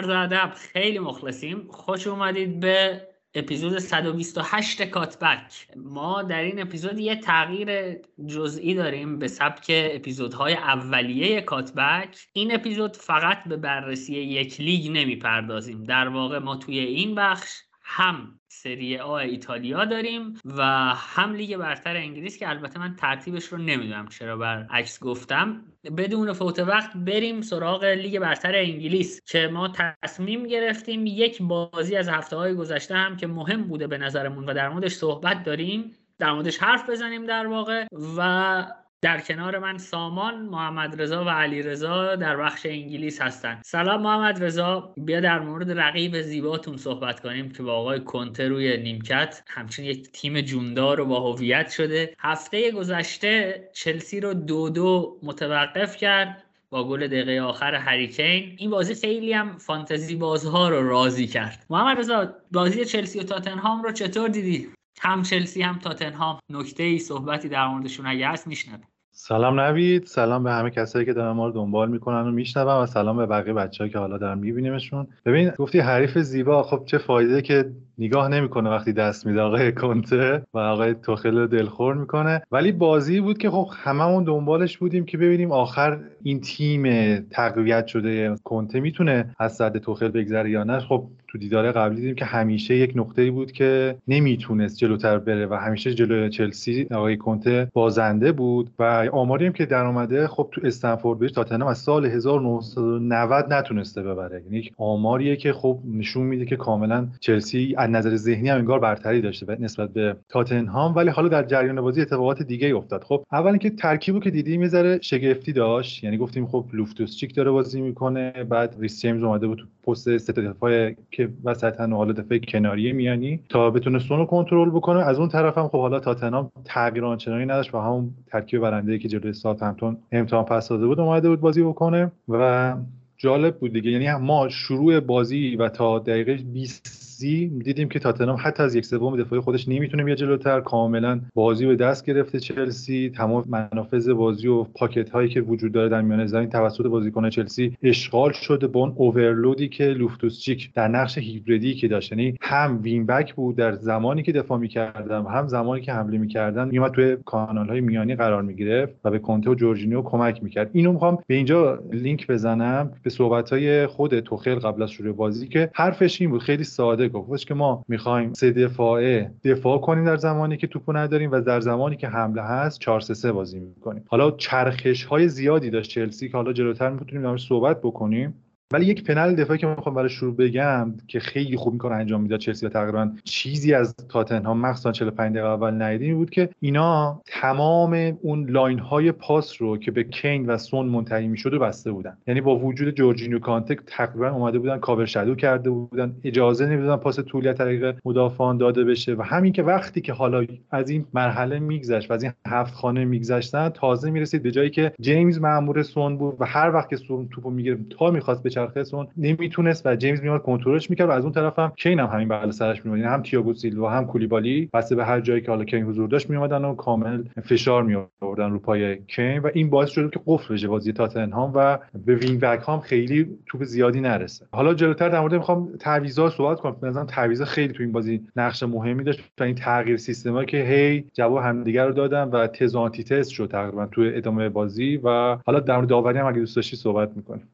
عرض 0.00 0.08
ادب. 0.08 0.52
خیلی 0.54 0.98
مخلصیم. 0.98 1.68
خوش 1.70 2.06
اومدید 2.06 2.60
به 2.60 3.08
اپیزود 3.34 3.78
128 3.78 4.82
کاتبک. 4.82 5.66
ما 5.76 6.22
در 6.22 6.42
این 6.42 6.62
اپیزود 6.62 6.98
یه 6.98 7.16
تغییر 7.16 7.98
جزئی 8.26 8.74
داریم 8.74 9.18
به 9.18 9.28
سبک 9.28 9.66
اپیزودهای 9.68 10.54
اولیه 10.54 11.40
کاتبک. 11.40 12.18
این 12.32 12.54
اپیزود 12.54 12.96
فقط 12.96 13.44
به 13.44 13.56
بررسی 13.56 14.14
یک 14.14 14.60
لیگ 14.60 14.90
نمی‌پردازیم. 14.90 15.84
در 15.84 16.08
واقع 16.08 16.38
ما 16.38 16.56
توی 16.56 16.78
این 16.78 17.14
بخش 17.14 17.50
هم 17.82 18.39
سری 18.62 18.98
آ 18.98 19.14
ایتالیا 19.14 19.84
داریم 19.84 20.34
و 20.44 20.62
هم 20.96 21.34
لیگ 21.34 21.56
برتر 21.56 21.96
انگلیس 21.96 22.38
که 22.38 22.48
البته 22.48 22.78
من 22.78 22.96
ترتیبش 22.96 23.44
رو 23.44 23.58
نمی‌دونم 23.58 24.08
چرا 24.08 24.36
برعکس 24.36 25.00
گفتم. 25.00 25.62
بدون 25.96 26.32
فوت 26.32 26.58
وقت 26.58 26.96
بریم 26.96 27.40
سراغ 27.40 27.84
لیگ 27.84 28.18
برتر 28.18 28.56
انگلیس 28.56 29.20
که 29.26 29.48
ما 29.52 29.68
تصمیم 29.68 30.46
گرفتیم 30.46 31.06
یک 31.06 31.42
بازی 31.42 31.96
از 31.96 32.08
هفته 32.08 32.36
های 32.36 32.54
گذشته 32.54 32.94
هم 32.94 33.16
که 33.16 33.26
مهم 33.26 33.64
بوده 33.64 33.86
به 33.86 33.98
نظرمون 33.98 34.44
و 34.44 34.54
در 34.54 34.68
موردش 34.68 34.92
صحبت 34.92 35.42
داریم 35.42 35.92
در 36.18 36.32
موردش 36.32 36.58
حرف 36.58 36.90
بزنیم 36.90 37.26
در 37.26 37.46
واقع 37.46 37.86
و 38.16 38.66
در 39.02 39.20
کنار 39.20 39.58
من 39.58 39.78
سامان 39.78 40.40
محمد 40.40 41.02
رضا 41.02 41.24
و 41.24 41.28
علی 41.28 41.62
رضا 41.62 42.16
در 42.16 42.36
بخش 42.36 42.66
انگلیس 42.66 43.22
هستند 43.22 43.62
سلام 43.64 44.02
محمد 44.02 44.44
رضا. 44.44 44.94
بیا 44.96 45.20
در 45.20 45.38
مورد 45.38 45.78
رقیب 45.78 46.20
زیباتون 46.20 46.76
صحبت 46.76 47.20
کنیم 47.20 47.50
که 47.50 47.62
با 47.62 47.72
آقای 47.72 48.00
کنته 48.00 48.48
روی 48.48 48.76
نیمکت 48.76 49.42
همچنین 49.46 49.90
یک 49.90 50.12
تیم 50.12 50.40
جوندار 50.40 51.00
و 51.00 51.04
با 51.04 51.32
هویت 51.32 51.70
شده. 51.70 52.14
هفته 52.18 52.70
گذشته 52.70 53.68
چلسی 53.72 54.20
رو 54.20 54.34
دو 54.34 54.70
دو 54.70 55.18
متوقف 55.22 55.96
کرد 55.96 56.44
با 56.70 56.88
گل 56.88 57.06
دقیقه 57.06 57.40
آخر 57.40 57.74
هریکین. 57.74 58.56
این 58.58 58.70
بازی 58.70 58.94
خیلی 58.94 59.32
هم 59.32 59.58
فانتزی 59.58 60.16
بازها 60.16 60.68
رو 60.68 60.88
راضی 60.88 61.26
کرد. 61.26 61.66
محمد 61.70 61.98
رضا 61.98 62.34
بازی 62.52 62.84
چلسی 62.84 63.18
و 63.18 63.22
تاتنهام 63.22 63.82
رو 63.82 63.92
چطور 63.92 64.28
دیدی؟ 64.28 64.68
هم 65.02 65.22
چلسی 65.22 65.62
هم 65.62 65.78
تاتنهام. 65.78 66.38
نکته 66.50 66.82
ای 66.82 66.98
صحبتی 66.98 67.48
در 67.48 67.66
موردشون 67.66 68.06
اگه 68.06 68.28
هست 68.28 68.46
میشنویم. 68.46 68.86
سلام 69.12 69.60
نوید. 69.60 70.04
سلام 70.04 70.42
به 70.42 70.52
همه 70.52 70.70
کسایی 70.70 71.06
که 71.06 71.12
دارن 71.12 71.32
ما 71.32 71.46
رو 71.46 71.52
دنبال 71.52 71.90
می‌کنن 71.90 72.28
و 72.28 72.30
میشنون 72.30 72.82
و 72.82 72.86
سلام 72.86 73.16
به 73.16 73.26
بقیه 73.26 73.52
بچه‌ها 73.52 73.90
که 73.90 73.98
حالا 73.98 74.18
دارن 74.18 74.38
میبینیمشون. 74.38 75.06
ببین 75.24 75.50
گفتی 75.58 75.78
حریف 75.78 76.18
زیبا. 76.18 76.62
خب 76.62 76.82
چه 76.86 76.98
فایده 76.98 77.42
که 77.42 77.70
نگاه 77.98 78.28
نمی‌کنه 78.28 78.70
وقتی 78.70 78.92
دست 78.92 79.26
میده 79.26 79.40
آقای 79.40 79.72
کنته 79.72 80.42
و 80.54 80.58
آقای 80.58 80.94
توخل 80.94 81.46
دلخور 81.46 81.94
می‌کنه. 81.94 82.42
ولی 82.52 82.72
بازی 82.72 83.20
بود 83.20 83.38
که 83.38 83.50
خب 83.50 83.68
هممون 83.76 84.24
دنبالش 84.24 84.78
بودیم 84.78 85.04
که 85.04 85.18
ببینیم 85.18 85.52
آخر 85.52 85.98
این 86.22 86.40
تیم 86.40 86.84
تقویت 87.20 87.86
شده. 87.86 88.34
کنته 88.44 88.80
می‌تونه 88.80 89.36
از 89.38 89.56
صد 89.56 89.76
توخل 89.76 90.08
بگذره 90.08 90.50
یا 90.50 90.64
نه؟ 90.64 90.80
خب 90.80 91.06
تو 91.32 91.38
دیدار 91.38 91.72
قبلی 91.72 91.96
دیدیم 91.96 92.14
که 92.14 92.24
همیشه 92.24 92.76
یک 92.76 92.92
نقطه 92.94 93.30
بود 93.30 93.52
که 93.52 93.96
نمی‌تونست 94.08 94.76
جلوتر 94.76 95.18
بره 95.18 95.46
و 95.46 95.54
همیشه 95.54 95.94
جلو 95.94 96.28
چلسی 96.28 96.86
آقای 96.90 97.16
کنته 97.16 97.68
بازنده 97.72 98.32
بود 98.32 98.70
و 98.78 99.08
آماری 99.12 99.46
هم 99.46 99.52
که 99.52 99.66
در 99.66 99.84
اومده 99.86 100.26
خب 100.26 100.48
تو 100.52 100.60
استنفورد 100.64 101.18
بریج 101.18 101.32
تاتنهام 101.32 101.70
از 101.70 101.78
سال 101.78 102.06
1990 102.06 103.52
نتونسته 103.52 104.02
ببره. 104.02 104.42
یعنی 104.42 104.70
آماریه 104.76 105.36
که 105.36 105.52
خب 105.52 105.78
نشون 105.92 106.26
میده 106.26 106.44
که 106.44 106.56
کاملا 106.56 107.08
چلسی 107.20 107.74
از 107.78 107.90
نظر 107.90 108.16
ذهنی 108.16 108.48
هم 108.48 108.58
انگار 108.58 108.78
برتری 108.78 109.20
داشته 109.20 109.56
نسبت 109.60 109.92
به 109.92 110.16
تاتنهام. 110.28 110.94
ولی 110.94 111.10
حالا 111.10 111.28
در 111.28 111.42
جریان 111.42 111.80
بازی 111.80 112.00
اتفاقات 112.00 112.42
دیگه 112.42 112.76
افتاد. 112.76 113.04
خب 113.04 113.24
اول 113.32 113.50
اینکه 113.50 113.70
ترکیبو 113.70 114.20
که 114.20 114.30
دیدیم 114.30 114.62
یه 114.62 114.98
شگفتی 115.02 115.52
داشت. 115.52 116.04
یعنی 116.04 116.16
گفتیم 116.16 116.46
خب 116.46 116.64
لوفتوس 116.72 117.16
چیک 117.16 117.34
داره 117.34 117.50
بازی 117.50 117.80
می‌کنه 117.80 118.30
بعد 118.48 118.76
ریس 118.78 119.02
جیمز 119.02 119.22
اومده 119.22 119.46
بود 119.46 119.58
تو 119.58 119.92
پست 119.92 120.30
دفاع 120.30 120.90
که 121.20 121.28
وسطن 121.44 121.92
و 121.92 121.96
حالا 121.96 122.12
دفاع 122.12 122.38
کناری 122.38 122.92
میانی 122.92 123.40
تا 123.48 123.70
بتونه 123.70 123.98
سونو 123.98 124.24
کنترل 124.24 124.70
بکنه. 124.70 125.00
از 125.00 125.18
اون 125.18 125.28
طرف 125.28 125.58
هم 125.58 125.68
خب 125.68 125.80
حالا 125.80 126.00
تاتنهام 126.00 126.50
تغییر 126.64 127.04
آنچنانی 127.04 127.44
نداشت 127.44 127.74
و 127.74 127.78
همون 127.78 128.10
ترکیب 128.26 128.60
برنده 128.60 128.98
که 128.98 129.08
جلوی 129.08 129.32
ساوثهمپتون 129.32 129.96
امتحان 130.12 130.44
پس 130.44 130.68
داده 130.68 130.86
بود 130.86 131.00
اومده 131.00 131.28
بود 131.28 131.40
بازی 131.40 131.62
بکنه 131.62 132.12
و 132.28 132.74
جالب 133.16 133.58
بود 133.58 133.72
دیگه. 133.72 133.90
یعنی 133.90 134.24
ما 134.24 134.48
شروع 134.48 135.00
بازی 135.00 135.56
و 135.56 135.68
تا 135.68 135.98
دقیقه 135.98 136.34
20 136.34 137.09
دیدیم 137.28 137.88
که 137.88 137.98
تاتنهام 137.98 138.38
حتی 138.40 138.62
از 138.62 138.74
یک 138.74 138.86
سوم 138.86 139.16
دفاعی 139.16 139.42
خودش 139.42 139.68
نمی‌تونه 139.68 140.04
بیاد 140.04 140.18
جلوتر. 140.18 140.60
کاملا 140.60 141.20
بازی 141.34 141.66
به 141.66 141.76
دست 141.76 142.06
گرفته 142.06 142.40
چلسی. 142.40 143.12
تمام 143.16 143.44
منافذ 143.48 144.08
بازی 144.08 144.48
و 144.48 144.64
pocket 144.64 145.10
هایی 145.10 145.28
که 145.28 145.40
وجود 145.40 145.72
داره 145.72 145.88
در 145.88 146.02
میانه 146.02 146.26
زمین 146.26 146.50
توسط 146.50 146.86
بازیکن 146.86 147.30
چلسی 147.30 147.76
اشغال 147.82 148.32
شده 148.32 148.66
با 148.66 148.80
اون 148.80 148.92
overload 148.96 149.60
ی 149.60 149.68
که 149.68 149.84
لوفتوس 149.84 150.40
چیک 150.40 150.70
در 150.74 150.88
نقش 150.88 151.18
هیبریدی 151.18 151.74
که 151.74 151.88
داشت. 151.88 152.12
یعنی 152.12 152.36
هم 152.40 152.80
wing 152.82 153.06
back 153.06 153.34
بود 153.34 153.56
در 153.56 153.72
زمانی 153.72 154.22
که 154.22 154.32
دفاع 154.32 154.58
می‌کردم 154.58 155.26
هم 155.26 155.48
زمانی 155.48 155.82
که 155.82 155.92
حمله 155.92 156.18
می‌کردن 156.18 156.68
میومد 156.68 156.90
توی 156.90 157.16
کانال 157.24 157.68
های 157.68 157.80
میانی 157.80 158.14
قرار 158.14 158.42
می‌گرفت 158.42 158.94
و 159.04 159.10
به 159.10 159.18
کانته 159.18 159.50
و 159.50 159.54
جورجینیو 159.54 160.02
کمک 160.02 160.42
می‌کرد. 160.42 160.70
اینو 160.72 160.92
می‌خوام 160.92 161.18
به 161.26 161.34
اینجا 161.34 161.78
لینک 161.92 162.26
بزنم 162.26 162.90
به 163.02 163.10
صحبت 163.10 163.50
های 163.50 163.86
خود 163.86 164.20
توخل 164.20 164.54
قبل 164.54 164.82
از 164.82 164.90
شروع 164.90 165.12
بازی 165.12 165.48
که 165.48 165.70
حرفش 165.74 166.20
این 166.20 166.30
بود. 166.30 166.40
خیلی 166.40 166.64
ساده 166.64 167.08
گفتش 167.12 167.44
که 167.44 167.54
ما 167.54 167.84
می‌خوایم 167.88 168.32
سه 168.32 168.50
دفاعه 168.50 169.32
دفاع 169.44 169.78
کنیم 169.78 170.04
در 170.04 170.16
زمانی 170.16 170.56
که 170.56 170.66
توپو 170.66 170.92
نداریم 170.92 171.30
و 171.30 171.40
در 171.40 171.60
زمانی 171.60 171.96
که 171.96 172.08
حمله 172.08 172.42
هست 172.42 172.80
4 172.80 173.00
3 173.00 173.14
3 173.14 173.32
بازی 173.32 173.60
می‌کنیم. 173.60 174.04
حالا 174.06 174.30
چرخش 174.30 175.04
های 175.04 175.28
زیادی 175.28 175.70
داشت 175.70 175.90
چلسی 175.90 176.28
که 176.28 176.36
حالا 176.36 176.52
جلوتر 176.52 176.90
می‌تونیم 176.90 177.36
صحبت 177.36 177.80
بکنیم. 177.80 178.34
ولی 178.72 178.86
یک 178.86 179.04
پنل 179.04 179.34
دفاعی 179.34 179.58
که 179.58 179.66
می‌خوام 179.66 179.94
برای 179.94 180.08
شروع 180.08 180.36
بگم 180.36 180.94
که 181.08 181.20
خیلی 181.20 181.56
خوب 181.56 181.72
می‌کنه 181.72 181.94
انجام 181.94 182.20
می‌داد 182.20 182.40
چلسی 182.40 182.66
و 182.66 182.68
تقریبا 182.68 183.10
چیزی 183.24 183.74
از 183.74 183.94
تاتنهام 184.08 184.60
مخصوصا 184.60 184.92
45 184.92 185.32
دقیقه 185.32 185.48
اول 185.48 185.82
ندیدیم 185.82 186.16
بود 186.16 186.30
که 186.30 186.48
اینا 186.60 187.22
تمام 187.26 188.18
اون 188.22 188.50
line 188.50 188.78
های 188.78 189.12
پاس 189.12 189.62
رو 189.62 189.76
که 189.76 189.90
به 189.90 190.04
کین 190.04 190.46
و 190.46 190.58
سون 190.58 190.86
منتهی 190.86 191.28
می‌شد 191.28 191.58
بسته 191.58 191.92
بودن. 191.92 192.16
یعنی 192.26 192.40
با 192.40 192.58
وجود 192.58 192.94
جورجینیو 192.94 193.38
کانته 193.38 193.76
تقریبا 193.86 194.30
اومده 194.30 194.58
بودن 194.58 194.78
cover 194.78 195.06
shadow 195.06 195.34
کرده 195.34 195.70
بودن 195.70 196.16
اجازه 196.24 196.66
نمی‌دادن 196.66 197.02
پاس 197.02 197.18
طولی 197.20 197.48
از 197.48 197.56
طریق 197.56 197.96
مدافعان 198.04 198.58
داده 198.58 198.84
بشه 198.84 199.14
و 199.14 199.22
همین 199.22 199.52
که 199.52 199.62
وقتی 199.62 200.00
که 200.00 200.12
حالا 200.12 200.46
از 200.70 200.90
این 200.90 201.04
مرحله 201.14 201.58
میگذشت 201.58 202.10
و 202.10 202.14
از 202.14 202.22
این 202.22 202.32
هفت 202.46 202.74
خان 202.74 203.04
میگذشتن 203.04 203.68
تازه 203.68 204.10
می‌رسید 204.10 204.42
به 204.42 204.50
جایی 204.50 204.70
که 204.70 204.92
جیمز 205.00 205.38
مامور 205.38 205.82
سون 205.82 206.16
بود 206.16 206.36
و 206.40 206.44
هر 206.44 206.74
وقت 206.74 206.88
که 206.88 206.96
سون 206.96 207.28
توپو 207.28 207.50
می‌گرفت 207.50 207.82
تا 207.90 208.10
می‌خواست 208.10 208.42
بچرخه 208.66 209.06
نمی‌تونست 209.16 209.86
و 209.86 209.96
جیمز 209.96 210.22
میاد 210.22 210.42
کنترلش 210.42 210.90
می‌کرد 210.90 211.08
و 211.08 211.12
از 211.12 211.24
اون 211.24 211.32
طرف 211.32 211.58
هم 211.58 211.72
کین 211.76 212.00
هم 212.00 212.06
همین 212.06 212.28
بغل 212.28 212.50
سرش 212.50 212.84
میومد 212.84 212.98
یعنی 212.98 213.12
هم 213.12 213.22
تییاگو 213.22 213.54
سیلوا 213.54 213.90
هم 213.90 214.06
کولیبالی 214.06 214.70
بسته 214.74 214.96
به 214.96 215.04
هر 215.04 215.20
جایی 215.20 215.40
که 215.40 215.50
حالا 215.50 215.64
کین 215.64 215.84
حضور 215.84 216.08
داشت 216.08 216.30
میومدن 216.30 216.64
و 216.64 216.74
کامل 216.74 217.22
فشار 217.44 217.82
میآوردن 217.82 218.50
رو 218.50 218.58
پای 218.58 218.98
کین 219.06 219.38
و 219.38 219.50
این 219.54 219.70
باعث 219.70 219.90
شد 219.90 220.10
که 220.10 220.20
قفل 220.26 220.54
بشه 220.54 220.68
بازی 220.68 220.92
تاتنهام 220.92 221.52
و 221.54 221.78
به 222.06 222.14
wing 222.14 222.40
back 222.40 222.68
هم 222.68 222.80
خیلی 222.80 223.26
توپ 223.46 223.64
زیادی 223.64 224.00
نرسه. 224.00 224.46
حالا 224.52 224.74
جلوتر 224.74 225.08
در 225.08 225.20
مورد 225.20 225.34
می‌خوام 225.34 225.68
تعویضا 225.80 226.30
صحبت 226.30 226.60
کنم. 226.60 226.76
مثلا 226.82 227.04
تعویضا 227.04 227.44
خیلی 227.44 227.72
تو 227.72 227.82
این 227.82 227.92
بازی 227.92 228.20
نقش 228.36 228.62
مهمی 228.62 229.04
داشت 229.04 229.20
تا 229.36 229.44
این 229.44 229.54
تغییر 229.54 229.96
سیستما 229.96 230.44
که 230.44 230.56
هی 230.56 231.04
جواب 231.12 231.38
همدیگه 231.38 231.84
رو 231.84 231.92
دادن 231.92 232.28
و 232.28 232.46
تز 232.46 232.76
آنتی 232.76 233.04
تز 233.04 233.30
شد 233.30 233.50
تقریبا 233.50 233.86
تو 233.86 234.10
ادامه 234.14 234.48
بازی 234.48 234.96
و 234.96 235.36
حالا 235.46 235.60
در 235.60 235.76
مورد 235.76 235.88
داوری 235.88 236.18
هم 236.18 236.26
اگه 236.26 236.38
دوست 236.38 236.56
داشتی 236.56 236.76
صحبت 236.76 237.16
می‌کنیم 237.16 237.48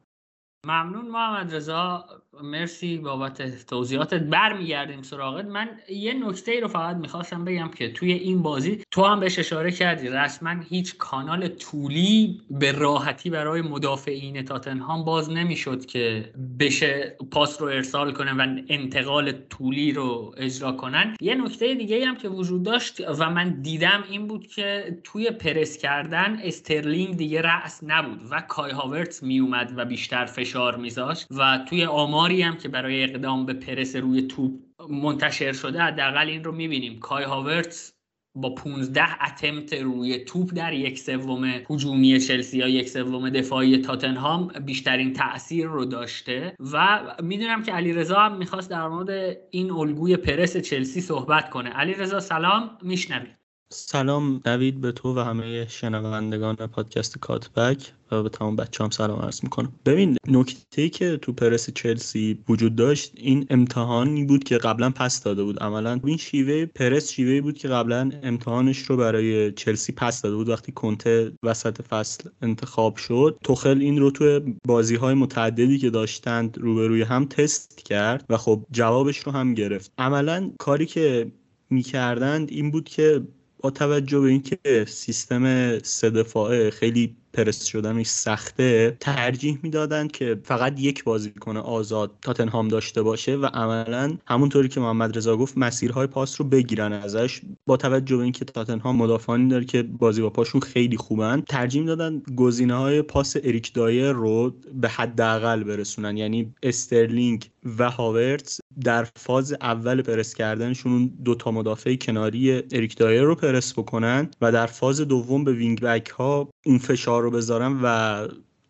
ممنون 0.65 1.09
محمد 1.09 1.53
رضا. 1.55 2.05
مرسی 2.43 2.97
بابت 2.97 3.65
توضیحاتت. 3.65 4.19
برمیگردیم 4.19 5.01
سراغت. 5.01 5.45
من 5.45 5.69
یه 5.89 6.13
نکته 6.13 6.51
ای 6.51 6.61
رو 6.61 6.67
فقط 6.67 6.95
می‌خواستم 6.95 7.45
بگم 7.45 7.67
که 7.77 7.91
توی 7.91 8.11
این 8.11 8.41
بازی 8.41 8.81
تو 8.91 9.03
هم 9.03 9.19
بهش 9.19 9.39
اشاره 9.39 9.71
کردی. 9.71 10.09
رسما 10.09 10.55
هیچ 10.69 10.97
کانال 10.97 11.47
طولی 11.47 12.41
به 12.49 12.71
راحتی 12.71 13.29
برای 13.29 13.61
مدافعین 13.61 14.45
تاتنهام 14.45 15.05
باز 15.05 15.29
نمی‌شد 15.29 15.85
که 15.85 16.33
بشه 16.59 17.17
پاس 17.31 17.61
رو 17.61 17.67
ارسال 17.67 18.13
کنن 18.13 18.37
و 18.37 18.61
انتقال 18.69 19.31
طولی 19.31 19.91
رو 19.91 20.33
اجرا 20.37 20.71
کنن. 20.71 21.15
یه 21.21 21.35
نکته 21.35 21.75
دیگه 21.75 22.05
هم 22.05 22.15
که 22.15 22.29
وجود 22.29 22.63
داشت 22.63 23.01
و 23.19 23.29
من 23.29 23.61
دیدم 23.61 24.03
این 24.11 24.27
بود 24.27 24.47
که 24.47 24.97
توی 25.03 25.31
پرس 25.31 25.77
کردن 25.77 26.39
استرلینگ 26.43 27.17
دیگه 27.17 27.41
رأس 27.41 27.83
نبود 27.83 28.19
و 28.31 28.41
کای 28.41 28.71
هاورتس 28.71 29.23
میومد 29.23 29.73
و 29.75 29.85
بیشتر 29.85 30.25
فشار 30.25 30.75
میذاشت 30.75 31.27
و 31.31 31.59
توی 31.69 31.85
آمار 31.85 32.26
آماری 32.27 32.41
هم 32.41 32.57
که 32.57 32.69
برای 32.69 33.03
اقدام 33.03 33.45
به 33.45 33.53
پرس 33.53 33.95
روی 33.95 34.21
توپ 34.21 34.51
منتشر 34.89 35.53
شده 35.53 35.81
حداقل 35.81 36.27
این 36.27 36.43
رو 36.43 36.51
می‌بینیم. 36.51 36.99
کای 36.99 37.23
هاورتس 37.23 37.93
با 38.35 38.49
15 38.49 39.23
اتمت 39.25 39.73
روی 39.73 40.25
توپ 40.25 40.53
در 40.55 40.73
یک 40.73 40.99
سوم 40.99 41.45
هجومی 41.69 42.19
چلسی 42.19 42.57
یا 42.57 42.67
یک 42.67 42.89
سوم 42.89 43.29
دفاعی 43.29 43.77
تاتنهام 43.77 44.47
بیشترین 44.47 45.13
تاثیر 45.13 45.67
رو 45.67 45.85
داشته 45.85 46.55
و 46.73 46.99
می‌دونم 47.23 47.63
که 47.63 47.71
علیرضا 47.71 48.19
هم 48.19 48.37
می‌خواست 48.37 48.69
در 48.69 48.87
مورد 48.87 49.37
این 49.51 49.71
الگوی 49.71 50.17
پرس 50.17 50.57
چلسی 50.57 51.01
صحبت 51.01 51.49
کنه. 51.49 51.69
علیرضا 51.69 52.19
سلام. 52.19 52.77
میشنوید 52.81 53.46
سلام 53.69 54.41
نوید 54.45 54.81
به 54.81 54.91
تو 54.91 55.15
و 55.15 55.19
همه 55.19 55.67
شنوندگان 55.67 56.55
پادکست 56.55 57.17
کاتبک 57.19 57.93
و 58.11 58.23
به 58.23 58.29
تمام 58.29 58.55
بچه 58.55 58.83
هم 58.83 58.89
سلام 58.89 59.19
عرض 59.19 59.43
می‌کنم. 59.43 59.73
ببین 59.85 60.17
نکته 60.27 60.89
که 60.89 61.17
تو 61.17 61.33
پرس 61.33 61.69
چلسی 61.69 62.39
وجود 62.49 62.75
داشت 62.75 63.11
این 63.15 63.45
امتحانی 63.49 64.25
بود 64.25 64.43
که 64.43 64.57
قبلا 64.57 64.89
پس 64.89 65.23
داده 65.23 65.43
بود. 65.43 65.59
عملا 65.59 65.99
این 66.05 66.17
شیوه 66.17 66.65
پرس 66.65 67.11
شیوه 67.11 67.41
بود 67.41 67.57
که 67.57 67.67
قبلا 67.67 68.11
امتحانش 68.23 68.77
رو 68.77 68.97
برای 68.97 69.51
چلسی 69.51 69.93
پس 69.93 70.21
داده 70.21 70.35
بود. 70.35 70.49
وقتی 70.49 70.71
کنته 70.71 71.31
وسط 71.43 71.81
فصل 71.81 72.29
انتخاب 72.41 72.95
شد 72.95 73.37
توخل 73.43 73.81
این 73.81 73.99
رو 73.99 74.11
تو 74.11 74.39
بازی 74.67 74.95
های 74.95 75.13
متعددی 75.13 75.77
که 75.77 75.89
داشتند 75.89 76.57
روبروی 76.57 77.01
هم 77.01 77.25
تست 77.25 77.77
کرد 77.85 78.25
و 78.29 78.37
خب 78.37 78.65
جوابش 78.71 79.17
رو 79.17 79.31
هم 79.31 79.53
گرفت. 79.53 79.91
عملا 79.97 80.51
کاری 80.59 80.85
که 80.85 81.31
می‌کردند 81.69 82.51
این 82.51 82.71
بود 82.71 82.89
که 82.89 83.21
با 83.59 83.69
توجه 83.69 84.19
به 84.19 84.27
اینکه 84.29 84.85
سیستم 84.87 85.79
سه 85.79 86.09
دفاعه 86.09 86.69
خیلی 86.69 87.17
پرس 87.37 87.65
شدنش 87.65 88.07
سخته 88.07 88.97
ترجیح 88.99 89.59
می‌دادند 89.63 90.11
که 90.11 90.39
فقط 90.43 90.79
یک 90.79 91.03
بازیکن 91.03 91.57
آزاد 91.57 92.11
تاتنهام 92.21 92.67
داشته 92.67 93.01
باشه 93.01 93.35
و 93.35 93.45
عملا 93.45 94.17
همونطوری 94.27 94.67
که 94.67 94.79
محمد 94.79 95.17
رضا 95.17 95.37
گفت 95.37 95.57
مسیرهای 95.57 96.07
پاس 96.07 96.41
رو 96.41 96.47
بگیرن 96.47 96.93
ازش. 96.93 97.41
با 97.65 97.77
توجه 97.77 98.17
به 98.17 98.23
اینکه 98.23 98.45
تاتنهام 98.45 98.95
مدافعانی 98.95 99.49
داره 99.49 99.65
که 99.65 99.83
بازی 99.83 100.21
با 100.21 100.29
پاشون 100.29 100.61
خیلی 100.61 100.97
خوبن 100.97 101.41
ترجیح 101.41 101.81
می‌دادن 101.81 102.21
گزینه 102.35 102.75
های 102.75 103.01
پاس 103.01 103.35
اریک 103.43 103.73
دایر 103.73 104.11
رو 104.11 104.53
به 104.73 104.89
حداقل 104.89 105.63
برسونن. 105.63 106.17
یعنی 106.17 106.53
استرلینگ 106.63 107.49
و 107.79 107.91
هاورتز 107.91 108.59
در 108.83 109.07
فاز 109.15 109.53
اول 109.61 110.01
پرس 110.01 110.33
کردنشون 110.33 111.11
دو 111.25 111.35
تا 111.35 111.51
مدافع 111.51 111.95
کناری 111.95 112.63
اریک 112.71 112.97
دایر 112.97 113.21
رو 113.21 113.35
پرس 113.35 113.73
بکنن 113.73 114.29
و 114.41 114.51
در 114.51 114.65
فاز 114.65 115.01
دوم 115.01 115.43
به 115.43 115.53
wing 115.53 115.81
back 115.81 116.07
ها 116.07 116.49
اون 116.65 116.77
فشار 116.77 117.26
رو 117.27 117.31
بذارن 117.31 117.79
و 117.83 118.27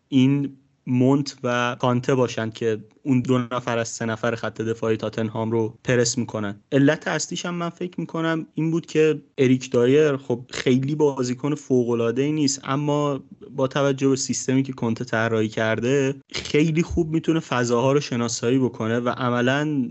این 0.08 0.56
ماونت 0.86 1.36
و 1.44 1.76
کانته 1.80 2.14
باشند 2.14 2.54
که 2.54 2.84
اون 3.02 3.20
دو 3.20 3.38
نفر 3.38 3.78
از 3.78 3.88
سه 3.88 4.04
نفر 4.04 4.34
خط 4.34 4.60
دفاعی 4.60 4.96
تاتنهام 4.96 5.50
رو 5.50 5.78
پرس 5.84 6.18
می‌کنن. 6.18 6.60
علت 6.72 7.08
اصلیش 7.08 7.46
هم 7.46 7.54
من 7.54 7.68
فکر 7.68 8.00
می‌کنم 8.00 8.46
این 8.54 8.70
بود 8.70 8.86
که 8.86 9.22
اریک 9.38 9.70
دایر 9.70 10.16
خب 10.16 10.40
خیلی 10.50 10.94
بازیکن 10.94 11.54
فوق 11.54 11.90
العاده 11.90 12.22
ای 12.22 12.32
نیست 12.32 12.60
اما 12.64 13.20
با 13.56 13.66
توجه 13.66 14.08
به 14.08 14.16
سیستمی 14.16 14.62
که 14.62 14.72
کنته 14.72 15.04
طراحی 15.04 15.48
کرده 15.48 16.14
خیلی 16.32 16.82
خوب 16.82 17.10
می‌تونه 17.10 17.40
فضاها 17.40 17.92
رو 17.92 18.00
شناسایی 18.00 18.58
بکنه 18.58 19.00
و 19.00 19.08
عملا 19.08 19.88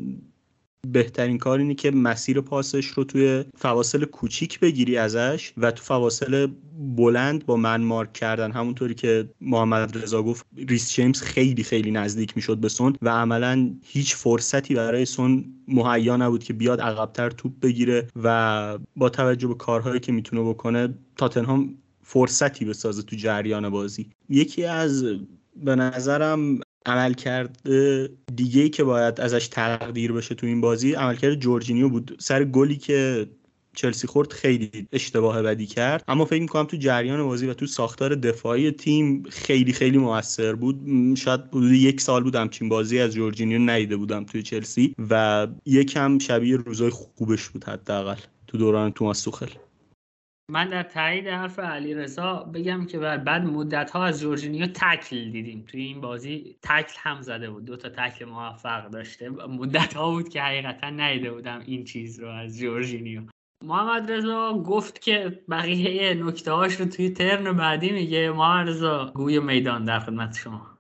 بهترین 0.92 1.38
کار 1.38 1.60
اینه 1.60 1.74
که 1.74 1.92
مسیر 1.92 2.42
پاسش 2.42 2.86
رو 2.86 3.04
توی 3.04 3.44
فواصل 3.58 4.06
کوچیک 4.06 4.60
بگیری 4.60 4.98
ازش 4.98 5.54
و 5.58 5.72
تو 5.72 5.84
فواصل 5.84 6.48
بلند 6.78 7.46
با 7.46 7.56
من 7.56 7.82
مارک 7.82 8.14
کردن. 8.14 8.52
همونطوری 8.52 8.96
که 8.96 9.30
محمد 9.42 9.98
رضا 9.98 10.24
گفت 10.24 10.46
ریس 10.70 10.94
جیمز 10.94 11.22
خیلی 11.22 11.64
خیلی 11.64 11.92
نزدیک 11.92 12.36
می‌شد 12.36 12.58
به 12.58 12.70
سون 12.70 12.96
و 13.02 13.10
عملا 13.10 13.72
هیچ 13.84 14.16
فرصتی 14.16 14.76
برای 14.76 15.06
سون 15.06 15.46
مهیا 15.68 16.18
نبود 16.18 16.44
که 16.44 16.54
بیاد 16.54 16.82
عقبتر 16.82 17.30
توپ 17.30 17.52
بگیره 17.62 18.08
و 18.24 18.78
با 18.96 19.10
توجه 19.10 19.48
به 19.48 19.56
کارهایی 19.56 20.00
که 20.00 20.12
می‌تونه 20.12 20.42
بکنه 20.42 20.94
تاتنهام 21.16 21.78
فرصتی 22.04 22.66
بسازه 22.66 23.02
تو 23.02 23.16
جریان 23.16 23.70
بازی. 23.70 24.10
یکی 24.30 24.64
از 24.64 25.04
به 25.56 25.76
نظرم 25.76 26.60
عملکرد 26.88 27.70
دیگه 28.36 28.62
ای 28.62 28.70
که 28.70 28.84
باید 28.84 29.22
ازش 29.22 29.48
تقدیر 29.48 30.12
بشه 30.12 30.36
تو 30.36 30.48
این 30.48 30.62
بازی 30.62 30.94
عملکرد 30.94 31.36
جورجینیو 31.36 31.90
بود. 31.90 32.16
سر 32.20 32.44
گلی 32.44 32.76
که 32.78 33.28
چلسی 33.76 34.08
خورد 34.08 34.34
خیلی 34.34 34.88
اشتباه 34.92 35.42
بدی 35.42 35.66
کرد. 35.66 36.04
اما 36.08 36.26
فکر 36.26 36.42
می‌کنم 36.42 36.66
تو 36.66 36.78
جریان 36.78 37.24
بازی 37.24 37.48
و 37.48 37.54
تو 37.54 37.66
ساختار 37.66 38.16
دفاعی 38.16 38.72
تیم 38.72 39.24
خیلی 39.30 39.74
خیلی 39.74 39.98
موثر 39.98 40.56
بود. 40.56 40.80
شاید 41.16 41.42
حدود 41.42 41.72
یک 41.72 42.02
سال 42.02 42.24
بود 42.24 42.36
همچین 42.36 42.70
بازی 42.70 43.00
از 43.00 43.14
جورجینیو 43.14 43.62
ندیده 43.62 43.98
بودم 43.98 44.24
توی 44.24 44.44
چلسی 44.44 44.96
و 45.10 45.48
یکم 45.66 46.20
شبیه 46.20 46.58
روزای 46.58 46.90
خوبش 46.90 47.50
بود 47.50 47.64
حداقل 47.64 48.16
تو 48.48 48.58
دوران 48.58 48.92
توماس 48.92 49.22
توخل. 49.22 49.48
من 50.52 50.70
در 50.70 50.84
تایید 50.84 51.28
حرف 51.28 51.60
علی 51.60 51.94
رضا 51.94 52.44
بگم 52.54 52.86
که 52.86 53.00
بر 53.00 53.18
بعد 53.18 53.42
مدت 53.42 53.92
ها 53.92 54.06
از 54.06 54.20
جورجینیو 54.20 54.68
تکل 54.68 55.32
دیدیم. 55.32 55.66
توی 55.68 55.82
این 55.82 56.02
بازی 56.02 56.58
تکل 56.62 56.94
هم 56.98 57.22
زده 57.22 57.50
بود. 57.50 57.66
دو 57.66 57.76
تا 57.76 57.90
تکل 57.90 58.26
موفق 58.26 58.90
داشته. 58.90 59.30
مدت 59.30 59.94
ها 59.94 60.12
بود 60.12 60.30
که 60.30 60.42
حقیقتا 60.42 60.90
ندیده 60.90 61.32
بودم 61.32 61.62
این 61.66 61.84
چیز 61.84 62.20
رو 62.20 62.30
از 62.30 62.58
جورجینیو. 62.58 63.22
محمد 63.66 64.12
رضا 64.12 64.54
گفت 64.54 65.02
که 65.02 65.44
بقیه 65.50 66.14
نکته 66.14 66.52
هاش 66.52 66.76
رو 66.76 66.86
توی 66.86 67.10
turn 67.10 67.58
بعدی 67.58 67.92
میگه. 67.92 68.32
محمد 68.32 68.70
رضا 68.70 69.12
گوی 69.16 69.40
میدان 69.40 69.86
در 69.86 70.00
خدمت 70.00 70.36
شما. 70.36 70.78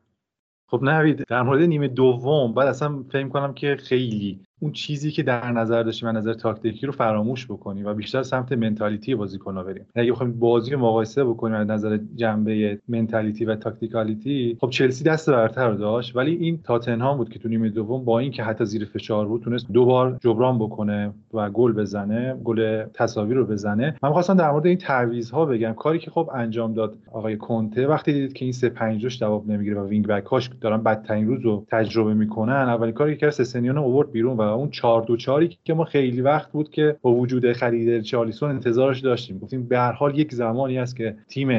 خب 0.69 0.84
نوید 0.84 1.24
در 1.28 1.42
مورد 1.42 1.62
نیمه 1.62 1.88
دوم 1.88 2.54
بعد 2.54 2.68
اصلا 2.68 3.04
فکر 3.12 3.28
کنم 3.28 3.54
که 3.54 3.78
خیلی 3.80 4.46
اون 4.59 4.71
چیزی 4.71 5.12
که 5.12 5.24
در 5.24 5.51
نظر 5.51 5.83
داشتیم 5.83 6.09
از 6.09 6.15
نظر 6.15 6.33
تاکتیکی 6.33 6.86
رو 6.86 6.92
فراموش 6.92 7.45
بکنیم 7.45 7.86
و 7.86 7.94
بیشتر 7.94 8.24
سمت 8.24 8.51
mentality 8.51 9.15
بازیکن‌ها 9.15 9.63
بریم. 9.63 9.86
اگه 9.95 10.12
بخوایم 10.12 10.39
بازی 10.39 10.71
رو 10.71 10.80
مقایسه 10.80 11.24
بکنیم 11.24 11.56
از 11.56 11.68
نظر 11.68 12.00
جنبه 12.15 12.80
mentality 12.88 13.45
و 13.45 13.56
tacticality 13.56 14.57
خب 14.62 14.69
چلسی 14.69 15.04
دست 15.04 15.30
برتر 15.30 15.71
داشت 15.71 16.15
ولی 16.15 16.36
این 16.36 16.59
تاتنهام 16.63 17.18
بود 17.18 17.30
که 17.30 17.39
تو 17.39 17.50
نیمه 17.50 17.69
دوم 17.69 18.06
با 18.06 18.19
اینکه 18.19 18.44
حتی 18.44 18.65
زیر 18.65 18.86
فشار 18.86 19.27
بود 19.27 19.42
تونست 19.42 19.71
دو 19.71 19.86
بار 19.86 20.18
جبران 20.21 20.59
بکنه 20.59 21.13
و 21.33 21.50
گل 21.50 21.71
بزنه 21.71 22.33
گل 22.44 22.83
تساوی 22.83 23.33
رو 23.33 23.45
بزنه. 23.45 23.95
من 24.04 24.11
خواستم 24.11 24.33
در 24.33 24.52
مورد 24.52 24.66
این 24.66 24.78
تعویض‌ها 24.78 25.45
بگم. 25.45 25.73
کاری 25.73 25.99
که 25.99 26.11
خب 26.11 26.30
انجام 26.33 26.73
داد 26.73 26.97
آقای 27.11 27.37
کنته 27.37 27.87
وقتی 27.87 28.14
دیدید 28.14 28.33
که 28.33 28.45
این 28.45 28.52
3 28.52 28.69
5 28.69 29.02
2 29.02 29.09
جواب 29.09 29.52
نمی‌گیره 29.52 29.81
و 29.81 29.87
وینگ 29.87 30.07
بک 30.07 30.26
هاش 30.26 30.49
دارن 30.61 30.83
بدترین 30.83 31.28
روز 31.28 31.42
رو 31.42 31.66
تجربه 31.71 32.14
می‌کنن 32.14 32.54
اولین 32.54 32.94
کاری 32.94 33.18
که 33.18 33.30
سسنیون 33.30 33.78
اوورد 33.78 34.11
بیرون 34.11 34.37
و 34.37 34.46
اون 34.54 34.69
4 34.69 35.01
2 35.01 35.18
4 35.18 35.47
که 35.63 35.73
ما 35.73 35.85
خیلی 35.85 36.21
وقت 36.21 36.51
بود 36.51 36.69
که 36.69 36.95
با 37.01 37.13
وجود 37.13 37.54
خرید 37.54 38.01
ریچارلیسون 38.02 38.49
انتظارش 38.49 38.99
داشتیم. 38.99 39.39
گفتیم 39.39 39.68
به 39.68 39.77
هر 39.77 39.92
حال 39.92 40.19
یک 40.19 40.33
زمانی 40.33 40.80
است 40.80 40.95
که 40.95 41.16
تیم 41.27 41.49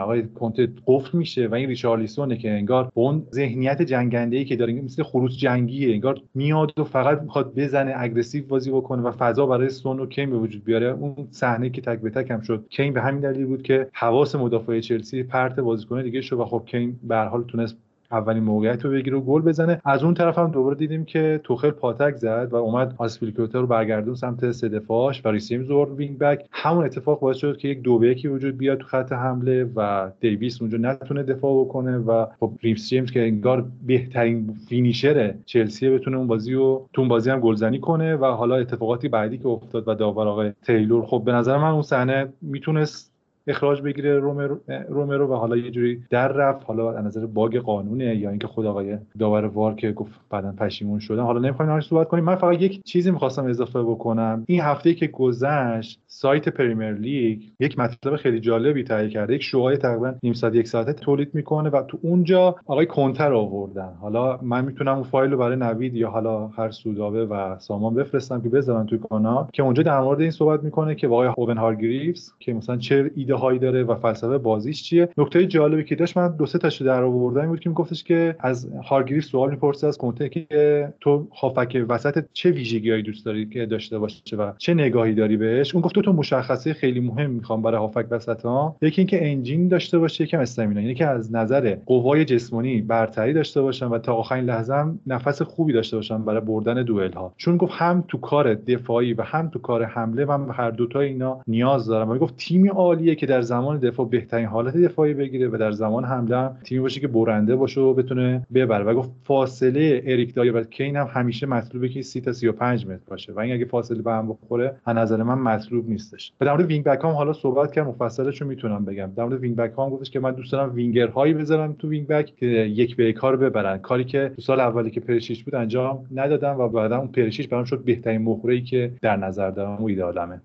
آقای 0.00 0.22
کنته 0.22 0.68
قفل 0.86 1.18
میشه 1.18 1.46
و 1.46 1.54
این 1.54 1.68
ریچارلیسونه 1.68 2.36
که 2.36 2.50
انگار 2.50 2.90
با 2.94 3.02
اون 3.02 3.26
ذهنیت 3.34 3.82
جنگنده 3.82 4.36
ای 4.36 4.44
که 4.44 4.56
داره 4.56 4.72
مثل 4.72 5.02
خروس 5.02 5.38
جنگیه 5.38 5.94
انگار 5.94 6.20
میاد 6.34 6.78
و 6.78 6.84
فقط 6.84 7.22
می‌خواد 7.22 7.54
بزنه 7.54 7.94
aggressive 7.96 8.46
بازی 8.46 8.70
بکنه 8.70 9.02
و 9.02 9.12
فضا 9.12 9.46
برای 9.46 9.68
سون 9.68 10.00
و 10.00 10.06
کین 10.06 10.30
به 10.30 10.38
وجود 10.38 10.64
بیاره. 10.64 10.86
اون 10.86 11.28
صحنه 11.30 11.70
که 11.70 11.80
تک 11.80 12.00
به 12.00 12.10
تک 12.10 12.30
هم 12.30 12.40
شد. 12.40 12.66
کین 12.70 12.92
به 12.92 13.02
همین 13.02 13.20
دلیل 13.20 13.46
بود 13.46 13.62
که 13.62 13.88
حواس 13.92 14.34
مدافع 14.34 14.80
چلسی 14.80 15.22
پرت 15.22 15.60
بازیکن 15.60 16.02
دیگه 16.02 16.20
شد 16.20 16.36
و 16.36 16.44
خب 16.44 16.62
کین 16.66 17.00
به 17.02 17.16
هر 17.16 17.24
حال 17.24 17.42
تونست 17.42 17.76
اولین 18.12 18.42
موقعیت 18.42 18.84
رو 18.84 18.90
بگیره 18.90 19.16
و 19.16 19.20
گل 19.20 19.42
بزنه. 19.42 19.80
از 19.84 20.04
اون 20.04 20.14
طرف 20.14 20.38
هم 20.38 20.50
دوباره 20.50 20.76
دیدیم 20.76 21.04
که 21.04 21.40
توخل 21.44 21.70
پاتک 21.70 22.16
زد 22.16 22.48
و 22.50 22.56
اومد 22.56 22.94
آسپیلیکوتا 22.98 23.60
رو 23.60 23.66
برگردون 23.66 24.14
سمت 24.14 24.50
سه 24.50 24.68
دفاعش 24.68 25.26
و 25.26 25.28
ریس 25.28 25.43
جیمز 25.43 25.62
رو 25.62 25.92
وینگ 25.92 26.18
بک. 26.18 26.46
همون 26.52 26.84
اتفاق 26.84 27.20
باعث 27.20 27.36
شد 27.36 27.56
که 27.56 27.68
یک 27.68 27.82
دو 27.82 27.98
به 27.98 28.16
وجود 28.24 28.58
بیاد 28.58 28.78
تو 28.78 28.86
خط 28.86 29.12
حمله 29.12 29.64
و 29.76 30.10
دیویس 30.20 30.60
اونجا 30.60 30.78
نتونه 30.78 31.22
دفاع 31.22 31.64
بکنه 31.64 31.98
و 31.98 32.26
خب 32.40 32.52
ریس 32.62 32.88
جیمز 32.88 33.10
که 33.10 33.22
انگار 33.22 33.66
بهترین 33.86 34.54
finisher 34.68 35.34
چلسی 35.46 35.90
بتونه 35.90 36.16
اون 36.16 36.26
بازی 36.26 36.54
رو 36.54 36.88
تو 36.92 37.08
بازی 37.08 37.30
هم 37.30 37.40
گلزنی 37.40 37.80
کنه 37.80 38.16
و 38.16 38.24
حالا 38.24 38.56
اتفاقاتی 38.56 39.08
بعدی 39.08 39.38
که 39.38 39.48
افتاد 39.48 39.88
و 39.88 39.94
داور 39.94 40.28
آقای 40.28 40.52
تیلور 40.62 41.06
خب 41.06 41.22
به 41.24 41.32
نظر 41.32 41.58
من 41.58 41.70
اون 41.70 41.82
صحنه 41.82 42.28
می‌تونست 42.42 43.09
اخراج 43.46 43.82
بگیره 43.82 44.18
رومرو, 44.18 44.60
رومرو 44.88 45.26
و 45.26 45.34
حالا 45.34 45.56
یه 45.56 45.70
جوری 45.70 46.02
در 46.10 46.28
رفت. 46.28 46.64
حالا 46.64 46.92
از 46.92 47.04
نظر 47.04 47.26
باگ 47.26 47.58
قانونه 47.58 48.16
یا 48.16 48.30
اینکه 48.30 48.46
خود 48.46 48.66
آقای 48.66 48.98
داور 49.18 49.44
وار 49.44 49.74
که 49.74 49.92
گفت 49.92 50.20
بعدا 50.30 50.52
پشیمون 50.52 50.98
شدن. 50.98 51.22
حالا 51.22 51.40
نمی‌خوایم 51.40 51.68
نهارش 51.68 51.86
صحبت 51.86 52.08
کنیم. 52.08 52.24
من 52.24 52.36
فقط 52.36 52.62
یک 52.62 52.84
چیزی 52.84 53.10
می‌خواستم 53.10 53.46
اضافه 53.46 53.82
بکنم. 53.82 54.44
این 54.46 54.60
هفته 54.60 54.94
که 54.94 55.06
گذشت 55.06 55.99
سایت 56.20 56.48
پریمیر 56.48 56.92
لیگ 56.92 57.42
یک 57.60 57.78
مطلب 57.78 58.16
خیلی 58.16 58.40
جالبی 58.40 58.84
تهیه 58.84 59.08
کرده. 59.08 59.34
یک 59.34 59.42
شوهای 59.42 59.76
تقریبا 59.76 60.14
نیم 60.22 60.32
ساعت 60.32 60.54
یک 60.54 60.68
ساعته 60.68 60.92
تولید 60.92 61.34
می‌کنه 61.34 61.70
و 61.70 61.82
تو 61.82 61.98
اونجا 62.02 62.56
آقای 62.66 62.86
کنتر 62.86 63.32
آوردن. 63.32 63.92
حالا 64.00 64.38
من 64.42 64.64
می‌تونم 64.64 64.94
اون 64.94 65.02
فایل 65.02 65.30
رو 65.30 65.38
برای 65.38 65.56
نوید 65.56 65.94
یا 65.94 66.10
حالا 66.10 66.46
هر 66.46 66.70
سودابه 66.70 67.26
و 67.26 67.58
سامان 67.58 67.94
بفرستم 67.94 68.42
که 68.42 68.48
بذارن 68.48 68.86
توی 68.86 68.98
کانال 68.98 69.46
که 69.52 69.62
اونجا 69.62 69.82
در 69.82 70.00
مورد 70.00 70.20
این 70.20 70.30
صحبت 70.30 70.62
می‌کنه 70.62 70.94
که 70.94 71.06
آقای 71.06 71.28
اوبن 71.36 71.56
هارگریفز 71.56 72.32
که 72.38 72.52
مثلا 72.52 72.76
چه 72.76 73.10
ایده 73.16 73.34
هایی 73.34 73.58
داره 73.58 73.84
و 73.84 73.94
فلسفه 73.94 74.38
بازیش 74.38 74.82
چیه. 74.82 75.08
نکته 75.18 75.46
جالبی 75.46 75.84
که 75.84 75.94
داشت 75.94 76.16
من 76.16 76.36
دو 76.36 76.46
سه 76.46 76.58
تاشو 76.58 76.84
در 76.84 77.02
آوردم 77.02 77.46
بود 77.46 77.60
که 77.60 77.68
میگفتش 77.68 78.04
که 78.04 78.36
از 78.40 78.72
هارگریف 78.84 79.24
سوال 79.24 79.50
می‌پرسه 79.50 79.86
از 79.86 79.98
کنته 79.98 80.28
که 80.28 80.94
تو 81.00 81.28
هافک 81.40 81.84
وسط 81.88 82.24
چه 82.32 82.50
ویژگیهایی 82.50 83.02
دوست 83.02 83.26
داری 83.26 83.46
که 83.46 83.66
داشته 83.66 83.98
باشه 83.98 84.36
و 84.36 84.52
چه 84.58 84.74
نگاهی 84.74 85.14
داری 85.14 85.36
بهش؟ 85.36 85.74
اون 85.74 85.82
گفت 85.82 85.98
دو 85.98 86.09
تا 86.10 86.16
مشخصه 86.16 86.72
خیلی 86.72 87.00
مهم 87.00 87.30
می‌خوام 87.30 87.62
برای 87.62 87.80
هافبک 87.80 88.06
وسط 88.10 88.42
ها 88.42 88.76
یکی 88.82 89.00
اینکه 89.00 89.30
engine 89.30 89.68
داشته 89.68 89.98
باشه 89.98 90.24
یکم 90.24 90.40
stamina. 90.40 90.80
یعنی 90.80 90.94
که 90.94 91.06
از 91.06 91.32
نظر 91.32 91.76
قوای 91.86 92.24
جسمانی 92.24 92.80
برتری 92.80 93.32
داشته 93.32 93.62
باشن 93.62 93.86
و 93.86 93.98
تا 93.98 94.14
آخرین 94.14 94.44
لحظه 94.44 94.74
هم 94.74 95.00
نفس 95.06 95.42
خوبی 95.42 95.72
داشته 95.72 95.96
باشن 95.96 96.24
برای 96.24 96.40
بردن 96.40 96.82
دوئل 96.82 97.12
ها 97.12 97.32
چون 97.36 97.56
گفت 97.56 97.72
هم 97.76 98.04
تو 98.08 98.18
کار 98.18 98.54
دفاعی 98.54 99.14
و 99.14 99.22
هم 99.22 99.48
تو 99.48 99.58
کار 99.58 99.84
حمله 99.84 100.24
و 100.24 100.52
هر 100.52 100.70
دوتا 100.70 101.00
اینا 101.00 101.40
نیاز 101.46 101.86
دارن. 101.86 102.08
و 102.08 102.18
گفت 102.18 102.36
تیمی 102.36 102.68
عالیه 102.68 103.14
که 103.14 103.26
در 103.26 103.40
زمان 103.40 103.78
دفاع 103.78 104.08
بهترین 104.08 104.46
حالت 104.46 104.76
دفاعی 104.76 105.14
بگیره 105.14 105.48
و 105.48 105.56
در 105.56 105.72
زمان 105.72 106.04
حمله 106.04 106.36
هم 106.36 106.56
تیمی 106.64 106.80
باشه 106.80 107.00
که 107.00 107.08
برنده 107.08 107.56
باشه 107.56 107.80
و 107.80 107.94
بتونه 107.94 108.46
ببره. 108.54 108.84
و 108.84 108.94
گفت 108.94 109.10
فاصله 109.24 110.02
اریک 110.06 110.34
دایر 110.34 110.56
و 110.56 110.62
کین 110.62 110.96
هم 110.96 111.08
همیشه 111.12 111.46
مطلوبه 111.46 111.88
که 111.88 112.02
30 112.02 112.20
تا 112.20 112.32
35 112.32 112.86
متر 112.86 113.04
باشه. 113.08 113.32
و 113.32 113.40
این 113.40 113.52
اگه 113.52 113.64
فاصله 113.64 114.02
به 114.02 114.12
هم 114.12 114.28
بخوره 114.28 114.76
از 114.84 114.96
نظر 114.96 115.22
من 115.22 115.38
مطلوب 115.38 115.88
نیستش. 116.00 116.32
در 116.40 116.50
مورد 116.50 116.66
وینگ 116.66 116.84
بک 116.84 117.04
هم 117.04 117.10
حالا 117.10 117.32
صحبت 117.32 117.72
کردم 117.72 117.88
مفصلش 117.88 118.40
رو 118.40 118.48
می‌تونم 118.48 118.84
بگم. 118.84 119.12
در 119.16 119.24
مورد 119.24 119.40
وینگ 119.40 119.56
بک 119.56 119.72
هم 119.78 119.90
گفتش 119.90 120.10
که 120.10 120.20
من 120.20 120.32
دوست 120.32 120.52
دارم 120.52 120.74
وینگر 120.74 121.08
هایی 121.08 121.34
بذارم 121.34 121.72
تو 121.78 121.88
وینگ 121.88 122.06
بک 122.06 122.36
که 122.36 122.46
یک 122.46 122.96
به 122.96 123.03
یک 123.03 123.14
رو 123.22 123.36
ببرن. 123.36 123.78
کاری 123.78 124.04
که 124.04 124.32
تو 124.36 124.42
سال 124.42 124.60
اولی 124.60 124.90
که 124.90 125.00
پرشیش 125.00 125.44
بود 125.44 125.54
انجام 125.54 126.06
ندادم 126.14 126.58
و 126.58 126.68
بعدا 126.68 126.98
اون 126.98 127.08
پرشیش 127.08 127.48
برام 127.48 127.64
شد 127.64 127.84
بهترین 127.84 128.22
مهره 128.22 128.60
که 128.60 128.92
در 129.02 129.16
نظر 129.16 129.50
دارم 129.50 129.82
و 129.82 129.84
ایدالمه 129.84 130.40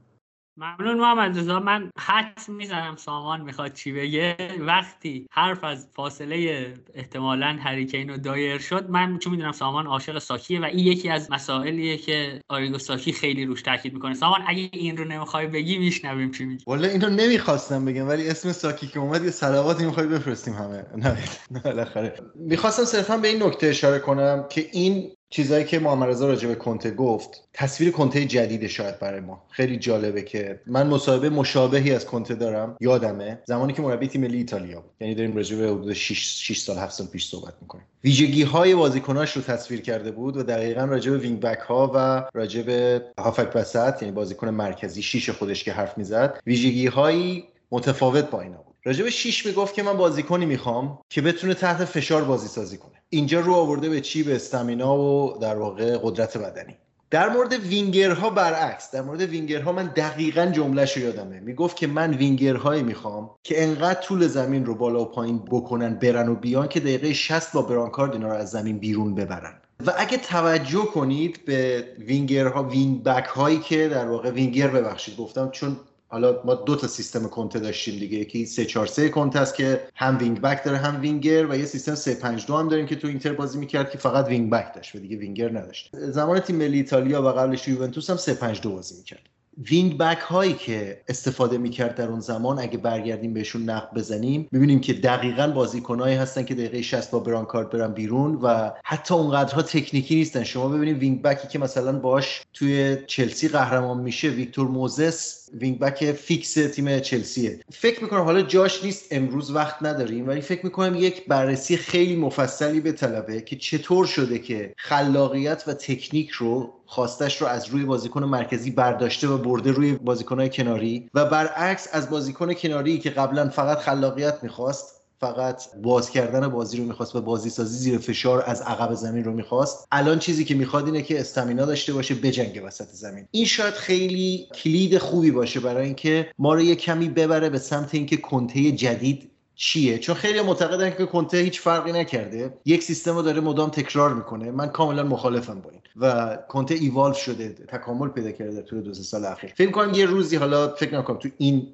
ممنون 0.58 1.00
محمد 1.00 1.38
رضا. 1.38 1.60
من 1.60 1.90
حد 2.00 2.40
می‌زنم 2.48 2.96
سامان 2.96 3.42
می‌خواد 3.42 3.74
چی 3.74 3.92
بگه. 3.92 4.38
وقتی 4.60 5.28
حرف 5.32 5.64
از 5.64 5.88
فاصله 5.94 6.74
احتمالا 6.94 7.58
هریکین 7.62 8.10
و 8.10 8.18
دایر 8.18 8.58
شد 8.58 8.90
من 8.90 9.18
چون 9.20 9.32
می‌دونم 9.32 9.52
سامان 9.52 9.88
عاشق 9.88 10.20
ساکیه 10.20 10.62
و 10.62 10.64
این 10.64 10.80
یکی 10.80 11.10
از 11.10 11.32
مسائلیه 11.32 11.98
که 11.98 12.42
آریگو 12.50 12.78
ساکی 12.78 13.14
خیلی 13.14 13.46
روش 13.46 13.62
تاکید 13.62 13.94
می‌کنه. 13.94 14.14
سامان 14.14 14.42
اگه 14.48 14.70
این 14.74 14.98
رو 14.98 15.06
نمی‌خوای 15.06 15.48
بگی 15.48 15.78
میشنویم 15.78 16.32
چی 16.32 16.46
میگی. 16.46 16.64
والا 16.68 16.88
این 16.88 17.06
نمی‌خواستم 17.06 17.86
بگم 17.86 18.08
ولی 18.08 18.30
اسم 18.30 18.52
ساکی 18.52 18.88
که 18.88 19.00
اومد 19.00 19.24
یه 19.24 19.32
صلواتی 19.32 19.86
می‌خوای 19.86 20.08
بفرستیم 20.08 20.54
همه. 20.54 20.86
نه 20.96 21.18
بالاخره. 21.64 22.14
می‌خواستم 22.36 22.84
صرفا 22.84 23.18
به 23.18 23.28
این 23.28 23.44
نکته 23.44 23.68
اشاره 23.68 24.00
کنم 24.00 24.46
که 24.50 24.70
این 24.74 25.12
چیزایی 25.30 25.66
که 25.66 25.80
محمد 25.80 26.10
رضا 26.10 26.28
راجع 26.28 26.48
به 26.48 26.56
کنته 26.56 26.92
گفت 26.92 27.48
تصویر 27.54 27.92
کنته 27.92 28.26
جدید 28.26 28.68
شاید 28.68 29.00
برای 29.00 29.20
ما. 29.20 29.44
خیلی 29.50 29.78
جالبه 29.78 30.22
که 30.22 30.62
من 30.68 30.88
مصاحبه 30.88 31.30
مشابهی 31.30 31.92
از 31.92 32.06
کنته 32.06 32.36
دارم. 32.36 32.78
یادمه 32.82 33.40
زمانی 33.46 33.74
که 33.74 33.82
مربی 33.82 34.08
تیم 34.08 34.22
ملی 34.22 34.38
ایتالیا 34.38 34.84
یعنی 35.00 35.16
داریم 35.16 35.36
راجع 35.36 35.58
به 35.58 35.64
حدود 35.64 35.94
6 35.94 36.20
6 36.20 36.58
سال 36.58 36.78
7 36.78 36.94
سال 36.94 37.08
پیش 37.08 37.28
صحبت 37.28 37.54
می‌کنیم. 37.62 37.86
ویژگی 38.04 38.44
های 38.44 38.76
بازیکناش 38.76 39.32
رو 39.32 39.42
تصویر 39.42 39.82
کرده 39.82 40.12
بود 40.12 40.38
و 40.38 40.44
دقیقا 40.44 40.86
راجع 40.86 41.12
به 41.12 41.18
وینگ 41.18 41.40
بک 41.40 41.60
ها 41.60 41.92
و 41.96 42.24
راجع 42.34 42.62
به 42.62 43.02
هافک 43.18 43.52
وسط 43.56 44.02
یعنی 44.02 44.14
بازیکن 44.14 44.50
مرکزی 44.50 45.02
شیش 45.02 45.30
خودش 45.30 45.64
که 45.64 45.74
حرف 45.74 45.98
می‌زد 45.98 46.40
ویژگی 46.48 46.88
هایی 46.88 47.44
متفاوت 47.72 48.30
با 48.30 48.42
اینا 48.42 48.58
بود. 48.58 48.75
راجع 48.88 49.04
به 49.04 49.10
6 49.10 49.46
می‌گفت 49.46 49.74
که 49.74 49.84
من 49.84 49.98
بازیکنی 49.98 50.46
می‌خوام 50.46 51.00
که 51.10 51.22
بتونه 51.22 51.54
تحت 51.54 51.86
فشار 51.86 52.24
بازی 52.24 52.48
سازی 52.48 52.78
کنه. 52.78 52.92
اینجا 53.10 53.40
رو 53.40 53.54
آورده 53.54 53.90
به 53.90 54.02
چی؟ 54.02 54.24
به 54.24 54.36
stamina 54.36 54.98
و 54.98 55.38
در 55.42 55.56
واقع 55.56 55.98
قدرت 56.04 56.38
بدنی. 56.38 56.76
در 57.10 57.30
مورد 57.30 57.54
وینگرها 57.54 58.30
برعکس 58.30 58.92
در 58.92 59.02
مورد 59.02 59.22
وینگرها 59.22 59.72
من 59.72 59.86
دقیقا 59.96 60.46
جملهش 60.46 60.98
رو 60.98 61.04
یادمه. 61.04 61.40
می‌گفت 61.40 61.76
که 61.76 61.88
من 61.88 62.14
وینگرهایی 62.14 62.84
می‌خوام 62.84 63.30
که 63.44 63.64
انقدر 63.64 64.02
طول 64.02 64.28
زمین 64.28 64.66
رو 64.66 64.76
بالا 64.76 65.02
و 65.02 65.06
پایین 65.06 65.40
بکنن 65.40 65.94
برن 65.94 66.30
و 66.30 66.36
بیان 66.36 66.68
که 66.68 66.80
دقیقه 66.80 67.14
60 67.14 67.54
با 67.54 67.62
برانکارد 67.62 68.14
اینا 68.14 68.28
رو 68.28 68.34
از 68.34 68.52
زمین 68.52 68.78
بیرون 68.78 69.16
ببرن. 69.16 69.54
و 69.86 69.94
اگه 69.98 70.18
توجه 70.18 70.86
کنید 70.86 71.46
به 71.46 71.86
وینگرها 72.00 72.64
وینگ 72.64 73.04
بک 73.04 73.26
هایی 73.26 73.60
که 73.60 73.88
در 73.88 74.06
واقع 74.06 74.32
وینگر 74.32 74.68
ببخشید 74.68 75.18
گفتم 75.18 75.50
چون 75.50 75.78
حالا 76.08 76.42
ما 76.46 76.56
دو 76.56 76.76
تا 76.76 76.88
سیستم 76.88 77.28
کنته 77.28 77.60
داشتیم 77.60 78.00
دیگه. 78.00 78.18
یکی 78.18 78.46
3 78.46 78.66
4 78.66 78.88
3 78.88 79.10
کنته 79.10 79.40
است 79.40 79.56
که 79.56 79.88
هم 79.96 80.18
وینگ 80.18 80.42
بک 80.42 80.64
داره 80.64 80.78
هم 80.78 81.02
وینگر 81.02 81.46
و 81.50 81.56
یه 81.56 81.66
سیستم 81.66 81.96
3 81.96 82.16
5 82.16 82.46
2 82.46 82.56
هم 82.56 82.68
داریم 82.68 82.86
که 82.86 82.96
تو 82.96 83.08
اینتر 83.08 83.34
بازی 83.34 83.60
می‌کرد 83.60 83.92
که 83.92 83.98
فقط 83.98 84.28
وینگ 84.28 84.50
بک 84.50 84.76
داشت 84.76 84.96
و 84.96 85.00
دیگه 85.00 85.18
وینگر 85.18 85.50
نداشت. 85.60 85.90
زمان 85.94 86.40
تیم 86.40 86.56
ملی 86.56 86.78
ایتالیا 86.78 87.22
و 87.24 87.28
قبلش 87.28 87.68
یوونتوس 87.68 88.10
هم 88.10 88.18
3 88.18 88.34
5 88.34 88.62
2 88.62 88.72
بازی 88.72 88.98
می‌کرد. 88.98 89.30
وینگ 89.58 89.98
بک 89.98 90.20
هایی 90.20 90.54
که 90.54 91.02
استفاده 91.08 91.58
می‌کرد 91.58 91.96
در 91.96 92.08
اون 92.08 92.20
زمان 92.20 92.60
اگه 92.60 92.78
برگردیم 92.78 93.34
بهشون 93.34 93.70
نقد 93.70 93.94
بزنیم 93.96 94.48
می‌بینیم 94.52 94.82
که 94.82 94.94
دقیقا 94.94 95.48
بازیکنهایی 95.48 96.16
هستن 96.16 96.44
که 96.44 96.56
دقیقه 96.56 96.82
60 96.82 97.12
با 97.12 97.20
برانکارد 97.20 97.70
برن 97.70 97.94
بیرون 97.94 98.36
و 98.36 98.72
حتی 98.84 99.14
اونقدرها 99.14 99.62
تکنیکی 99.62 100.16
نیستن. 100.16 100.44
شما 100.44 100.68
ببینید 100.68 100.98
وینگ 100.98 101.22
بکی 101.22 101.48
که 101.48 101.60
مثلا 101.60 102.00
باش 102.00 102.42
توی 102.54 102.98
چلسی 103.08 103.48
قهرمان 103.48 103.98
میشه 104.00 104.28
ویکتور 104.30 104.68
موزس 104.68 105.50
وینگ 105.54 105.80
بک 105.80 106.12
فیکس 106.12 106.54
تیم 106.54 107.00
چلسیه. 107.00 107.60
فکر 107.72 108.04
می‌کنم 108.04 108.22
حالا 108.22 108.42
جاش 108.42 108.84
نیست 108.84 109.06
امروز 109.12 109.52
وقت 109.52 109.84
نداریم 109.84 110.28
ولی 110.28 110.42
فکر 110.42 110.66
می‌کنم 110.66 110.96
یک 110.96 111.28
بررسی 111.28 111.78
خیلی 111.78 112.16
مفصلی 112.16 112.80
بطلبه 112.80 113.42
که 113.42 113.56
چطور 113.56 114.06
شده 114.06 114.40
که 114.40 114.74
خلاقیت 114.78 115.64
و 115.68 115.74
تکنیک 115.74 116.30
رو 116.30 116.74
خواستش 116.96 117.42
رو 117.42 117.48
از 117.48 117.68
روی 117.68 117.86
بازیکن 117.86 118.24
مرکزی 118.24 118.72
برداشته 118.72 119.28
و 119.28 119.38
برده 119.38 119.72
روی 119.72 119.94
بازیکنهای 119.94 120.50
کناری 120.50 121.10
و 121.14 121.26
برعکس 121.26 121.88
از 121.92 122.10
بازیکن 122.10 122.54
کناری 122.54 123.00
که 123.00 123.10
قبلا 123.10 123.50
فقط 123.50 123.78
خلاقیت 123.78 124.44
می‌خواست 124.44 125.02
فقط 125.20 125.64
باز 125.84 126.10
کردن 126.10 126.48
بازی 126.48 126.78
رو 126.78 126.84
می‌خواست 126.84 127.16
و 127.16 127.22
بازی 127.22 127.50
سازی 127.50 127.78
زیر 127.78 127.98
فشار 127.98 128.44
از 128.48 128.62
عقب 128.62 128.94
زمین 128.94 129.24
رو 129.24 129.34
می‌خواست. 129.34 129.88
الان 129.92 130.20
چیزی 130.20 130.46
که 130.46 130.56
می‌خواد 130.56 130.86
اینه 130.86 131.02
که 131.02 131.20
استامینا 131.20 131.66
داشته 131.66 131.94
باشه 131.94 132.16
بجنگه 132.16 132.62
وسط 132.62 132.88
زمین. 132.92 133.28
این 133.32 133.46
شاید 133.46 133.74
خیلی 133.74 134.48
کلید 134.64 134.98
خوبی 134.98 135.32
باشه 135.32 135.60
برای 135.60 135.86
اینکه 135.86 136.28
ما 136.40 136.54
رو 136.54 136.62
یه 136.62 136.76
کمی 136.76 137.10
ببره 137.10 137.50
به 137.50 137.58
سمت 137.58 137.96
اینکه 137.96 138.18
کنته 138.18 138.72
جدید 138.72 139.32
چیه؟ 139.56 139.98
چون 139.98 140.16
خیلی 140.16 140.42
معتقدن 140.42 140.90
که 140.90 141.06
کنته 141.06 141.38
هیچ 141.38 141.62
فرقی 141.62 141.92
نکرده. 141.92 142.54
یک 142.66 142.84
سیستم 142.84 143.16
رو 143.16 143.22
داره 143.22 143.42
مدام 143.42 143.70
تکرار 143.70 144.14
می‌کنه. 144.14 144.52
من 144.52 144.68
کاملا 144.68 145.04
مخالفم 145.04 145.62
با 145.62 145.70
این. 145.70 145.82
و 145.96 146.38
کنته 146.50 146.76
ایوالو 146.76 147.14
شده. 147.14 147.50
تکامل 147.50 148.10
پیدا 148.10 148.32
کرده 148.32 148.52
در 148.52 148.62
طول 148.62 148.82
دو 148.82 148.94
سال 148.94 149.26
اخیر. 149.26 149.54
فکر 149.56 149.72
کنم 149.72 149.94
یه 149.94 150.06
روزی 150.06 150.36
حالا 150.36 150.76
فکر 150.76 150.98
نکنم 150.98 151.18
تو 151.18 151.30
این 151.38 151.68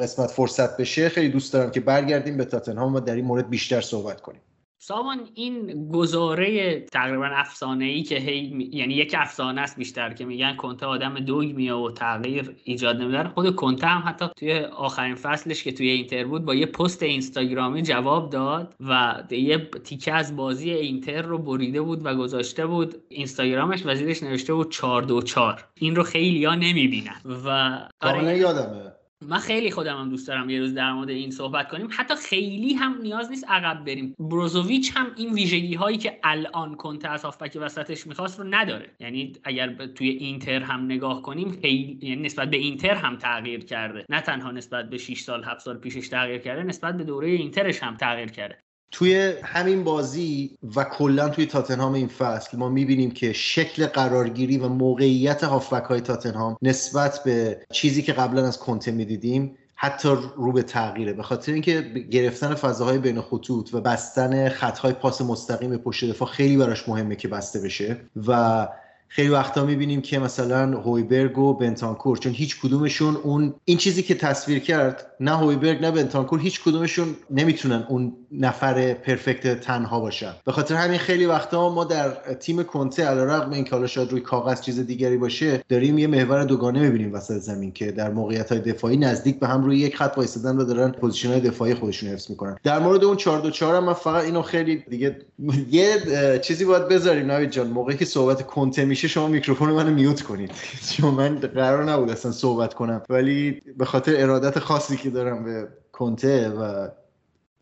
قسمت 0.00 0.30
فرصت 0.30 0.76
بشه 0.76 1.08
خیلی 1.08 1.28
دوست 1.28 1.52
دارم 1.52 1.70
که 1.70 1.80
برگردیم 1.80 2.36
به 2.36 2.44
تاتنهام 2.44 2.94
و 2.94 3.00
در 3.00 3.14
این 3.14 3.24
مورد 3.24 3.50
بیشتر 3.50 3.80
صحبت 3.80 4.20
کنیم. 4.20 4.40
سامان 4.80 5.28
این 5.34 5.88
گزاره 5.88 6.80
تقریبا 6.80 7.26
افسانه 7.26 7.84
ای 7.84 8.02
که 8.02 8.14
هی 8.14 8.68
یعنی 8.72 8.94
یک 8.94 9.14
افسانه 9.18 9.60
است 9.60 9.76
بیشتر 9.76 10.14
که 10.14 10.24
میگن 10.24 10.56
کنته 10.56 10.86
آدم 10.86 11.14
دوگمیه 11.14 11.74
و 11.74 11.90
تغییر 11.90 12.56
ایجاد 12.64 12.96
نمیداره 12.96 13.28
خود 13.28 13.56
کنته 13.56 13.86
هم 13.86 14.08
حتی 14.08 14.26
توی 14.36 14.58
آخرین 14.58 15.14
فصلش 15.14 15.64
که 15.64 15.72
توی 15.72 15.90
اینتر 15.90 16.24
بود 16.24 16.44
با 16.44 16.54
یه 16.54 16.66
پست 16.66 17.02
اینستاگرامی 17.02 17.82
جواب 17.82 18.30
داد 18.30 18.74
و 18.80 19.22
یه 19.30 19.70
تیکه 19.84 20.12
از 20.12 20.36
بازی 20.36 20.70
اینتر 20.70 21.22
رو 21.22 21.38
بریده 21.38 21.80
بود 21.80 22.06
و 22.06 22.14
گذاشته 22.14 22.66
بود 22.66 22.94
اینستاگرامش 23.08 23.82
وزیرش 23.86 24.22
نوشته 24.22 24.54
بود 24.54 24.70
4 24.70 25.02
دو 25.02 25.22
4 25.22 25.64
این 25.74 25.96
رو 25.96 26.02
خیلی 26.02 26.44
ها 26.44 26.54
نمی‌بینن. 26.54 27.20
و 27.44 27.78
آره. 28.00 28.38
یادمه. 28.38 28.97
من 29.26 29.38
خیلی 29.38 29.70
خودم 29.70 29.96
هم 30.00 30.08
دوست 30.08 30.28
دارم 30.28 30.50
یه 30.50 30.58
روز 30.58 30.74
در 30.74 30.92
مورد 30.92 31.10
این 31.10 31.30
صحبت 31.30 31.68
کنیم. 31.68 31.88
حتی 31.90 32.14
خیلی 32.14 32.74
هم 32.74 32.98
نیاز 33.02 33.30
نیست 33.30 33.44
عقب 33.48 33.84
بریم. 33.84 34.14
بروزوویچ 34.18 34.92
هم 34.96 35.06
این 35.16 35.32
ویژگی 35.32 35.74
هایی 35.74 35.98
که 35.98 36.18
الان 36.22 36.74
کنته 36.74 37.08
از 37.08 37.24
هافبک 37.24 37.58
وسطش 37.60 38.06
می‌خواست 38.06 38.38
رو 38.40 38.46
نداره. 38.50 38.90
یعنی 39.00 39.32
اگر 39.44 39.86
توی 39.86 40.08
اینتر 40.08 40.62
هم 40.62 40.84
نگاه 40.84 41.22
کنیم 41.22 41.60
خیلی 41.62 41.98
یعنی 42.02 42.22
نسبت 42.22 42.50
به 42.50 42.56
اینتر 42.56 42.94
هم 42.94 43.16
تغییر 43.16 43.64
کرده. 43.64 44.04
نه 44.08 44.20
تنها 44.20 44.50
نسبت 44.50 44.90
به 44.90 44.98
6 44.98 45.20
سال 45.20 45.44
7 45.44 45.60
سال 45.60 45.78
پیشش 45.78 46.08
تغییر 46.08 46.38
کرده 46.38 46.62
نسبت 46.62 46.96
به 46.96 47.04
دوره 47.04 47.28
اینترش 47.28 47.82
هم 47.82 47.96
تغییر 47.96 48.30
کرده. 48.30 48.58
توی 48.90 49.32
همین 49.42 49.84
بازی 49.84 50.50
و 50.76 50.84
کلا 50.84 51.28
توی 51.28 51.46
تاتنهام 51.46 51.92
این 51.92 52.08
فصل 52.08 52.58
ما 52.58 52.68
می‌بینیم 52.68 53.10
که 53.10 53.32
شکل 53.32 53.86
قرارگیری 53.86 54.58
و 54.58 54.68
موقعیت 54.68 55.44
هافبک 55.44 55.82
های 55.84 56.00
تاتنهام 56.00 56.56
نسبت 56.62 57.22
به 57.24 57.60
چیزی 57.72 58.02
که 58.02 58.12
قبلا 58.12 58.46
از 58.46 58.58
کنته 58.58 58.90
می‌دیدیم 58.90 59.56
حتی 59.74 60.08
رو 60.36 60.52
به 60.52 60.62
تغییره. 60.62 61.12
به 61.12 61.22
خاطر 61.22 61.52
اینکه 61.52 61.82
گرفتن 62.10 62.54
فضاهای 62.54 62.98
بین 62.98 63.20
خطوط 63.20 63.74
و 63.74 63.80
بستن 63.80 64.48
خطهای 64.48 64.92
پاس 64.92 65.20
مستقیم 65.20 65.76
پشت 65.76 66.04
دفاع 66.04 66.28
خیلی 66.28 66.56
براش 66.56 66.88
مهمه 66.88 67.16
که 67.16 67.28
بسته 67.28 67.60
بشه. 67.60 67.96
و 68.26 68.68
خیلی 69.08 69.28
وقتا 69.28 69.64
می‌بینیم 69.64 70.02
که 70.02 70.18
مثلا 70.18 70.80
هویبرگ 70.80 71.38
و 71.38 71.54
بنتانکور 71.54 72.18
چون 72.18 72.32
هیچ 72.32 72.60
کدومشون 72.60 73.16
اون 73.16 73.54
این 73.64 73.78
چیزی 73.78 74.02
که 74.02 74.14
تصویر 74.14 74.58
کرد 74.58 75.06
نه 75.20 75.36
هویبرگ 75.36 75.80
نه 75.80 75.90
بنتانکور 75.90 76.40
هیچ 76.40 76.62
کدومشون 76.62 77.16
نمی‌تونن 77.30 77.84
اون 77.88 78.12
نفر 78.32 78.92
perfect 78.94 79.60
تنها 79.60 80.00
باشن. 80.00 80.32
به 80.44 80.52
خاطر 80.52 80.74
همین 80.74 80.98
خیلی 80.98 81.26
وقتا 81.26 81.68
ما 81.68 81.84
در 81.84 82.08
تیم 82.34 82.62
کنته 82.62 83.04
علیرغم 83.04 83.50
اینکه 83.50 83.70
حالا 83.70 83.86
شاید 83.86 84.10
روی 84.10 84.20
کاغذ 84.20 84.60
چیز 84.60 84.80
دیگری 84.80 85.16
باشه 85.16 85.62
داریم 85.68 85.98
یه 85.98 86.06
محور 86.06 86.44
دوگانه 86.44 86.80
می‌بینیم 86.80 87.14
وسط 87.14 87.38
زمین 87.38 87.72
که 87.72 87.92
در 87.92 88.10
موقعیت 88.10 88.52
های 88.52 88.60
دفاعی 88.60 88.96
نزدیک 88.96 89.40
به 89.40 89.46
هم 89.48 89.64
روی 89.64 89.78
یک 89.78 89.96
خط 89.96 90.14
وایسادن 90.16 90.56
و 90.56 90.64
دارن 90.64 90.90
position 90.90 91.28
های 91.28 91.40
دفاعی 91.40 91.74
خودشون 91.74 92.08
حفظ 92.08 92.30
می‌کنن. 92.30 92.56
در 92.62 92.78
مورد 92.78 93.04
اون 93.04 93.16
4 93.16 93.40
2 93.40 93.50
4 93.50 93.80
من 93.80 93.92
فقط 93.92 94.24
اینو 94.24 94.42
خیلی 94.42 94.84
دیگه 94.90 95.16
یه 95.70 95.98
چیزی 96.42 96.64
باید 96.64 96.88
بذاریم 96.88 97.30
نوید 97.30 97.50
جان. 97.50 97.66
موقعی 97.66 97.96
که 97.96 98.04
صحبت 98.04 98.46
کنته 98.46 98.84
میشه 98.84 99.08
شما 99.08 99.28
میکروفون 99.28 99.70
منو 99.70 99.90
میوت 99.94 100.22
کنید. 100.22 100.50
چون 100.96 101.14
من 101.14 101.36
قرار 101.36 101.84
نبود 101.84 102.10
اصلا 102.10 102.32
صحبت 102.32 102.74
کنم. 102.74 103.02
ولی 103.08 103.62
به 103.78 103.84
خاطر 103.84 104.12
ارادت 104.16 104.58
خاصی 104.58 104.96
دارم 105.10 105.44
به 105.44 105.68
کنته 105.92 106.48
و 106.48 106.88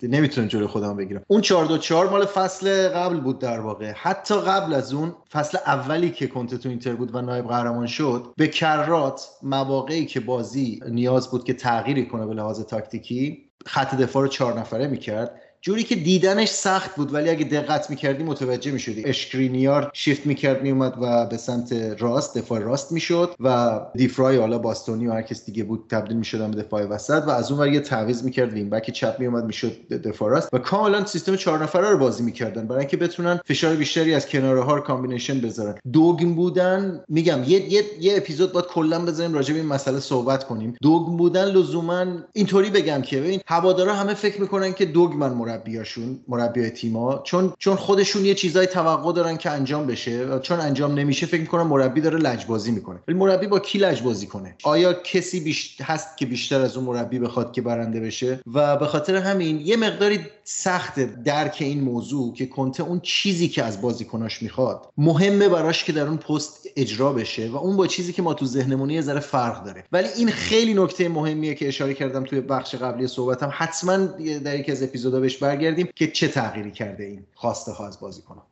نمی‌تونم 0.02 0.46
جلوی 0.46 0.66
خودم 0.66 0.96
بگیرم. 0.96 1.22
اون 1.28 1.40
4 1.40 1.66
2 1.66 1.78
4 1.78 2.08
مال 2.08 2.26
فصل 2.26 2.88
قبل 2.88 3.20
بود 3.20 3.38
در 3.38 3.60
واقع. 3.60 3.92
حتی 3.96 4.40
قبل 4.40 4.74
از 4.74 4.92
اون 4.92 5.14
فصل 5.32 5.58
اولی 5.66 6.10
که 6.10 6.26
کنته 6.26 6.58
تو 6.58 6.68
اینتر 6.68 6.94
بود 6.94 7.14
و 7.14 7.22
نایب 7.22 7.48
قهرمان 7.48 7.86
شد 7.86 8.24
به 8.36 8.48
کرات 8.48 9.28
مواقعی 9.42 10.06
که 10.06 10.20
بازی 10.20 10.80
نیاز 10.88 11.30
بود 11.30 11.44
که 11.44 11.54
تغییری 11.54 12.06
کنه 12.06 12.26
به 12.26 12.34
لحاظ 12.34 12.60
تاکتیکی 12.60 13.50
خط 13.66 13.94
دفاع 13.94 14.22
رو 14.22 14.28
چهار 14.28 14.60
نفره 14.60 14.86
می‌کرد. 14.86 15.40
جوری 15.60 15.82
که 15.82 15.94
دیدنش 15.94 16.48
سخت 16.48 16.96
بود 16.96 17.14
ولی 17.14 17.30
اگه 17.30 17.44
دقت 17.44 17.90
می‌کردی 17.90 18.24
متوجه 18.24 18.70
می‌شدی. 18.70 19.04
اشکرینیار 19.04 19.90
شیفت 19.92 20.26
می‌کرد 20.26 20.62
میومد 20.62 20.94
و 21.00 21.26
به 21.26 21.36
سمت 21.36 21.72
راست 21.98 22.38
دفاع 22.38 22.58
راست 22.58 22.92
می‌شد 22.92 23.34
و 23.40 23.80
defender 23.94 24.32
ای 24.32 24.36
حالا 24.36 24.58
باستونی 24.58 25.06
و 25.06 25.12
هر 25.12 25.22
کس 25.22 25.44
دیگه 25.44 25.64
بود 25.64 25.84
تبدیل 25.90 26.16
می‌شدن 26.16 26.50
به 26.50 26.62
دفاع 26.62 26.84
وسط 26.84 27.22
و 27.26 27.30
از 27.30 27.50
اون 27.50 27.60
ور 27.60 27.68
یه 27.68 27.80
تعویض 27.80 28.22
می‌کرد 28.22 28.52
وینگ 28.52 28.70
بک 28.70 28.90
چپ 28.90 29.16
میومد 29.18 29.44
می‌شد 29.44 29.72
دفاع 29.88 30.30
راست 30.30 30.48
و 30.52 30.58
کاملا 30.58 31.06
سیستم 31.06 31.36
چهار 31.36 31.62
نفره 31.62 31.90
رو 31.90 31.98
بازی 31.98 32.22
می‌کردن. 32.22 32.66
برای 32.66 32.80
اینکه 32.80 32.96
بتونن 32.96 33.40
فشار 33.44 33.74
بیشتری 33.74 34.14
از 34.14 34.28
کناره 34.28 34.62
ها 34.62 34.80
combination 34.80 35.40
بذارن. 35.40 35.74
دگم 35.92 36.34
بودن 36.34 37.04
میگم 37.08 37.44
یه 37.46 37.72
یه, 37.72 37.82
یه 38.00 38.16
اپیزود 38.16 38.52
باید 38.52 38.66
کلا 38.66 39.04
بذاریم 39.04 39.34
راجع 39.34 39.54
به 39.54 39.60
این 39.60 39.68
مسئله 39.68 40.00
صحبت 40.00 40.44
کنیم. 40.44 40.76
دگم 40.82 41.16
بودن 41.16 41.44
لزوما 41.44 42.04
اینطوری 42.32 42.70
بگم 42.70 43.02
که 43.02 43.20
ببین 43.20 43.40
هوادارا 43.46 43.94
همه 43.94 44.14
فکر 44.14 44.40
می‌کنن 44.40 44.72
که 44.72 44.84
دگمن 44.84 45.32
مربیاشون 45.46 46.20
مربی 46.28 46.70
تیما 46.70 47.22
چون 47.24 47.52
چون 47.58 47.76
خودشون 47.76 48.24
یه 48.24 48.34
چیزای 48.34 48.66
توقع 48.66 49.12
دارن 49.12 49.36
که 49.36 49.50
انجام 49.50 49.86
بشه 49.86 50.24
و 50.24 50.38
چون 50.38 50.60
انجام 50.60 50.94
نمیشه 50.94 51.26
فکر 51.26 51.40
می‌کنن 51.40 51.62
مربی 51.62 52.00
داره 52.00 52.18
لجبازی 52.18 52.70
می‌کنه. 52.70 52.98
ولی 53.08 53.16
مربی 53.16 53.46
با 53.46 53.58
کی 53.58 53.78
لجبازی 53.78 54.26
کنه؟ 54.26 54.54
آیا 54.64 54.92
کسی 54.92 55.40
بیش... 55.40 55.80
هست 55.82 56.16
که 56.16 56.26
بیشتر 56.26 56.60
از 56.60 56.76
اون 56.76 56.86
مربی 56.86 57.18
بخواد 57.18 57.52
که 57.52 57.62
برنده 57.62 58.00
بشه؟ 58.00 58.40
و 58.54 58.76
به 58.76 58.86
خاطر 58.86 59.16
همین 59.16 59.60
یه 59.60 59.76
مقداری 59.76 60.20
سخت 60.44 61.00
درک 61.24 61.56
این 61.60 61.80
موضوع 61.80 62.34
که 62.34 62.46
کنته 62.46 62.82
اون 62.82 63.00
چیزی 63.00 63.48
که 63.48 63.62
از 63.62 63.80
بازیکناش 63.80 64.42
می‌خواد 64.42 64.88
مهمه 64.98 65.48
براش 65.48 65.84
که 65.84 65.92
در 65.92 66.06
اون 66.06 66.16
پست 66.16 66.65
اجرا 66.76 67.12
بشه 67.12 67.48
و 67.48 67.56
اون 67.56 67.76
با 67.76 67.86
چیزی 67.86 68.12
که 68.12 68.22
ما 68.22 68.34
تو 68.34 68.46
ذهنمون 68.46 68.90
یه 68.90 69.00
ذره 69.00 69.20
فرق 69.20 69.64
داره. 69.64 69.84
ولی 69.92 70.08
این 70.16 70.30
خیلی 70.30 70.74
نکته 70.74 71.08
مهمیه 71.08 71.54
که 71.54 71.68
اشاره 71.68 71.94
کردم 71.94 72.24
توی 72.24 72.40
بخش 72.40 72.74
قبلی 72.74 73.06
صحبتم. 73.06 73.50
حتما 73.52 73.96
در 73.96 74.60
یکی 74.60 74.72
از 74.72 74.82
اپیزودا 74.82 75.20
بهش 75.20 75.36
برگردیم 75.36 75.88
که 75.94 76.10
چه 76.10 76.28
تغییری 76.28 76.70
کرده 76.70 77.04
این 77.04 77.26
خواسته 77.34 77.72
ها 77.72 77.86
از 77.86 78.00
بازیکنان 78.00 78.42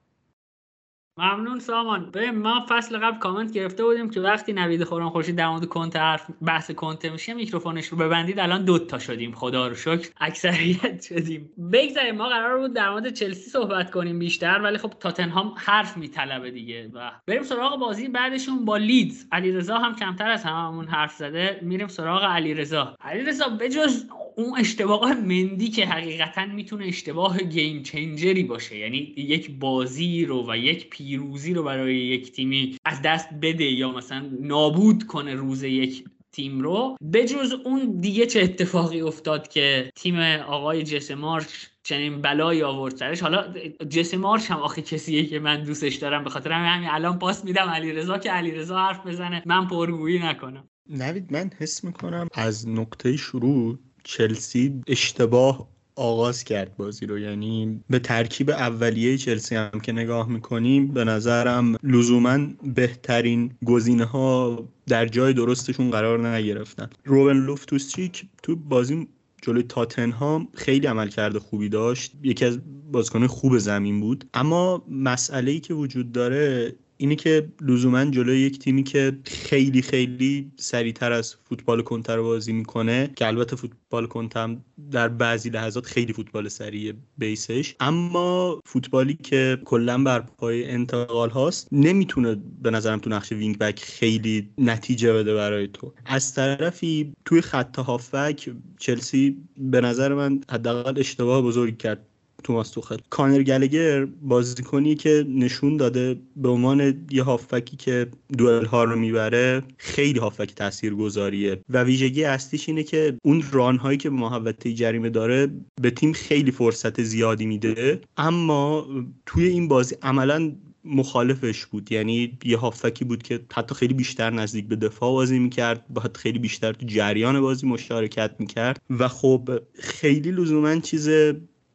ممنون 1.18 1.58
سامان. 1.58 2.10
به 2.10 2.30
ما 2.30 2.66
فصل 2.68 2.98
قبل 2.98 3.18
کامنت 3.18 3.52
گرفته 3.52 3.84
بودیم 3.84 4.10
که 4.10 4.20
وقتی 4.20 4.52
نوید 4.52 4.84
خوران 4.84 5.10
خورشید 5.10 5.36
در 5.36 5.48
مورد 5.48 5.64
کنته 5.64 5.98
حرف 5.98 6.30
بحث 6.46 6.70
کنته 6.70 7.10
میشه 7.10 7.34
میکروفونش 7.34 7.86
رو 7.86 7.98
ببندید 7.98 8.38
الان 8.38 8.64
دو 8.64 8.78
تا 8.78 8.98
شدیم. 8.98 9.32
خدا 9.32 9.68
رو 9.68 9.74
شکر 9.74 10.08
اکثریت 10.20 11.02
شدیم. 11.02 11.50
بگذاریم 11.72 12.14
ما 12.14 12.28
قرار 12.28 12.58
بود 12.58 12.72
در 12.72 12.90
مورد 12.90 13.14
چلسی 13.14 13.50
صحبت 13.50 13.90
کنیم 13.90 14.18
بیشتر 14.18 14.60
ولی 14.62 14.78
خب 14.78 14.92
تاتنهام 15.00 15.54
حرف 15.56 15.96
میطلبه 15.96 16.50
دیگه. 16.50 16.90
و 16.94 17.10
بریم 17.26 17.42
سراغ 17.42 17.78
بازی 17.78 18.08
بعدشون 18.08 18.64
با 18.64 18.76
لیدز. 18.76 19.26
علیرضا 19.32 19.78
هم 19.78 19.96
کمتر 19.96 20.30
از 20.30 20.44
هممون 20.44 20.88
حرف 20.88 21.12
زده. 21.12 21.60
میریم 21.62 21.88
سراغ 21.88 22.24
علیرضا. 22.24 22.96
علیرضا 23.00 23.48
بجز 23.48 24.04
اون 24.36 24.58
اشتباه 24.58 25.14
مندی 25.14 25.68
که 25.68 25.86
حقیقتا 25.86 26.46
می‌تونه 26.46 26.86
اشتباه 26.86 27.38
گیم 27.38 27.82
چنجری 27.82 28.42
باشه. 28.42 28.78
یعنی 28.78 29.14
یک 29.16 29.50
بازی 29.50 30.24
رو 30.24 30.52
و 30.52 30.56
یک 30.56 30.90
پیروزی 31.04 31.54
رو 31.54 31.62
برای 31.62 31.96
یک 31.96 32.32
تیمی 32.32 32.78
از 32.84 33.02
دست 33.02 33.28
بده 33.42 33.64
یا 33.64 33.92
مثلا 33.92 34.30
نابود 34.40 35.06
کنه 35.06 35.34
روز 35.34 35.62
یک 35.62 36.04
تیم 36.32 36.60
رو 36.60 36.96
بجز 37.12 37.52
اون 37.64 38.00
دیگه 38.00 38.26
چه 38.26 38.40
اتفاقی 38.40 39.00
افتاد 39.00 39.48
که 39.48 39.90
تیم 39.94 40.20
آقای 40.40 40.82
جسمارش 40.82 41.70
چنین 41.82 42.22
بلایی 42.22 42.62
آورد 42.62 42.96
سرش؟ 42.96 43.22
حالا 43.22 43.54
جسی 43.88 44.16
مارش 44.16 44.50
هم 44.50 44.58
آخه 44.58 44.82
کسیه 44.82 45.26
که 45.26 45.38
من 45.38 45.62
دوستش 45.62 45.94
دارم 45.94 46.24
به 46.24 46.30
خاطر 46.30 46.52
همین 46.52 46.88
الان 46.90 47.18
پاس 47.18 47.44
میدم 47.44 47.68
علیرضا 47.68 48.18
که 48.18 48.30
علیرضا 48.30 48.78
حرف 48.78 49.06
بزنه 49.06 49.42
من 49.46 49.68
پرگویی 49.68 50.18
نکنم. 50.18 50.68
نوید 50.90 51.32
من 51.32 51.50
حس 51.58 51.84
می‌کنم 51.84 52.28
از 52.34 52.68
نقطه 52.68 53.16
شروع 53.16 53.78
چلسی 54.04 54.82
اشتباه 54.88 55.73
آغاز 55.96 56.44
کرد 56.44 56.76
بازی 56.76 57.06
رو. 57.06 57.18
یعنی 57.18 57.80
به 57.90 57.98
ترکیب 57.98 58.50
اولیه 58.50 59.18
چلسی 59.18 59.54
هم 59.54 59.80
که 59.82 59.92
نگاه 59.92 60.28
می‌کنیم 60.28 60.88
به 60.88 61.04
نظرم 61.04 61.76
لزوما 61.82 62.38
بهترین 62.74 63.52
گزینه 63.64 64.04
ها 64.04 64.64
در 64.86 65.06
جای 65.06 65.32
درستشون 65.32 65.90
قرار 65.90 66.28
نگرفتن. 66.28 66.90
روبن 67.04 67.36
لوفتوسچیک 67.36 68.26
تو 68.42 68.56
بازی 68.56 69.08
جلوی 69.42 69.62
تاتنهام 69.62 70.48
خیلی 70.54 70.86
عمل 70.86 71.08
کرده 71.08 71.38
خوبی 71.38 71.68
داشت. 71.68 72.12
یکی 72.22 72.44
از 72.44 72.58
بازیکنان 72.92 73.26
خوب 73.26 73.58
زمین 73.58 74.00
بود. 74.00 74.24
اما 74.34 74.84
مسئله 74.90 75.50
ای 75.50 75.60
که 75.60 75.74
وجود 75.74 76.12
داره 76.12 76.74
اینی 76.96 77.16
که 77.16 77.48
لزوما 77.60 78.04
جلوی 78.04 78.40
یک 78.40 78.58
تیمی 78.58 78.82
که 78.82 79.18
خیلی 79.24 79.82
خیلی 79.82 80.52
سریعتر 80.56 81.12
از 81.12 81.36
فوتبال 81.44 81.82
کنتر 81.82 82.20
بازی 82.20 82.52
می‌کنه 82.52 83.10
که 83.16 83.26
البته 83.26 83.56
فوتبال 83.56 84.06
کنتر 84.06 84.56
در 84.90 85.08
بعضی 85.08 85.50
لحظات 85.50 85.86
خیلی 85.86 86.12
فوتبال 86.12 86.48
سریع 86.48 86.92
base 87.18 87.56
ش 87.56 87.74
اما 87.80 88.60
فوتبالی 88.66 89.14
که 89.14 89.58
کلا 89.64 90.02
بر 90.02 90.20
پایه 90.20 90.70
انتقال 90.70 91.30
هاست 91.30 91.68
نمی‌تونه 91.72 92.36
به 92.62 92.70
نظرم 92.70 92.98
تو 92.98 93.10
نقش 93.10 93.32
وینگ 93.32 93.58
بک 93.58 93.80
خیلی 93.80 94.50
نتیجه 94.58 95.12
بده 95.12 95.34
برای 95.34 95.68
تو. 95.68 95.94
از 96.06 96.34
طرفی 96.34 97.12
توی 97.24 97.40
خط 97.40 97.78
هافبک 97.78 98.50
چلسی 98.78 99.36
به 99.56 99.80
نظر 99.80 100.14
من 100.14 100.40
حداقل 100.50 100.98
اشتباه 100.98 101.42
بزرگی 101.42 101.76
کرد. 101.76 102.06
توماس 102.42 102.70
توخل. 102.70 102.96
کانر 103.10 103.42
گلگر 103.42 104.04
بازیکنی 104.04 104.94
که 104.94 105.26
نشون 105.28 105.76
داده 105.76 106.16
به 106.36 106.48
عنوان 106.48 107.06
یه 107.10 107.22
هافبکی 107.22 107.76
که 107.76 108.06
دوئل 108.38 108.64
ها 108.64 108.84
رو 108.84 108.96
می‌بره 108.96 109.62
خیلی 109.76 110.18
هافبک 110.18 110.54
تاثیرگذاریه. 110.54 111.60
و 111.68 111.82
ویژگی 111.82 112.24
اصلیش 112.24 112.68
اینه 112.68 112.82
که 112.82 113.16
اون 113.22 113.44
run 113.52 113.76
هایی 113.76 113.98
که 113.98 114.06
به 114.06 114.10
محوطه 114.10 114.72
جریمه 114.72 115.10
داره 115.10 115.50
به 115.82 115.90
تیم 115.90 116.12
خیلی 116.12 116.50
فرصت 116.50 117.02
زیادی 117.02 117.46
میده. 117.46 118.00
اما 118.16 118.86
توی 119.26 119.46
این 119.46 119.68
بازی 119.68 119.96
عملا 120.02 120.52
مخالفش 120.84 121.66
بود. 121.66 121.92
یعنی 121.92 122.38
یه 122.44 122.56
هافکی 122.56 123.04
بود 123.04 123.22
که 123.22 123.40
حتی 123.52 123.74
خیلی 123.74 123.94
بیشتر 123.94 124.30
نزدیک 124.30 124.68
به 124.68 124.76
دفاع 124.76 125.12
بازی 125.12 125.38
می‌کرد 125.38 125.84
باید 125.90 126.16
خیلی 126.16 126.38
بیشتر 126.38 126.72
تو 126.72 126.86
جریان 126.86 127.40
بازی 127.40 127.66
مشارکت 127.66 128.30
می‌کرد. 128.38 128.82
و 128.90 129.08
خب 129.08 129.50
خیلی 129.74 130.30
لزوما 130.30 130.76
چیز 130.76 131.08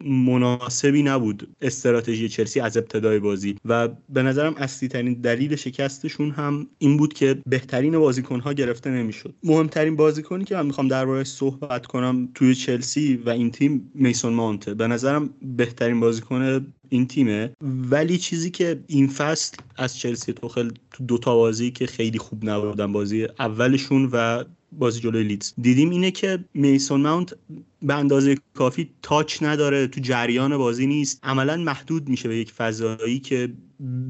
مناسبی 0.06 1.04
نبود 1.04 1.56
استراتژی 1.62 2.30
چلسی 2.30 2.60
از 2.60 2.78
ابتدای 2.78 3.20
بازی 3.20 3.56
و 3.66 3.88
به 4.10 4.24
نظرم 4.24 4.56
اصلی 4.58 4.88
ترین 4.88 5.14
دلیل 5.14 5.56
شکستشون 5.56 6.32
هم 6.32 6.68
این 6.78 6.98
بود 6.98 7.14
که 7.14 7.42
بهترین 7.46 8.00
بازیکنها 8.00 8.54
گرفته 8.54 8.90
نمی‌شد. 8.90 9.34
مهمترین 9.44 9.96
بازیکنی 9.96 10.44
که 10.44 10.56
من 10.56 10.66
می‌خوام 10.66 10.88
دربارهش 10.88 11.28
صحبت 11.28 11.86
کنم 11.86 12.30
توی 12.36 12.56
چلسی 12.56 13.16
و 13.16 13.30
این 13.30 13.52
تیم 13.52 13.92
میسون 13.94 14.34
مانته 14.34 14.74
به 14.74 14.88
نظرم 14.88 15.30
بهترین 15.42 16.00
بازیکن 16.00 16.66
این 16.90 17.08
تیمه. 17.08 17.52
ولی 17.90 18.18
چیزی 18.18 18.52
که 18.52 18.84
این 18.88 19.08
فصل 19.08 19.58
از 19.78 19.98
چلسی 19.98 20.34
تو 20.34 20.72
دوتا 21.08 21.36
بازی 21.36 21.72
که 21.72 21.88
خیلی 21.88 22.18
خوب 22.18 22.50
نبودن 22.50 22.92
بازی 22.92 23.28
اولشون 23.40 24.10
و 24.12 24.44
بازی 24.72 25.00
جلوی 25.00 25.24
لیدز. 25.24 25.54
دیدیم 25.62 25.90
اینه 25.90 26.12
که 26.12 26.46
میسون 26.54 27.02
ماونت 27.02 27.34
به 27.82 27.94
اندازه 27.94 28.38
کافی 28.54 28.90
تاچ 29.02 29.44
نداره 29.44 29.88
تو 29.88 30.02
جریان 30.02 30.58
بازی 30.58 30.88
نیست. 30.88 31.20
عملا 31.24 31.58
محدود 31.58 32.10
میشه 32.10 32.30
به 32.30 32.38
یک 32.38 32.52
فضایی 32.52 33.20
که 33.20 33.54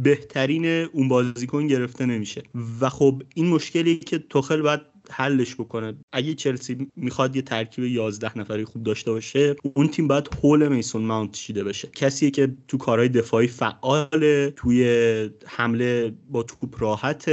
بهترین 0.04 0.66
اون 0.66 1.08
بازیکن 1.08 1.68
گرفته 1.68 2.06
نمیشه. 2.06 2.44
و 2.82 2.90
خب 2.90 3.24
این 3.36 3.48
مشکلی 3.48 3.96
که 3.96 4.18
توخل 4.18 4.62
باید 4.62 4.82
حلش 5.12 5.56
بکنه. 5.56 5.94
اگه 6.12 6.34
چلسی 6.34 6.88
می‌خواد 6.96 7.36
یه 7.36 7.42
ترکیب 7.42 7.86
11 7.86 8.38
نفری 8.38 8.66
خوب 8.66 8.84
داشته 8.84 9.12
باشه 9.12 9.56
اون 9.76 9.88
تیم 9.88 10.08
باید 10.08 10.30
حول 10.42 10.68
میسون 10.68 11.02
ماونت 11.02 11.32
چیده 11.32 11.64
بشه. 11.64 11.90
کسی 11.96 12.32
که 12.32 12.56
تو 12.68 12.78
کارهای 12.78 13.10
دفاعی 13.10 13.48
فعال 13.48 14.50
توی 14.50 15.30
حمله 15.48 16.14
با 16.30 16.44
توپ 16.44 16.76
راحت 16.84 17.26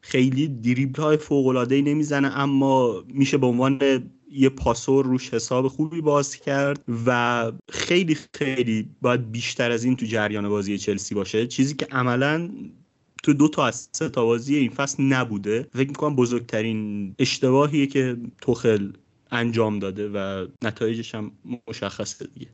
خیلی 0.00 0.48
دریبل 0.48 1.02
های 1.02 1.16
فوق 1.16 1.46
العاده 1.46 1.82
نمی‌زنه 1.82 2.28
اما 2.38 3.04
میشه 3.08 3.38
به 3.38 3.46
عنوان 3.46 3.78
یه 4.30 4.48
پاسور 4.48 5.04
روش 5.04 5.34
حساب 5.34 5.68
خوبی 5.68 6.00
باز 6.00 6.36
کرد 6.36 6.84
و 7.06 7.52
خیلی 7.70 8.16
خیلی 8.34 8.88
باید 9.00 9.32
بیشتر 9.32 9.70
از 9.70 9.84
این 9.84 9.96
تو 9.96 10.06
جریان 10.06 10.48
بازی 10.48 10.78
چلسی 10.78 11.14
باشه. 11.14 11.46
چیزی 11.46 11.74
که 11.74 11.86
عملا 11.90 12.50
تو 13.24 13.32
دو 13.32 13.48
تا 13.48 13.66
از 13.66 13.88
سه 13.92 14.08
تا 14.08 14.24
بازی 14.24 14.56
این 14.56 14.70
فصل 14.70 15.02
نبوده. 15.02 15.68
فکر 15.72 15.88
می‌کنم 15.88 16.16
بزرگترین 16.16 17.14
اشتباهیه 17.18 17.86
که 17.86 18.16
توخل 18.40 18.92
انجام 19.30 19.78
داده 19.78 20.08
و 20.08 20.46
نتایجش 20.62 21.14
هم 21.14 21.32
مشخصه 21.68 22.26
دیگه. 22.26 22.46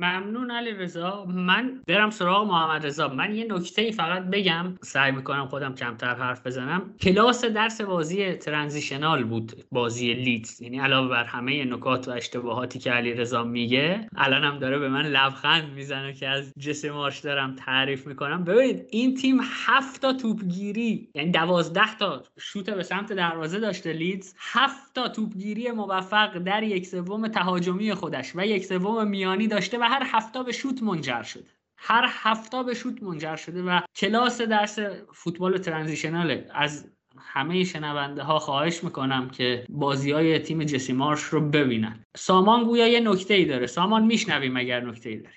ممنون 0.00 0.50
علی 0.50 0.72
رضا. 0.72 1.24
من 1.24 1.80
برم 1.86 2.10
سراغ 2.10 2.46
محمد 2.46 2.86
رضا. 2.86 3.08
من 3.08 3.34
یه 3.34 3.46
نکته 3.50 3.82
ای 3.82 3.92
فقط 3.92 4.22
بگم. 4.22 4.74
سعی 4.82 5.12
می‌کنم 5.12 5.48
خودم 5.48 5.74
کمتر 5.74 6.14
حرف 6.14 6.46
بزنم. 6.46 6.94
کلاس 7.00 7.44
درس 7.44 7.80
بازی 7.80 8.32
ترانزیشنال 8.32 9.24
بود 9.24 9.64
بازی 9.72 10.14
لیدز. 10.14 10.62
یعنی 10.62 10.78
علاوه 10.78 11.08
بر 11.08 11.24
همه 11.24 11.64
نکات 11.64 12.08
و 12.08 12.10
اشتباهاتی 12.10 12.78
که 12.78 12.90
علی 12.90 13.14
رضا 13.14 13.44
میگه 13.44 14.08
الان 14.16 14.44
هم 14.44 14.58
داره 14.58 14.78
به 14.78 14.88
من 14.88 15.06
لبخند 15.06 15.72
می‌زنه 15.72 16.12
که 16.12 16.28
از 16.28 16.52
جسماش 16.58 17.18
دارم 17.18 17.56
تعریف 17.56 18.06
می‌کنم. 18.06 18.44
ببینید 18.44 18.86
این 18.90 19.14
تیم 19.14 19.40
هفت 19.42 20.02
تا 20.02 20.12
توپگیری 20.12 21.08
یعنی 21.14 21.30
دوازده 21.30 21.96
تا 21.98 22.22
شوت 22.38 22.70
به 22.70 22.82
سمت 22.82 23.12
دروازه 23.12 23.60
داشته 23.60 23.92
لیدز. 23.92 24.34
هفت 24.38 24.94
تا 24.94 25.08
توپگیری 25.08 25.70
موفق 25.70 26.38
در 26.38 26.62
یک 26.62 26.86
سوم 26.86 27.28
تهاجمی 27.28 27.94
خودش 27.94 28.32
و 28.34 28.46
یک 28.46 28.64
سوم 28.64 29.08
میانی 29.08 29.46
داشته 29.46 29.78
و 29.78 29.87
هر 29.88 30.02
هفته 30.06 30.42
به 30.42 30.52
شوت 30.52 30.82
منجر 30.82 31.22
شده. 31.22 31.44
هر 31.78 32.04
هفته 32.08 32.62
به 32.62 32.74
شوت 32.74 33.02
منجر 33.02 33.36
شده 33.36 33.62
و 33.62 33.80
کلاس 33.96 34.40
درس 34.40 34.78
فوتبال 35.14 35.58
ترانزیشناله. 35.58 36.46
از 36.54 36.84
همه 37.18 37.64
شنونده 37.64 38.22
ها 38.22 38.38
خواهش 38.38 38.84
می‌کنم 38.84 39.30
که 39.30 39.64
بازی 39.68 40.10
های 40.10 40.38
تیم 40.38 40.64
جسی 40.64 40.92
مارش 40.92 41.22
رو 41.22 41.40
ببینن. 41.40 42.04
سامان 42.16 42.64
گویا 42.64 42.88
یه 42.88 43.00
نکته 43.00 43.34
ای 43.34 43.44
داره. 43.44 43.66
سامان 43.66 44.06
میشنویم 44.06 44.56
اگر 44.56 44.80
نکته 44.80 45.10
ای 45.10 45.16
داری. 45.16 45.34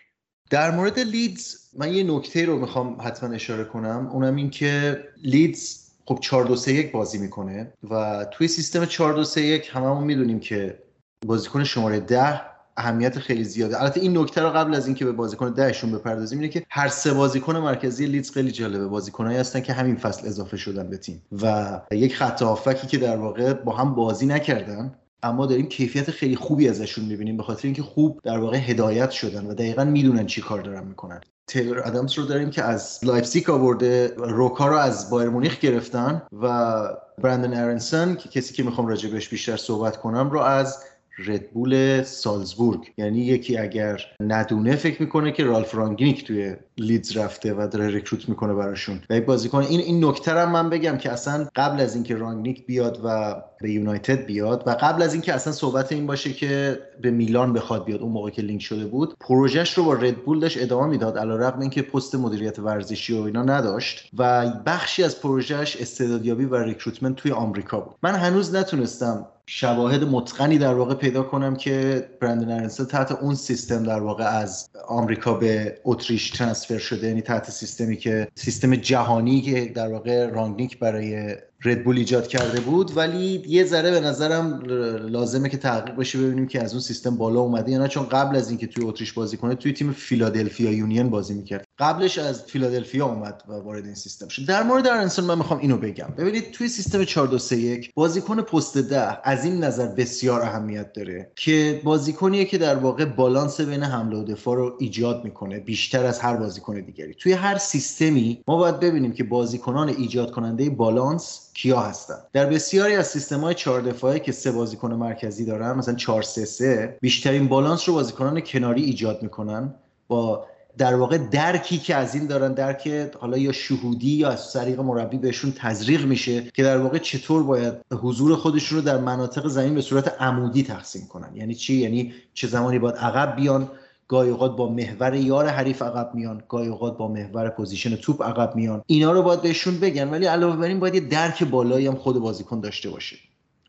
در 0.50 0.72
مورد 0.72 1.00
لیدز 1.00 1.76
من 1.78 1.94
یه 1.94 2.04
نکته 2.04 2.46
رو 2.46 2.60
می‌خوام 2.60 3.02
حتما 3.02 3.36
اشاره 3.36 3.64
کنم. 3.64 4.10
اونم 4.12 4.36
این 4.36 4.50
که 4.50 5.04
لیدز 5.24 5.92
خب 6.06 6.20
4 6.22 6.46
2 6.46 6.56
3 6.56 6.74
1 6.74 6.92
بازی 6.92 7.18
می‌کنه 7.18 7.74
و 7.90 8.26
توی 8.34 8.48
سیستم 8.48 8.86
4 8.86 9.14
2 9.14 9.24
3 9.24 9.42
1 9.42 9.70
هممون 9.74 10.04
می‌دونیم 10.04 10.40
که 10.40 10.80
بازیکن 11.26 11.64
شماره 11.64 12.00
10 12.00 12.51
اهمیت 12.82 13.20
خیلی 13.20 13.44
زیاده. 13.44 13.82
البته 13.82 14.02
این 14.02 14.17
نکته 14.17 14.41
رو 14.41 14.50
قبل 14.50 14.76
از 14.76 14.86
اینکه 14.88 15.06
به 15.06 15.12
بازیکن 15.12 15.54
دهشون 15.54 15.91
بپردازیم 15.91 16.39
اینه 16.39 16.52
که 16.52 16.63
هر 16.70 16.88
سه 16.88 17.13
بازیکن 17.13 17.58
مرکزی 17.58 18.06
لیدز 18.06 18.32
خیلی 18.32 18.52
جالبه. 18.52 18.88
بازیکنایی 18.88 19.38
هستن 19.38 19.60
که 19.60 19.74
همین 19.74 19.96
فصل 19.96 20.28
اضافه 20.28 20.58
شدن 20.58 20.89
به 20.89 20.98
تیم 20.98 21.22
و 21.41 21.80
یک 21.91 22.15
خط 22.15 22.41
هافکی 22.41 22.88
که 22.88 22.98
در 22.98 23.17
واقع 23.17 23.54
با 23.54 23.76
هم 23.76 23.96
بازی 23.96 24.26
نکردن 24.26 24.96
اما 25.24 25.46
داریم 25.46 25.67
کیفیت 25.67 26.12
خیلی 26.12 26.36
خوبی 26.36 26.70
ازشون 26.70 27.06
می‌بینیم 27.06 27.38
به 27.38 27.44
خاطر 27.44 27.62
اینکه 27.63 27.84
خوب 27.84 28.20
در 28.24 28.38
واقع 28.38 28.58
هدایت 28.58 29.12
شدن 29.12 29.46
و 29.46 29.54
دقیقا 29.54 29.84
می‌دونن 29.84 30.26
چی 30.26 30.41
کار 30.41 30.62
دارن 30.62 30.84
می‌کنن. 30.84 31.22
تیلر 31.48 31.82
ادامز 31.86 32.13
رو 32.17 32.26
داریم 32.26 32.50
که 32.50 32.63
از 32.63 33.00
لایپزیگ 33.04 33.50
آورده 33.50 34.13
روکا 34.17 34.67
رو 34.67 34.76
از 34.76 35.10
بایر 35.10 35.30
مونیخ 35.30 35.60
گرفتن 35.60 36.22
و 36.41 36.74
برندن 37.22 37.54
ارنسن 37.54 38.15
که 38.15 38.30
کسی 38.30 38.54
که 38.54 38.63
می‌خوام 38.63 38.88
راجع 38.88 39.10
بهش 39.10 39.30
بیشتر 39.30 39.58
صحبت 39.58 39.98
کنم 39.98 40.30
رو 40.30 40.39
از 40.39 40.78
ردبول 41.17 42.04
سالزبورگ. 42.04 42.91
یعنی 42.97 43.19
یکی 43.19 43.58
اگر 43.58 44.02
ندونه 44.19 44.76
فکر 44.76 45.02
می‌کنه 45.02 45.32
که 45.32 45.43
رالف 45.43 45.76
رانگنیک 45.76 46.28
توی 46.28 46.56
لیدز 46.78 47.17
رفته 47.17 47.54
و 47.54 47.67
داره 47.71 47.95
recruit 47.96 48.30
می‌کنه 48.30 48.54
براشون. 48.54 49.02
و 49.10 49.17
یک 49.17 49.26
بازیکن 49.26 49.60
این 49.62 49.80
این 49.80 50.06
نکته 50.06 50.32
هم 50.32 50.52
من 50.52 50.69
بگم 50.69 50.97
که 50.97 51.12
اصلا 51.12 51.47
قبل 51.56 51.82
از 51.82 51.95
اینکه 51.95 52.15
رانگنیک 52.15 52.65
بیاد 52.65 53.02
و 53.04 53.36
به 53.62 53.71
یونایتد 53.71 54.26
بیاد 54.26 54.63
و 54.65 54.69
قبل 54.69 55.02
از 55.02 55.13
اینکه 55.13 55.34
اصلا 55.34 55.54
صحبت 55.54 55.91
این 55.91 56.08
باشه 56.08 56.34
که 56.34 56.80
به 57.02 57.12
میلان 57.12 57.54
بخواد 57.54 57.86
بیاد 57.86 58.02
اون 58.02 58.12
موقع 58.12 58.30
که 58.30 58.41
لینک 58.41 58.62
شده 58.62 58.86
بود 58.86 59.15
پروژهش 59.19 59.74
رو 59.74 59.84
با 59.84 59.93
ردبول 59.93 60.39
داشت 60.39 60.62
ادامه 60.62 60.88
می‌داد 60.88 61.17
علیرغم 61.17 61.60
اینکه 61.60 61.82
پست 61.82 62.15
مدیریت 62.15 62.60
ورزشی 62.60 63.17
و 63.17 63.21
اینا 63.21 63.43
نداشت 63.43 64.10
و 64.17 64.50
بخشی 64.65 65.04
از 65.04 65.21
پروژهش 65.21 65.78
استعدادیابی 65.78 66.45
و 66.45 66.56
recruitment 66.56 67.15
توی 67.15 67.32
آمریکا 67.32 67.80
بود. 67.80 67.95
من 68.04 68.15
هنوز 68.15 68.56
نتونستم 68.56 69.28
شواهد 69.54 70.04
متقنی 70.04 70.58
در 70.58 70.74
واقع 70.74 70.94
پیدا 70.94 71.24
کنم 71.24 71.56
که 71.56 72.08
برندن 72.20 72.52
ارنسن 72.52 72.86
تحت 72.86 73.12
اون 73.12 73.36
سیستم 73.36 73.84
در 73.84 74.00
واقع 74.00 74.24
از 74.24 74.70
آمریکا 74.88 75.34
به 75.34 75.78
اتریش 75.84 76.30
transfer 76.30 76.78
شده 76.78 77.08
یعنی 77.08 77.22
تحت 77.22 77.52
سیستمی 77.52 77.98
که 77.98 78.28
سیستم 78.36 78.76
جهانی 78.76 79.42
که 79.42 79.66
در 79.66 79.88
واقع 79.88 80.26
رانگنیک 80.26 80.80
برای 80.80 81.36
ردبول 81.65 81.97
ایجاد 81.97 82.28
کرده 82.28 82.60
بود 82.60 82.97
ولی 82.97 83.43
یه 83.47 83.65
ذره 83.65 83.91
به 83.91 84.00
نظرم 84.00 84.62
لازمه 85.10 85.50
که 85.50 85.58
تحقیق 85.58 85.95
بشه 85.95 86.19
ببینیم 86.19 86.47
که 86.47 86.63
از 86.63 86.71
اون 86.71 86.82
سیستم 86.82 87.15
بالا 87.17 87.39
اومده 87.39 87.71
یا 87.71 87.78
نه. 87.78 87.88
چون 87.88 88.04
قبل 88.04 88.36
از 88.36 88.50
اینکه 88.50 88.67
توی 88.67 88.86
اتریش 88.86 89.13
بازی 89.13 89.38
کنه 89.38 89.56
توی 89.56 89.74
تیم 89.74 89.91
فیلادلفیا 89.91 90.71
یونین 90.71 91.10
بازی 91.10 91.34
می‌کرد. 91.34 91.65
قبلش 91.80 92.17
از 92.17 92.43
فیلادلفیا 92.43 93.06
اومد 93.06 93.43
و 93.47 93.54
وارد 93.54 93.86
این 93.86 93.95
سیستم 93.95 94.28
شد. 94.28 94.45
در 94.45 94.63
مورد 94.63 94.88
ارنسون 94.88 95.26
من 95.26 95.38
می‌خوام 95.38 95.60
اینو 95.60 95.78
بگم. 95.78 96.08
ببینید 96.17 96.52
توی 96.52 96.67
سیستم 96.67 97.04
4 97.04 97.28
2 97.28 97.38
3 97.38 97.58
1 97.58 97.91
بازیکن 97.95 98.41
پست 98.41 98.78
ده 98.78 99.30
از 99.30 99.45
این 99.45 99.63
نظر 99.63 99.88
بسیار 99.88 100.41
اهمیت 100.41 100.93
داره 100.93 101.32
که 101.36 101.82
بازیکنیه 101.84 102.45
که 102.45 102.58
در 102.58 102.76
واقع 102.76 103.06
بالانس 103.06 103.62
بین 103.62 103.84
حمله 103.84 104.17
و 104.17 104.24
دفاع 104.24 104.56
رو 104.56 104.76
ایجاد 104.80 105.24
می‌کنه 105.24 105.60
بیشتر 105.60 106.06
از 106.06 106.19
هر 106.19 106.36
بازیکن 106.36 106.80
دیگری. 106.80 107.13
توی 107.13 107.34
هر 107.34 107.58
سیستمی 107.58 108.43
ما 108.47 108.58
باید 108.58 108.80
ببینیم 108.80 109.13
که 109.13 109.24
بازیکنان 109.24 109.89
ایجاد 109.89 110.32
کننده 110.32 110.69
بالانس 110.69 111.51
کیا 111.54 111.80
هستن. 111.80 112.16
در 112.34 112.46
بسیاری 112.46 112.96
از 112.96 113.08
سیستم 113.08 113.40
های 113.40 113.56
چهار 113.56 113.82
دفاعی 113.82 114.20
که 114.20 114.32
سه 114.32 114.52
بازیکن 114.52 114.94
مرکزی 114.94 115.46
دارن 115.46 115.72
مثلا 115.72 115.96
4 115.96 116.22
3 116.22 116.46
3 116.46 116.98
بیشترین 117.02 117.48
بالانس 117.48 117.90
رو 117.90 117.96
بازیکنان 117.96 118.42
کناری 118.42 118.84
ایجاد 118.84 119.24
می‌کنن 119.24 119.74
با 120.08 120.46
در 120.78 120.96
واقع 120.96 121.18
درکی 121.18 121.78
که 121.78 121.96
از 121.96 122.16
این 122.16 122.28
دارن 122.28 122.54
درک 122.54 123.12
حالا 123.20 123.38
یا 123.38 123.52
شهودی 123.52 124.12
یا 124.12 124.30
از 124.30 124.54
طریق 124.54 124.80
مربی 124.80 125.18
بهشون 125.18 125.54
تزریق 125.58 126.06
میشه 126.06 126.44
که 126.54 126.64
در 126.64 126.78
واقع 126.78 126.98
چطور 126.98 127.44
باید 127.44 127.74
حضور 127.92 128.36
خودشون 128.36 128.78
رو 128.78 128.84
در 128.84 128.98
مناطق 128.98 129.48
زمین 129.48 129.76
به 129.76 129.82
صورت 129.82 130.22
عمودی 130.22 130.64
تقسیم 130.64 131.08
کنن. 131.08 131.36
یعنی 131.36 131.56
چی؟ 131.56 131.74
یعنی 131.74 132.14
چه 132.34 132.48
زمانی 132.48 132.80
باید 132.80 132.96
عقب 132.96 133.36
بیان؟ 133.36 133.72
گاهی 134.12 134.30
اوقات 134.30 134.56
با 134.56 134.69
محور 134.69 135.13
یار 135.13 135.47
حریف 135.47 135.82
عقب 135.82 136.12
میان 136.15 136.43
گاهی 136.50 136.67
اوقات 136.67 136.97
با 136.97 137.08
محور 137.08 137.50
position 137.50 137.96
توپ 137.95 138.24
عقب 138.24 138.56
میان. 138.56 138.84
اینا 138.88 139.12
رو 139.12 139.21
باید 139.21 139.41
بهشون 139.41 139.80
بگن 139.80 140.10
ولی 140.10 140.26
علاوه 140.26 140.56
بر 140.56 140.67
این 140.67 140.80
باید 140.80 140.95
یه 140.95 141.02
درک 141.02 141.43
بالایی 141.43 141.88
هم 141.88 141.95
خود 141.95 142.19
بازیکن 142.19 142.60
داشته 142.60 142.89
باشه 142.89 143.17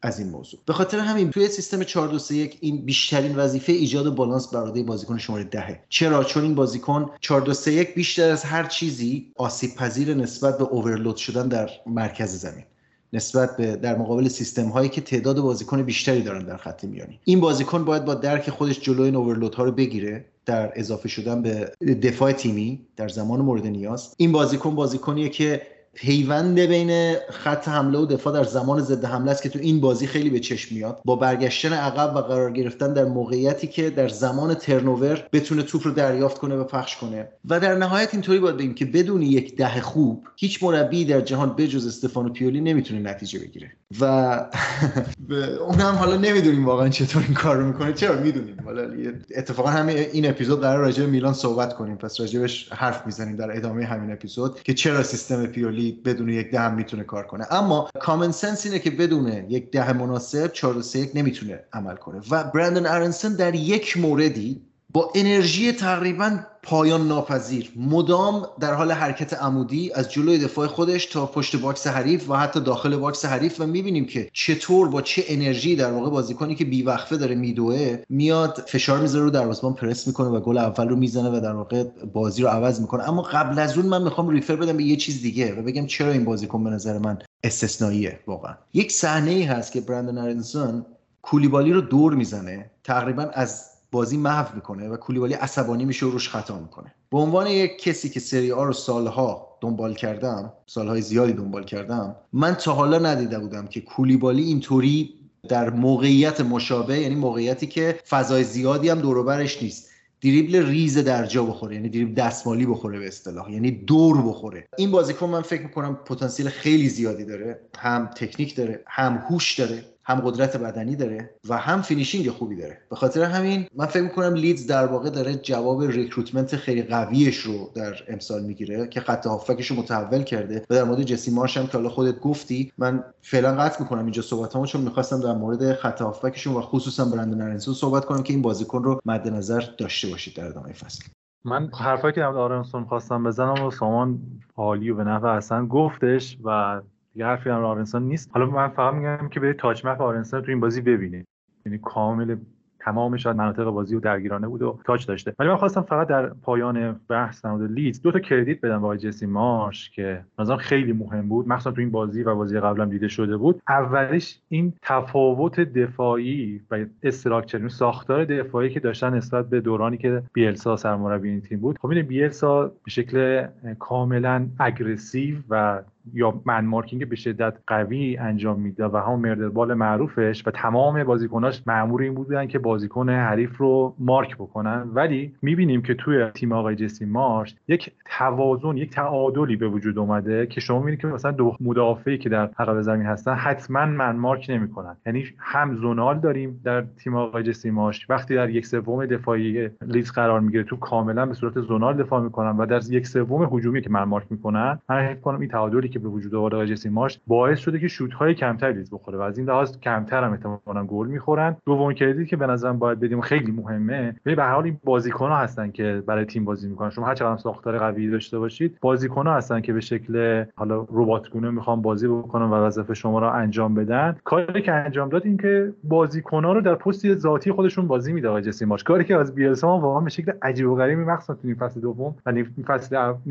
از 0.03 0.19
این 0.19 0.29
موضوع. 0.29 0.61
به 0.67 0.73
خاطر 0.73 0.99
همین 0.99 1.31
توی 1.31 1.49
سیستم 1.49 1.83
4 1.85 2.09
2 2.09 2.19
3 2.19 2.35
1 2.35 2.59
این 2.61 2.85
بیشترین 2.85 3.37
وظیفه 3.37 3.73
ایجاد 3.73 4.15
بالانس 4.15 4.55
برای 4.55 4.83
بازیکن 4.83 5.19
شماره 5.19 5.45
دهه. 5.45 5.81
چرا؟ 5.89 6.25
چون 6.25 6.43
این 6.43 6.55
بازیکن 6.55 7.11
4 7.21 7.41
2 7.41 7.55
3 7.55 7.73
1 7.73 7.95
بیشتر 7.95 8.31
از 8.31 8.45
هر 8.45 8.65
چیزی 8.65 9.33
آسیب 9.37 9.75
پذیر 9.75 10.15
نسبت 10.15 10.59
به 10.59 10.65
اوورلود 10.65 11.17
شدن 11.17 11.49
در 11.49 11.71
مرکز 11.87 12.31
زمین. 12.31 12.65
نسبت 13.13 13.57
به 13.57 13.77
در 13.77 13.99
مقابل 13.99 14.29
سیستم 14.29 14.69
هایی 14.69 14.89
که 14.89 15.01
تعداد 15.01 15.41
بازیکن 15.41 15.83
بیشتری 15.83 16.23
دارن 16.23 16.45
در 16.45 16.57
خط 16.57 16.85
میانی. 16.85 17.21
این 17.25 17.41
بازیکن 17.41 17.85
باید 17.85 18.05
با 18.05 18.15
درک 18.15 18.51
خودش 18.51 18.81
جلوی 18.81 19.05
این 19.05 19.17
اوورلود 19.17 19.55
ها 19.55 19.65
رو 19.65 19.73
بگیره. 19.73 20.25
در 20.47 20.73
اضافه 20.77 21.09
شدن 21.09 21.43
به 21.43 21.73
دفاع 22.03 22.33
تیمی 22.33 22.87
در 22.97 23.09
زمان 23.09 23.41
مورد 23.41 23.67
نیاز. 23.67 24.15
این 24.17 24.33
بازیکن 24.33 24.75
بازیکنیه 24.75 25.29
که 25.29 25.63
پیوند 25.95 26.61
بین 26.61 27.17
خط 27.31 27.69
حمله 27.69 27.99
و 27.99 28.07
دفاع 28.07 28.33
در 28.33 28.45
زمان 28.45 28.81
ضد 28.81 29.05
حمله 29.05 29.31
است 29.31 29.43
که 29.43 29.49
تو 29.49 29.59
این 29.59 29.81
بازی 29.81 30.07
خیلی 30.07 30.31
به 30.31 30.41
چشم 30.41 30.75
میاد. 30.75 31.01
با 31.05 31.17
برگشتن 31.17 31.73
عقب 31.73 32.17
و 32.17 32.19
قرار 32.19 32.51
گرفتن 32.53 32.93
در 32.93 33.05
موقعیتی 33.05 33.67
که 33.67 33.91
در 33.91 34.09
زمان 34.09 34.55
ترنوور 34.55 35.29
بتونه 35.33 35.63
توپ 35.63 35.87
رو 35.87 35.93
دریافت 35.93 36.39
کنه 36.39 36.55
و 36.55 36.65
پخش 36.65 36.97
کنه. 36.97 37.29
و 37.49 37.61
در 37.61 37.75
نهایت 37.75 38.09
اینطوری 38.13 38.39
باید 38.39 38.57
بگیم 38.57 38.75
که 38.75 38.85
بدون 38.85 39.23
یک 39.23 39.57
ده 39.57 39.81
خوب 39.81 40.27
هیچ 40.37 40.63
مربی 40.63 41.05
در 41.05 41.21
جهان 41.21 41.57
بجز 41.57 41.87
استفانو 41.87 42.29
پیولی 42.29 42.61
نمی‌تونه 42.61 43.01
نتیجه 43.11 43.39
بگیره. 43.39 43.73
و 44.01 44.05
اونم 45.69 45.95
حالا 45.95 46.17
نمی‌دونیم 46.17 46.67
واقعا 46.67 46.89
چطور 46.89 47.23
این 47.23 47.35
کار 47.35 47.57
رو 47.57 47.67
می‌کنه. 47.67 47.93
چرا 47.93 48.21
می‌دونیم؟ 48.21 48.57
حالا 48.65 48.91
اتفاقا 49.37 49.71
همین 49.71 49.97
این 49.97 50.29
اپیزود 50.31 50.61
قرار 50.61 50.79
راجع 50.79 51.07
میلان 51.07 51.35
صحبت 51.35 51.75
کنیم. 51.75 51.97
پس 51.97 52.21
راجبش 52.21 52.73
حرف 52.73 53.07
می‌زنیم 53.07 53.37
در 53.37 53.57
ادامه 53.57 53.85
همین 53.85 54.13
اپیزود 54.13 54.63
که 54.63 54.75
چرا 54.75 55.03
سیستم 55.03 55.47
پیولی 55.47 55.82
بدون 55.91 56.29
یک 56.29 56.51
ده 56.51 56.75
می‌تونه 56.75 57.05
کار 57.05 57.27
کنه. 57.27 57.47
اما 57.51 57.91
کامن 58.01 58.31
سنس 58.33 58.67
اینه 58.67 58.79
که 58.79 58.91
بدون 58.91 59.29
یک 59.49 59.71
ده 59.71 59.93
مناسب 59.93 60.53
4 60.53 60.83
3 60.83 61.11
نمی‌تونه 61.15 61.61
عمل 61.73 61.97
کنه. 61.97 62.21
و 62.31 62.45
برندن 62.45 62.87
ارنسن 62.87 63.37
در 63.37 63.55
یک 63.55 63.99
موردی 63.99 64.63
با 64.93 65.13
انرژی 65.15 65.73
تقریبا 65.73 66.39
پایان 66.63 67.09
ناپذیر. 67.09 67.73
مدام 67.77 68.47
در 68.61 68.75
حال 68.75 68.93
حرکت 68.93 69.35
عمودی 69.35 69.93
از 69.93 70.13
جلوی 70.13 70.39
دفاع 70.39 70.67
خودش 70.67 71.07
تا 71.07 71.27
پشت 71.27 71.57
box 71.57 71.87
حریف 71.87 72.31
و 72.31 72.35
حتی 72.35 72.61
داخل 72.61 72.97
box 72.97 73.25
حریف 73.25 73.61
و 73.61 73.67
می‌بینیم 73.67 74.07
که 74.07 74.29
چطور 74.33 74.89
با 74.89 75.03
چه 75.03 75.25
انرژی 75.27 75.77
در 75.77 75.93
واقع 75.93 76.11
بازیکنی 76.11 76.55
که 76.55 76.65
بیوقفه 76.65 77.17
داره 77.17 77.35
میدوه 77.35 77.99
میاد 78.09 78.65
فشار 78.69 79.01
می‌ذاره 79.01 79.25
رو 79.25 79.31
دروازه‌بان 79.31 79.75
پرس 79.75 80.07
می‌کنه 80.07 80.29
و 80.29 80.41
گل 80.41 80.59
اول 80.59 80.89
رو 80.89 80.97
می‌زنه 80.97 81.37
و 81.37 81.41
در 81.41 81.55
واقع 81.55 81.85
بازی 82.13 82.43
رو 82.43 82.49
عوض 82.49 82.81
می‌کنه. 82.81 83.09
اما 83.09 83.23
قبل 83.23 83.59
از 83.59 83.79
اون 83.79 83.87
من 83.87 84.03
می‌خوام 84.03 84.29
refer 84.29 84.57
بدم 84.57 84.77
به 84.77 84.83
یه 84.83 84.97
چیز 84.97 85.23
دیگه 85.23 85.61
و 85.61 85.63
بگم 85.63 85.87
چرا 85.87 86.13
این 86.13 86.25
بازیکن 86.25 86.65
به 86.65 86.71
نظر 86.71 86.99
من 86.99 87.19
استثنائیه 87.45 88.21
واقعا. 88.27 88.55
یک 88.75 88.93
صحنه 88.93 89.31
ای 89.31 89.43
هست 89.43 89.73
که 89.73 89.81
برندن 89.81 90.87
کولیبالی 91.23 91.73
رو 91.73 91.81
دور 91.81 92.15
می‌زنه. 92.15 92.71
تقریبا 92.85 93.23
از 93.35 93.72
بازی 93.93 94.17
محو 94.17 94.55
می‌کنه 94.55 94.89
و 94.89 94.97
کولیبالی 94.97 95.35
عصبانی 95.35 95.85
میشه 95.85 96.07
و 96.07 96.11
روش 96.11 96.29
خطا 96.29 96.59
می‌کنه. 96.59 96.95
به 97.11 97.19
عنوان 97.19 97.47
یک 97.47 97.83
کسی 97.83 98.09
که 98.09 98.21
سری 98.21 98.53
آ 98.53 98.65
رو 98.65 98.73
سالها 98.73 99.59
دنبال 99.61 99.95
کردم 99.95 100.53
سالهای 100.67 101.03
زیادی 101.03 101.33
دنبال 101.33 101.65
کردم 101.65 102.17
من 102.33 102.55
تا 102.55 102.73
حالا 102.73 102.99
ندیده 102.99 103.39
بودم 103.39 103.67
که 103.67 103.81
کولیبالی 103.81 104.43
اینطوری 104.43 105.15
در 105.49 105.71
موقعیت 105.71 106.41
مشابه 106.41 106.99
یعنی 106.99 107.15
موقعیتی 107.15 107.67
که 107.67 107.99
فضای 108.09 108.45
زیادی 108.45 108.89
هم 108.89 109.01
دوروبرش 109.01 109.63
نیست. 109.63 109.89
دریبل 110.21 110.67
ریز 110.67 110.99
در 110.99 111.27
جا 111.27 111.45
بخوره 111.45 111.75
یعنی 111.75 111.89
دریبل 111.89 112.15
دستمالی 112.15 112.67
بخوره 112.67 112.99
به 112.99 113.07
اصطلاح 113.07 113.53
یعنی 113.53 113.71
دور 113.71 114.23
بخوره. 114.23 114.69
این 114.79 114.91
بازیکن 114.91 115.29
من 115.29 115.43
فکر 115.43 115.63
می‌کنم 115.63 115.95
پتانسیل 115.95 116.49
خیلی 116.49 116.89
زیادی 116.89 117.25
داره 117.25 117.61
هم 117.79 118.07
تکنیک 118.07 118.57
داره 118.57 118.83
هم 118.87 119.25
هوش 119.29 119.61
داره. 119.61 119.85
هم 120.05 120.21
قدرت 120.21 120.57
بدنی 120.57 120.97
داره 120.97 121.31
و 121.49 121.57
هم 121.57 121.83
finishing 121.83 122.31
خوبی 122.31 122.57
داره. 122.57 122.79
به 122.91 122.97
خاطر 122.97 123.23
همین 123.23 123.67
من 123.75 123.87
فکر 123.87 124.03
می‌کنم 124.03 124.35
لیدز 124.35 124.67
در 124.67 124.87
واقع 124.87 125.11
داره 125.11 125.35
جواب 125.35 125.83
recruitment 125.83 126.57
خیلی 126.57 126.83
قویش 126.83 127.39
رو 127.39 127.71
در 127.75 127.95
امسال 128.09 128.43
می‌گیره 128.43 128.89
که 128.89 129.01
خط 129.01 129.27
هافبکش 129.27 129.67
رو 129.67 129.77
متحول 129.77 130.23
کرده 130.23 130.65
و 130.71 130.75
در 130.75 130.85
مورد 130.85 131.03
جسی 131.03 131.31
مارش 131.31 131.57
هم 131.57 131.67
که 131.67 131.73
حالا 131.73 131.89
خودت 131.89 132.21
گفتی 132.21 132.73
من 132.79 133.05
فعلا 133.23 133.55
قطع 133.55 133.83
می‌کنم 133.83 134.03
اینجا 134.03 134.23
صحبتامو 134.23 134.67
چون 134.67 134.81
می‌خواستم 134.81 135.21
در 135.21 135.35
مورد 135.35 135.73
خط 135.73 136.03
هافبکشون 136.03 136.55
و 136.55 136.61
خصوصا 136.61 137.05
برندن 137.05 137.41
ارنسون 137.41 137.75
صحبت 137.75 138.05
کنم 138.05 138.23
که 138.23 138.33
این 138.33 138.43
بازیکن 138.43 138.83
رو 138.83 139.01
مد 139.07 139.29
نظر 139.29 139.65
داشته 139.79 140.09
باشید 140.09 140.35
در 140.35 140.47
ادامه 140.47 140.73
فصل. 140.73 141.05
من 141.45 141.71
حرفایی 141.79 142.15
که 142.15 142.21
درباره 142.21 142.27
آرنسون 142.27 142.85
خواستم 142.85 143.25
بزنم 143.25 143.67
و 143.67 143.71
سامان 143.71 144.21
عالی 144.57 144.91
و 144.91 144.97
به 144.97 145.05
نحو 145.05 145.27
احسن 145.27 145.67
گفتش 145.67 146.39
و 146.45 146.81
دیگه 147.15 147.27
حرفی 147.27 147.51
هم 147.51 147.87
نیست. 147.95 148.31
حالا 148.33 148.47
من 148.47 148.69
فقط 148.69 148.95
میگم 148.95 149.29
که 149.29 149.41
به 149.41 149.53
touch 149.53 149.85
map 149.85 150.01
آرنسون 150.01 150.41
تو 150.41 150.51
این 150.51 150.61
بازی 150.61 150.81
ببینید. 150.81 151.27
یعنی 151.67 151.79
کامل 151.79 152.37
تمام 152.85 153.17
شاید 153.17 153.37
مناطق 153.37 153.65
بازی 153.65 153.97
و 153.97 154.01
درگیرانه 154.01 154.49
بود 154.49 154.63
و 154.63 154.79
touch 154.85 155.07
داشته. 155.07 155.35
ولی 155.39 155.49
من 155.49 155.57
خواستم 155.57 155.83
فقط 155.83 156.09
در 156.09 156.27
پایان 156.27 157.01
بحث 157.09 157.45
در 157.45 157.57
لیدز 157.57 158.03
دو 158.03 158.13
تا 158.13 158.19
credit 158.19 158.61
بدم 158.61 158.89
به 158.89 158.99
جسی 158.99 159.27
مارش 159.27 159.91
که 159.91 160.25
نظرم 160.39 160.57
خیلی 160.57 160.93
مهم 160.93 161.29
بود. 161.29 161.49
مخصوصا 161.49 161.71
تو 161.71 161.81
این 161.81 161.91
بازی 161.91 162.23
و 162.23 162.35
بازی 162.35 162.61
قبلا 162.61 162.85
دیده 162.85 163.09
شده 163.09 163.37
بود. 163.37 163.63
اولیش 163.69 164.39
این 164.49 164.73
تفاوت 164.83 165.61
دفاعی 165.61 166.61
و 166.71 166.85
structure 167.03 167.59
یعنی 167.59 167.71
ساختار 167.71 168.25
دفاعی 168.25 168.71
که 168.71 168.81
داشتن 168.81 169.15
نسبت 169.15 169.49
به 169.49 169.61
دورانی 169.61 169.97
که 169.97 170.23
بیلسا 170.33 170.77
سرمربی 170.77 171.29
این 171.29 171.41
تیم 171.41 171.61
بود. 171.61 171.79
خب 171.79 171.87
این 171.87 172.03
بیلسا 172.03 172.63
به 172.65 172.91
شکل 172.91 173.47
کاملا 173.79 174.47
aggressive 174.59 175.37
و 175.51 175.83
یا 176.15 176.41
man 176.45 176.65
marking 176.65 177.09
به 177.09 177.17
شدت 177.17 177.55
قوی 177.67 178.17
انجام 178.17 178.61
می‌داد 178.61 178.95
و 178.95 178.99
هم 178.99 179.21
murderball 179.21 179.75
معروفش 179.75 180.47
و 180.47 180.51
تمام 180.51 181.05
بازیکناش 181.05 181.63
مأمور 181.67 182.03
این 182.03 182.15
بودن 182.15 182.47
که 182.47 182.59
بازیکن 182.59 183.09
حریف 183.09 183.57
رو 183.57 183.95
مارک 183.99 184.35
بکنن. 184.35 184.91
ولی 184.95 185.35
می‌بینیم 185.43 185.83
که 185.83 185.95
توی 185.95 186.27
تیم 186.35 186.53
آقای 186.53 186.77
جسی 186.77 187.05
مارش 187.05 187.55
یک 187.69 187.93
توازن 188.19 188.77
یک 188.77 188.91
تعادلی 188.91 189.57
به 189.57 189.69
وجود 189.69 189.99
اومده 189.99 190.47
که 190.47 190.61
شما 190.61 190.79
می‌بینید 190.79 191.01
که 191.01 191.07
مثلا 191.07 191.31
دو 191.31 191.57
مدافعی 191.61 192.19
که 192.19 192.29
در 192.29 192.51
عقب 192.59 192.81
زمین 192.81 193.07
هستن 193.07 193.35
حتما 193.35 193.87
man 193.87 194.17
mark 194.17 194.47
نمی‌کنن. 194.49 194.97
یعنی 195.07 195.25
هم 195.39 195.77
zonal 195.77 196.19
داریم 196.19 196.61
در 196.65 196.81
تیم 196.81 197.17
آقای 197.17 197.43
جسی 197.43 197.71
مارش. 197.71 198.11
وقتی 198.11 198.35
در 198.35 198.51
یک 198.51 198.67
سوم 198.67 199.07
دفاعی 199.07 199.69
لیدز 199.87 200.13
قرار 200.13 200.41
می‌گیره 200.41 200.65
تو 200.65 200.77
کاملا 200.77 201.27
به 201.27 201.35
صورت 201.35 201.61
zonal 201.61 201.97
دفاع 201.97 202.23
می‌کنن 202.23 202.57
و 202.57 202.67
در 202.67 202.81
یک 202.91 203.07
سوم 203.07 203.59
هجومی 203.59 203.81
که 203.81 203.91
man 203.91 204.03
mark 204.03 204.27
می‌کنن 204.31 204.79
من 204.89 205.09
فکر 205.09 205.21
کنم 205.21 205.41
این 205.41 205.49
تعادلی 205.49 205.89
که 205.93 205.99
به 205.99 206.09
وجود 206.09 206.35
آورد 206.35 206.55
آقای 206.55 206.67
جسی 206.67 206.89
مارش 206.89 207.21
باعث 207.27 207.59
شده 207.59 207.79
که 207.79 207.89
شوت 207.89 208.13
های 208.13 208.35
کمتر 208.35 208.73
لیدز 208.73 208.91
بخوره 208.91 209.19
و 209.19 209.21
از 209.21 209.39
این 209.39 209.47
لحاظ 209.47 209.79
کمتر 209.79 210.25
هم 210.25 210.33
احتمالاً 210.33 210.87
گل 210.87 211.07
می‌خورن. 211.07 211.57
دومین 211.67 211.97
credit 211.97 212.22
ی 212.22 212.27
که 212.27 212.37
به 212.37 212.47
نظرم 212.47 212.79
باید 212.79 213.01
بدیم 213.01 213.21
خیلی 213.21 213.53
مهمه. 213.53 214.15
به 214.25 214.35
هر 214.39 214.55
حال 214.55 214.65
این 214.65 214.79
بازیکن 214.85 215.29
ها 215.29 215.37
هستن 215.37 215.71
که 215.71 216.03
برای 216.07 216.25
تیم 216.25 216.45
بازی 216.45 216.69
می‌کنن. 216.69 216.91
شما 216.91 217.07
هر 217.07 217.15
چقدر 217.15 217.37
ساختار 217.37 217.79
قوی 217.79 218.11
داشته 218.11 218.39
باشید 218.39 218.79
بازیکن 218.81 219.27
ها 219.27 219.35
هستن 219.35 219.61
که 219.61 219.73
به 219.73 219.81
شکل 219.81 220.45
حالا 220.57 220.87
ربات 220.91 221.31
گونه 221.31 221.51
می‌خوان 221.51 221.83
بازی 221.83 222.09
بکنن 222.09 222.45
و 222.45 222.55
وظیفه 222.55 222.95
شما 222.95 223.19
رو 223.19 223.27
انجام 223.27 223.75
بدن. 223.75 224.17
کاری 224.25 224.63
که 224.63 224.73
انجام 224.73 225.09
داد 225.09 225.27
این 225.27 225.37
که 225.37 225.73
بازیکن 225.85 226.45
ها 226.45 226.53
رو 226.53 226.61
در 226.61 226.75
پست 226.75 227.15
ذاتی 227.15 227.53
خودشون 227.53 227.87
بازی 227.87 228.13
میده 228.13 228.29
آقای 228.29 228.43
جسی 228.43 228.65
مارش. 228.65 228.85
کاری 228.85 229.05
که 229.05 229.17
از 229.17 229.35
بیلسا 229.35 229.79
واقعا 229.79 230.01
به 230.01 230.11
شکل 230.11 230.33
عجیب 230.43 230.71
و 230.71 230.75
غریبی 230.75 231.03
مخصوصا 231.03 231.35
تو 231.35 231.55
فصل 231.55 231.81
دوم 231.81 232.15
و 232.27 232.33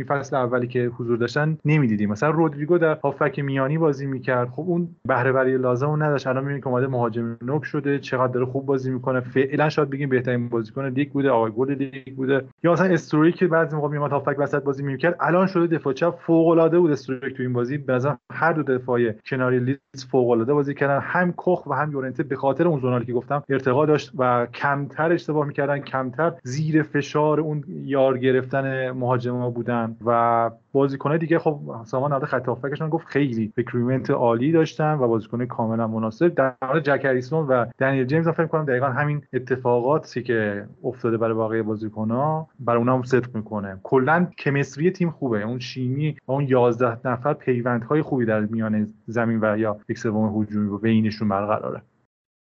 فصل 0.08 0.36
اولی 0.36 0.68
که 0.68 0.92
حضور 0.98 1.18
داشتن 1.18 1.58
نمی‌دیدیم. 1.66 2.10
مثلا 2.10 2.32
رودریگو 2.52 2.78
در 2.78 2.98
هافبک 3.04 3.40
میانی 3.40 3.78
بازی 3.78 4.06
می‌کرد. 4.06 4.50
خب 4.50 4.64
اون 4.68 4.90
بهره 5.08 5.32
وری 5.32 5.58
لازم 5.58 5.90
اون 5.90 6.02
نداشت. 6.02 6.28
الان 6.28 6.44
می‌بینید 6.44 6.64
که 6.64 6.70
اومده 6.70 6.88
مهاجم 6.88 7.38
نوک 7.42 7.66
شده. 7.66 8.00
چقدر 8.00 8.34
داره 8.34 8.46
خوب 8.46 8.66
بازی 8.66 8.92
می‌کنه. 8.92 9.20
فعلا 9.20 9.70
شاید 9.70 9.90
بگیم 9.90 10.10
بهترین 10.10 10.50
بازیکن 10.50 10.86
لیگ 10.86 11.12
بوده. 11.12 11.30
آقای 11.30 11.52
گل 11.52 11.72
لیگ 11.72 12.16
بوده. 12.16 12.46
یا 12.64 12.72
مثلا 12.72 12.88
استرویک 12.88 13.32
که 13.32 13.48
بعضی 13.48 13.76
موقع 13.76 13.90
میومد 13.90 14.12
هافبک 14.12 14.36
وسط 14.40 14.64
بازی 14.64 14.84
می‌کرد 14.84 15.16
الان 15.20 15.48
شده 15.48 15.78
دفاع 15.78 15.94
چپ. 15.94 16.16
فوق 16.20 16.48
العاده 16.48 16.80
بود 16.80 16.92
استرویک 16.92 17.34
تو 17.34 17.44
این 17.44 17.54
بازی. 17.54 17.78
به 17.78 18.00
هر 18.32 18.54
دو 18.54 18.64
دفاعی 18.64 19.14
کناری 19.26 19.60
لیدز 19.60 20.06
فوق 20.12 20.30
العاده 20.30 20.54
بازی 20.54 20.74
کردن. 20.74 21.00
هم 21.00 21.32
کوخ 21.32 21.68
و 21.68 21.74
هم 21.74 21.92
یورنته. 21.92 22.24
به 22.24 22.36
خاطر 22.36 22.68
اون 22.68 22.80
zonal 22.80 23.01
ی 23.01 23.06
که 23.06 23.14
گفتم 23.14 23.44
ارتقا 23.50 23.86
داشت 23.86 24.12
و 24.18 24.46
کمتر 24.46 25.12
اشتباه 25.12 25.48
می‌کردن. 25.48 25.80
کمتر 25.80 26.34
زیر 26.44 26.84
فشار 26.84 27.40
اون 27.40 27.64
یار 27.68 28.18
گرفتن 28.18 28.92
مهاجما 28.92 29.50
بودن. 29.50 29.96
و 30.06 30.52
بازیکنای 30.74 31.18
دیگه 31.18 31.40
خب 31.40 31.60
سامان 31.86 32.14
نقد 32.14 32.26
خط 32.42 32.48
هافبکشون 32.48 32.90
گفت 32.90 33.08
خیلی 33.08 33.54
recruitment 33.58 34.10
عالی 34.10 34.52
داشتن 34.52 34.94
و 34.94 35.08
بازیکن 35.08 35.46
کاملا 35.46 35.88
مناسب. 35.88 36.28
در 36.28 36.54
مورد 36.62 36.84
جک 36.84 37.06
هریسون 37.06 37.48
و 37.48 37.66
دنیل 37.78 38.06
جیمز 38.06 38.28
فکر 38.28 38.48
کنم 38.48 38.66
دقیقا 38.66 38.86
همین 38.86 39.22
اتفاقاتی 39.34 40.24
که 40.24 40.68
افتاده 40.84 41.18
برای 41.18 41.34
باقی 41.34 41.62
بازیکن‌ها 41.62 42.50
برای 42.60 42.78
اونها 42.78 42.96
هم 42.96 43.04
صدق 43.04 43.36
می‌کنه. 43.36 43.80
کلا 43.84 44.28
chemistry 44.38 44.92
تیم 44.92 45.10
خوبه. 45.10 45.44
اون 45.44 45.60
شیمی 45.60 46.18
و 46.28 46.32
اون 46.32 46.48
11 46.48 47.08
نفر 47.08 47.34
پیوندهای 47.34 48.02
خوبی 48.02 48.26
در 48.26 48.40
میان 48.40 48.94
زمین 49.06 49.40
و 49.42 49.58
یا 49.58 49.80
یک 49.90 49.98
سوم 49.98 50.42
هجومی 50.42 50.78
بینشون 50.78 51.30
برقراره. 51.30 51.82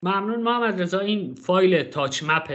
ممنون. 0.03 0.43
محمد 0.43 0.83
رضا 0.83 0.99
این 0.99 1.35
فایل 1.35 1.83
touch 1.83 2.23
map 2.23 2.53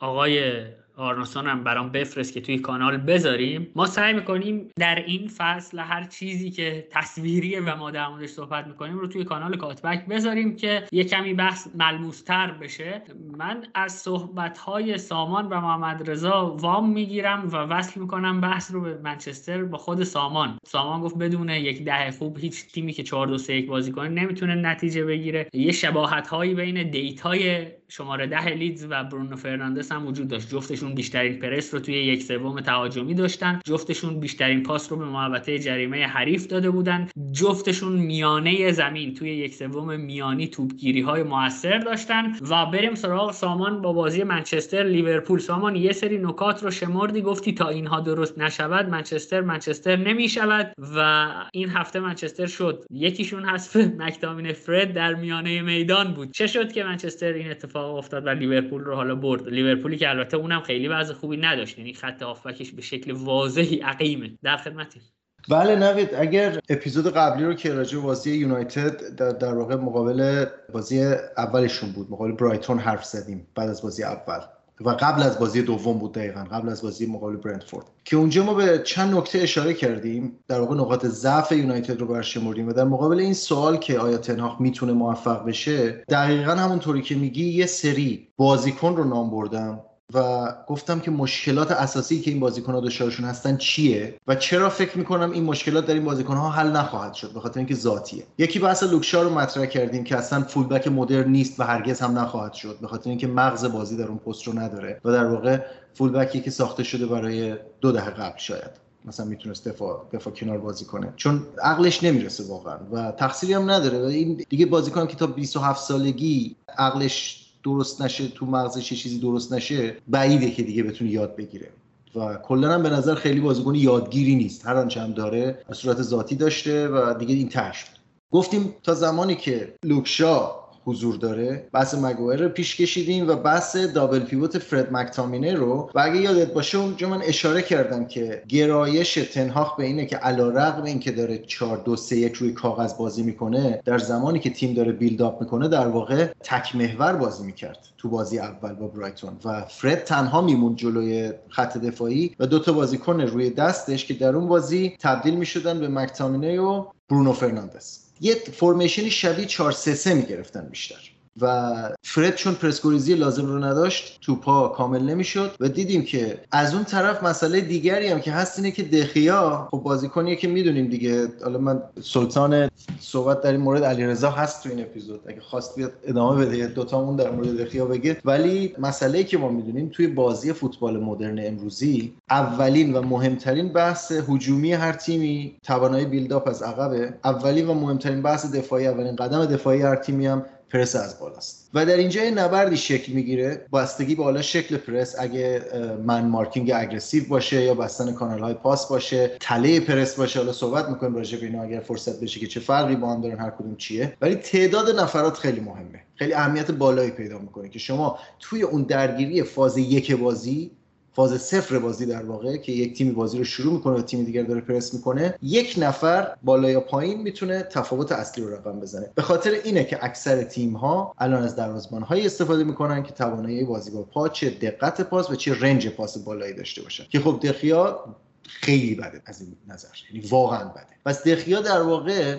آقای 0.00 0.62
آرنوسون 1.00 1.46
هم 1.46 1.64
برام 1.64 1.88
بفرست 1.90 2.32
که 2.32 2.40
توی 2.40 2.58
کانال 2.58 2.96
بذاریم. 2.96 3.70
ما 3.76 3.86
سعی 3.86 4.14
می‌کنیم 4.14 4.68
در 4.78 4.94
این 4.94 5.28
فصل 5.28 5.78
هر 5.78 6.04
چیزی 6.04 6.50
که 6.50 6.88
تصویریه 6.90 7.60
و 7.60 7.76
ما 7.76 7.90
در 7.90 8.08
موردش 8.08 8.28
صحبت 8.28 8.66
می‌کنیم 8.66 8.98
رو 8.98 9.06
توی 9.06 9.24
کانال 9.24 9.56
کاتبک 9.56 10.06
بذاریم 10.06 10.56
که 10.56 10.84
یه 10.92 11.04
کمی 11.04 11.34
بحث 11.34 11.68
ملموستر 11.74 12.50
بشه. 12.50 13.02
من 13.38 13.64
از 13.74 13.92
صحبت 13.92 14.58
های 14.58 14.98
سامان 14.98 15.46
و 15.46 15.60
محمد 15.60 16.10
رضا 16.10 16.56
وام 16.60 16.90
می‌گیرم 16.90 17.48
و 17.52 17.56
وصل 17.56 18.00
می‌کنم 18.00 18.40
بحث 18.40 18.72
رو 18.72 18.80
به 18.80 18.98
منچستر 19.04 19.64
با 19.64 19.78
خود 19.78 20.02
سامان. 20.02 20.58
سامان 20.66 21.00
گفت 21.00 21.18
بدون 21.18 21.48
یک 21.48 21.84
ده 21.84 22.10
خوب 22.10 22.38
هیچ 22.38 22.66
تیمی 22.66 22.92
که 22.92 23.02
4 23.02 23.26
2 23.26 23.38
3 23.38 23.54
1 23.54 23.66
بازی 23.66 23.92
کنه 23.92 24.08
نمی‌تونه 24.08 24.54
نتیجه 24.54 25.04
بگیره. 25.04 25.48
یه 25.52 25.72
شباهت 25.72 26.28
هایی 26.28 26.54
بین 26.54 26.90
دیتای 26.90 27.66
شماره 27.90 28.26
ده 28.26 28.48
لیدز 28.48 28.86
و 28.90 29.04
برونو 29.04 29.36
فرناندس 29.36 29.92
هم 29.92 30.06
وجود 30.06 30.28
داشت. 30.28 30.48
جفتشون 30.48 30.94
بیشترین 30.94 31.38
پرس 31.38 31.74
رو 31.74 31.80
توی 31.80 31.94
یک 31.94 32.22
سوم 32.22 32.60
تهاجمی 32.60 33.14
داشتن. 33.14 33.60
جفتشون 33.64 34.20
بیشترین 34.20 34.62
پاس 34.62 34.92
رو 34.92 34.98
به 34.98 35.04
محوطه 35.04 35.58
جریمه 35.58 36.06
حریف 36.06 36.46
داده 36.46 36.70
بودن. 36.70 37.08
جفتشون 37.32 37.92
میانه 37.92 38.72
زمین 38.72 39.14
توی 39.14 39.30
یک 39.30 39.54
سوم 39.54 40.00
میانی 40.00 40.48
توپگیری 40.48 41.00
های 41.00 41.22
موثر 41.22 41.78
داشتن 41.78 42.32
و 42.50 42.66
بریم 42.66 42.94
سراغ 42.94 43.32
سامان 43.32 43.82
با 43.82 43.92
بازی 43.92 44.22
منچستر 44.22 44.82
لیورپول. 44.82 45.38
سامان 45.38 45.76
یه 45.76 45.92
سری 45.92 46.18
نکات 46.18 46.62
رو 46.62 46.70
شمردی 46.70 47.22
گفتی 47.22 47.52
تا 47.52 47.68
اینها 47.68 48.00
درست 48.00 48.38
نشود 48.38 48.88
منچستر 48.88 49.40
منچستر 49.40 49.96
نمی 49.96 50.28
شود 50.28 50.72
و 50.96 51.28
این 51.52 51.68
هفته 51.68 52.00
منچستر 52.00 52.46
شد. 52.46 52.84
یکیشون 52.90 53.44
حذف 53.44 53.76
مکتامین 53.76 54.52
فرد 54.52 54.92
در 54.92 55.14
میانه 55.14 55.62
میدان 55.62 56.14
بود. 56.14 56.30
چه 56.30 56.46
شد 56.46 56.72
که 56.72 56.84
منچستر 56.84 57.32
این 57.32 57.50
اتفاق 57.50 57.79
افتاد 57.84 58.26
و 58.26 58.28
لیورپول 58.28 58.84
رو 58.84 58.94
حالا 58.94 59.14
برد. 59.14 59.48
لیورپولی 59.48 59.96
که 59.96 60.08
البته 60.08 60.36
اونم 60.36 60.60
خیلی 60.60 60.88
وضع 60.88 61.14
خوبی 61.14 61.36
نداشت. 61.36 61.78
یعنی 61.78 61.94
خط 61.94 62.22
آفبکش 62.22 62.70
به 62.70 62.82
شکل 62.82 63.12
واضحی 63.12 63.80
عقیمه. 63.80 64.38
در 64.42 64.56
خدمتی 64.56 65.00
بله 65.48 65.76
نوید 65.76 66.14
اگر 66.14 66.58
اپیزود 66.68 67.14
قبلی 67.14 67.44
رو 67.44 67.54
که 67.54 67.74
راجع 67.74 67.98
بازی 67.98 68.36
یونایتد 68.36 69.16
در, 69.16 69.30
در 69.30 69.54
واقع 69.54 69.74
مقابل 69.74 70.46
بازی 70.72 71.04
اولشون 71.36 71.92
بود 71.92 72.10
مقابل 72.10 72.32
برایتون 72.32 72.78
حرف 72.78 73.04
زدیم 73.04 73.46
بعد 73.54 73.68
از 73.68 73.82
بازی 73.82 74.04
اول. 74.04 74.40
و 74.84 74.90
قبل 74.90 75.22
از 75.22 75.38
بازی 75.38 75.62
دوم 75.62 75.98
بود 75.98 76.12
دقیقا 76.12 76.40
قبل 76.40 76.68
از 76.68 76.82
بازی 76.82 77.06
مقابل 77.06 77.36
برنتفورد. 77.36 77.86
که 78.04 78.16
اونجا 78.16 78.44
ما 78.44 78.54
به 78.54 78.82
چند 78.84 79.14
نکته 79.14 79.38
اشاره 79.38 79.74
کردیم 79.74 80.38
در 80.48 80.60
واقع 80.60 80.74
نقاط 80.74 81.06
ضعف 81.06 81.52
یونایتد 81.52 82.00
رو 82.00 82.06
برشمردیم 82.06 82.68
و 82.68 82.72
در 82.72 82.84
مقابل 82.84 83.18
این 83.18 83.34
سوال 83.34 83.76
که 83.76 83.98
آیا 83.98 84.18
تنهاق 84.18 84.60
می‌تونه 84.60 84.92
موفق 84.92 85.44
بشه 85.44 85.90
دقیقا 86.08 86.52
همونطوری 86.52 87.02
که 87.02 87.14
میگی 87.14 87.44
یه 87.44 87.66
سری 87.66 88.28
بازیکن 88.36 88.96
رو 88.96 89.04
نام 89.04 89.30
بردم. 89.30 89.80
و 90.14 90.48
گفتم 90.66 91.00
که 91.00 91.10
مشکلات 91.10 91.70
اساسی 91.70 92.20
که 92.20 92.30
این 92.30 92.40
بازیکن‌ها 92.40 92.80
دچارشون 92.80 93.26
هستن 93.26 93.56
چیه؟ 93.56 94.14
و 94.26 94.34
چرا 94.34 94.70
فکر 94.70 94.98
می‌کنم 94.98 95.30
این 95.30 95.44
مشکلات 95.44 95.86
در 95.86 95.94
این 95.94 96.04
بازیکن‌ها 96.04 96.50
حل 96.50 96.70
نخواهد 96.70 97.14
شد 97.14 97.32
به 97.32 97.40
خاطر 97.40 97.58
اینکه 97.58 97.74
ذاتیه. 97.74 98.24
یکی 98.38 98.58
بحث 98.58 98.82
لوکشا 98.82 99.22
رو 99.22 99.30
مطرح 99.30 99.66
کردیم 99.66 100.04
که 100.04 100.16
اصلا 100.16 100.42
فولبک 100.42 100.88
مدرن 100.88 101.30
نیست 101.30 101.60
و 101.60 101.62
هرگز 101.62 102.00
هم 102.00 102.18
نخواهد 102.18 102.52
شد 102.52 102.78
به 102.80 102.86
خاطر 102.86 103.10
اینکه 103.10 103.26
مغز 103.26 103.64
بازی 103.64 103.96
در 103.96 104.06
اون 104.06 104.18
پست 104.18 104.44
رو 104.46 104.58
نداره 104.58 105.00
و 105.04 105.12
در 105.12 105.26
واقع 105.26 105.60
فولبکی 105.94 106.40
که 106.40 106.50
ساخته 106.50 106.82
شده 106.82 107.06
برای 107.06 107.54
دو 107.80 107.92
دهه 107.92 108.10
قبل 108.10 108.38
شاید. 108.38 108.70
مثلا 109.04 109.26
می‌تونست 109.26 109.68
دفاع 109.68 110.06
دفاع 110.12 110.32
کنار 110.32 110.58
بازی 110.58 110.84
کنه. 110.84 111.12
چون 111.16 111.42
عقلش 111.62 112.04
نمی‌رسه 112.04 112.44
واقعا 112.48 112.78
و 112.92 113.12
تقصیری 113.12 113.52
هم 113.52 113.70
نداره 113.70 113.98
این 113.98 114.44
دیگه 114.48 114.66
بازیکن 114.66 115.06
که 115.06 115.16
تا 115.16 115.26
27 115.26 115.84
سالگی 115.84 116.56
عقلش 116.78 117.49
درست 117.62 118.02
نشه 118.02 118.28
تو 118.28 118.46
مغزش 118.46 118.92
چیزی 118.92 119.18
درست 119.18 119.52
نشه 119.52 119.96
بعیده 120.08 120.50
که 120.50 120.62
دیگه 120.62 120.82
بتونه 120.82 121.10
یاد 121.10 121.36
بگیره. 121.36 121.68
و 122.14 122.34
کلا 122.34 122.72
هم 122.72 122.82
به 122.82 122.90
نظر 122.90 123.14
خیلی 123.14 123.40
بازیکن 123.40 123.74
یادگیری 123.74 124.34
نیست. 124.34 124.66
هر 124.66 124.76
آنچه 124.76 125.00
هم 125.00 125.12
داره 125.12 125.62
به 125.68 125.74
صورت 125.74 126.02
ذاتی 126.02 126.36
داشته 126.36 126.88
و 126.88 127.14
دیگه 127.14 127.34
این 127.34 127.48
تشت 127.48 127.86
گفتیم 128.30 128.74
تا 128.82 128.94
زمانی 128.94 129.36
که 129.36 129.74
لوکشا 129.84 130.59
حضور 130.84 131.16
داره. 131.16 131.68
بحث 131.72 131.94
مگوایر 131.94 132.42
رو 132.42 132.48
پیش 132.48 132.76
کشیدیم 132.76 133.28
و 133.28 133.36
بحث 133.36 133.76
دابل 133.76 134.20
پیوت 134.20 134.58
فرد 134.58 134.92
مکتامینه 134.92 135.54
رو. 135.54 135.90
و 135.94 136.00
اگه 136.00 136.16
یادت 136.16 136.52
باشه 136.52 136.78
اونجا 136.78 137.08
من 137.08 137.22
اشاره 137.22 137.62
کردم 137.62 138.04
که 138.04 138.42
گرایش 138.48 139.14
تنهاخ 139.14 139.76
به 139.76 139.84
اینه 139.84 140.06
که 140.06 140.16
علا 140.16 140.48
رقم 140.48 140.82
این 140.82 141.00
که 141.00 141.10
داره 141.10 141.38
4 141.38 141.76
2 141.76 141.96
3 141.96 142.16
1 142.16 142.34
روی 142.34 142.52
کاغذ 142.52 142.94
بازی 142.94 143.22
می‌کنه 143.22 143.80
در 143.84 143.98
زمانی 143.98 144.38
که 144.38 144.50
تیم 144.50 144.74
داره 144.74 144.92
بیلد 144.92 145.40
می‌کنه 145.40 145.68
در 145.68 145.88
واقع 145.88 146.26
تک 146.42 146.76
محور 146.76 147.12
بازی 147.12 147.46
می‌کرد 147.46 147.78
تو 147.98 148.08
بازی 148.08 148.38
اول 148.38 148.74
با 148.74 148.86
برایتون. 148.86 149.36
و 149.44 149.64
فرد 149.68 150.04
تنها 150.04 150.40
میمون 150.40 150.76
جلوی 150.76 151.32
خط 151.48 151.78
دفاعی 151.78 152.36
و 152.38 152.46
دوتا 152.46 152.72
بازیکن 152.72 153.20
روی 153.20 153.50
دستش 153.50 154.06
که 154.06 154.14
در 154.14 154.36
اون 154.36 154.48
بازی 154.48 154.96
تبدیل 155.00 155.34
می‌شدن 155.34 155.80
به 155.80 155.88
مکتامینه 155.88 156.60
و 156.60 156.84
برونو 157.08 157.32
فرناندز. 157.32 158.09
یه 158.20 158.34
فرمیشنی 158.34 159.10
شبیه 159.10 159.46
4 159.46 159.72
3 159.72 159.94
3 159.94 160.14
می‌گرفتن 160.14 160.68
بیشتر. 160.68 161.09
و 161.40 161.72
فرد 162.02 162.34
چون 162.34 162.54
پرسکوریزی 162.54 163.14
لازم 163.14 163.46
رو 163.46 163.64
نداشت 163.64 164.18
تو 164.20 164.36
پا 164.36 164.68
کامل 164.68 165.02
نمی‌شد 165.02 165.54
و 165.60 165.68
دیدیم 165.68 166.02
که 166.04 166.40
از 166.52 166.74
اون 166.74 166.84
طرف 166.84 167.22
مسئله 167.22 167.60
دیگری 167.60 168.08
هم 168.08 168.20
که 168.20 168.32
هست 168.32 168.58
اینه 168.58 168.70
که 168.70 168.82
دخیا 168.82 169.68
خب 169.70 169.78
بازیکنیه 169.78 170.36
که 170.36 170.48
می‌دونیم 170.48 170.88
دیگه. 170.88 171.28
حالا 171.42 171.58
من 171.58 171.82
سلطان 172.02 172.70
صحبت 173.00 173.42
در 173.42 173.52
این 173.52 173.60
مورد 173.60 173.84
علیرضا 173.84 174.30
هست 174.30 174.62
تو 174.62 174.68
این 174.68 174.80
اپیزود. 174.80 175.20
اگه 175.26 175.40
خواست 175.40 175.76
بیاد 175.76 175.92
ادامه 176.04 176.46
بده 176.46 176.66
دوتامون 176.66 177.16
در 177.16 177.30
مورد 177.30 177.56
دخیا 177.56 177.84
بگه. 177.84 178.16
ولی 178.24 178.74
مسئله 178.78 179.24
که 179.24 179.38
ما 179.38 179.48
می‌دونیم 179.48 179.88
توی 179.92 180.06
بازی 180.06 180.52
فوتبال 180.52 181.00
مدرن 181.00 181.46
امروزی 181.46 182.14
اولین 182.30 182.92
و 182.92 183.02
مهمترین 183.02 183.72
بحث 183.72 184.12
هجومی 184.12 184.72
هر 184.72 184.92
تیمی 184.92 185.56
توانایی 185.62 186.06
build-up 186.06 186.48
از 186.48 186.62
عقبه. 186.62 187.14
اولین 187.24 187.68
و 187.68 187.74
مهمترین 187.74 188.22
بحث 188.22 188.46
دفاعی 188.54 188.86
اولین 188.86 189.16
قدم 189.16 189.44
دفاعی 189.44 189.82
هر 189.82 189.96
تیمی 189.96 190.26
هم 190.26 190.44
پرس 190.72 190.96
از 190.96 191.18
بالاست. 191.18 191.70
و 191.74 191.86
در 191.86 191.96
اینجا 191.96 192.24
یه 192.24 192.30
نبردی 192.30 192.76
شکل 192.76 193.12
می‌گیره. 193.12 193.66
بستگی 193.72 194.14
به 194.14 194.24
حالا 194.24 194.42
شکل 194.42 194.76
پرس 194.76 195.16
اگه 195.18 195.62
man 196.04 196.24
marking 196.24 196.72
aggressive 196.74 197.28
باشه 197.28 197.62
یا 197.62 197.74
بستن 197.74 198.12
کانال 198.12 198.40
های 198.40 198.54
پاس 198.54 198.88
باشه 198.88 199.30
تله 199.40 199.80
پرس 199.80 200.14
باشه 200.14 200.38
حالا 200.38 200.52
صحبت 200.52 200.88
می‌کنیم 200.88 201.14
راجع 201.14 201.40
به 201.40 201.46
اینا 201.46 201.62
اگر 201.62 201.80
فرصت 201.80 202.20
بشه 202.20 202.40
که 202.40 202.46
چه 202.46 202.60
فرقی 202.60 202.96
با 202.96 203.12
هم 203.12 203.20
دارن 203.20 203.38
هر 203.38 203.50
کدوم 203.50 203.76
چیه. 203.76 204.16
ولی 204.20 204.34
تعداد 204.34 205.00
نفرات 205.00 205.36
خیلی 205.36 205.60
مهمه. 205.60 206.00
خیلی 206.16 206.32
اهمیت 206.32 206.70
بالایی 206.70 207.10
پیدا 207.10 207.38
می‌کنه 207.38 207.68
که 207.68 207.78
شما 207.78 208.18
توی 208.40 208.62
اون 208.62 208.82
درگیری 208.82 209.42
فاز 209.42 209.78
یک 209.78 210.12
بازی 210.12 210.70
فاز 211.12 211.42
صفر 211.42 211.78
بازی 211.78 212.06
در 212.06 212.22
واقع 212.22 212.56
که 212.56 212.72
یک 212.72 212.96
تیم 212.96 213.14
بازی 213.14 213.38
رو 213.38 213.44
شروع 213.44 213.72
می‌کنه 213.72 213.94
و 213.94 214.02
تیم 214.02 214.24
دیگر 214.24 214.42
داره 214.42 214.60
پرس 214.60 214.94
می‌کنه 214.94 215.34
یک 215.42 215.74
نفر 215.78 216.36
بالا 216.42 216.70
یا 216.70 216.80
پایین 216.80 217.22
می‌تونه 217.22 217.62
تفاوت 217.62 218.12
اصلی 218.12 218.44
رو 218.44 218.54
رقم 218.54 218.80
بزنه. 218.80 219.10
به 219.14 219.22
خاطر 219.22 219.50
اینه 219.50 219.84
که 219.84 220.04
اکثر 220.04 220.42
تیم 220.42 220.76
ها 220.76 221.14
الان 221.18 221.42
از 221.42 221.56
دروازه‌بان 221.56 222.02
هایی 222.02 222.26
استفاده 222.26 222.64
می‌کنن 222.64 223.02
که 223.02 223.12
توانایی 223.12 223.64
بازی 223.64 223.90
با 223.90 224.02
پا 224.02 224.28
چه 224.28 224.50
دقت 224.50 225.00
پاس 225.00 225.30
و 225.30 225.34
چه 225.34 225.60
رنج 225.60 225.88
پاس 225.88 226.18
بالایی 226.18 226.54
داشته 226.54 226.82
باشن. 226.82 227.04
که 227.10 227.20
خب 227.20 227.40
دخیا 227.42 228.04
خیلی 228.42 228.94
بده 228.94 229.22
از 229.26 229.40
این 229.40 229.56
نظر 229.68 229.88
یعنی 230.12 230.26
واقعا 230.28 230.64
بده. 230.64 230.86
پس 231.06 231.24
دخیا 231.24 231.60
در 231.60 231.82
واقع 231.82 232.38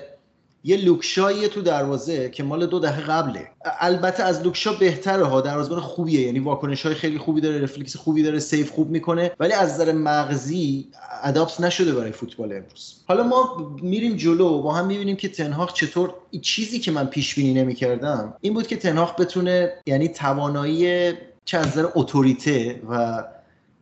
یه 0.64 0.78
لوکشایی 0.78 1.48
تو 1.48 1.62
دروازه 1.62 2.30
که 2.30 2.44
مال 2.44 2.66
دو 2.66 2.80
دهه 2.80 3.02
قبله. 3.02 3.48
البته 3.80 4.24
از 4.24 4.44
لوکشا 4.44 4.74
بهتره 4.74 5.26
ها 5.26 5.42
دروازه‌بان 5.42 5.80
خوبیه. 5.80 6.22
یعنی 6.22 6.40
واکنش 6.40 6.86
های 6.86 6.96
خیلی 6.96 7.18
خوبی 7.18 7.42
داره 7.42 7.62
رفلکس 7.62 7.96
خوبی 7.96 8.24
داره 8.24 8.40
save 8.40 8.72
خوب 8.72 8.90
می‌کنه 8.90 9.32
ولی 9.40 9.54
از 9.54 9.74
نظر 9.74 9.92
مغزی 9.92 10.88
adapt 11.24 11.62
نشده 11.62 11.94
برای 11.94 12.12
فوتبال 12.12 12.52
امروز. 12.52 12.96
حالا 13.08 13.24
ما 13.24 13.72
میریم 13.82 14.16
جلو 14.16 14.62
با 14.62 14.74
هم 14.74 14.88
می‌بینیم 14.88 15.16
که 15.16 15.30
تن‌هاخ 15.30 15.74
چطور 15.74 16.14
چیزی 16.42 16.80
که 16.80 16.92
من 16.92 17.06
پیش 17.06 17.36
بینی 17.36 17.54
نمی‌کردم 17.54 18.34
این 18.42 18.54
بود 18.54 18.68
که 18.68 18.76
تن‌هاخ 18.76 19.22
بتونه 19.22 19.74
یعنی 19.86 20.08
توانایی 20.08 21.14
چه 21.46 21.58
از 21.58 21.68
نظر 21.68 21.86
اتوریته 21.96 22.82
و 22.90 23.24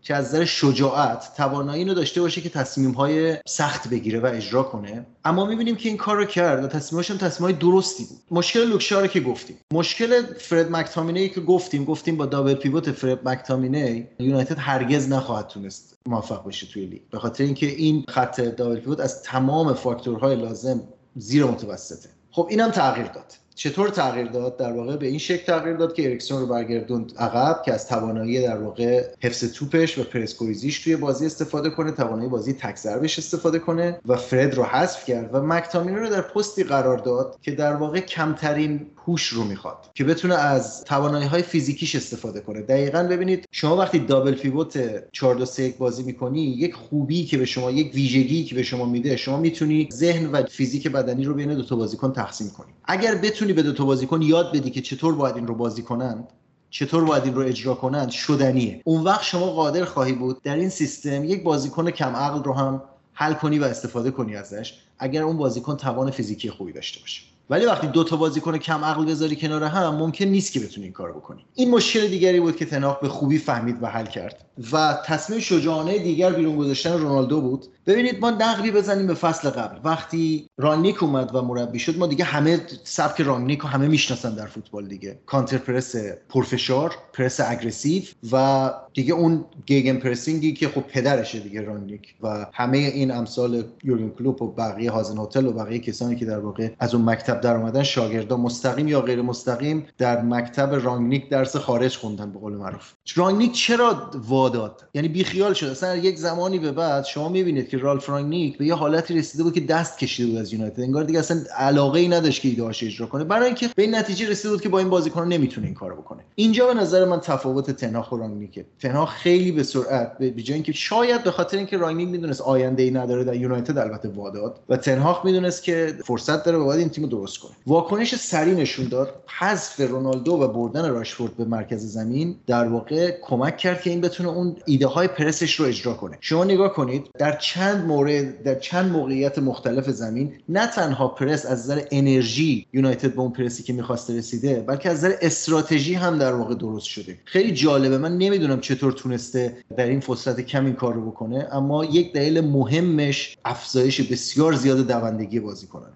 که 0.10 0.16
از 0.16 0.26
نظر 0.26 0.46
شجاعت 0.46 1.32
توانایی 1.38 1.80
اینو 1.80 1.94
داشته 1.94 2.22
باشه 2.22 2.42
که 2.42 2.50
تصمیم 2.50 2.92
های 2.92 3.38
سخت 3.48 3.88
بگیره 3.88 4.20
و 4.20 4.26
اجرا 4.26 4.64
کنه. 4.64 5.06
اما 5.26 5.46
می‌بینیم 5.46 5.76
که 5.76 5.90
این 5.90 5.98
کار 5.98 6.18
رو 6.18 6.26
کرد 6.26 6.64
و 6.64 6.68
تصمیماش 6.68 7.12
هم 7.12 7.18
تصمیم 7.18 7.52
درستی 7.52 8.06
بود. 8.06 8.18
مشکل 8.32 8.70
لوکشا 8.70 9.02
رو 9.02 9.08
که 9.08 9.20
گفتیم. 9.20 9.58
مشکل 9.74 10.22
فرد 10.34 10.72
مکتامینه 10.72 11.30
که 11.30 11.42
گفتیم 11.42 11.86
گفتیم 11.86 12.18
با 12.18 12.26
double 12.26 12.54
pivot 12.54 12.92
فرد 12.92 13.28
مکتامینه 13.28 14.08
یونایتد 14.20 14.58
هرگز 14.60 15.10
نخواهد 15.10 15.48
تونست 15.48 15.98
موفق 16.06 16.48
بشه 16.48 16.68
توی 16.68 16.86
لیگ. 16.86 17.02
به 17.12 17.20
خاطر 17.20 17.44
اینکه 17.44 17.66
این 17.66 18.06
خط 18.08 18.42
double 18.42 18.80
pivot 18.80 19.00
از 19.00 19.24
تمام 19.24 19.74
فاکتورهای 19.74 20.36
لازم 20.36 20.82
زیر 21.16 21.46
متوسطه. 21.46 22.10
خب 22.32 22.48
اینم 22.50 22.72
تغییر 22.72 23.08
داد. 23.08 23.34
چطور 23.60 23.90
تغییر 23.90 24.28
داد؟ 24.28 24.58
در 24.58 24.72
واقع 24.72 24.96
به 24.96 25.08
این 25.08 25.18
شکل 25.18 25.46
تغییر 25.46 25.76
داد 25.76 25.94
که 25.94 26.06
اریکسون 26.06 26.42
رو 26.42 26.48
برگردوند 26.48 27.14
عقب 27.18 27.62
که 27.66 27.74
از 27.74 27.88
توانایی 27.88 28.42
در 28.42 28.58
واقع 28.58 29.04
حفظ 29.24 29.54
توپش 29.54 29.98
و 29.98 30.04
پرسکوریزیش 30.04 30.80
توی 30.80 30.96
بازی 30.96 31.26
استفاده 31.26 31.70
کنه 31.70 31.92
توانایی 31.92 32.30
بازی 32.30 32.54
تک 32.54 32.76
ضربش 32.76 33.20
استفاده 33.20 33.60
کنه 33.60 34.00
و 34.06 34.16
فرد 34.16 34.56
رو 34.56 34.64
حذف 34.64 35.06
کرد 35.06 35.30
و 35.34 35.42
مکتامینی 35.42 35.98
رو 35.98 36.10
در 36.10 36.22
پستی 36.22 36.64
قرار 36.64 36.98
داد 36.98 37.38
که 37.42 37.52
در 37.52 37.76
واقع 37.76 38.00
کمترین 38.00 38.88
هوش 39.10 39.28
رو 39.28 39.44
می‌خواد 39.44 39.78
که 39.94 40.04
بتونه 40.04 40.36
از 40.36 40.84
توانایی 40.84 41.28
های 41.28 41.42
فیزیکیش 41.42 41.96
استفاده 41.96 42.40
کنه. 42.40 42.62
دقیقا 42.62 43.04
ببینید 43.04 43.48
شما 43.52 43.78
وقتی 43.78 44.00
دابل 44.00 44.34
پیوت 44.34 45.04
4 45.12 45.36
2 45.36 45.46
3 45.46 45.76
بازی 45.80 46.04
می‌کنی 46.04 46.42
یک 46.42 46.74
خوبی 46.74 47.26
که 47.26 47.38
به 47.38 47.46
شما 47.46 47.72
یک 47.72 47.94
ویژگی 47.94 48.44
که 48.44 48.56
به 48.56 48.64
شما 48.64 48.86
میده 48.86 49.16
شما 49.16 49.38
می‌تونی 49.38 49.90
ذهن 49.94 50.26
و 50.26 50.44
فیزیک 50.44 50.88
بدنی 50.88 51.26
رو 51.26 51.34
بین 51.34 51.54
دو 51.54 51.64
تا 51.64 51.76
بازیکن 51.76 52.14
تقسیم 52.14 52.50
کنی. 52.50 52.68
اگر 52.86 53.16
بتونی 53.16 53.49
به 53.54 53.64
دو 53.64 53.74
تا 53.74 53.86
بازیکن 53.86 54.22
یاد 54.22 54.52
بدی 54.52 54.70
که 54.70 54.82
چطور 54.82 55.16
باید 55.16 55.36
این 55.36 55.48
رو 55.48 55.56
بازی 55.56 55.82
کنند 55.82 56.28
چطور 56.70 57.04
باید 57.04 57.24
این 57.24 57.36
رو 57.36 57.42
اجرا 57.42 57.76
کنند 57.76 58.10
شدنیه. 58.10 58.82
اون 58.86 59.04
وقت 59.04 59.24
شما 59.24 59.46
قادر 59.46 59.86
خواهی 59.86 60.14
بود 60.14 60.42
در 60.44 60.56
این 60.56 60.70
سیستم 60.70 61.24
یک 61.24 61.44
بازیکن 61.44 61.92
کم 61.92 62.16
عقل 62.16 62.44
رو 62.44 62.54
هم 62.54 62.82
حل 63.14 63.34
کنی 63.34 63.60
و 63.60 63.64
استفاده 63.64 64.12
کنی 64.12 64.36
ازش 64.36 64.74
اگر 65.00 65.24
اون 65.24 65.38
بازیکن 65.38 65.78
توان 65.78 66.12
فیزیکی 66.12 66.50
خوبی 66.50 66.74
داشته 66.74 67.00
باشه. 67.00 67.29
ولی 67.50 67.66
وقتی 67.66 67.88
دو 67.88 68.04
تا 68.04 68.16
بازیکن 68.16 68.58
کم 68.58 68.86
عقل 68.86 69.06
بذاری 69.06 69.36
کنار 69.36 69.64
هم 69.64 69.96
ممکن 69.96 70.26
نیست 70.26 70.52
که 70.52 70.60
بتونی 70.60 70.84
این 70.84 70.94
کار 70.94 71.12
بکنی. 71.12 71.46
این 71.56 71.70
مشکل 71.70 72.08
دیگری 72.08 72.40
بود 72.40 72.56
که 72.56 72.66
تناق 72.66 73.02
به 73.02 73.10
خوبی 73.10 73.38
فهمید 73.38 73.78
و 73.82 73.88
حل 73.88 74.06
کرد. 74.06 74.46
و 74.72 74.98
تصمیم 75.06 75.40
شجاعانه 75.40 75.98
دیگر 75.98 76.34
بیرون 76.34 76.58
گذاشتن 76.58 76.98
رونالدو 76.98 77.42
بود. 77.42 77.66
ببینید 77.86 78.20
ما 78.20 78.30
نقلی 78.30 78.72
بزنیم 78.72 79.08
به 79.08 79.14
فصل 79.14 79.50
قبل. 79.50 79.80
وقتی 79.84 80.50
رانیک 80.58 81.04
اومد 81.04 81.36
و 81.36 81.42
مربی 81.42 81.80
شد 81.80 81.98
ما 81.98 82.08
دیگه 82.08 82.24
همه 82.24 82.62
سبک 82.84 83.22
رانیک 83.22 83.62
همه 83.66 83.88
می‌شناسن 83.88 84.36
در 84.36 84.46
فوتبال 84.46 84.88
دیگه. 84.88 85.20
کانتر 85.26 85.58
پرس 85.58 85.96
پرفشار 86.30 86.96
پرس 87.14 87.40
aggressive 87.40 88.04
و 88.32 88.72
دیگه 88.94 89.14
اون 89.14 89.46
gegenpressing 89.66 89.96
ی 89.96 90.54
که 90.54 90.68
خب 90.68 90.82
پدرشه 90.82 91.40
دیگه 91.40 91.62
رانگنیک 91.62 92.16
و 92.22 92.46
همه 92.54 92.78
این 92.78 93.12
امثال 93.12 93.64
یورگن 93.84 94.10
کلوپ 94.10 94.42
و 94.42 94.48
بقیه 94.48 94.92
هازن‌هوتل 94.92 95.46
و 95.46 95.52
بقیه 95.52 95.80
کسانی 95.80 96.16
که 96.16 96.26
در 96.26 96.40
واقع 96.40 96.70
از 96.80 96.96
اون 96.96 97.10
مکتب 97.10 97.42
در 97.42 97.56
اومدن 97.56 97.84
شاگردا 97.84 98.38
مستقیم 98.38 98.88
یا 98.88 99.02
غیر 99.02 99.22
مستقیم 99.22 99.86
در 99.98 100.22
مکتب 100.22 100.74
رانگنیک 100.84 101.30
درس 101.30 101.56
خارج 101.56 101.96
خوندن 101.96 102.32
به 102.32 102.40
قول 102.40 102.54
معروف. 102.54 102.94
رانگنیک 103.16 103.52
چرا 103.52 104.10
واداد 104.28 104.86
یعنی 104.94 105.08
بیخیال 105.08 105.54
شد. 105.54 105.68
اصلا 105.68 105.96
یک 105.96 106.18
زمانی 106.18 106.60
به 106.60 106.72
بعد 106.72 107.06
شما 107.06 107.30
می‌بینید 107.30 107.70
که 107.70 107.78
رالف 107.78 108.10
رانگنیک 108.10 108.58
به 108.58 108.66
یه 108.66 108.74
حالتی 108.74 109.14
رسیده 109.14 109.44
بود 109.44 109.54
که 109.54 109.62
دست 109.62 110.00
کشیده 110.00 110.30
بود 110.30 110.38
از 110.38 110.54
یونایتد. 110.54 110.82
انگار 110.82 111.04
دیگه 111.04 111.20
اصلا 111.20 111.42
علاقه 111.58 112.00
ای 112.00 112.08
نداشت 112.08 112.42
که 112.42 112.50
ایده‌اش 112.50 112.84
اجرا 112.84 113.08
کنه. 113.08 113.24
برای 113.24 113.46
اینکه 113.46 113.70
به 113.76 113.84
این 113.84 113.96
نتیجه 113.96 114.30
رسیده 114.30 114.50
بود 114.50 114.62
که 114.62 114.70
با 114.70 114.80
این 114.80 114.90
بازیکن 114.90 115.28
نمی‌تونه 115.28 115.68
این 115.68 115.76
کارو 115.76 115.96
بکنه. 115.96 116.24
اینجا 116.36 116.68
به 116.68 116.74
نظر 116.74 117.06
من 117.06 117.20
تفاوت 117.20 117.72
تن‌هاخ 117.72 118.16
و 118.16 118.20
رانگنیکه 118.20 118.66
تن‌هاخ 118.90 119.06
خیلی 119.06 119.52
به 119.52 119.64
سرعت 119.64 120.18
به 120.18 120.32
جای 120.32 120.54
اینکه 120.54 120.72
شاید 120.72 121.24
به 121.24 121.32
خاطر 121.32 121.58
اینکه 121.58 121.78
رانگنیک 121.78 122.10
می‌دونست 122.10 122.42
آینده 122.42 122.84
ای 122.84 122.92
نداره 122.92 123.24
در 123.24 123.36
یونایتد 123.36 123.78
البته 123.78 124.10
واداد 124.10 124.60
و 124.70 124.78
تن‌هاخ 124.78 125.26
می‌دونست 125.26 125.64
که 125.64 125.94
فرصت 126.06 126.44
داره 126.44 126.58
و 126.58 126.66
باید 126.66 126.80
این 126.80 126.90
تیم 126.90 127.06
درست 127.06 127.40
کنه. 127.40 127.52
واکنش 127.68 128.16
سریع 128.16 128.54
نشون 128.54 128.88
داد. 128.88 129.14
حذف 129.40 129.80
رونالدو 129.80 130.32
و 130.32 130.48
بردن 130.48 130.90
راشفورد 130.90 131.38
به 131.38 131.46
مرکز 131.46 131.86
زمین 131.86 132.36
در 132.48 132.68
واقع 132.68 133.18
کمک 133.22 133.58
کرد 133.58 133.82
که 133.82 133.90
این 133.90 134.02
بتونه 134.02 134.30
اون 134.30 134.56
ایده 134.66 134.88
های 134.88 135.08
پرسش 135.08 135.56
رو 135.56 135.66
اجرا 135.66 135.94
کنه. 135.94 136.18
شما 136.22 136.44
نگاه 136.44 136.74
کنید 136.74 137.08
در 137.18 137.38
چند 137.38 137.86
مورد 137.86 138.44
در 138.44 138.56
چند 138.56 138.92
موقعیت 138.92 139.40
مختلف 139.40 139.90
زمین 139.90 140.34
نه 140.50 140.68
تنها 140.68 141.08
پرس 141.08 141.46
از 141.46 141.60
نظر 141.60 141.82
انرژی 141.92 142.68
یونایتد 142.74 143.14
به 143.14 143.22
اون 143.22 143.32
پرسی 143.32 143.64
که 143.64 143.74
می‌خواسته 143.74 144.18
رسیده 144.18 144.60
بلکه 144.60 144.90
از 144.90 144.98
نظر 144.98 145.16
استراتژی 145.22 145.94
هم 145.94 146.18
در 146.18 146.34
واقع 146.34 146.56
درست 146.56 146.86
شده. 146.86 147.18
خیلی 147.26 147.52
جالبه. 147.52 147.98
من 147.98 148.18
نمی‌دونم 148.18 148.60
چطور 148.70 148.92
تونسته 148.92 149.58
در 149.78 149.86
این 149.86 150.00
فرصت 150.00 150.40
کم 150.42 150.66
این 150.66 150.74
کار 150.74 150.94
رو 150.94 151.12
بکنه 151.12 151.48
اما 151.52 151.86
یک 151.86 152.14
دلیل 152.14 152.42
مهمش 152.42 153.38
افزایش 153.46 154.02
بسیار 154.02 154.54
زیاد 154.54 154.88
دوندگی 154.88 155.40
بازی 155.40 155.68
کنن 155.68 155.92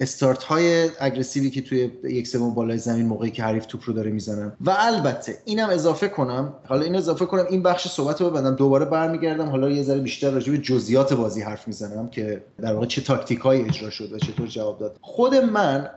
استارت 0.00 0.42
های 0.42 0.90
اگریسیوی 1.00 1.50
که 1.50 1.62
توی 1.62 1.90
یک 2.04 2.26
سوم 2.26 2.54
بالای 2.54 2.78
زمین 2.78 3.06
موقعی 3.06 3.30
که 3.30 3.42
حریف 3.42 3.66
توپ 3.66 3.80
رو 3.86 3.92
داره 3.92 4.10
می‌زنن. 4.10 4.52
و 4.60 4.76
البته 4.78 5.38
اینم 5.44 5.68
اضافه 5.68 6.08
کنم 6.08 6.54
حالا 6.66 6.82
این 6.82 6.96
اضافه 6.96 7.26
کنم 7.26 7.44
این 7.50 7.62
بخش 7.62 7.88
صحبت 7.88 8.20
رو 8.20 8.30
ببندم. 8.30 8.54
دوباره 8.54 8.84
برمیگردم 8.84 9.48
حالا 9.48 9.70
یه 9.70 9.82
ذره 9.82 10.00
بیشتر 10.00 10.30
راجع 10.30 10.52
به 10.52 10.58
جزئیات 10.58 11.12
بازی 11.12 11.42
حرف 11.42 11.66
می‌زنم 11.68 12.08
که 12.08 12.42
در 12.60 12.74
واقع 12.74 12.86
چه 12.86 13.00
تاکتیک 13.00 13.46
اجرا 13.46 13.90
شد 13.90 14.12
و 14.12 14.18
چطور 14.18 14.46
جواب 14.46 14.78
داد. 14.78 14.96
خود 15.00 15.34
من 15.34 15.90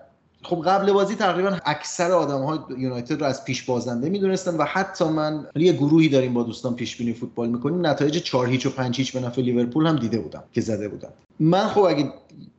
خب 0.44 0.62
قبل 0.66 0.92
بازی 0.92 1.16
تقریبا 1.16 1.58
اکثر 1.66 2.12
آدم 2.12 2.42
های 2.44 2.60
یونایتد 2.78 3.20
رو 3.20 3.26
از 3.26 3.46
پیش 3.46 3.64
بازنده 3.64 4.10
می‌دونستن 4.10 4.58
و 4.58 4.64
حتی 4.64 5.06
من 5.06 5.48
یه 5.56 5.74
گروهی 5.74 6.10
داریم 6.10 6.34
با 6.34 6.44
دوستان 6.44 6.76
پیش 6.76 6.98
بینی 6.98 7.14
فوتبال 7.14 7.50
می‌کنیم. 7.50 7.86
نتایج 7.86 8.18
4 8.18 8.48
هیچ 8.48 8.66
و 8.66 8.70
5 8.70 8.98
هیچ 8.98 9.14
به 9.14 9.20
نفع 9.20 9.42
لیورپول 9.42 9.88
هم 9.88 9.96
دیده 9.96 10.20
بودم 10.20 10.44
که 10.54 10.62
زده 10.62 10.88
بودم. 10.88 11.14
من 11.39 11.68
خب 11.68 11.82
اگه 11.82 12.14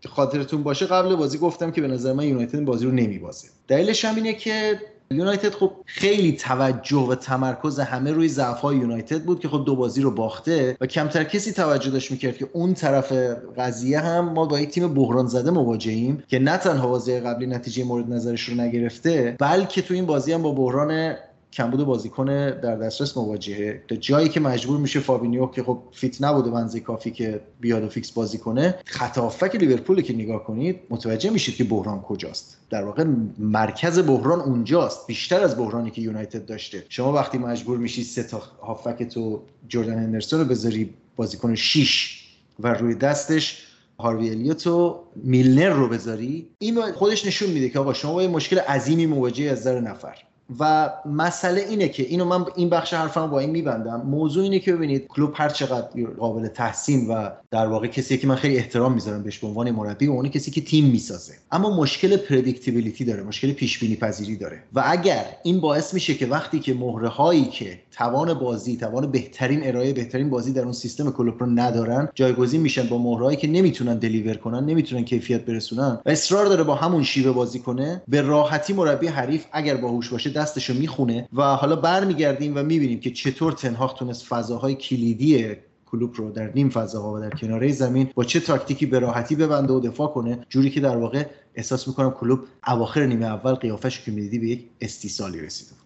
خاطرتون 0.08 0.62
باشه 0.62 0.86
قبل 0.86 1.16
بازی 1.16 1.38
گفتم 1.38 1.70
که 1.70 1.80
به 1.80 1.88
نظر 1.88 2.12
من 2.12 2.24
یونایتد 2.24 2.60
بازی 2.60 2.84
رو 2.86 2.92
نمیبازه. 2.92 3.48
دلیلش 3.68 4.04
هم 4.04 4.14
اینه 4.14 4.32
که 4.32 4.80
یونایتد 5.14 5.54
خب 5.54 5.72
خیلی 5.84 6.32
توجه 6.32 6.96
و 6.96 7.14
تمرکز 7.14 7.78
همه 7.78 8.12
روی 8.12 8.28
ضعف 8.28 8.60
های 8.60 8.76
یونایتد 8.76 9.22
بود 9.22 9.40
که 9.40 9.48
خب 9.48 9.64
دو 9.64 9.76
بازی 9.76 10.02
رو 10.02 10.10
باخته 10.10 10.76
و 10.80 10.86
کمتر 10.86 11.24
کسی 11.24 11.52
توجه 11.52 11.90
داشت 11.90 12.10
می‌کرد 12.10 12.36
که 12.36 12.48
اون 12.52 12.74
طرف 12.74 13.12
قضیه 13.56 14.00
هم 14.00 14.28
ما 14.32 14.46
با 14.46 14.60
یک 14.60 14.70
تیم 14.70 14.94
بحران 14.94 15.26
زده 15.26 15.50
مواجهیم 15.50 16.22
که 16.28 16.38
نه 16.38 16.56
تنها 16.56 16.88
بازی 16.88 17.20
قبلی 17.20 17.46
نتیجه 17.46 17.84
مورد 17.84 18.12
نظرش 18.12 18.48
رو 18.48 18.54
نگرفته 18.54 19.36
بلکه 19.38 19.82
تو 19.82 19.94
این 19.94 20.06
بازی 20.06 20.32
هم 20.32 20.42
با 20.42 20.52
بحران 20.52 21.14
کمبود 21.52 21.84
بازیکن 21.84 22.26
در 22.50 22.76
دسترس 22.76 23.16
مواجهه. 23.16 23.82
تا 23.88 23.96
جایی 23.96 24.28
که 24.28 24.40
مجبور 24.40 24.78
میشه 24.78 25.00
فابینیو 25.00 25.46
که 25.46 25.62
خب 25.62 25.82
fit 25.92 26.22
نبوده 26.22 26.50
منزی 26.50 26.80
کافی 26.80 27.10
که 27.10 27.40
بیاد 27.60 27.84
و 27.84 27.88
فیکس 27.88 28.10
بازی 28.10 28.38
کنه 28.38 28.74
خط 28.84 29.11
هافبک 29.11 29.56
لیورپول 29.56 30.00
که 30.00 30.14
نگاه 30.14 30.44
کنید 30.44 30.80
متوجه 30.90 31.30
میشید 31.30 31.56
که 31.56 31.64
بحران 31.64 32.00
کجاست. 32.00 32.56
در 32.70 32.84
واقع 32.84 33.04
مرکز 33.38 33.98
بحران 33.98 34.40
اونجاست 34.40 35.06
بیشتر 35.06 35.40
از 35.40 35.56
بحرانی 35.56 35.90
که 35.90 36.02
یونایتد 36.02 36.46
داشته. 36.46 36.84
شما 36.88 37.12
وقتی 37.12 37.38
مجبور 37.38 37.78
میشید 37.78 38.04
سه 38.04 38.22
تا 38.22 38.42
هافک 38.62 39.02
تو 39.02 39.42
جردن 39.68 39.98
هندرسون 39.98 40.40
رو 40.40 40.46
بذاری 40.46 40.94
بازیکن 41.16 41.54
6 41.54 42.22
و 42.60 42.74
روی 42.74 42.94
دستش 42.94 43.66
هاروی 43.98 44.30
الیوت 44.30 44.66
و 44.66 45.00
میلنر 45.16 45.68
رو 45.68 45.88
بذاری 45.88 46.50
این 46.58 46.92
خودش 46.92 47.26
نشون 47.26 47.50
میده 47.50 47.68
که 47.68 47.78
آقا 47.78 47.92
شما 47.92 48.14
با 48.14 48.28
مشکل 48.28 48.58
عظیمی 48.58 49.06
مواجهی 49.06 49.48
از 49.48 49.60
نظر 49.60 49.80
نفر. 49.80 50.16
و 50.60 50.90
مسئله 51.06 51.60
اینه 51.60 51.88
که 51.88 52.02
اینو 52.02 52.24
من 52.24 52.44
این 52.56 52.68
بخش 52.68 52.94
حرفم 52.94 53.26
با 53.26 53.40
این 53.40 53.50
میبندم. 53.50 54.02
موضوع 54.06 54.42
اینه 54.44 54.58
که 54.58 54.72
ببینید 54.72 55.06
کلوب 55.06 55.32
هر 55.34 55.48
چقدر 55.48 56.04
قابل 56.18 56.48
تحسین 56.48 57.08
و 57.08 57.28
در 57.50 57.66
واقع 57.66 57.86
کسی 57.86 58.18
که 58.18 58.26
من 58.26 58.34
خیلی 58.34 58.56
احترام 58.56 58.92
می‌ذارم 58.92 59.22
بهش 59.22 59.38
به 59.38 59.46
عنوان 59.46 59.70
مربی 59.70 60.06
و 60.06 60.12
اون 60.12 60.28
کسی 60.28 60.50
که 60.50 60.60
تیم 60.60 60.84
می‌سازه. 60.84 61.32
اما 61.52 61.76
مشکل 61.76 62.16
پردیکتیبیلیتی 62.16 63.04
داره 63.04 63.22
مشکل 63.22 63.52
پیش 63.52 63.78
بینی 63.78 63.96
پذیری 63.96 64.36
داره. 64.36 64.62
و 64.72 64.82
اگر 64.86 65.24
این 65.42 65.60
باعث 65.60 65.94
میشه 65.94 66.14
که 66.14 66.26
وقتی 66.26 66.60
که 66.60 66.74
مهره 66.74 67.08
هایی 67.08 67.44
که 67.44 67.78
توان 67.90 68.34
بازی 68.34 68.76
توان 68.76 69.10
بهترین 69.10 69.66
ارائه 69.66 69.92
بهترین 69.92 70.30
بازی 70.30 70.52
در 70.52 70.62
اون 70.62 70.72
سیستم 70.72 71.10
کلوب 71.10 71.40
رو 71.40 71.46
ندارن 71.46 72.08
جایگزین 72.14 72.60
میشن 72.60 72.88
با 72.88 72.98
مهرهایی 72.98 73.36
که 73.36 73.48
نمی‌تونن 73.48 73.98
دلیور 73.98 74.34
کنن 74.34 74.64
نمی‌تونن 74.64 75.04
کیفیت 75.04 75.44
برسونن 75.44 75.98
و 76.06 76.10
اصرار 76.10 76.46
داره 76.46 76.62
با 76.62 76.74
همون 76.74 77.02
شیوه 77.02 77.32
بازی 77.32 77.58
کنه 77.58 78.02
به 78.08 78.20
راحتی 78.20 78.72
مربی 78.72 79.06
حریف 79.06 79.44
اگر 79.52 79.76
باهوش 79.76 80.10
باشه 80.10 80.31
دستشو 80.32 80.74
می‌خونه 80.74 81.28
و 81.32 81.42
حالا 81.42 81.76
برمیگردیم 81.76 82.56
و 82.56 82.62
می‌بینیم 82.62 83.00
که 83.00 83.10
چطور 83.10 83.52
تنهاخ 83.52 83.92
تونست 83.92 84.26
فضاهای 84.26 84.74
کلیدی 84.74 85.56
کلوب 85.86 86.14
رو 86.16 86.30
در 86.30 86.52
نیم 86.54 86.70
فضاها 86.70 87.12
و 87.12 87.20
در 87.20 87.30
کناره 87.30 87.72
زمین 87.72 88.10
با 88.14 88.24
چه 88.24 88.40
تاکتیکی 88.40 88.86
به 88.86 88.98
راحتی 88.98 89.36
ببنده 89.36 89.72
و 89.72 89.80
دفاع 89.80 90.08
کنه 90.08 90.46
جوری 90.48 90.70
که 90.70 90.80
در 90.80 90.96
واقع 90.96 91.26
احساس 91.54 91.88
می‌کنم 91.88 92.10
کلوب 92.10 92.40
اواخر 92.66 93.06
نیمه 93.06 93.26
اول 93.26 93.54
قیافش 93.54 94.00
که 94.00 94.10
می‌دیدی 94.10 94.38
به 94.38 94.48
یک 94.48 94.64
استیصالی 94.80 95.40
رسیده 95.40 95.81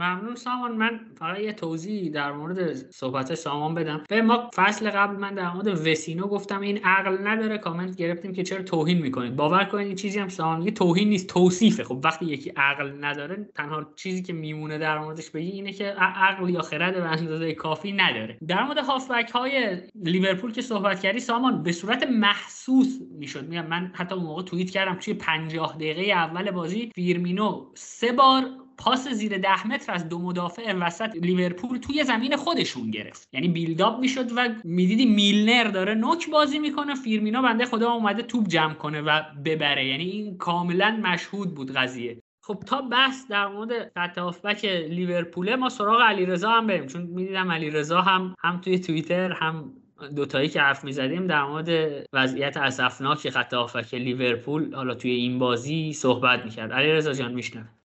ممنون 0.00 0.34
سامان. 0.34 0.72
من 0.72 1.00
فقط 1.18 1.38
یه 1.38 1.52
توضیح 1.52 2.10
در 2.10 2.32
مورد 2.32 2.74
صحبت 2.90 3.34
سامان 3.34 3.74
بدم. 3.74 4.04
به 4.08 4.22
ما 4.22 4.50
فصل 4.54 4.90
قبل 4.90 5.16
من 5.16 5.34
در 5.34 5.52
مورد 5.52 5.86
وسینو 5.86 6.26
گفتم. 6.26 6.60
این 6.60 6.78
عقل 6.84 7.26
نداره. 7.26 7.58
کامنت 7.58 7.96
گرفتیم 7.96 8.32
که 8.32 8.42
چرا 8.42 8.62
توهین 8.62 8.98
می‌کنید. 8.98 9.36
باور 9.36 9.64
کنید 9.64 9.86
این 9.86 9.96
چیزی 9.96 10.18
هم 10.18 10.28
سامان 10.28 10.62
یه 10.62 10.70
توهین 10.70 11.08
نیست 11.08 11.26
توصیفه. 11.26 11.84
خب 11.84 12.00
وقتی 12.04 12.26
یکی 12.26 12.50
عقل 12.50 13.04
نداره 13.04 13.48
تنها 13.54 13.86
چیزی 13.96 14.22
که 14.22 14.32
میمونه 14.32 14.78
در 14.78 14.98
موردش 14.98 15.30
بگی 15.30 15.50
اینه 15.50 15.72
که 15.72 15.84
عقل 15.98 16.48
یا 16.50 16.62
خرد 16.62 16.94
به 16.94 17.08
اندازه 17.08 17.54
کافی 17.54 17.92
نداره. 17.92 18.38
در 18.48 18.64
مورد 18.64 18.78
هافبک 18.78 19.30
های 19.30 19.80
لیورپول 19.94 20.52
که 20.52 20.62
صحبت 20.62 21.00
کردی 21.00 21.20
سامان 21.20 21.62
به 21.62 21.72
صورت 21.72 22.06
محسوس 22.06 22.98
می‌شد. 23.18 23.48
میگم 23.48 23.66
من 23.66 23.92
حتی 23.94 24.14
اون 24.14 24.24
موقع 24.24 24.42
توییت 24.42 24.70
کردم. 24.70 24.94
توی 24.94 25.14
50 25.14 25.76
دقیقه 25.76 26.02
اول 26.02 26.50
بازی 26.50 26.90
فیرمینو 26.94 27.66
سه 27.74 28.12
بار 28.12 28.44
پاس 28.80 29.08
زیر 29.08 29.38
ده 29.38 29.66
متر 29.66 29.92
از 29.92 30.08
دو 30.08 30.18
مدافع 30.18 30.72
وسط 30.72 31.16
لیورپول 31.16 31.78
توی 31.78 32.04
زمین 32.04 32.36
خودشون 32.36 32.90
گرفت. 32.90 33.28
یعنی 33.32 33.48
build-up 33.48 34.00
می‌شد 34.00 34.26
و 34.36 34.48
می‌دیدی 34.64 35.06
میلنر 35.06 35.64
داره 35.64 35.94
نوک 35.94 36.30
بازی 36.30 36.58
می‌کنه 36.58 36.94
فیرمینو 36.94 37.42
بنده 37.42 37.64
خدا 37.64 37.90
اومده 37.92 38.22
توپ 38.22 38.48
جمع 38.48 38.74
کنه 38.74 39.00
و 39.00 39.22
ببره. 39.44 39.86
یعنی 39.86 40.04
این 40.04 40.38
کاملا 40.38 41.00
مشهود 41.02 41.54
بود 41.54 41.72
قضیه. 41.72 42.22
خب 42.42 42.62
تا 42.66 42.82
بحث 42.82 43.26
در 43.28 43.46
مورد 43.46 43.92
خط 43.98 44.18
هافبک 44.18 44.64
لیورپول 44.64 45.54
ما 45.54 45.68
سراغ 45.68 46.02
علیرضا 46.02 46.50
هم 46.50 46.66
بریم. 46.66 46.86
چون 46.86 47.02
می‌دیدم 47.02 47.52
علیرضا 47.52 48.00
هم 48.00 48.34
هم 48.42 48.60
توی 48.60 48.78
توییتر 48.78 49.32
هم 49.32 49.72
دوتایی 50.16 50.48
که 50.48 50.60
حرف 50.60 50.84
می‌زدیم 50.84 51.26
در 51.26 51.44
مورد 51.44 51.68
وضعیت 52.12 52.56
اسفناک 52.56 53.30
خط 53.30 53.54
هافبک 53.54 53.94
لیورپول. 53.94 54.74
حالا 54.74 54.94
توی 54.94 55.10
این 55.10 55.38
بازی 55.38 55.92
صحبت 55.92 56.44
می‌کرد. 56.44 56.72
علیرضا 56.72 57.12
جان 57.12 57.32
میشنوه 57.32 57.79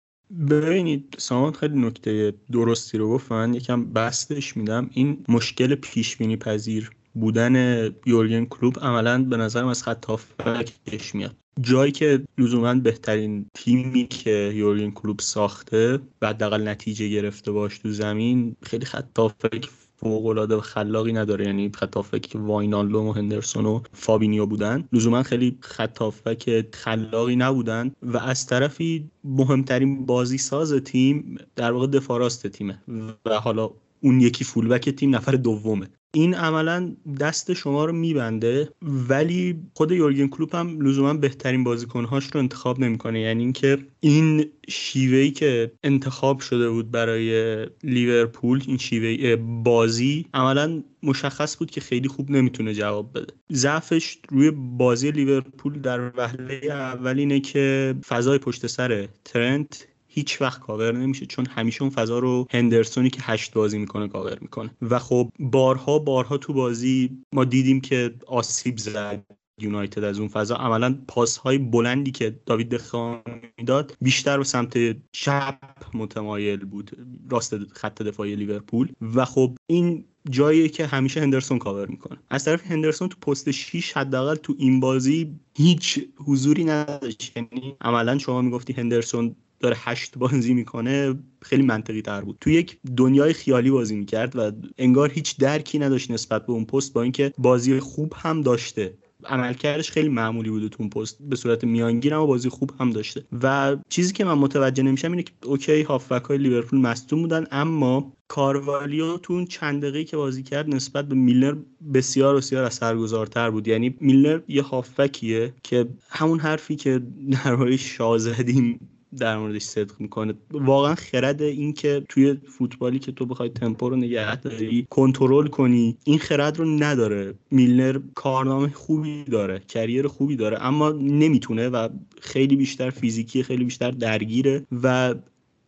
ببینید 0.50 1.14
سامان 1.18 1.52
خیلی 1.52 1.78
نکته 1.78 2.34
درستی 2.52 2.98
رو 2.98 3.08
گفت. 3.08 3.32
من 3.32 3.54
یکم 3.54 3.84
بستش 3.84 4.56
میدم. 4.56 4.90
این 4.92 5.24
مشکل 5.28 5.74
پیش 5.74 6.16
بینی 6.16 6.36
پذیر 6.36 6.90
بودن 7.14 7.84
یورگن 8.06 8.44
کلوب 8.44 8.78
عملا 8.78 9.24
به 9.24 9.36
نظرم 9.36 9.66
از 9.66 9.82
خط 9.82 10.04
هافبکش 10.04 11.14
میاد. 11.14 11.36
جایی 11.60 11.92
که 11.92 12.24
لزوما 12.38 12.74
بهترین 12.74 13.46
تیمی 13.54 14.06
که 14.06 14.52
یورگن 14.54 14.90
کلوب 14.90 15.20
ساخته 15.20 15.98
بعد 16.20 16.44
نتیجه 16.44 17.08
گرفته 17.08 17.52
باش 17.52 17.78
تو 17.78 17.90
زمین 17.90 18.56
خیلی 18.62 18.86
خط 18.86 19.18
هافبک 19.18 19.68
فوق‌العاده 20.02 20.60
خلاقی 20.60 21.12
نداره. 21.12 21.44
یعنی 21.44 21.70
خط 21.74 21.96
که 22.18 22.38
واینالدوم 22.38 23.06
و 23.06 23.12
هندرسون 23.12 23.66
و 23.66 23.80
فابینیو 23.92 24.46
بودن. 24.46 24.88
لزوما 24.92 25.22
خیلی 25.22 25.58
خط 25.60 26.02
هافبک 26.38 26.68
خلاقی 26.72 27.36
نبودن 27.36 27.92
و 28.02 28.16
از 28.16 28.46
طرفی 28.46 29.10
مهمترین 29.24 30.06
بازی 30.06 30.38
ساز 30.38 30.72
تیم 30.72 31.38
در 31.56 31.72
واقع 31.72 31.86
دفاع 31.86 32.16
راست 32.16 32.46
تیمه. 32.46 32.82
و 33.26 33.40
حالا 33.40 33.70
اون 34.00 34.20
یکی 34.20 34.44
full-back 34.44 34.88
تیم 34.90 35.14
نفر 35.14 35.32
دومه. 35.32 35.88
این 36.14 36.34
عملا 36.34 36.96
دست 37.20 37.52
شما 37.52 37.84
رو 37.84 37.92
میبنده 37.92 38.68
ولی 38.82 39.56
خود 39.74 39.92
یورگن 39.92 40.26
کلوپ 40.28 40.54
هم 40.54 40.80
لزوما 40.80 41.14
بهترین 41.14 41.64
بازیکنهاش 41.64 42.26
رو 42.26 42.40
انتخاب 42.40 42.80
نمی‌کنه. 42.80 43.20
یعنی 43.20 43.42
اینکه 43.42 43.78
این 44.00 44.50
شیوهی 44.68 45.30
که 45.30 45.72
انتخاب 45.84 46.40
شده 46.40 46.70
بود 46.70 46.90
برای 46.90 47.66
لیورپول 47.84 48.62
این 48.66 48.78
شیوه 48.78 49.36
بازی 49.36 50.26
عملا 50.34 50.82
مشخص 51.02 51.56
بود 51.56 51.70
که 51.70 51.80
خیلی 51.80 52.08
خوب 52.08 52.30
نمی‌تونه 52.30 52.74
جواب 52.74 53.18
بده. 53.18 53.34
ضعفش 53.52 54.18
روی 54.28 54.50
بازی 54.50 55.10
لیورپول 55.10 55.80
در 55.80 56.10
وهله 56.16 56.60
اول 56.70 57.18
اینه 57.18 57.40
که 57.40 57.94
فضای 58.06 58.38
پشت 58.38 58.66
سر 58.66 59.08
ترنت 59.24 59.88
هیچ 60.14 60.42
وقت 60.42 60.60
کاور 60.60 60.92
نمیشه 60.92 61.26
چون 61.26 61.46
همیشه 61.46 61.82
اون 61.82 61.90
فضا 61.90 62.18
رو 62.18 62.46
هندرسونی 62.50 63.10
که 63.10 63.20
هشت 63.22 63.52
بازی 63.52 63.78
می‌کنه 63.78 64.08
کاور 64.08 64.38
می‌کنه. 64.40 64.70
و 64.82 64.98
خب 64.98 65.30
بارها 65.38 65.98
بارها 65.98 66.36
تو 66.36 66.52
بازی 66.52 67.10
ما 67.34 67.44
دیدیم 67.44 67.80
که 67.80 68.14
آسیب 68.26 68.78
زد 68.78 69.24
یونایتد 69.60 70.04
از 70.04 70.18
اون 70.18 70.28
فضا. 70.28 70.56
عملا 70.56 70.98
پاس 71.08 71.36
های 71.36 71.58
بلندی 71.58 72.10
که 72.10 72.40
داوید 72.46 72.68
دخیا 72.68 73.22
می‌داد 73.58 73.96
بیشتر 74.00 74.38
به 74.38 74.44
سمت 74.44 74.78
چپ 75.12 75.58
متمایل 75.94 76.64
بود 76.64 76.90
راست 77.30 77.72
خط 77.72 78.02
دفاعی 78.02 78.36
لیورپول. 78.36 78.92
و 79.14 79.24
خب 79.24 79.56
این 79.66 80.04
جایی 80.30 80.68
که 80.68 80.86
همیشه 80.86 81.20
هندرسون 81.20 81.58
کاور 81.58 81.86
می‌کنه. 81.86 82.18
از 82.30 82.44
طرف 82.44 82.66
هندرسون 82.66 83.08
تو 83.08 83.16
پست 83.30 83.50
6 83.50 83.96
حداقل 83.96 84.34
تو 84.34 84.54
این 84.58 84.80
بازی 84.80 85.34
هیچ 85.56 86.00
حضوری 86.16 86.64
نداشت. 86.64 87.32
یعنی 87.36 87.76
عملا 87.80 88.18
شما 88.18 88.42
می‌گفتی 88.42 88.72
هندرسون 88.72 89.36
داره 89.62 89.76
هشت 89.78 90.18
بازی 90.18 90.54
می‌کنه 90.54 91.14
خیلی 91.42 91.62
منطقی 91.62 92.02
تر 92.02 92.20
بود. 92.20 92.36
تو 92.40 92.50
یک 92.50 92.78
دنیای 92.96 93.32
خیالی 93.32 93.70
بازی 93.70 93.96
می‌کرد 93.96 94.36
و 94.36 94.52
انگار 94.78 95.10
هیچ 95.12 95.36
درکی 95.36 95.78
نداشت 95.78 96.10
نسبت 96.10 96.46
به 96.46 96.52
اون 96.52 96.64
پست 96.64 96.92
با 96.92 97.02
اینکه 97.02 97.32
بازی 97.38 97.80
خوب 97.80 98.12
هم 98.16 98.40
داشته. 98.40 98.94
عملکردش 99.24 99.90
خیلی 99.90 100.08
معمولی 100.08 100.50
بوده 100.50 100.68
تو 100.68 100.76
اون 100.80 100.90
پست 100.90 101.18
به 101.20 101.36
صورت 101.36 101.64
میانگین 101.64 102.12
اما 102.12 102.26
بازی 102.26 102.48
خوب 102.48 102.72
هم 102.80 102.90
داشته. 102.90 103.24
و 103.42 103.76
چیزی 103.88 104.12
که 104.12 104.24
من 104.24 104.34
متوجه 104.34 104.82
نمیشم 104.82 105.10
اینه 105.10 105.22
که 105.22 105.32
اوکی 105.44 105.82
هافبک 105.82 106.24
های 106.24 106.38
لیورپول 106.38 106.78
مصدوم 106.78 107.22
بودن 107.22 107.46
اما 107.50 108.12
کاروالیو 108.28 109.16
تو 109.16 109.32
اون 109.32 109.44
چند 109.46 109.82
دقیقه 109.82 110.04
که 110.04 110.16
بازی 110.16 110.42
کرد 110.42 110.74
نسبت 110.74 111.08
به 111.08 111.14
میلنر 111.14 111.56
بسیار 111.94 112.36
بسیار 112.36 112.64
اثرگذارتر 112.64 113.50
بود. 113.50 113.68
یعنی 113.68 113.94
میلنر 114.00 114.40
یه 114.48 114.62
هافبکیه 114.62 115.54
که 115.62 115.88
همون 116.10 116.38
حرفی 116.38 116.76
که 116.76 117.02
در 117.30 117.76
شاه 117.76 118.18
زدیم 118.18 118.88
در 119.18 119.38
موردش 119.38 119.62
صدق 119.62 120.00
می‌کنه. 120.00 120.34
واقعا 120.50 120.94
خرد 120.94 121.42
این 121.42 121.72
که 121.72 122.02
توی 122.08 122.34
فوتبالی 122.58 122.98
که 122.98 123.12
تو 123.12 123.26
بخوای 123.26 123.48
تمپو 123.48 123.88
رو 123.88 123.96
نگه 123.96 124.36
داری 124.36 124.86
کنترل 124.90 125.46
کنی 125.46 125.96
این 126.04 126.18
خرد 126.18 126.58
رو 126.58 126.64
نداره. 126.64 127.34
میلنر 127.50 128.00
کارنامه 128.14 128.68
خوبی 128.68 129.24
داره 129.24 129.62
کریر 129.68 130.06
خوبی 130.06 130.36
داره 130.36 130.58
اما 130.60 130.90
نمی‌تونه 130.92 131.68
و 131.68 131.88
خیلی 132.20 132.56
بیشتر 132.56 132.90
فیزیکی 132.90 133.42
خیلی 133.42 133.64
بیشتر 133.64 133.90
درگیره 133.90 134.66
و 134.82 135.14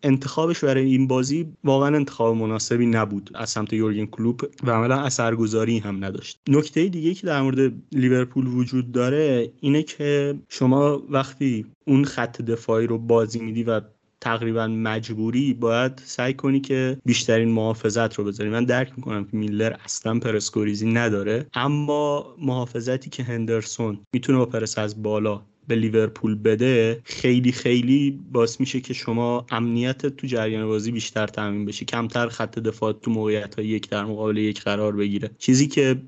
انتخابش 0.05 0.65
برای 0.65 0.85
این 0.85 1.07
بازی 1.07 1.47
واقعا 1.65 1.97
انتخاب 1.97 2.37
مناسبی 2.37 2.87
نبود 2.87 3.31
از 3.35 3.51
سمت 3.51 3.73
یورگن 3.73 4.07
کلوپ 4.07 4.45
و 4.63 4.71
عملا 4.71 5.01
اثرگذاری 5.01 5.79
هم 5.79 6.05
نداشت. 6.05 6.39
نکته 6.49 6.89
دیگه 6.89 7.15
که 7.15 7.27
در 7.27 7.43
مورد 7.43 7.73
لیورپول 7.93 8.47
وجود 8.47 8.93
داره 8.93 9.51
اینه 9.61 9.83
که 9.83 10.35
شما 10.49 11.03
وقتی 11.11 11.67
اون 11.87 12.05
خط 12.05 12.43
دفاعی 12.43 12.87
رو 12.87 12.99
بازی 12.99 13.39
میدی 13.39 13.63
و 13.63 13.81
تقریبا 14.21 14.67
مجبوری 14.67 15.55
باید 15.55 16.03
سعی 16.05 16.35
کنی 16.35 16.61
که 16.61 16.99
بیشترین 17.05 17.49
محافظت 17.49 18.15
رو 18.15 18.25
بذاری. 18.25 18.51
من 18.51 18.65
درک 18.65 18.93
می‌کنم 18.97 19.25
که 19.25 19.37
میلر 19.37 19.77
اصلا 19.85 20.19
پرسکوریزی 20.19 20.87
نداره 20.87 21.47
اما 21.55 22.35
محافظتی 22.41 23.11
که 23.11 23.23
هندرسون 23.23 23.99
می‌تونه 24.13 24.39
با 24.39 24.47
پرس 24.47 24.79
از 24.79 25.03
بالا 25.03 25.43
به 25.69 25.75
لیورپول 25.75 26.35
بده 26.35 27.01
خیلی 27.05 27.53
خیلی 27.53 28.21
باعث 28.33 28.61
میشه 28.61 28.81
که 28.81 28.95
شما 28.95 29.47
امنیت 29.51 30.07
تو 30.07 30.27
جریان 30.27 30.67
بازی 30.67 30.93
بیشتر 30.93 31.27
تامین 31.27 31.65
بشه 31.65 31.85
کمتر 31.85 32.29
خط 32.29 32.59
دفاع 32.59 32.93
تو 32.93 33.11
موقعیت 33.11 33.55
های 33.55 33.67
یک 33.67 33.89
در 33.89 34.05
مقابل 34.05 34.37
یک 34.37 34.62
قرار 34.62 34.97
بگیره. 34.97 35.31
چیزی 35.39 35.67
که 35.67 36.03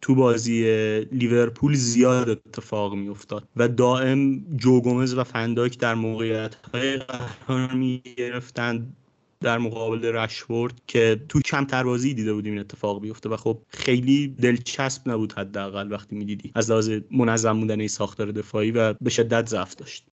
تو 0.00 0.14
بازی 0.14 0.64
لیورپول 1.12 1.74
زیاد 1.74 2.30
اتفاق 2.30 2.94
میافتاد 2.94 3.48
و 3.56 3.68
دائم 3.68 4.46
جو 4.56 4.80
گومز 4.80 5.14
و 5.14 5.24
فنداک 5.24 5.78
در 5.78 5.94
موقعیت 5.94 6.54
های 6.74 6.96
قرار 6.96 7.72
می 7.72 8.02
در 9.40 9.58
مقابل 9.58 10.04
رشورد 10.04 10.80
که 10.86 11.20
تو 11.28 11.40
کمتر 11.40 11.84
بازی 11.84 12.14
دیده 12.14 12.32
بودیم 12.34 12.52
این 12.52 12.60
اتفاق 12.60 13.00
بیفته 13.00 13.28
و 13.28 13.36
خب 13.36 13.62
خیلی 13.68 14.28
دلچسب 14.28 15.08
نبود 15.08 15.32
حداقل 15.32 15.92
وقتی 15.92 16.16
می‌دیدی 16.16 16.52
از 16.54 16.70
لحاظ 16.70 16.90
منظم 17.10 17.60
بودن 17.60 17.86
ساختار 17.86 18.32
دفاعی 18.32 18.70
و 18.70 18.94
به 19.00 19.10
شدت 19.10 19.46
ضعف 19.48 19.74
داشت. 19.74 20.06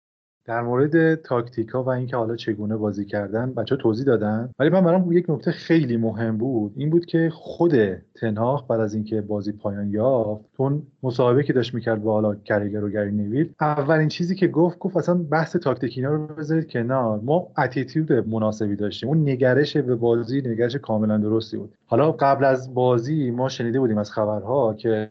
در 0.46 0.62
مورد 0.62 1.14
تاکتیکا 1.14 1.82
و 1.82 1.88
اینکه 1.88 2.16
حالا 2.16 2.36
چگونه 2.36 2.76
بازی 2.76 3.04
کردن 3.04 3.54
بچه 3.54 3.76
توضیح 3.76 4.06
دادن. 4.06 4.50
ولی 4.58 4.70
من 4.70 4.84
برام 4.84 5.12
یک 5.12 5.30
نکته 5.30 5.50
خیلی 5.50 5.96
مهم 5.96 6.38
بود. 6.38 6.72
این 6.76 6.90
بود 6.90 7.06
که 7.06 7.30
خود 7.32 7.72
تنهاخ 8.14 8.66
بعد 8.66 8.80
از 8.80 8.94
اینکه 8.94 9.20
بازی 9.20 9.52
پایان 9.52 9.90
یافت 9.90 10.44
تون 10.56 10.82
مصاحبه 11.02 11.42
که 11.42 11.52
داشت 11.52 11.74
می‌کرد 11.74 12.02
با 12.02 12.12
حالا 12.12 12.34
کریگر 12.34 12.84
و 12.84 12.90
گری 12.90 13.10
نویل 13.10 13.52
اولین 13.60 14.08
چیزی 14.08 14.34
که 14.34 14.48
گفت 14.48 14.78
گفت 14.78 14.96
اصلا 14.96 15.14
بحث 15.14 15.56
تاکتیک 15.56 15.92
اینا 15.96 16.10
رو 16.10 16.26
بذارید 16.26 16.70
کنار. 16.70 17.20
ما 17.20 17.48
اتیتود 17.58 18.12
مناسبی 18.12 18.76
داشتیم. 18.76 19.08
اون 19.08 19.28
نگرش 19.28 19.76
به 19.76 19.94
بازی 19.94 20.40
نگرش 20.40 20.76
کاملا 20.76 21.18
درستی 21.18 21.56
بود. 21.56 21.74
حالا 21.86 22.12
قبل 22.12 22.44
از 22.44 22.74
بازی 22.74 23.30
ما 23.30 23.48
شنیده 23.48 23.80
بودیم 23.80 23.98
از 23.98 24.10
خبرها 24.10 24.74
که 24.74 25.10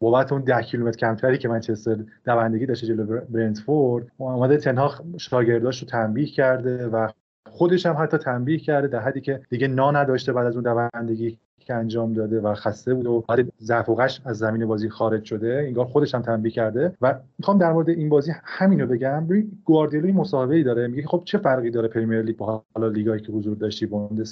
بابت 0.00 0.32
اون 0.32 0.42
ده 0.42 0.62
کیلومتر 0.62 0.98
کمتری 0.98 1.38
که 1.38 1.48
منچستر 1.48 1.96
دوندگی 2.24 2.66
داشته 2.66 2.86
جلو 2.86 3.20
برنتفورد 3.28 4.06
اومده 4.18 4.56
تنها 4.56 4.94
شاگرداش 5.16 5.82
رو 5.82 5.88
تنبیه 5.88 6.26
کرده 6.26 6.86
و 6.86 7.08
خودش 7.50 7.86
هم 7.86 7.96
حتی 7.98 8.18
تنبیه 8.18 8.58
کرده 8.58 8.88
در 8.88 9.00
حدی 9.00 9.20
که 9.20 9.40
دیگه 9.50 9.68
نا 9.68 9.90
نداشته 9.90 10.32
بعد 10.32 10.46
از 10.46 10.56
اون 10.56 10.64
دوندگی 10.64 11.38
که 11.66 11.74
انجام 11.74 12.12
داده 12.12 12.40
و 12.40 12.54
خسته 12.54 12.94
بود 12.94 13.06
و 13.06 13.24
بعد 13.28 13.52
ضعف 13.60 13.88
و 13.88 14.00
از 14.00 14.38
زمین 14.38 14.66
بازی 14.66 14.88
خارج 14.88 15.24
شده 15.24 15.64
انگار 15.66 15.84
خودش 15.84 16.14
هم 16.14 16.22
تنبیه 16.22 16.52
کرده. 16.52 16.92
و 17.00 17.14
می‌خوام 17.38 17.58
در 17.58 17.72
مورد 17.72 17.88
این 17.88 18.08
بازی 18.08 18.32
همینو 18.44 18.86
بگم. 18.86 19.26
ببین 19.26 19.50
گواردیولا 19.64 20.12
مصاحبه 20.12 20.54
ای 20.54 20.62
داره. 20.62 20.86
میگه 20.86 21.02
خب 21.06 21.22
چه 21.24 21.38
فرقی 21.38 21.70
داره 21.70 21.88
پرمیر 21.88 22.22
لیگ 22.22 22.36
با 22.36 22.64
حالا 22.74 22.88
لیگایی 22.88 23.22
که 23.22 23.32
حضور 23.32 23.56
داشتی 23.56 23.88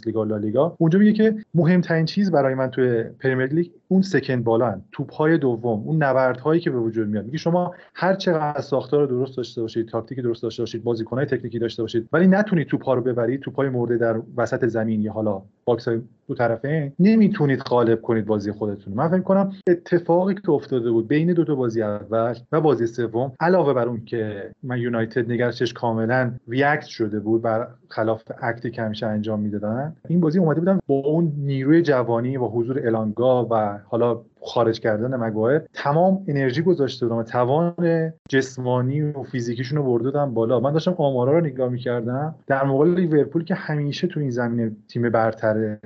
بوندسلیگا 0.06 0.22
و 0.22 0.24
لالیگا؟ 0.24 0.76
اونجا 0.78 0.98
میگه 0.98 1.12
که 1.12 1.36
مهمترین 1.54 2.04
چیز 2.04 2.30
برای 2.30 2.54
من 2.54 2.70
توی 2.70 3.02
پرمیر 3.02 3.46
لیگ 3.46 3.70
اون 3.94 4.02
second 4.02 4.44
ball 4.44 4.73
ها 4.73 4.80
توپ 4.92 5.12
های 5.12 5.38
دوم 5.38 5.82
اون 5.84 6.02
نبردهایی 6.02 6.60
که 6.60 6.70
به 6.70 6.78
وجود 6.78 7.08
میاد. 7.08 7.24
میگه 7.24 7.38
شما 7.38 7.74
هر 7.94 8.14
چقدر 8.14 8.60
ساختار 8.60 9.06
درست 9.06 9.36
داشته 9.36 9.62
باشید 9.62 9.88
تاکتیک 9.88 10.20
درست 10.20 10.42
داشته 10.42 10.62
باشید 10.62 10.84
بازیکنهای 10.84 11.26
تکنیکی 11.26 11.58
داشته 11.58 11.82
باشید 11.82 12.08
ولی 12.12 12.26
نتونید 12.26 12.66
توپ 12.66 12.84
ها 12.84 12.94
رو 12.94 13.02
ببرید 13.02 13.40
توپ 13.40 13.56
های 13.56 13.68
مرده 13.68 13.96
در 13.96 14.20
وسط 14.36 14.66
زمین 14.66 15.02
یا 15.02 15.12
حالا 15.12 15.42
باکس 15.64 15.88
های 15.88 16.00
دو 16.28 16.34
طرفه 16.34 16.92
نمی‌تونید 16.98 17.58
غالب 17.58 18.02
کنید 18.02 18.26
بازی 18.26 18.52
خودتون. 18.52 18.94
من 18.94 19.08
فکر 19.08 19.20
کنم 19.20 19.52
اتفاقی 19.68 20.34
که 20.34 20.50
افتاده 20.50 20.90
بود 20.90 21.08
بین 21.08 21.32
دو 21.32 21.44
تا 21.44 21.54
بازی 21.54 21.82
اول 21.82 22.34
و 22.52 22.60
بازی 22.60 22.86
سوم 22.86 23.32
علاوه 23.40 23.72
بر 23.72 23.88
اون 23.88 24.04
که 24.04 24.50
من 24.62 24.78
یونایتد 24.78 25.32
نگرشش 25.32 25.72
کاملا 25.72 26.32
ریاکت 26.48 26.86
شده 26.86 27.20
بود 27.20 27.42
بر 27.42 27.68
خلاف 27.88 28.22
اکتی 28.42 28.70
که 28.70 28.82
همیشه 28.82 29.06
انجام 29.06 29.40
می‌دادن 29.40 29.96
این 30.08 30.20
بازی 30.20 30.38
اومده 30.38 30.60
بودن 30.60 30.78
با 30.86 30.94
اون 30.94 31.32
نیروی 31.36 31.82
جوانی 31.82 32.36
و 32.36 32.44
حضور 32.44 32.86
الانگا 32.86 33.46
و 33.50 33.78
حالا 33.86 34.20
خارج 34.40 34.80
کردن 34.80 35.16
مگوایر 35.16 35.62
تمام 35.72 36.24
انرژی 36.28 36.62
گذاشته 36.62 37.06
بودم 37.06 37.22
توان 37.22 38.12
جسمانی 38.28 39.02
و 39.02 39.22
فیزیکیشون 39.22 39.78
رو 39.78 39.84
برده 39.84 40.26
بالا. 40.26 40.60
من 40.60 40.72
داشتم 40.72 40.94
آمارا 40.98 41.38
رو 41.38 41.44
نگاه 41.44 41.68
می‌کردم. 41.68 42.34
در 42.46 42.64
مقابل 42.64 42.94
لیورپول 42.94 43.44
که 43.44 43.54
همیشه 43.54 44.06
تو 44.06 44.20
این 44.20 44.30
زمینه 44.30 44.76
تیم 44.88 45.10
برتر 45.10 45.78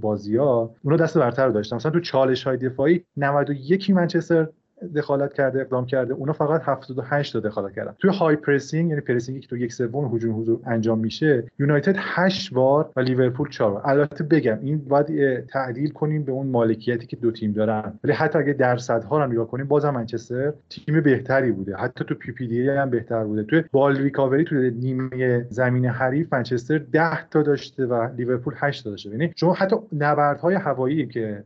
بازی 0.00 0.36
ها 0.36 0.74
اونا 0.84 0.96
دست 0.96 1.18
برتر 1.18 1.48
داشتن 1.48 1.76
مثلا 1.76 1.92
تو 1.92 2.00
چالش 2.00 2.44
های 2.44 2.56
دفاعی 2.56 3.04
91 3.16 3.90
منچستر 3.90 4.48
دخالت 4.94 5.32
کرده 5.32 5.60
اقدام 5.60 5.86
کرده 5.86 6.14
اونا 6.14 6.32
فقط 6.32 6.62
78 6.64 7.32
تا 7.32 7.40
دخالت 7.40 7.74
کردن. 7.74 7.94
توی 7.98 8.10
high 8.10 8.36
pressing 8.36 8.90
یعنی 8.90 9.00
pressing 9.00 9.36
ی 9.36 9.40
که 9.40 9.48
تو 9.48 9.56
یک 9.56 9.72
سوم 9.72 10.14
هجوم 10.14 10.40
حضور 10.40 10.60
انجام 10.66 10.98
میشه 10.98 11.44
یونایتد 11.58 11.94
8 11.98 12.54
بار 12.54 12.90
و 12.96 13.00
لیورپول 13.00 13.48
4 13.48 13.70
بار. 13.70 13.82
البته 13.84 14.24
بگم 14.24 14.58
این 14.62 14.78
باید 14.78 15.46
تعدیل 15.46 15.90
کنیم 15.90 16.22
به 16.22 16.32
اون 16.32 16.46
مالکیتی 16.46 17.06
که 17.06 17.16
دو 17.16 17.30
تیم 17.30 17.52
دارن. 17.52 17.98
ولی 18.04 18.12
حتی 18.12 18.38
اگه 18.38 18.52
درصدها 18.52 19.24
رو 19.24 19.32
نگاه 19.32 19.46
کنیم 19.46 19.66
بازم 19.68 19.90
منچستر 19.90 20.52
تیم 20.70 21.00
بهتری 21.00 21.52
بوده. 21.52 21.76
حتی 21.76 22.04
تو 22.04 22.14
PPDA 22.14 22.68
هم 22.68 22.90
بهتر 22.90 23.24
بوده. 23.24 23.42
توی 23.42 23.64
ball 23.72 23.96
recovery 23.96 24.44
تو 24.44 24.54
نیمه 24.54 25.46
زمین 25.50 25.86
حریف 25.86 26.32
منچستر 26.32 26.78
10 26.78 27.28
تا 27.28 27.42
داشته 27.42 27.86
و 27.86 28.08
لیورپول 28.16 28.54
8 28.56 28.84
تا 28.84 28.90
داشته. 28.90 29.10
یعنی 29.10 29.32
شما 29.36 29.52
حتی 29.52 29.76
نبردهای 29.92 30.54
هوایی 30.54 31.06
که 31.06 31.44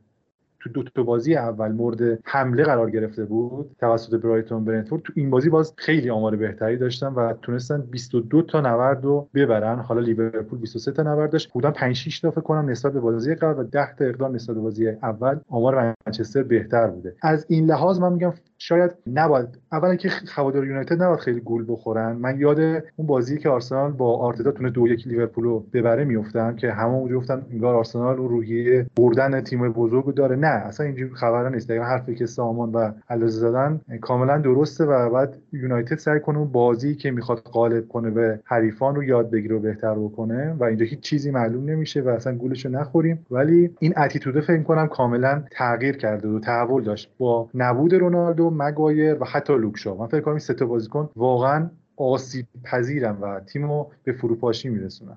تو 0.69 0.83
دو 0.83 0.91
تا 0.95 1.03
بازی 1.03 1.37
اول 1.37 1.73
مورد 1.73 2.19
حمله 2.25 2.65
قرار 2.65 2.91
گرفته 2.91 3.25
بود 3.25 3.77
توسط 3.81 4.15
برایتون 4.15 4.65
برنتفورد 4.65 5.03
تو 5.03 5.13
این 5.17 5.31
بازی 5.31 5.51
باز 5.51 5.75
خیلی 5.77 6.11
آمار 6.11 6.37
بهتری 6.37 6.77
داشتن 6.77 7.07
و 7.07 7.33
تونستن 7.43 7.81
22 7.81 8.43
تا 8.43 8.61
نبرد 8.61 9.05
رو 9.05 9.29
ببرن. 9.35 9.79
حالا 9.79 10.01
لیورپول 10.01 10.59
23 10.59 10.93
تا 10.93 11.03
نبرد 11.03 11.31
داشت 11.31 11.53
بودن 11.53 11.71
5 11.71 11.97
6 11.97 12.21
تا 12.21 12.31
فکر 12.31 12.41
کنم 12.41 12.69
نسبت 12.69 12.93
به 12.93 13.01
بازی 13.01 13.35
قبل 13.35 13.61
و 13.61 13.65
10 13.65 13.95
تا 13.99 14.05
اقدام 14.05 14.35
نسبت 14.35 14.57
به 14.57 14.63
بازی 14.63 14.89
اول. 14.89 15.39
آمار 15.49 15.95
منچستر 16.07 16.43
بهتر 16.43 16.87
بوده. 16.87 17.17
از 17.23 17.47
این 17.49 17.67
لحاظ 17.67 18.01
من 18.01 18.13
میگم 18.13 18.33
شاید 18.59 18.91
نباید 19.15 19.49
اولا 19.73 19.95
که 19.95 20.11
هوادار 20.35 20.67
یونایتد 20.67 21.03
نباید 21.03 21.21
خیلی 21.21 21.41
گول 21.41 21.65
بخورن. 21.69 22.13
من 22.13 22.41
یاد 22.41 22.61
اون 22.97 23.07
بازی 23.07 23.39
که 23.39 23.49
آرسنال 23.49 23.93
با 23.93 24.19
آرتتا 24.19 24.51
تونه 24.51 24.71
دو 24.71 24.89
یک 24.89 25.07
لیورپول 25.07 25.45
رو 25.45 25.65
ببره 25.73 26.05
میافتم 26.05 26.57
که 26.57 26.73
همون 26.73 27.15
گفتن 27.15 27.43
انگار 27.53 27.75
آرسنال 27.75 28.17
رو 28.17 28.29
روحیه 28.29 28.87
بردن 28.97 29.41
تیم 29.41 29.73
بزرگ 29.73 30.15
داره. 30.15 30.37
نه 30.37 30.47
اصلا 30.47 30.87
اینجوری 30.87 31.15
خبرا 31.15 31.49
نیست. 31.49 31.69
دقیقا 31.69 31.85
حرفی 31.85 32.15
که 32.15 32.27
سامان 32.27 32.73
و 32.73 32.91
علیرضا 33.11 33.51
زدن 33.51 33.81
کاملا 34.01 34.39
درسته 34.39 34.85
و 34.85 35.11
بعد 35.11 35.37
یونایتد 35.53 35.99
سعی 35.99 36.21
کنه 36.21 36.39
اون 36.39 36.53
بازی 36.53 36.95
که 36.95 37.11
می‌خواد 37.11 37.39
غالب 37.39 37.89
کنه 37.89 38.11
به 38.11 38.41
حریفان 38.45 38.95
رو 38.95 39.05
یاد 39.05 39.31
بگیره 39.31 39.57
و 39.57 39.59
بهتر 39.59 39.95
بکنه 39.95 40.53
و 40.53 40.65
اینجا 40.65 40.87
هیچ 40.87 41.01
چیزی 41.01 41.31
معلوم 41.31 41.71
نمیشه 41.71 42.01
و 42.01 42.09
اصلا 42.09 42.35
گولش 42.35 42.67
رو 42.67 42.73
نخوریم. 42.73 43.27
ولی 43.31 43.71
این 43.79 43.95
اتیتوده 43.97 44.41
فکر 44.41 44.63
کنم 44.63 44.87
کاملا 44.87 45.43
تغییر 45.51 45.97
کرده 45.97 46.29
و 46.29 46.39
تحول 46.39 46.83
داشت. 46.83 47.11
با 47.19 47.49
نبود 47.55 47.95
رونالدو 47.95 48.46
مگایر 48.51 49.23
و 49.23 49.25
حتی 49.25 49.53
لوکشا. 49.53 49.95
من 49.95 50.07
فکر 50.07 50.21
کنم 50.21 50.35
این 50.35 50.41
سه 50.41 50.55
تا 50.55 50.67
بازیکن 50.67 51.11
واقعا 51.17 51.71
آسیب 51.97 52.47
پذیرن 52.65 53.17
و 53.21 53.41
تیم 53.41 53.71
رو 53.71 53.91
به 54.05 54.13
فروپاشی 54.13 54.69
میرسونن. 54.69 55.17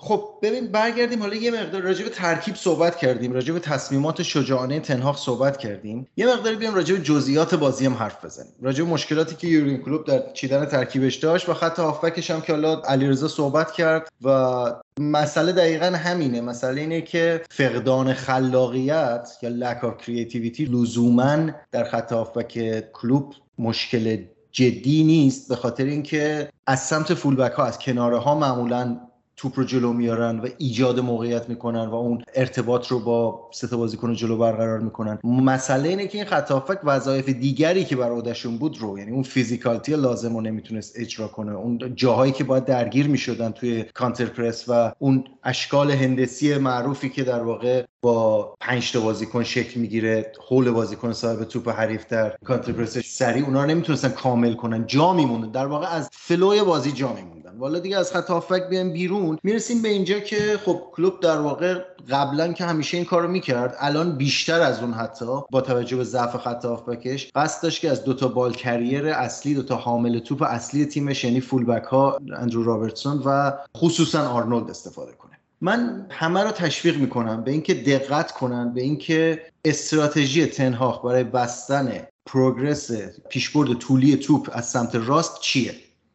خب 0.00 0.34
ببین 0.42 0.66
برگردیم 0.66 1.20
حالا 1.20 1.34
یه 1.34 1.50
مقدار 1.50 1.82
راجع 1.82 2.04
به 2.04 2.10
ترکیب 2.10 2.54
صحبت 2.54 2.96
کردیم 2.96 3.32
راجع 3.32 3.52
به 3.52 3.60
تصمیمات 3.60 4.22
شجاعانه 4.22 4.80
تنهاق 4.80 5.16
صحبت 5.16 5.56
کردیم. 5.56 6.08
یه 6.16 6.26
مقدار 6.26 6.54
بیام 6.54 6.74
راجع 6.74 6.94
به 6.94 7.02
جزئیات 7.02 7.54
بازی 7.54 7.86
هم 7.86 7.94
حرف 7.94 8.24
بزنیم. 8.24 8.52
راجع 8.62 8.84
به 8.84 8.90
مشکلاتی 8.90 9.34
که 9.34 9.46
یورگن 9.46 9.76
کلوب 9.76 10.04
در 10.04 10.32
چیدن 10.32 10.64
ترکیبش 10.64 11.14
داشت 11.14 11.48
و 11.48 11.54
خط 11.54 11.78
هافبکش 11.78 12.30
هم 12.30 12.40
که 12.40 12.52
حالا 12.52 12.80
علیرضا 12.80 13.28
صحبت 13.28 13.72
کرد 13.72 14.08
و 14.22 14.64
مسئله 15.00 15.52
دقیقا 15.52 15.86
همینه. 15.86 16.40
مسئله 16.40 16.80
اینه 16.80 17.00
که 17.00 17.42
فقدان 17.50 18.12
خلاقیت 18.12 19.30
یا 19.42 19.50
lack 19.50 19.80
of 19.82 20.04
creativity 20.04 20.60
لزوما 20.60 21.50
در 21.72 21.84
خط 21.84 22.12
هافبک 22.12 22.84
کلوب 22.92 23.34
مشکل 23.58 24.16
جدی 24.52 25.04
نیست 25.04 25.48
به 25.48 25.56
خاطر 25.56 25.84
اینکه 25.84 26.48
از 26.66 26.80
سمت 26.80 27.14
فولبک 27.14 27.52
ها 27.52 27.64
از 27.64 27.78
کناره 27.78 28.18
ها 28.18 28.34
معمولا 28.34 29.00
توپ 29.38 29.58
رو 29.58 29.64
جلو 29.64 29.92
میارن 29.92 30.38
و 30.38 30.48
ایجاد 30.58 31.00
موقعیت 31.00 31.48
می‌کنن 31.48 31.86
و 31.86 31.94
اون 31.94 32.22
ارتباط 32.34 32.86
رو 32.86 33.00
با 33.00 33.50
سه 33.52 33.76
بازیکن 33.76 34.14
جلو 34.14 34.36
برقرار 34.36 34.78
می‌کنن. 34.78 35.18
مسئله 35.24 35.88
اینه 35.88 36.06
که 36.06 36.18
این 36.18 36.26
خط 36.26 36.52
وظایف 36.84 37.28
دیگری 37.28 37.84
که 37.84 37.96
بر 37.96 38.10
عهدهشون 38.10 38.58
بود 38.58 38.78
رو 38.78 38.98
یعنی 38.98 39.10
اون 39.10 39.22
فیزیکالتی 39.22 39.96
لازم 39.96 40.34
رو 40.34 40.40
نمی‌تونست 40.40 40.94
اجرا 40.96 41.28
کنه. 41.28 41.52
اون 41.52 41.92
جاهایی 41.94 42.32
که 42.32 42.44
باید 42.44 42.64
درگیر 42.64 43.08
می‌شدن 43.08 43.50
توی 43.50 43.82
کانتر 43.82 44.24
پرس 44.24 44.64
و 44.68 44.92
اون 44.98 45.24
اشکال 45.44 45.90
هندسی 45.90 46.58
معروفی 46.58 47.08
که 47.08 47.24
در 47.24 47.42
واقع 47.42 47.84
با 48.02 48.54
پنج 48.60 48.92
تا 48.92 49.00
بازیکن 49.00 49.44
شکل 49.44 49.80
می‌گیره 49.80 50.32
حول 50.48 50.70
بازیکن 50.70 51.12
صاحب 51.12 51.44
توپ 51.44 51.68
حریف 51.68 52.06
در 52.06 52.36
کانتر 52.44 52.72
پرس 52.72 52.98
سری 52.98 53.40
اونا 53.40 53.64
نمی‌تونستن 53.64 54.08
کامل 54.08 54.54
کنن. 54.54 54.86
جا 54.86 55.12
میموندن 55.12 55.50
در 55.50 55.66
واقع 55.66 55.86
از 55.86 56.08
flow 56.12 56.52
ی 56.52 56.62
بازی 56.62 56.92
جا 56.92 57.12
میموندن 57.12 57.37
والا 57.58 57.78
دیگه 57.78 57.98
از 57.98 58.12
خط 58.12 58.30
هافک 58.30 58.68
بیان 58.68 58.92
بیرون. 58.92 59.38
می‌رسیم 59.42 59.82
به 59.82 59.88
اینجا 59.88 60.20
که 60.20 60.58
خب 60.64 60.82
کلوپ 60.92 61.20
در 61.20 61.38
واقع 61.38 61.74
قبلا 62.10 62.52
که 62.52 62.64
همیشه 62.64 62.96
این 62.96 63.06
کارو 63.06 63.28
می‌کرد 63.28 63.76
الان 63.78 64.16
بیشتر 64.16 64.60
از 64.60 64.82
اون 64.82 64.92
حتی 64.92 65.40
با 65.50 65.60
توجه 65.60 65.96
به 65.96 66.04
ضعف 66.04 66.36
خط 66.36 66.64
هافبکش 66.64 67.30
قصد 67.34 67.62
داشت 67.62 67.80
که 67.80 67.90
از 67.90 68.04
دوتا 68.04 68.28
ball 68.28 68.52
carrier 68.52 69.06
اصلی 69.08 69.54
دوتا 69.54 69.76
حامل 69.76 70.18
توپ 70.18 70.42
اصلی 70.42 70.84
تیمش 70.86 71.24
یعنی 71.24 71.40
fullback 71.40 71.84
ها 71.84 72.18
اندرو 72.36 72.64
رابرتسون 72.64 73.22
و 73.24 73.52
خصوصا 73.76 74.28
آرنولد 74.28 74.70
استفاده 74.70 75.12
کنه. 75.12 75.38
من 75.60 76.06
همه 76.10 76.42
رو 76.42 76.50
تشویق 76.50 76.96
می‌کنم 76.96 77.44
به 77.44 77.50
اینکه 77.50 77.74
دقت 77.74 78.32
کنن 78.32 78.72
به 78.72 78.82
اینکه 78.82 79.42
استراتژی 79.64 80.46
تن‌هاخ 80.46 81.04
برای 81.04 81.24
بستن 81.24 82.06
progress 82.26 82.90
پیشبرد 83.28 83.74
طولی 83.74 84.16
توپ 84.16 84.50
از 84.52 84.66
سمت 84.66 84.94
راست 84.94 85.40
چیه. 85.40 85.74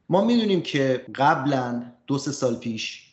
ما 0.09 0.25
می‌دونیم 0.25 0.61
که 0.61 1.05
قبلا 1.15 1.83
دو 2.07 2.17
سه 2.17 2.31
سال 2.31 2.55
پیش 2.55 3.03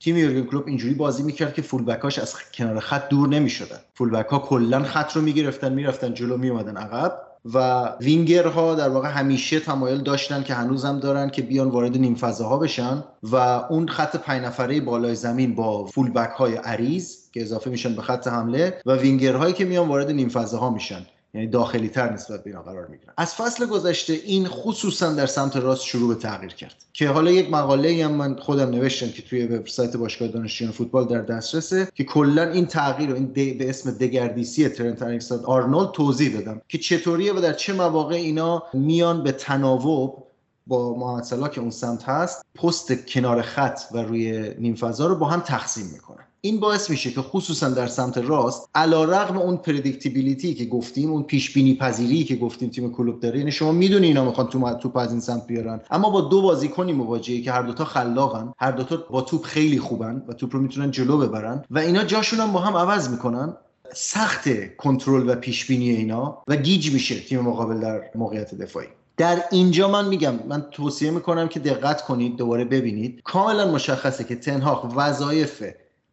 تیم 0.00 0.16
یورگن 0.16 0.46
کلوب 0.46 0.66
اینجوری 0.66 0.94
بازی 0.94 1.22
می‌کرد 1.22 1.54
که 1.54 1.62
فولبکاش 1.62 2.18
از 2.18 2.34
کنار 2.54 2.80
خط 2.80 3.08
دور 3.08 3.28
نمی‌شدن. 3.28 3.78
فولبک 3.94 4.26
ها 4.26 4.38
کلا 4.38 4.82
خط 4.82 5.12
رو 5.16 5.22
می‌گرفتن 5.22 5.72
می‌رفتن 5.72 6.14
جلو 6.14 6.36
میومدن 6.36 6.76
عقب 6.76 7.18
و 7.44 7.88
وینگرها 8.00 8.74
در 8.74 8.88
واقع 8.88 9.08
همیشه 9.08 9.60
تمایل 9.60 9.98
داشتن 9.98 10.42
که 10.42 10.54
هنوزم 10.54 11.00
دارن 11.00 11.30
که 11.30 11.42
بیان 11.42 11.68
وارد 11.68 11.96
نیم 11.96 12.14
فضاها 12.14 12.58
بشن 12.58 13.04
و 13.22 13.36
اون 13.36 13.88
خط 13.88 14.16
پنج 14.16 14.42
نفره 14.44 14.80
بالای 14.80 15.14
زمین 15.14 15.54
با 15.54 15.86
فول 15.86 16.10
بک 16.10 16.30
های 16.30 16.54
عریض 16.54 17.16
که 17.32 17.42
اضافه 17.42 17.70
میشن 17.70 17.96
به 17.96 18.02
خط 18.02 18.28
حمله 18.28 18.80
و 18.86 18.92
وینگرهایی 18.92 19.54
که 19.54 19.64
میان 19.64 19.88
وارد 19.88 20.10
نیم 20.10 20.28
فضاها 20.28 20.70
میشن. 20.70 21.06
یعنی 21.34 21.46
داخلی 21.46 21.88
تر 21.88 22.12
نسبت 22.12 22.44
به 22.44 22.50
اینا 22.50 22.62
قرار 22.62 22.86
می‌گیرن. 22.86 23.12
از 23.16 23.34
فصل 23.34 23.66
گذشته 23.66 24.12
این 24.12 24.48
خصوصا 24.48 25.12
در 25.12 25.26
سمت 25.26 25.56
راست 25.56 25.84
شروع 25.84 26.14
به 26.14 26.20
تغییر 26.20 26.52
کرد 26.52 26.74
که 26.92 27.08
حالا 27.08 27.30
یک 27.30 27.50
مقاله 27.50 28.04
هم 28.04 28.12
من 28.12 28.36
خودم 28.36 28.70
نوشتم 28.70 29.08
که 29.08 29.22
توی 29.22 29.46
وبسایت 29.46 29.96
باشگاه 29.96 30.28
دانشجویان 30.28 30.72
فوتبال 30.72 31.08
در 31.08 31.20
دسترسه 31.20 31.88
که 31.94 32.04
کلا 32.04 32.50
این 32.50 32.66
تغییر 32.66 33.10
و 33.10 33.14
این 33.14 33.26
به 33.32 33.70
اسم 33.70 33.90
دگردیسی 33.90 34.68
ترنت 34.68 35.02
الکساندر 35.02 35.46
آرنولد 35.46 35.90
توضیح 35.90 36.32
دادم 36.32 36.60
که 36.68 36.78
چطوریه 36.78 37.32
و 37.32 37.40
در 37.40 37.52
چه 37.52 37.72
مواقع 37.72 38.14
اینا 38.14 38.62
میان 38.74 39.22
به 39.22 39.32
تناوب 39.32 40.26
با 40.66 40.94
محمد 40.94 41.22
صلاح 41.22 41.48
که 41.48 41.60
اون 41.60 41.70
سمت 41.70 42.04
هست 42.04 42.46
پست 42.54 43.06
کنار 43.06 43.42
خط 43.42 43.80
و 43.92 43.98
روی 43.98 44.54
نیم 44.58 44.74
فضا 44.74 45.06
رو 45.06 45.14
با 45.14 45.28
هم 45.28 45.40
تقسیم 45.40 45.86
می‌کنن. 45.92 46.24
این 46.44 46.60
باعث 46.60 46.90
میشه 46.90 47.10
که 47.10 47.20
خصوصا 47.20 47.68
در 47.68 47.86
سمت 47.86 48.18
راست 48.18 48.68
علی 48.74 49.04
رغم 49.04 49.38
اون 49.38 49.56
predictability 49.56 50.54
که 50.54 50.64
گفتیم 50.64 51.10
اون 51.10 51.22
پیش 51.22 51.54
بینی 51.54 51.74
پذیری 51.74 52.24
که 52.24 52.36
گفتیم 52.36 52.68
تیم 52.68 52.92
کلوپ 52.92 53.20
داره 53.20 53.38
یعنی 53.38 53.52
شما 53.52 53.72
می‌دونی 53.72 54.06
اینا 54.06 54.24
می‌خوان 54.24 54.46
تو 54.46 54.74
توپ 54.74 54.96
از 54.96 55.10
این 55.10 55.20
سمت 55.20 55.46
بیارن. 55.46 55.80
اما 55.90 56.10
با 56.10 56.20
دو 56.20 56.42
بازیکنی 56.42 56.92
مواجهه 56.92 57.40
که 57.40 57.52
هر 57.52 57.62
دوتا 57.62 57.84
خلاقن 57.84 58.52
هر 58.58 58.70
دوتا 58.70 58.96
با 59.10 59.20
توپ 59.20 59.44
خیلی 59.44 59.78
خوبن 59.78 60.22
و 60.28 60.32
توپ 60.32 60.54
رو 60.54 60.62
می‌تونن 60.62 60.90
جلو 60.90 61.18
ببرن 61.18 61.64
و 61.70 61.78
اینا 61.78 62.04
جاشون 62.04 62.40
هم 62.40 62.52
با 62.52 62.60
هم 62.60 62.76
عوض 62.76 63.08
می‌کنن 63.08 63.56
سخت 63.94 64.76
کنترل 64.76 65.28
و 65.28 65.34
پیش 65.34 65.66
بینی 65.66 65.90
اینا 65.90 66.42
و 66.48 66.56
گیج 66.56 66.92
میشه 66.92 67.20
تیم 67.20 67.40
مقابل 67.40 67.80
در 67.80 68.00
موقعیت 68.14 68.54
دفاعی. 68.54 68.88
در 69.16 69.42
اینجا 69.50 69.88
من 69.88 70.08
میگم 70.08 70.34
من 70.48 70.66
توصیه 70.70 71.10
می‌کنم 71.10 71.48
که 71.48 71.60
دقت 71.60 72.04
کنید 72.04 72.36
دوباره 72.36 72.64
ببینید. 72.64 73.20
کاملا 73.24 73.72
مشخصه 73.72 74.24
که 74.24 74.36
تنهاق 74.36 74.92
وظایف 74.96 75.62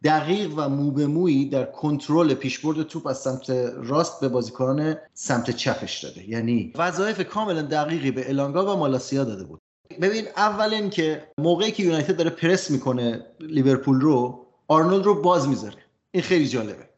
دقیق 0.03 0.53
و 0.57 0.69
مو 0.69 0.91
به 0.91 1.07
مویی 1.07 1.49
در 1.49 1.65
کنترل 1.65 2.33
پیشبرد 2.33 2.83
توپ 2.83 3.07
از 3.07 3.17
سمت 3.17 3.49
راست 3.83 4.19
به 4.19 4.29
بازیکنان 4.29 4.95
سمت 5.13 5.51
چپش 5.51 6.03
داده. 6.03 6.29
یعنی 6.29 6.73
وظایف 6.75 7.27
کاملا 7.27 7.61
دقیقی 7.61 8.11
به 8.11 8.29
الانگا 8.29 8.75
و 8.75 8.79
مالاسیا 8.79 9.23
داده 9.23 9.43
بود. 9.43 9.59
ببین 10.01 10.25
اول 10.37 10.89
که 10.89 11.27
موقعی 11.37 11.71
که 11.71 11.83
یونایتد 11.83 12.17
داره 12.17 12.29
پرس 12.29 12.71
می‌کنه 12.71 13.25
لیورپول 13.39 14.01
رو 14.01 14.45
آرنولد 14.67 15.05
رو 15.05 15.21
باز 15.21 15.47
می‌ذاره. 15.47 15.77
این 16.11 16.23
خیلی 16.23 16.47
جالبه. 16.47 16.89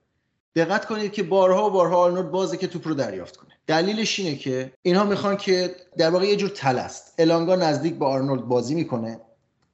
دقت 0.55 0.85
کنید 0.85 1.11
که 1.11 1.23
بارها 1.23 1.67
و 1.67 1.69
بارها 1.69 1.97
آرنولد 1.97 2.31
بازه 2.31 2.57
که 2.57 2.67
توپ 2.67 2.87
رو 2.87 2.93
دریافت 2.93 3.37
کنه. 3.37 3.51
دلیلش 3.67 4.19
اینه 4.19 4.35
که 4.35 4.73
اینها 4.81 5.03
می‌خوان 5.03 5.37
که 5.37 5.75
در 5.97 6.09
واقع 6.09 6.25
یه 6.25 6.35
جور 6.35 6.49
تله‌ست. 6.49 7.13
الانگا 7.19 7.55
نزدیک 7.55 7.95
به 7.95 8.05
آرنولد 8.05 8.41
بازی 8.41 8.75
می‌کنه. 8.75 9.19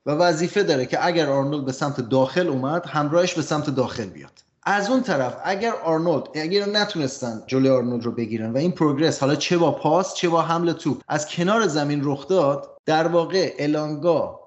و 0.07 0.11
وظیفه 0.11 0.63
داره 0.63 0.85
که 0.85 1.05
اگر 1.05 1.29
آرنولد 1.29 1.65
به 1.65 1.71
سمت 1.71 2.01
داخل 2.01 2.47
اومد 2.47 2.85
همراهش 2.85 3.33
به 3.33 3.41
سمت 3.41 3.69
داخل 3.69 4.05
بیاد. 4.05 4.31
از 4.63 4.89
اون 4.89 5.01
طرف 5.01 5.37
اگر 5.43 5.73
آرنولد 5.83 6.23
اگر 6.35 6.65
نتونستن 6.65 7.43
جلوی 7.47 7.69
آرنولد 7.69 8.05
رو 8.05 8.11
بگیرن 8.11 8.51
و 8.51 8.57
این 8.57 8.71
progress 8.71 9.19
حالا 9.19 9.35
چه 9.35 9.57
با 9.57 9.71
پاس 9.71 10.13
چه 10.13 10.29
با 10.29 10.41
حمله 10.41 10.73
توپ 10.73 11.01
از 11.07 11.27
کنار 11.29 11.67
زمین 11.67 12.01
رخ 12.03 12.27
داد 12.27 12.69
در 12.85 13.07
واقع 13.07 13.55
الانگا 13.59 14.39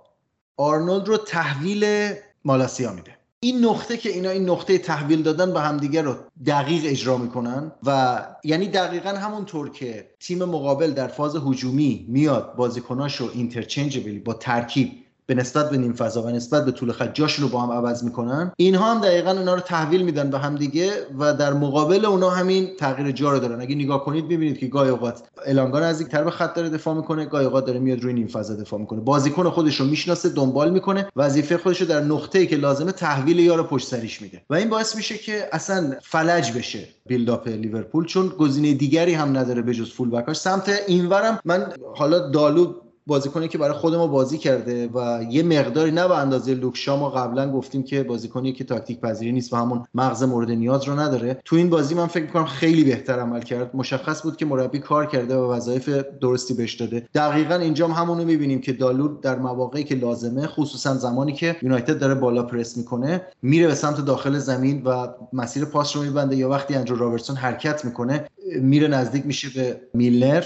آرنولد 0.56 1.08
رو 1.08 1.16
تحویل 1.16 2.14
مالاسیا 2.44 2.92
میده. 2.92 3.16
این 3.40 3.64
نقطه 3.64 3.96
که 3.96 4.08
اینا 4.08 4.30
این 4.30 4.50
نقطه 4.50 4.78
تحویل 4.78 5.22
دادن 5.22 5.52
به 5.52 5.60
همدیگه 5.60 6.02
رو 6.02 6.14
دقیق 6.46 6.82
اجرا 6.86 7.16
می‌کنن 7.16 7.72
و 7.86 8.20
یعنی 8.44 8.68
دقیقا 8.68 9.10
همونطور 9.10 9.70
که 9.70 10.10
تیم 10.20 10.44
مقابل 10.44 10.90
در 10.90 11.08
فاز 11.08 11.36
هجومی 11.36 12.06
میاد 12.08 12.56
بازیکناش 12.56 13.16
رو 13.16 13.30
interchangeably 13.34 14.18
با 14.18 14.34
ترکیب 14.34 14.92
به 15.30 15.36
نسبت 15.36 15.70
به 15.70 15.76
نیم 15.76 15.92
فضا 15.92 16.22
و 16.22 16.30
نسبت 16.30 16.64
به 16.64 16.72
طول 16.72 16.92
خط 16.92 17.14
جاشون 17.14 17.44
رو 17.44 17.50
با 17.50 17.60
هم 17.60 17.70
عوض 17.70 18.04
می‌کنن. 18.04 18.52
اینها 18.56 18.94
هم 18.94 19.00
دقیقا 19.00 19.30
اونا 19.30 19.54
رو 19.54 19.60
تحویل 19.60 20.02
میدن 20.02 20.30
به 20.30 20.38
هم 20.38 20.56
دیگه 20.56 20.90
و 21.18 21.34
در 21.34 21.52
مقابل 21.52 22.04
اونا 22.04 22.30
همین 22.30 22.68
تغییر 22.78 23.10
جا 23.10 23.30
رو 23.30 23.38
دارن. 23.38 23.60
اگه 23.60 23.74
نگاه 23.74 24.04
کنید 24.04 24.24
می‌بینید 24.24 24.58
که 24.58 24.66
گاهی 24.66 24.90
اوقات 24.90 25.22
الانگا 25.46 25.80
نزدیکتر 25.80 26.24
به 26.24 26.30
خط 26.30 26.54
داره 26.54 26.68
دفاع 26.68 26.94
می‌کنه 26.94 27.24
گاهی 27.24 27.44
اوقات 27.44 27.66
داره 27.66 27.78
میاد 27.78 28.00
روی 28.00 28.12
نیم 28.12 28.26
فضا 28.26 28.54
دفاع 28.54 28.80
می‌کنه. 28.80 29.00
بازیکن 29.00 29.50
خودش 29.50 29.80
رو 29.80 29.86
می‌شناسه 29.86 30.28
دنبال 30.28 30.70
می‌کنه 30.70 31.06
وظیفه 31.16 31.58
خودش 31.58 31.80
رو 31.80 31.86
در 31.86 32.00
نقطه‌ای 32.00 32.46
که 32.46 32.56
لازمه 32.56 32.92
تحویل 32.92 33.38
یارو 33.38 33.64
پشت 33.64 33.88
سریش 33.88 34.22
میده. 34.22 34.42
و 34.50 34.54
این 34.54 34.68
باعث 34.68 34.96
میشه 34.96 35.18
که 35.18 35.48
اصلا 35.52 35.94
فلج 36.02 36.52
بشه 36.52 36.88
build-up 37.06 37.48
لیورپول 37.48 38.06
چون 38.06 38.28
گزینه 38.28 38.74
دیگری 38.74 39.14
هم 39.14 39.38
نداره 39.38 39.62
به 39.62 39.74
جز 39.74 39.92
fullback 39.92 40.10
هاش 40.10 40.36
سمت 40.36 40.80
اینورم 40.86 41.40
من 41.44 41.66
حالا 41.94 42.18
دالو 42.30 42.74
بازیکنی 43.06 43.48
که 43.48 43.58
برای 43.58 43.72
خود 43.72 43.94
ما 43.94 44.06
بازی 44.06 44.38
کرده 44.38 44.88
و 44.94 45.22
یه 45.30 45.42
مقداری 45.42 45.90
نه 45.90 46.08
به 46.08 46.18
اندازه 46.18 46.54
لوکشا 46.54 46.96
ما 46.96 47.10
قبلا 47.10 47.52
گفتیم 47.52 47.82
که 47.82 48.02
بازیکنی 48.02 48.52
که 48.52 48.64
تاکتیک 48.64 49.00
پذیری 49.00 49.32
نیست 49.32 49.52
و 49.52 49.56
همون 49.56 49.84
مغز 49.94 50.22
مورد 50.22 50.50
نیاز 50.50 50.84
رو 50.84 51.00
نداره. 51.00 51.40
تو 51.44 51.56
این 51.56 51.70
بازی 51.70 51.94
من 51.94 52.06
فکر 52.06 52.22
می‌کنم 52.22 52.44
خیلی 52.44 52.84
بهتر 52.84 53.18
عمل 53.18 53.40
کرد. 53.40 53.70
مشخص 53.74 54.22
بود 54.22 54.36
که 54.36 54.46
مربی 54.46 54.78
کار 54.78 55.06
کرده 55.06 55.36
و 55.36 55.52
وظایف 55.52 55.88
درستی 56.20 56.54
بهش 56.54 56.74
داده. 56.74 57.08
دقیقا 57.14 57.54
اینجا 57.54 57.88
هم 57.88 58.02
همونو 58.02 58.24
می‌بینیم 58.24 58.60
که 58.60 58.72
دالو 58.72 59.08
در 59.08 59.38
مواقعی 59.38 59.84
که 59.84 59.94
لازمه 59.94 60.46
خصوصا 60.46 60.94
زمانی 60.94 61.32
که 61.32 61.56
یونایتد 61.62 61.98
داره 61.98 62.14
بالا 62.14 62.42
پرس 62.42 62.76
می‌کنه 62.76 63.26
میره 63.42 63.66
به 63.66 63.74
سمت 63.74 64.04
داخل 64.04 64.38
زمین 64.38 64.82
و 64.82 65.06
مسیر 65.32 65.64
پاس 65.64 65.96
رو 65.96 66.02
میبنده 66.02 66.36
یا 66.36 66.48
وقتی 66.48 66.74
اندرو 66.74 66.96
رابرتسون 66.96 67.36
حرکت 67.36 67.84
می‌کنه 67.84 68.24
میره 68.60 68.88
نزدیک 68.88 69.26
میشه 69.26 69.48
به 69.54 69.80
میلنر 69.94 70.44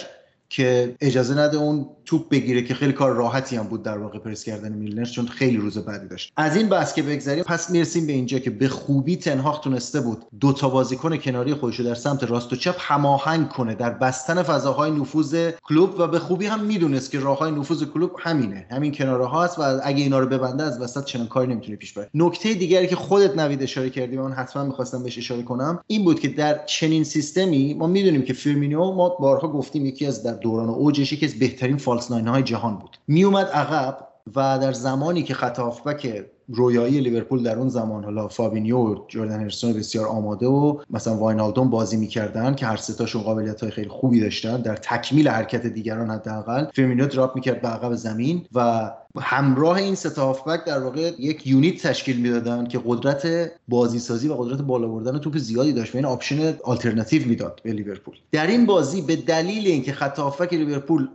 که 0.48 0.96
اجازه 1.00 1.38
نده 1.38 1.56
اون 1.56 1.86
توپ 2.06 2.28
بگیره 2.28 2.62
که 2.62 2.74
خیلی 2.74 2.92
کار 2.92 3.12
راحتی 3.12 3.56
هم 3.56 3.64
بود 3.64 3.82
در 3.82 3.98
واقع 3.98 4.18
پرس 4.18 4.44
کردن 4.44 4.72
میلنر 4.72 5.04
چون 5.04 5.26
خیلی 5.26 5.56
روز 5.56 5.78
بدی 5.78 6.08
داشت. 6.08 6.32
از 6.36 6.56
این 6.56 6.68
بحث 6.68 6.94
که 6.94 7.02
بگذریم 7.02 7.44
پس 7.44 7.70
می‌رسیم 7.70 8.06
به 8.06 8.12
اینجا 8.12 8.38
که 8.38 8.50
به 8.50 8.68
خوبی 8.68 9.16
تن‌هاخ 9.16 9.60
تونسته 9.60 10.00
بود 10.00 10.18
دو 10.40 10.52
تا 10.52 10.68
بازیکن 10.68 11.16
کناری 11.16 11.54
خودش 11.54 11.80
در 11.80 11.94
سمت 11.94 12.24
راست 12.24 12.52
و 12.52 12.56
چپ 12.56 12.76
هماهنگ 12.78 13.48
کنه 13.48 13.74
در 13.74 13.90
بستن 13.90 14.42
فضاهای 14.42 14.90
نفوذ 14.90 15.50
کلوپ 15.62 15.94
و 15.98 16.06
به 16.06 16.18
خوبی 16.18 16.46
هم 16.46 16.64
می‌دونست 16.64 17.10
که 17.10 17.20
راههای 17.20 17.50
نفوذ 17.50 17.84
کلوب 17.84 18.10
همینه. 18.18 18.66
همین 18.70 18.92
کناره 18.92 19.24
هاست 19.24 19.58
و 19.58 19.62
اگه 19.84 20.02
اینا 20.02 20.18
رو 20.18 20.26
ببنده 20.26 20.62
از 20.62 20.80
وسط 20.80 21.04
چندان 21.04 21.26
کاری 21.26 21.52
نمی‌تونه 21.52 21.76
پیش 21.76 21.92
بره. 21.92 22.10
نکته 22.14 22.54
دیگری 22.54 22.86
که 22.86 22.96
خودت 22.96 23.36
نوید 23.36 23.62
اشاره 23.62 23.90
کردی 23.90 24.16
من 24.16 24.32
حتما 24.32 24.64
می‌خواستم 24.64 25.02
بهش 25.02 25.18
اشاره 25.18 25.42
کنم 25.42 25.80
این 25.86 26.04
بود 26.04 26.20
که 26.20 26.28
در 26.28 26.64
چنین 26.66 27.04
سیستمی 27.04 27.74
ما 27.74 27.86
می‌دونیم 27.86 28.22
که 28.22 28.32
فیرمینو 28.32 28.92
ما 28.92 29.08
بارها 29.08 29.48
گفتیم 29.48 29.86
یکی 29.86 30.06
از 30.06 30.22
در 30.22 30.32
دوران 30.32 30.68
اوجش 30.68 31.12
یکی 31.12 31.26
از 31.26 31.38
بهترین 31.38 31.76
false 31.94 32.10
nine 32.10 32.28
های 32.28 32.42
جهان 32.42 32.76
بود. 32.76 32.96
میومد 33.08 33.46
عقب 33.46 33.98
و 34.36 34.58
در 34.62 34.72
زمانی 34.72 35.22
که 35.22 35.34
خط 35.34 35.58
هافبک 35.58 36.24
رویایی 36.48 37.00
لیورپول 37.00 37.42
در 37.42 37.58
اون 37.58 37.68
زمان 37.68 38.04
حالا 38.04 38.28
فابینیو 38.28 38.78
و 38.78 39.04
جردن 39.08 39.40
هندرسون 39.40 39.72
بسیار 39.72 40.06
آماده 40.06 40.46
و 40.46 40.78
مثلا 40.90 41.16
واینالدوم 41.16 41.70
بازی 41.70 41.96
می‌کردن 41.96 42.54
که 42.54 42.66
هر 42.66 42.76
سه 42.76 42.89
تاشون 42.89 43.22
قابلیت 43.22 43.60
های 43.60 43.70
خیلی 43.70 43.88
خوبی 43.88 44.20
داشتن 44.20 44.60
در 44.60 44.76
تکمیل 44.76 45.28
حرکت 45.28 45.66
دیگران 45.66 46.10
حداقل 46.10 46.66
فیرمینو 46.74 47.06
drop 47.06 47.34
می‌کرد 47.34 47.62
به 47.62 47.68
عقب 47.68 47.94
زمین 47.94 48.46
و 48.54 48.90
همراه 49.20 49.76
این 49.76 49.94
سه 49.94 50.20
هافبک 50.20 50.64
در 50.64 50.78
واقع 50.78 51.12
یک 51.18 51.46
unit 51.46 51.86
تشکیل 51.86 52.20
می‌دادن 52.20 52.66
که 52.66 52.80
قدرت 52.86 53.50
بازی 53.68 53.98
سازی 53.98 54.28
و 54.28 54.34
قدرت 54.34 54.62
بالا 54.62 54.88
بردن 54.88 55.18
توپ 55.18 55.38
زیادی 55.38 55.72
داشت 55.72 55.94
و 55.94 55.98
این 55.98 56.04
option 56.04 56.54
alternative 56.64 57.28
می‌داد 57.28 57.60
به 57.64 57.72
لیورپول. 57.72 58.14
در 58.32 58.46
این 58.46 58.66
بازی 58.66 59.02
به 59.02 59.16
دلیل 59.16 59.66
اینکه 59.66 59.92
خط 59.92 60.18
هافبک 60.18 60.52
لیورپول 60.54 61.08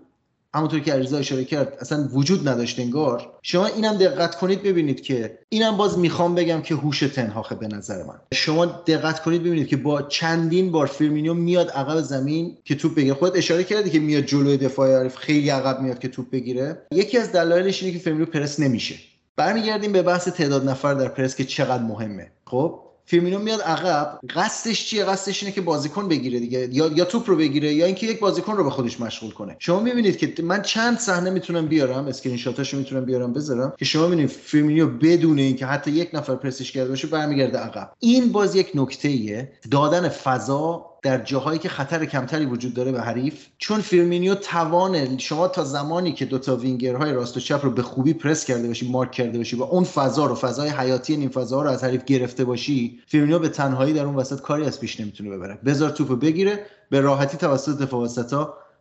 همونطور 0.56 0.80
که 0.80 0.94
علیرضا 0.94 1.18
اشاره 1.18 1.46
کرد 1.46 1.78
اصلا 1.82 2.10
وجود 2.14 2.48
نداشت 2.48 2.80
انگار. 2.80 3.34
شما 3.42 3.66
اینم 3.66 3.98
دقت 3.98 4.36
کنید 4.36 4.64
ببینید 4.64 5.02
که 5.02 5.40
اینم 5.50 5.78
باز 5.78 6.00
می‌خوام 6.00 6.36
بگم 6.36 6.62
که 6.62 6.76
هوش 6.76 7.00
تن‌هاخه 7.00 7.56
به 7.56 7.68
نظر 7.68 8.04
من. 8.04 8.20
شما 8.34 8.66
دقت 8.66 9.24
کنید 9.24 9.44
ببینید 9.44 9.68
که 9.68 9.78
با 9.78 10.02
چندین 10.02 10.72
بار 10.72 10.88
فیرمینو 10.88 11.34
میاد 11.34 11.70
عقب 11.70 12.02
زمین 12.02 12.58
که 12.66 12.76
توپ 12.76 12.96
بگیره. 12.96 13.14
خود 13.14 13.38
اشاره 13.38 13.64
کردی 13.64 13.90
که 13.90 14.00
میاد 14.00 14.24
جلوی 14.24 14.58
دفاع 14.58 15.00
حریف 15.00 15.16
خیلی 15.16 15.50
عقب 15.50 15.82
میاد 15.82 16.00
که 16.00 16.08
توپ 16.08 16.30
بگیره. 16.30 16.82
یکی 16.92 17.18
از 17.18 17.32
دلایلش 17.32 17.84
اینه 17.84 17.98
که 17.98 18.04
فیرمینو 18.04 18.32
پرس 18.32 18.60
نمیشه. 18.60 18.96
برمیگردیم 19.36 19.92
به 19.92 20.02
بحث 20.02 20.28
تعداد 20.28 20.70
نفر 20.70 20.94
در 20.94 21.08
پرس 21.08 21.36
که 21.36 21.44
چقدر 21.44 21.84
مهمه. 21.84 22.32
خب؟ 22.46 22.89
فیرمینو 23.10 23.40
میاد 23.40 23.62
عقب 23.62 24.20
قصدش 24.36 24.86
چیه؟ 24.86 25.06
قصدش 25.06 25.44
اینه 25.44 25.56
که 25.56 25.62
بازیکن 25.62 26.08
بگیره 26.08 26.40
دیگه. 26.40 26.70
یا 26.72 26.88
یا 26.96 27.06
توپ 27.06 27.30
رو 27.30 27.36
بگیره 27.36 27.74
یا 27.74 27.86
اینکه 27.86 28.08
یک 28.08 28.20
بازیکن 28.20 28.54
رو 28.58 28.64
به 28.64 28.70
خودش 28.70 29.00
مشغول 29.00 29.32
کنه. 29.32 29.56
شما 29.60 29.80
می‌بینید 29.80 30.18
که 30.18 30.44
من 30.44 30.62
چند 30.62 31.00
صحنه 31.00 31.30
می‌تونم 31.30 31.68
بیارم 31.68 32.08
اسکرین 32.08 32.38
شاتاشو 32.38 32.78
می‌تونم 32.78 33.06
بیارم 33.06 33.34
بذارم 33.34 33.74
که 33.78 33.86
شما 33.86 34.08
می‌بینید 34.08 34.30
فیرمینو 34.30 34.88
بدون 34.88 35.40
اینکه 35.40 35.66
حتی 35.66 35.92
یک 35.92 36.10
نفر 36.14 36.36
پرسش 36.36 36.72
کرده 36.72 36.90
باشه 36.90 37.08
برمیگرده 37.08 37.58
عقب. 37.58 37.92
این 38.00 38.32
باز 38.32 38.56
یک 38.56 38.72
نکته 38.76 39.08
ایه 39.08 39.52
دادن 39.72 40.10
فضا 40.10 40.89
در 41.02 41.18
جاهایی 41.18 41.60
که 41.60 41.70
خطر 41.70 42.06
کمتری 42.06 42.46
وجود 42.46 42.74
داره 42.74 42.92
به 42.92 43.02
حریف 43.02 43.46
چون 43.58 43.82
فیرمینیو 43.82 44.36
توان 44.36 45.18
شما 45.18 45.48
تا 45.48 45.64
زمانی 45.64 46.14
که 46.14 46.26
دوتا 46.26 46.56
وینگرهای 46.56 47.14
راست 47.14 47.38
و 47.38 47.40
چپ 47.40 47.66
رو 47.66 47.72
به 47.72 47.82
خوبی 47.82 48.14
پرس 48.14 48.46
کرده 48.46 48.68
باشی 48.68 48.92
مارک 48.92 49.12
کرده 49.12 49.38
باشی 49.38 49.56
و 49.56 49.64
اون 49.64 49.84
فضا 49.84 50.26
رو 50.26 50.36
فضای 50.36 50.70
حیاتی 50.70 51.18
نیم 51.18 51.30
فضا 51.30 51.62
رو 51.62 51.70
از 51.70 51.84
حریف 51.84 52.04
گرفته 52.04 52.46
باشی 52.46 53.00
فیرمینیو 53.08 53.40
به 53.40 53.50
تنهایی 53.50 53.94
در 53.94 54.06
اون 54.06 54.16
وسط 54.16 54.42
کاری 54.42 54.66
از 54.66 54.80
پیش 54.80 55.00
نمی‌تونه 55.00 55.30
ببره. 55.30 55.60
بذار 55.66 55.90
توپو 55.90 56.16
بگیره 56.16 56.66
به 56.90 57.02
راحتی 57.02 57.38
توسط 57.38 57.78
دفاع 57.78 58.08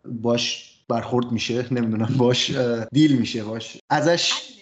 باش 0.04 0.74
برخورد 0.88 1.32
میشه 1.32 1.74
نمی‌دونم 1.74 2.14
باش 2.16 2.56
deal 2.92 3.18
میشه 3.18 3.44
باش. 3.44 3.78
ازش 3.90 4.57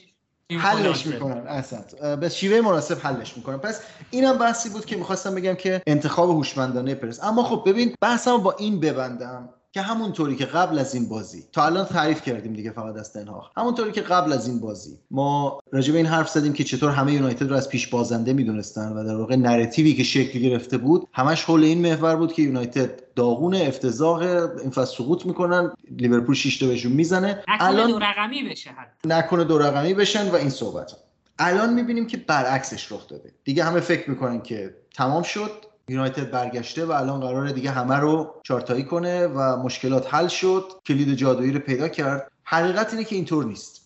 حلش 0.53 1.07
می‌کنن 1.07 1.47
اصلا. 1.47 2.16
به 2.16 2.28
شیوه 2.28 2.61
مناسب 2.61 2.99
حلش 3.07 3.36
می‌کنن. 3.36 3.57
پس 3.57 3.80
اینم 4.11 4.38
بحثی 4.38 4.68
بود 4.68 4.86
که 4.86 4.97
می‌خواستم 4.97 5.34
بگم 5.34 5.55
که 5.55 5.82
انتخاب 5.86 6.30
هوشمندانه 6.30 6.94
پرس. 6.94 7.24
اما 7.24 7.42
خب 7.42 7.62
ببین 7.66 7.94
بحثم 8.01 8.36
با 8.36 8.53
این 8.53 8.80
ببندم. 8.80 9.49
که 9.76 9.82
همونطوری 9.82 10.36
که 10.36 10.44
قبل 10.44 10.78
از 10.78 10.94
این 10.94 11.08
بازی 11.08 11.44
تا 11.52 11.66
الان 11.66 11.84
تعریف 11.84 12.22
کردیم 12.22 12.52
دیگه 12.52 12.70
فقط 12.70 12.96
از 12.96 13.12
تنهاخ 13.12 13.50
همونطوری 13.56 13.92
که 13.92 14.00
قبل 14.00 14.32
از 14.32 14.48
این 14.48 14.60
بازی 14.60 14.98
ما 15.10 15.60
راجع 15.72 15.92
به 15.92 15.98
این 15.98 16.06
حرف 16.06 16.28
زدیم 16.28 16.52
که 16.52 16.64
چطور 16.64 16.90
همه 16.90 17.12
یونایتد 17.12 17.50
رو 17.50 17.56
از 17.56 17.68
پیش 17.68 17.86
بازنده 17.86 18.32
می‌دونستن 18.32 18.92
و 18.92 19.04
در 19.04 19.16
واقع 19.16 19.36
نراتیوی 19.36 19.94
که 19.94 20.04
شکل 20.04 20.38
گرفته 20.38 20.78
بود 20.78 21.08
همش 21.12 21.44
حول 21.44 21.64
این 21.64 21.80
محور 21.80 22.16
بود 22.16 22.32
که 22.32 22.42
یونایتد 22.42 23.14
داغون 23.14 23.54
افتضاح 23.54 24.20
این 24.62 24.70
فصل 24.70 24.96
سقوط 24.96 25.26
می‌کنن 25.26 25.72
لیورپول 25.90 26.34
6 26.34 26.58
تا 26.58 26.66
بهشون 26.66 26.92
می‌زنه. 26.92 27.42
الان 27.60 27.90
دو 27.90 27.98
رقمی 27.98 28.42
بشه 28.42 28.70
حتی. 28.70 29.08
نکنه 29.08 29.44
دو 29.44 29.58
رقمی 29.58 29.94
بشن 29.94 30.30
و 30.30 30.34
این 30.34 30.50
صحبت 30.50 30.92
الان 31.38 31.74
می‌بینیم 31.74 32.06
که 32.06 32.16
برعکسش 32.16 32.92
رخ 32.92 33.08
داده. 33.08 33.32
دیگه 33.44 33.64
همه 33.64 33.80
فکر 33.80 34.10
می‌کنن 34.10 34.40
که 34.40 34.74
تمام 34.94 35.22
شد. 35.22 35.65
یونایتد 35.89 36.30
برگشته 36.30 36.84
و 36.84 36.93
الان 36.93 37.20
قراره 37.20 37.53
دیگه 37.53 37.70
همه 37.70 37.97
رو 37.97 38.34
چارتایی 38.43 38.84
کنه 38.84 39.26
و 39.26 39.57
مشکلات 39.57 40.14
حل 40.14 40.28
شد. 40.28 40.64
کلید 40.87 41.14
جادویی 41.14 41.53
رو 41.53 41.61
پیدا 41.61 41.89
کرد. 41.89 42.30
حقیقت 42.45 42.93
اینه 42.93 43.05
که 43.05 43.16
اینطور 43.16 43.45
نیست. 43.45 43.80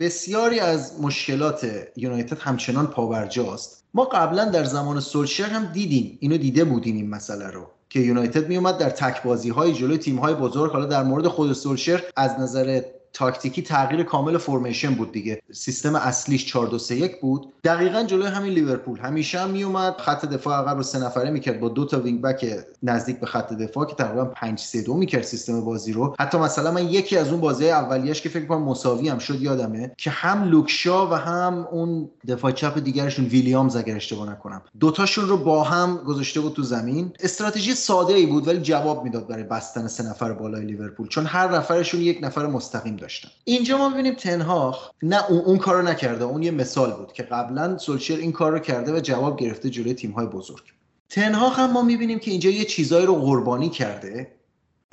بسیاری 0.00 0.60
از 0.60 1.00
مشکلات 1.00 1.66
یونایتد 1.96 2.38
همچنان 2.38 2.86
پاورجاست 2.86 3.84
ما 3.94 4.04
قبلا 4.04 4.44
در 4.44 4.64
زمان 4.64 5.00
سولشر 5.00 5.44
هم 5.44 5.64
دیدیم. 5.72 6.18
اینو 6.20 6.36
دیده 6.36 6.64
بودیم 6.64 6.96
این 6.96 7.10
مسئله 7.10 7.46
رو. 7.46 7.66
که 7.88 8.00
یونایتد 8.00 8.48
میومد 8.48 8.78
در 8.78 8.90
تک 8.90 9.22
بازی 9.22 9.48
های 9.48 9.72
جلوی 9.72 9.98
تیم 9.98 10.18
های 10.18 10.34
بزرگ 10.34 10.72
حالا 10.72 10.86
در 10.86 11.02
مورد 11.02 11.28
خود 11.28 11.52
سولشر 11.52 12.02
از 12.16 12.40
نظر 12.40 12.82
تاکتیکی 13.12 13.62
تغییر 13.62 14.02
کامل 14.02 14.38
formation 14.38 14.94
بود 14.94 15.12
دیگه. 15.12 15.42
سیستم 15.52 15.94
اصلیش 15.94 16.46
4 16.46 16.66
2 16.66 16.78
3 16.78 16.94
1 16.94 17.20
بود. 17.20 17.52
دقیقا 17.64 18.02
جلوی 18.02 18.26
همین 18.26 18.52
لیورپول. 18.52 18.98
همیشه 18.98 19.40
هم 19.40 19.50
میومد 19.50 19.94
خط 19.98 20.24
دفاع 20.24 20.58
عقب 20.58 20.76
رو 20.76 20.82
سه 20.82 20.98
نفره 20.98 21.30
می‌کرد. 21.30 21.60
با 21.60 21.68
دو 21.68 21.84
تا 21.84 22.00
wing 22.00 22.22
back 22.22 22.46
نزدیک 22.82 23.20
به 23.20 23.26
خط 23.26 23.52
دفاع 23.52 23.86
که 23.86 23.94
تقریبا 23.94 24.24
5 24.24 24.58
3 24.58 24.82
2 24.82 24.94
می‌کرد 24.94 25.22
سیستم 25.22 25.60
بازی 25.60 25.92
رو. 25.92 26.14
حتی 26.20 26.38
مثلا 26.38 26.70
من 26.70 26.88
یکی 26.88 27.16
از 27.16 27.28
اون 27.28 27.40
بازی 27.40 27.70
اولیش 27.70 28.20
که 28.20 28.28
فکر 28.28 28.46
کنم 28.46 28.62
مساوی 28.62 29.08
هم 29.08 29.18
شد 29.18 29.42
یادمه 29.42 29.92
که 29.96 30.10
هم 30.10 30.44
لوک 30.44 30.88
شا 30.88 31.10
و 31.10 31.14
هم 31.14 31.68
اون 31.70 32.10
دفاع 32.28 32.52
چپ 32.52 32.78
دیگرشون 32.78 33.24
ویلیامز 33.24 33.76
اگر 33.76 33.96
اشتباه 33.96 34.30
نکنم. 34.30 34.62
دوتاشون 34.80 35.28
رو 35.28 35.36
با 35.36 35.62
هم 35.62 35.96
گذاشته 35.96 36.40
بود 36.40 36.52
تو 36.52 36.62
زمین. 36.62 37.12
استراتژی 37.20 37.74
ساده 37.74 38.14
ای 38.14 38.26
بود 38.26 38.48
ولی 38.48 38.60
جواب 38.60 39.04
می‌داد 39.04 39.26
برای 39.26 39.42
بستن 39.42 39.86
سه 39.86 40.02
نفر 40.02 40.32
بالای 40.32 40.64
لیورپول. 40.64 41.08
چون 41.08 41.26
هر 41.26 41.56
نفرشون 41.56 42.00
یک 42.00 42.18
نفر 42.22 42.46
مستقیم 42.46 42.96
داشتن 43.00 43.28
اینجا 43.44 43.78
ما 43.78 43.88
ببینیم 43.88 44.14
تن‌هاخ. 44.14 44.90
نه 45.02 45.30
اون, 45.30 45.40
اون 45.40 45.58
کارو 45.58 45.82
نکرده. 45.82 46.24
اون 46.24 46.42
یه 46.42 46.50
مثال 46.50 46.92
بود 46.92 47.12
که 47.12 47.22
قبلا 47.22 47.78
سولشر 47.78 48.16
این 48.16 48.32
کار 48.32 48.52
رو 48.52 48.58
کرده 48.58 48.96
و 48.96 49.00
جواب 49.00 49.38
گرفته 49.38 49.70
جلوی 49.70 49.94
تیم 49.94 50.10
های 50.10 50.26
بزرگ. 50.26 50.62
تنهاخ 51.08 51.58
هم 51.58 51.72
ما 51.72 51.82
می‌بینیم 51.82 52.18
که 52.18 52.30
اینجا 52.30 52.50
یه 52.50 52.64
چیزایی 52.64 53.06
رو 53.06 53.14
قربانی 53.14 53.68
کرده 53.68 54.32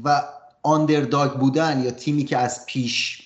و 0.03 0.23
آندرداگ 0.63 1.31
بودن 1.31 1.83
یا 1.83 1.91
تیمی 1.91 2.25
که 2.25 2.37
از 2.37 2.65
پیش 2.65 3.23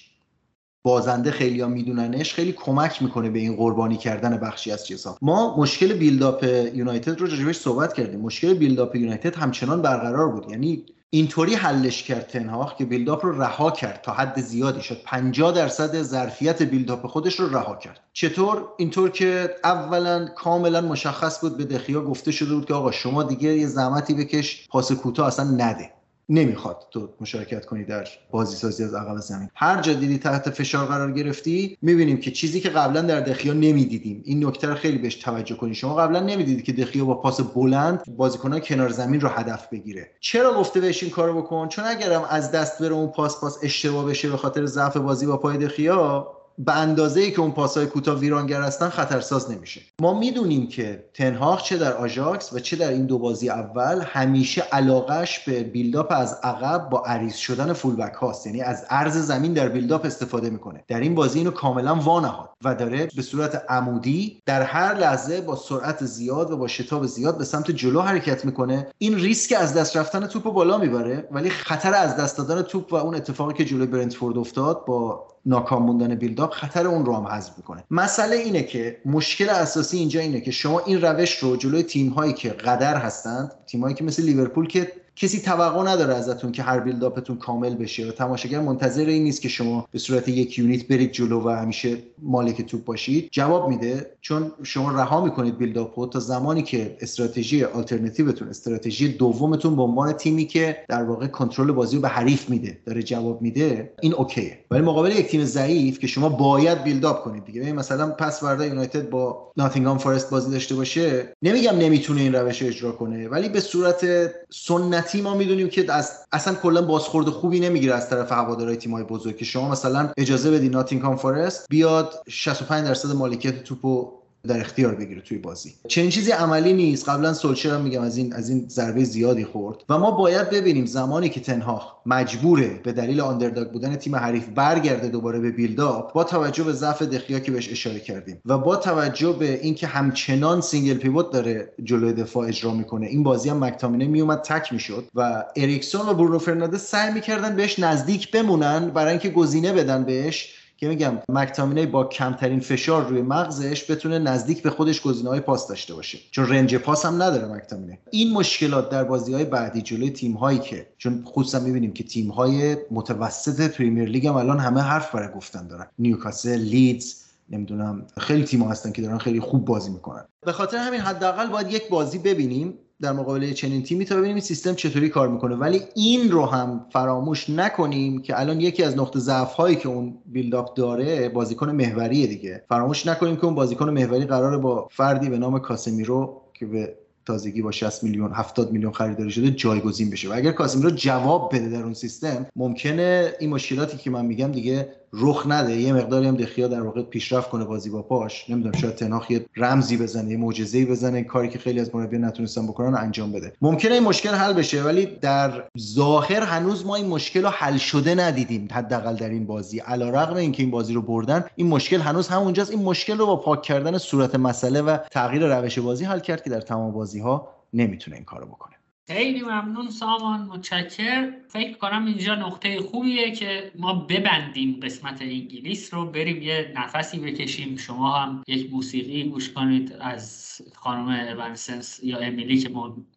بازنده 0.84 1.32
خیلی 1.32 1.62
ها 1.62 1.68
میدوننش 1.68 2.34
خیلی 2.34 2.52
کمک 2.52 3.02
می‌کنه 3.02 3.30
به 3.30 3.40
این 3.40 3.56
قربانی 3.56 3.98
کردن 3.98 4.38
بخشی 4.38 4.72
از 4.72 4.88
چیزها 4.88 5.18
ما 5.22 5.58
مشکل 5.58 5.94
بیلداپ 5.94 6.44
یونایتد 6.74 7.20
رو 7.20 7.28
راجبش 7.28 7.58
صحبت 7.58 7.94
کردیم. 7.94 8.20
مشکل 8.20 8.54
بیلداپ 8.54 8.96
یونایتد 8.96 9.36
همچنان 9.36 9.82
برقرار 9.82 10.28
بود. 10.28 10.50
یعنی 10.50 10.86
اینطوری 11.14 11.56
حلش 11.56 12.04
کرد 12.04 12.28
تنهاخ 12.28 12.76
که 12.76 12.86
بیلداپ 12.86 13.26
رو 13.26 13.42
رها 13.42 13.72
کرد 13.72 14.02
تا 14.02 14.14
حد 14.14 14.42
زیادی 14.42 14.82
شد. 14.82 15.02
50 15.06 15.52
درصد 15.52 16.02
ظرفیت 16.02 16.62
بیلداپ 16.62 17.08
خودش 17.08 17.40
رو 17.40 17.50
رها 17.50 17.76
کرد. 17.76 18.00
چطور؟ 18.14 18.68
اینطور 18.78 19.10
که 19.10 19.56
اولا 19.64 20.28
کاملا 20.36 20.82
مشخص 20.82 21.42
بود 21.42 21.58
به 21.58 21.66
دخیا 21.66 22.02
گفته 22.02 22.32
شده 22.32 22.56
بود 22.56 22.66
که 22.66 22.74
آقا 22.74 22.92
شما 22.92 23.24
دیگه 23.24 23.58
یه 23.58 23.68
زحمتی 23.68 24.14
بکش 24.14 24.68
پاس 24.70 24.92
کوتاه 24.92 25.28
اصلا 25.28 25.46
نده. 25.46 25.90
نمی‌خواد 26.32 26.88
تو 26.92 27.10
مشارکت 27.22 27.66
کنی 27.66 27.84
در 27.84 28.08
بازی 28.32 28.56
سازی 28.56 28.84
از 28.84 28.94
عقب 28.94 29.18
زمین. 29.18 29.50
هر 29.56 29.82
جا 29.82 29.94
دیدی 29.94 30.18
تحت 30.18 30.50
فشار 30.50 30.86
قرار 30.86 31.12
گرفتی 31.12 31.78
می‌بینیم 31.82 32.18
که 32.18 32.32
چیزی 32.32 32.60
که 32.60 32.70
قبلا 32.70 33.02
در 33.02 33.20
دخیا 33.20 33.54
نمی‌دیدیم. 33.54 34.22
این 34.26 34.46
نکته 34.46 34.68
رو 34.68 34.76
خیلی 34.76 34.98
بهش 34.98 35.16
توجه 35.16 35.56
کنید 35.56 35.74
شما 35.74 35.96
قبلا 35.96 36.20
نمی‌دیدید 36.20 36.66
که 36.66 36.74
دخیا 36.74 37.06
با 37.06 37.14
پاس 37.14 37.42
بلند 37.42 38.16
بازیکنان 38.18 38.60
کنار 38.60 38.90
زمین 38.90 39.22
رو 39.22 39.28
هدف 39.28 39.68
بگیره. 39.68 40.12
چرا 40.20 40.54
گفته 40.54 40.80
بهش 40.80 41.04
این 41.04 41.12
کارو 41.12 41.42
بکن؟ 41.42 41.68
چون 41.68 41.86
اگرم 41.86 42.26
از 42.30 42.52
دست 42.52 42.82
بره 42.82 42.94
اون 42.94 43.08
پاس 43.08 43.40
پاس 43.40 43.58
اشتباه 43.64 44.06
بشه 44.06 44.30
به 44.30 44.38
خاطر 44.38 44.66
ضعف 44.66 44.98
بازی 44.98 45.26
با 45.26 45.38
پای 45.38 45.58
دخیا 45.58 46.28
به 46.66 46.78
اندازه 46.78 47.22
ای 47.22 47.32
که 47.32 47.40
اون 47.40 47.52
پاسهای 47.52 47.86
کوتاه 47.86 48.20
ویرانگر 48.20 48.62
هستن 48.62 48.90
خطرساز 48.90 49.52
نمیشه. 49.52 49.82
ما 50.02 50.20
می‌دونیم 50.20 50.68
که 50.68 51.06
تنهاخ 51.14 51.64
چه 51.64 51.78
در 51.78 51.94
آژاکس 51.94 52.54
و 52.54 52.60
چه 52.60 52.76
در 52.76 52.90
این 52.90 53.06
دو 53.06 53.20
بازی 53.20 53.50
اول 53.50 54.02
همیشه 54.06 54.62
علاقش 54.62 55.40
به 55.40 55.64
buildup 55.64 56.08
از 56.12 56.40
عقب 56.44 56.90
با 56.90 57.04
عریض 57.06 57.36
شدن 57.36 57.74
fullback 57.74 58.14
هاست. 58.14 58.48
یعنی 58.48 58.62
از 58.62 58.86
عرض 58.90 59.18
زمین 59.18 59.54
در 59.54 59.70
buildup 59.70 60.06
استفاده 60.06 60.50
می‌کنه. 60.50 60.84
در 60.88 61.00
این 61.00 61.16
بازی 61.16 61.40
اینو 61.40 61.52
کاملا 61.52 61.96
وانهاد 61.96 62.50
و 62.64 62.76
داره 62.76 63.08
به 63.16 63.22
صورت 63.22 63.64
عمودی 63.70 64.42
در 64.46 64.62
هر 64.62 64.94
لحظه 64.94 65.42
با 65.42 65.56
سرعت 65.56 66.06
زیاد 66.06 66.52
و 66.52 66.58
با 66.58 66.68
شتاب 66.68 67.06
زیاد 67.06 67.38
به 67.38 67.44
سمت 67.44 67.72
جلو 67.72 68.02
حرکت 68.02 68.46
می‌کنه. 68.46 68.88
این 68.98 69.16
ریسک 69.16 69.56
از 69.60 69.74
دست 69.74 69.98
رفتن 69.98 70.28
توپ 70.28 70.44
بالا 70.44 70.78
می‌بره 70.78 71.28
ولی 71.32 71.50
خطر 71.50 71.94
از 71.94 72.16
دست 72.16 72.38
دادن 72.38 72.62
توپ 72.62 72.94
و 72.94 72.96
اون 72.96 73.16
اتفاقی 73.16 73.54
که 73.54 73.66
جلوی 73.66 73.88
برنتفورد 73.88 74.38
افتاد 74.38 74.86
با 74.86 75.28
ناکام 75.46 75.84
موندن 75.84 76.16
buildup 76.16 76.51
خطر 76.52 76.88
اون 76.88 77.06
رو 77.06 77.16
هم 77.16 77.28
حذف 77.28 77.58
می‌کنه. 77.58 77.84
مسئله 77.92 78.36
اینه 78.36 78.64
که 78.64 79.02
مشکل 79.06 79.50
اساسی 79.50 79.98
اینجا 79.98 80.20
اینه 80.20 80.42
که 80.42 80.52
شما 80.52 80.80
این 80.80 81.02
روش 81.02 81.38
رو 81.38 81.56
جلوی 81.56 81.84
تیم 81.84 82.10
هایی 82.10 82.34
که 82.34 82.50
قدر 82.50 82.98
هستند 82.98 83.52
تیم 83.68 83.82
هایی 83.82 83.96
که 83.96 84.04
مثل 84.04 84.24
لیورپول 84.24 84.68
که 84.68 85.01
کسی 85.22 85.40
توقع 85.40 85.92
نداره 85.92 86.14
ازتون 86.14 86.52
که 86.52 86.64
هر 86.64 86.80
buildup 86.80 87.20
تون 87.20 87.38
کامل 87.38 87.76
بشه 87.76 88.08
و 88.08 88.12
تماشاگر 88.12 88.60
منتظر 88.60 89.06
این 89.06 89.24
نیست 89.24 89.42
که 89.42 89.50
شما 89.50 89.88
به 89.92 90.00
صورت 90.00 90.28
یک 90.28 90.60
unit 90.60 90.88
برید 90.88 91.12
جلو 91.12 91.42
و 91.42 91.50
همیشه 91.50 91.98
مالک 92.22 92.62
توپ 92.62 92.84
باشید. 92.86 93.30
جواب 93.32 93.70
میده 93.70 94.12
چون 94.22 94.52
شما 94.64 94.92
رها 94.92 95.26
می‌کنید 95.26 95.58
buildup 95.58 96.01
و 96.02 96.08
تا 96.08 96.20
زمانی 96.20 96.64
که 96.64 96.98
استراتژی 97.02 97.64
آلترناتیوتون 97.64 98.48
استراتژی 98.48 99.08
دومتون 99.08 99.76
به 99.76 99.82
عنوان 99.82 100.14
تیمی 100.14 100.46
که 100.46 100.78
در 100.90 101.04
واقع 101.04 101.28
کنترل 101.28 101.72
بازی 101.72 101.96
رو 101.96 102.02
به 102.02 102.08
حریف 102.08 102.50
میده. 102.50 102.78
داره 102.86 103.04
جواب 103.04 103.42
میده. 103.42 103.94
این 104.02 104.14
okay 104.14 104.44
ه. 104.44 104.60
ولی 104.72 104.82
مقابل 104.82 105.12
یک 105.12 105.28
تیم 105.28 105.46
ضعیف 105.46 106.00
که 106.00 106.08
شما 106.08 106.30
باید 106.30 106.84
buildup 106.84 107.24
کنید 107.24 107.46
دیگه. 107.46 107.74
مثلا 107.74 108.10
پس 108.10 108.40
فردا 108.40 108.66
یونایتد 108.66 109.10
با 109.10 109.52
ناتینگهام 109.58 109.98
فارست 109.98 110.30
بازی 110.30 110.52
داشته 110.52 110.76
باشه. 110.76 111.34
نمیگم 111.42 111.78
نمی‌تونه 111.78 112.22
این 112.22 112.36
روش 112.36 112.62
رو 112.62 112.68
اجرا 112.68 112.92
کنه 112.92 113.28
ولی 113.28 113.50
به 113.50 113.60
صورت 113.60 114.06
سنتی 114.50 115.11
تیم 115.12 115.24
ما 115.24 115.34
می‌دونیم 115.34 115.70
که 115.70 115.94
از 115.94 116.12
اصلا 116.32 116.56
کلا 116.56 116.82
بازخورد 116.82 117.30
خوبی 117.30 117.60
نمی‌گیره 117.60 117.94
از 117.94 118.10
طرف 118.10 118.32
هوادارهای 118.32 118.78
تیم‌های 118.78 119.04
بزرگ 119.04 119.38
که 119.38 119.46
شما 119.46 119.70
مثلا 119.70 120.10
اجازه 120.18 120.52
بدی 120.52 120.70
ناتینگهام 120.70 121.16
فارست 121.16 121.66
بیاد 121.70 122.24
65 122.30 122.86
درصد 122.88 123.12
مالکیت 123.12 123.64
توپو 123.64 124.21
در 124.48 124.60
اختیار 124.60 124.96
بگیره 124.96 125.22
توی 125.22 125.38
بازی. 125.38 125.74
چنین 125.88 126.10
چیزی 126.10 126.32
عملی 126.32 126.74
نیست. 126.74 127.10
قبلا 127.10 127.34
سولشر 127.34 127.70
هم 127.70 127.82
میگم 127.82 128.02
از 128.02 128.18
این 128.18 128.34
از 128.34 128.50
این 128.50 128.66
ضربه 128.70 129.04
زیادی 129.04 129.46
خورد. 129.46 129.84
و 129.90 129.98
ما 129.98 130.12
باید 130.12 130.50
ببینیم 130.50 130.86
زمانی 130.86 131.30
که 131.30 131.40
تنهاخ 131.40 131.92
مجبوره 132.06 132.80
به 132.84 132.92
دلیل 132.92 133.22
underdog 133.22 133.72
بودن 133.72 133.96
تیم 133.96 134.16
حریف 134.16 134.48
برگرده 134.56 135.08
دوباره 135.08 135.40
به 135.40 135.52
buildup 135.52 136.14
با 136.14 136.24
توجه 136.24 136.64
به 136.64 136.74
ضعف 136.74 137.02
دخیا 137.02 137.40
که 137.40 137.52
بهش 137.52 137.72
اشاره 137.72 138.00
کردیم 138.00 138.42
و 138.46 138.58
با 138.58 138.76
توجه 138.76 139.32
به 139.40 139.60
اینکه 139.62 139.88
همچنان 139.88 140.62
single 140.62 140.98
pivot 140.98 141.32
داره 141.32 141.74
جلوی 141.84 142.14
دفاع 142.14 142.48
اجرا 142.48 142.74
می‌کنه 142.74 143.08
این 143.08 143.24
بازی 143.24 143.50
هم 143.50 143.64
مکتامینه 143.64 144.08
میومد 144.08 144.42
تک 144.42 144.74
می‌شد 144.74 145.08
و 145.16 145.44
اریکسون 145.56 146.10
و 146.10 146.14
برونو 146.14 146.40
فرناندز 146.40 146.82
سعی 146.82 147.14
می‌کردن 147.14 147.56
بهش 147.56 147.80
نزدیک 147.80 148.32
بمونن 148.32 148.90
برای 148.90 149.12
اینکه 149.12 149.30
گزینه 149.30 149.74
بدن 149.74 150.04
بهش. 150.04 150.61
که 150.82 150.88
میگم 150.88 151.18
مکتامینه 151.30 151.86
با 151.86 152.04
کمترین 152.04 152.60
فشار 152.60 153.08
روی 153.08 153.22
مغزش 153.22 153.92
بتونه 153.92 154.20
نزدیک 154.20 154.64
به 154.64 154.70
خودش 154.70 155.02
گزینه 155.02 155.30
های 155.30 155.40
پاس 155.40 155.68
داشته 155.68 155.94
باشه. 155.94 156.20
چون 156.32 156.50
رنج 156.50 156.76
پاس 156.76 157.06
هم 157.06 157.22
نداره 157.22 157.46
مکتامینه. 157.46 158.00
این 158.12 158.34
مشکلات 158.34 158.90
در 158.90 159.04
بازی 159.04 159.34
های 159.34 159.46
بعدی 159.46 159.82
جلوی 159.82 160.10
تیم 160.10 160.34
هایی 160.34 160.60
که 160.60 160.88
چون 160.98 161.24
خصوصا 161.26 161.60
می‌بینیم 161.60 161.94
که 161.94 162.04
تیم 162.04 162.30
های 162.30 162.78
متوسط 162.92 163.78
پریمیر 163.78 164.10
لیگ 164.10 164.28
هم 164.28 164.36
الان 164.36 164.60
همه 164.60 164.82
حرف 164.82 165.16
برای 165.16 165.34
گفتن 165.36 165.68
دارن. 165.68 165.88
نیوکاسل 166.00 166.60
لیدز 166.60 167.16
نمی‌دونم 167.50 168.08
خیلی 168.18 168.44
تیم 168.44 168.64
هستن 168.64 168.92
که 168.92 169.02
دارن 169.02 169.18
خیلی 169.18 169.40
خوب 169.40 169.66
بازی 169.66 169.92
می‌کنن. 169.92 170.26
به 170.46 170.52
خاطر 170.52 170.78
همین 170.78 171.00
حداقل 171.00 171.48
باید 171.48 171.72
یک 171.72 171.90
بازی 171.90 172.18
ببینیم. 172.18 172.74
در 173.02 173.12
مقابل 173.12 173.52
چنین 173.52 173.84
تیمی 173.84 174.06
تا 174.06 174.16
ببینیم 174.16 174.36
این 174.36 174.44
سیستم 174.44 174.76
چطوری 174.76 175.10
کار 175.10 175.28
می‌کنه. 175.28 175.56
ولی 175.56 175.82
این 175.96 176.32
رو 176.32 176.46
هم 176.46 176.86
فراموش 176.94 177.50
نکنیم 177.50 178.22
که 178.22 178.40
الان 178.40 178.62
یکی 178.62 178.84
از 178.84 178.98
نقطه 178.98 179.20
ضعف 179.20 179.54
هایی 179.54 179.76
که 179.76 179.90
اون 179.90 180.18
بیلداپ 180.26 180.74
داره 180.74 181.30
بازیکن 181.30 181.72
محوریه 181.72 182.28
دیگه. 182.28 182.64
فراموش 182.70 183.08
نکنیم 183.08 183.36
که 183.36 183.46
اون 183.46 183.56
بازیکن 183.56 183.90
محوری 183.90 184.26
قراره 184.26 184.58
با 184.58 184.88
فردی 184.92 185.30
به 185.30 185.38
نام 185.38 185.60
کاسمیرو 185.60 186.42
که 186.54 186.66
به 186.66 186.96
تازگی 187.26 187.62
با 187.62 187.72
60 187.72 188.04
میلیون 188.04 188.32
70 188.34 188.72
میلیون 188.72 188.92
خریداری 188.92 189.32
شده 189.32 189.52
جایگزین 189.52 190.10
بشه. 190.10 190.30
و 190.30 190.34
اگر 190.36 190.52
کاسمیرو 190.52 190.90
جواب 190.90 191.56
بده 191.56 191.70
در 191.70 191.84
اون 191.84 191.94
سیستم 191.94 192.46
ممکنه 192.56 193.34
این 193.40 193.50
مشکلاتی 193.50 193.98
که 193.98 194.10
من 194.10 194.26
میگم 194.26 194.52
دیگه 194.52 194.90
رخ 195.14 195.48
نده. 195.48 195.82
یه 195.82 195.94
مقداری 195.94 196.28
هم 196.28 196.36
دخیا 196.36 196.68
در 196.68 196.82
واقع 196.82 197.02
پیشرفت 197.04 197.50
کنه 197.50 197.66
بازی 197.66 197.90
با 197.90 198.02
پاش. 198.02 198.50
نمی‌دونم 198.50 198.78
شاید 198.78 198.96
تناخ 198.96 199.32
یه 199.32 199.46
رمزی 199.58 199.98
بزنه 199.98 200.32
یه 200.32 200.38
معجزه‌ای 200.38 200.86
بزنه. 200.86 201.24
کاری 201.24 201.50
که 201.50 201.60
خیلی 201.60 201.80
از 201.80 201.96
مربیان 201.96 202.26
نتونستن 202.26 202.68
بکنن 202.68 202.98
انجام 202.98 203.32
بده. 203.32 203.54
ممکنه 203.62 203.94
این 203.94 204.04
مشکل 204.04 204.30
حل 204.30 204.54
بشه 204.54 204.84
ولی 204.84 205.06
در 205.06 205.64
ظاهر 205.80 206.42
هنوز 206.42 206.86
ما 206.86 206.96
این 206.96 207.08
مشکل 207.08 207.44
رو 207.44 207.50
حل 207.50 207.78
شده 207.78 208.16
ندیدیم 208.16 208.68
حداقل 208.72 209.16
در 209.16 209.30
این 209.30 209.46
بازی. 209.46 209.80
علیرغم 209.80 210.36
اینکه 210.36 210.64
این 210.64 210.72
بازی 210.72 210.94
رو 210.94 211.02
بردن 211.02 211.46
این 211.56 211.68
مشکل 211.68 212.00
هنوز 212.00 212.28
همونجاست. 212.28 212.72
این 212.72 212.84
مشکل 212.84 213.18
رو 213.18 213.26
با 213.26 213.36
پاک 213.36 213.62
کردن 213.62 213.98
صورت 213.98 214.36
مسئله 214.36 214.82
و 214.82 214.98
تغییر 215.12 215.58
روش 215.58 215.80
بازی 215.80 216.06
حل 216.06 216.20
کرد 216.20 216.44
که 216.44 216.50
در 216.50 216.62
تمام 216.62 216.92
بازی 216.92 217.20
ها 217.20 217.48
نمی‌تونه 217.74 218.16
این 218.16 218.26
کارو 218.26 218.46
بکنه. 218.46 218.76
خیلی 219.14 219.42
ممنون 219.42 219.90
سامان 219.90 220.42
متشکر. 220.42 221.32
فکر 221.48 221.78
کنم 221.78 222.06
اینجا 222.06 222.36
نقطه 222.36 222.82
خوبیه 222.82 223.32
که 223.32 223.72
ما 223.76 223.94
ببندیم 223.94 224.80
قسمت 224.84 225.22
انگلیس 225.22 225.94
رو 225.94 226.06
بریم 226.06 226.42
یه 226.42 226.74
نفسی 226.76 227.20
بکشیم. 227.20 227.78
شما 227.78 228.18
هم 228.18 228.44
یک 228.48 228.72
موسیقی 228.72 229.24
گوش 229.24 229.50
کنید 229.50 229.94
از 230.02 230.58
خانم 230.76 231.40
اونسنس 231.40 232.00
یا 232.04 232.18
امیلی 232.18 232.58
که 232.58 232.70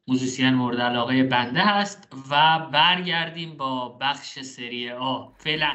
موزیسین 0.08 0.54
مورد 0.54 0.80
علاقه 0.80 1.22
بنده 1.22 1.60
هست 1.60 2.12
و 2.30 2.58
برگردیم 2.72 3.56
با 3.56 3.88
بخش 4.00 4.40
سری 4.40 4.90
آ. 4.90 5.26
فعلا. 5.38 5.72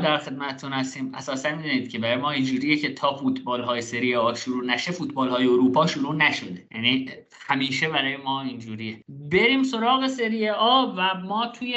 در 0.00 0.18
خدمتتون 0.18 0.72
هستیم. 0.72 1.14
اساسا 1.14 1.50
می‌دونید 1.50 1.90
که 1.90 1.98
برای 1.98 2.16
ما 2.16 2.30
اینجوریه 2.30 2.76
که 2.76 2.94
تا 2.94 3.16
فوتبال 3.16 3.62
های 3.62 3.80
سری 3.80 4.14
آ 4.14 4.34
شروع 4.34 4.64
نشه 4.64 4.92
فوتبال 4.92 5.28
های 5.28 5.46
اروپا 5.46 5.86
شروع 5.86 6.14
نشده. 6.14 6.66
یعنی 6.74 7.08
همیشه 7.46 7.88
برای 7.88 8.16
ما 8.16 8.42
اینجوریه. 8.42 9.04
بریم 9.08 9.62
سراغ 9.62 10.06
سری 10.06 10.48
آ 10.48 10.86
و 10.96 11.14
ما 11.14 11.46
توی 11.46 11.74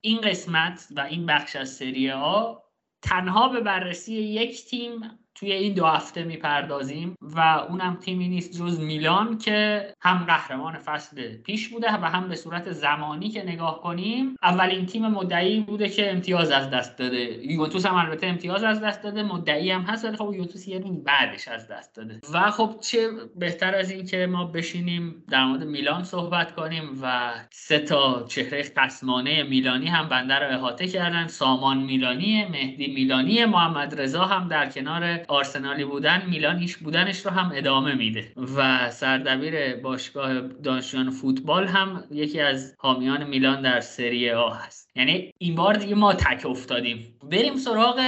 این 0.00 0.20
قسمت 0.20 0.88
و 0.96 1.00
این 1.00 1.26
بخش 1.26 1.56
از 1.56 1.70
سری 1.70 2.10
آ 2.10 2.54
تنها 3.02 3.48
به 3.48 3.60
بررسی 3.60 4.14
یک 4.14 4.64
تیم 4.64 5.00
توی 5.36 5.52
این 5.52 5.74
دو 5.74 5.86
هفته 5.86 6.24
می‌پردازیم 6.24 7.16
و 7.22 7.40
اونم 7.40 7.96
تیمی 7.96 8.28
نیست 8.28 8.58
جز 8.58 8.80
میلان 8.80 9.38
که 9.38 9.86
هم 10.00 10.24
قهرمان 10.24 10.78
فصل 10.78 11.36
پیش 11.36 11.68
بوده 11.68 11.92
و 11.92 12.04
هم 12.04 12.28
به 12.28 12.36
صورت 12.36 12.72
زمانی 12.72 13.28
که 13.28 13.42
نگاه 13.42 13.80
کنیم 13.80 14.36
اولین 14.42 14.86
تیم 14.86 15.08
مدعی 15.08 15.60
بوده 15.60 15.88
که 15.88 16.12
امتیاز 16.12 16.50
از 16.50 16.70
دست 16.70 16.98
داده. 16.98 17.46
یوونتوس 17.46 17.86
هم 17.86 17.94
البته 17.94 18.26
امتیاز 18.26 18.64
از 18.64 18.80
دست 18.80 19.02
داده 19.02 19.22
مدعی 19.22 19.70
هم 19.70 19.80
هست 19.80 20.04
ولی 20.04 20.16
خب 20.16 20.30
یوونتوس 20.34 20.68
یه 20.68 20.78
روز 20.78 21.04
بعدش 21.04 21.48
از 21.48 21.68
دست 21.68 21.96
داده. 21.96 22.20
و 22.32 22.50
خب 22.50 22.74
چه 22.80 23.08
بهتر 23.36 23.74
از 23.74 23.90
این 23.90 24.06
که 24.06 24.26
ما 24.26 24.44
بشینیم 24.44 25.24
در 25.30 25.44
مورد 25.44 25.64
میلان 25.64 26.04
صحبت 26.04 26.54
کنیم 26.54 26.98
و 27.02 27.32
سه 27.50 27.78
تا 27.78 28.24
چهره 28.28 28.62
خصمانه 28.62 29.42
میلانی 29.42 29.86
هم 29.86 30.08
بنده 30.08 30.34
رو 30.34 30.54
احاطه 30.54 30.88
کردن. 30.88 31.26
سامان 31.26 31.78
میلانی 31.78 32.44
مهدی 32.44 32.94
میلانی 32.94 33.44
محمد 33.44 34.00
رضا 34.00 34.24
هم 34.24 34.48
در 34.48 34.70
کنار 34.70 35.25
آرسنالی 35.28 35.84
بودن 35.84 36.22
میلانیش 36.30 36.76
بودنش 36.76 37.26
رو 37.26 37.30
هم 37.30 37.52
ادامه 37.54 37.94
میده. 37.94 38.32
و 38.56 38.90
سردبیر 38.90 39.76
باشگاه 39.76 40.40
دانشجویان 40.40 41.10
فوتبال 41.10 41.66
هم 41.66 42.04
یکی 42.10 42.40
از 42.40 42.74
حامیان 42.78 43.24
میلان 43.24 43.62
در 43.62 43.80
سری 43.80 44.30
آ 44.30 44.50
هست. 44.50 44.90
یعنی 44.96 45.30
این 45.38 45.54
بار 45.54 45.74
دیگه 45.74 45.94
ما 45.94 46.14
تک 46.14 46.46
افتادیم. 46.46 47.18
بریم 47.30 47.56
سراغ 47.56 48.00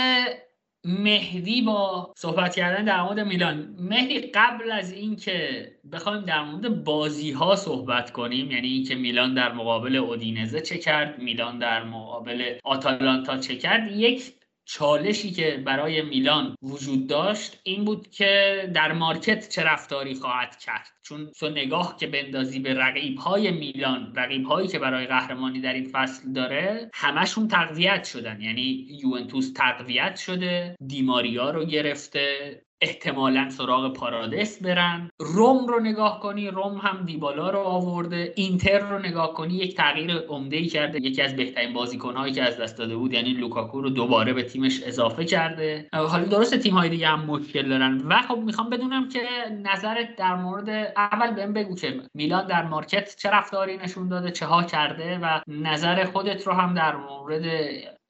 مهدی 0.84 1.62
با 1.62 2.12
صحبت 2.16 2.54
کردن 2.56 2.84
در 2.84 3.02
مورد 3.02 3.20
میلان. 3.20 3.76
مهدی 3.78 4.20
قبل 4.20 4.72
از 4.72 4.92
اینکه 4.92 5.68
بخوایم 5.92 6.24
در 6.24 6.44
مورد 6.44 6.84
بازی 6.84 7.32
ها 7.32 7.56
صحبت 7.56 8.10
کنیم 8.10 8.50
یعنی 8.50 8.68
اینکه 8.68 8.94
میلان 8.94 9.34
در 9.34 9.52
مقابل 9.52 9.96
اودینزه 9.96 10.60
چه 10.60 10.78
کرد 10.78 11.18
میلان 11.18 11.58
در 11.58 11.84
مقابل 11.84 12.58
آتالانتا 12.64 13.38
چه 13.38 13.56
کرد 13.56 13.92
یک 13.92 14.37
چالشی 14.70 15.30
که 15.30 15.62
برای 15.66 16.02
میلان 16.02 16.56
وجود 16.62 17.06
داشت 17.06 17.60
این 17.62 17.84
بود 17.84 18.10
که 18.10 18.62
در 18.74 18.92
مارکت 18.92 19.48
چه 19.48 19.62
رفتاری 19.62 20.14
خواهد 20.14 20.58
کرد. 20.58 20.88
چون 21.02 21.30
تو 21.38 21.48
نگاه 21.48 21.96
که 22.00 22.06
بندازی 22.06 22.60
به 22.60 22.74
رقیب 22.74 23.18
های 23.18 23.50
میلان 23.50 24.12
رقیب 24.16 24.44
هایی 24.44 24.68
که 24.68 24.78
برای 24.78 25.06
قهرمانی 25.06 25.60
در 25.60 25.72
این 25.72 25.88
فصل 25.92 26.32
داره 26.32 26.90
همشون 26.94 27.48
تقویت 27.48 28.04
شدن. 28.04 28.40
یعنی 28.40 28.86
یوونتوس 29.02 29.52
تقویت 29.52 30.16
شده 30.16 30.76
دیماریا 30.86 31.50
رو 31.50 31.64
گرفته 31.64 32.62
احتمالا 32.80 33.50
سراغ 33.50 33.92
پارادس 33.92 34.62
برن. 34.62 35.10
روم 35.18 35.66
رو 35.66 35.80
نگاه 35.80 36.20
کنی 36.20 36.48
روم 36.48 36.76
هم 36.76 37.04
دیبالا 37.04 37.50
رو 37.50 37.58
آورده. 37.58 38.32
اینتر 38.36 38.78
رو 38.78 38.98
نگاه 38.98 39.34
کنی 39.34 39.54
یک 39.54 39.76
تغییر 39.76 40.18
عمده 40.18 40.64
کرده. 40.66 40.98
یکی 41.02 41.22
از 41.22 41.36
بهترین 41.36 41.72
بازیکنهایی 41.72 42.32
که 42.32 42.42
از 42.42 42.56
دست 42.56 42.78
داده 42.78 42.96
بود 42.96 43.12
یعنی 43.12 43.30
لوکاکو 43.30 43.80
رو 43.80 43.90
دوباره 43.90 44.32
به 44.32 44.42
تیمش 44.42 44.82
اضافه 44.82 45.24
کرده. 45.24 45.88
حالا 45.92 46.24
درست 46.24 46.56
تیم 46.56 46.74
های 46.74 46.88
دیگه 46.88 47.08
هم 47.08 47.24
مشکل 47.24 47.68
دارن 47.68 48.02
و 48.08 48.22
خب 48.22 48.38
می‌خوام 48.38 48.70
بدونم 48.70 49.08
که 49.08 49.20
نظرت 49.62 50.16
در 50.16 50.34
مورد 50.34 50.68
اول 50.96 51.34
بهم 51.34 51.52
بگو 51.52 51.74
که 51.74 52.02
میلان 52.14 52.46
در 52.46 52.62
market 52.62 53.16
چه 53.16 53.30
رفتاری 53.30 53.76
نشون 53.76 54.08
داده 54.08 54.30
چه 54.30 54.46
ها 54.46 54.62
کرده 54.62 55.18
و 55.18 55.40
نظر 55.48 56.04
خودت 56.04 56.46
رو 56.46 56.52
هم 56.52 56.74
در 56.74 56.96
مورد 56.96 57.44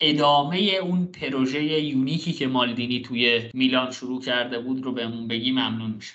ادامه 0.00 0.58
اون 0.58 1.06
پروژه 1.06 1.64
unique 1.64 2.23
ی 2.23 2.32
که 2.32 2.46
مالدینی 2.46 3.02
توی 3.02 3.50
میلان 3.54 3.90
شروع 3.90 4.22
کرده 4.22 4.60
بود 4.60 4.84
رو 4.84 4.92
بهمون 4.92 5.28
بگی 5.28 5.52
ممنون 5.52 5.90
میشه 5.90 6.14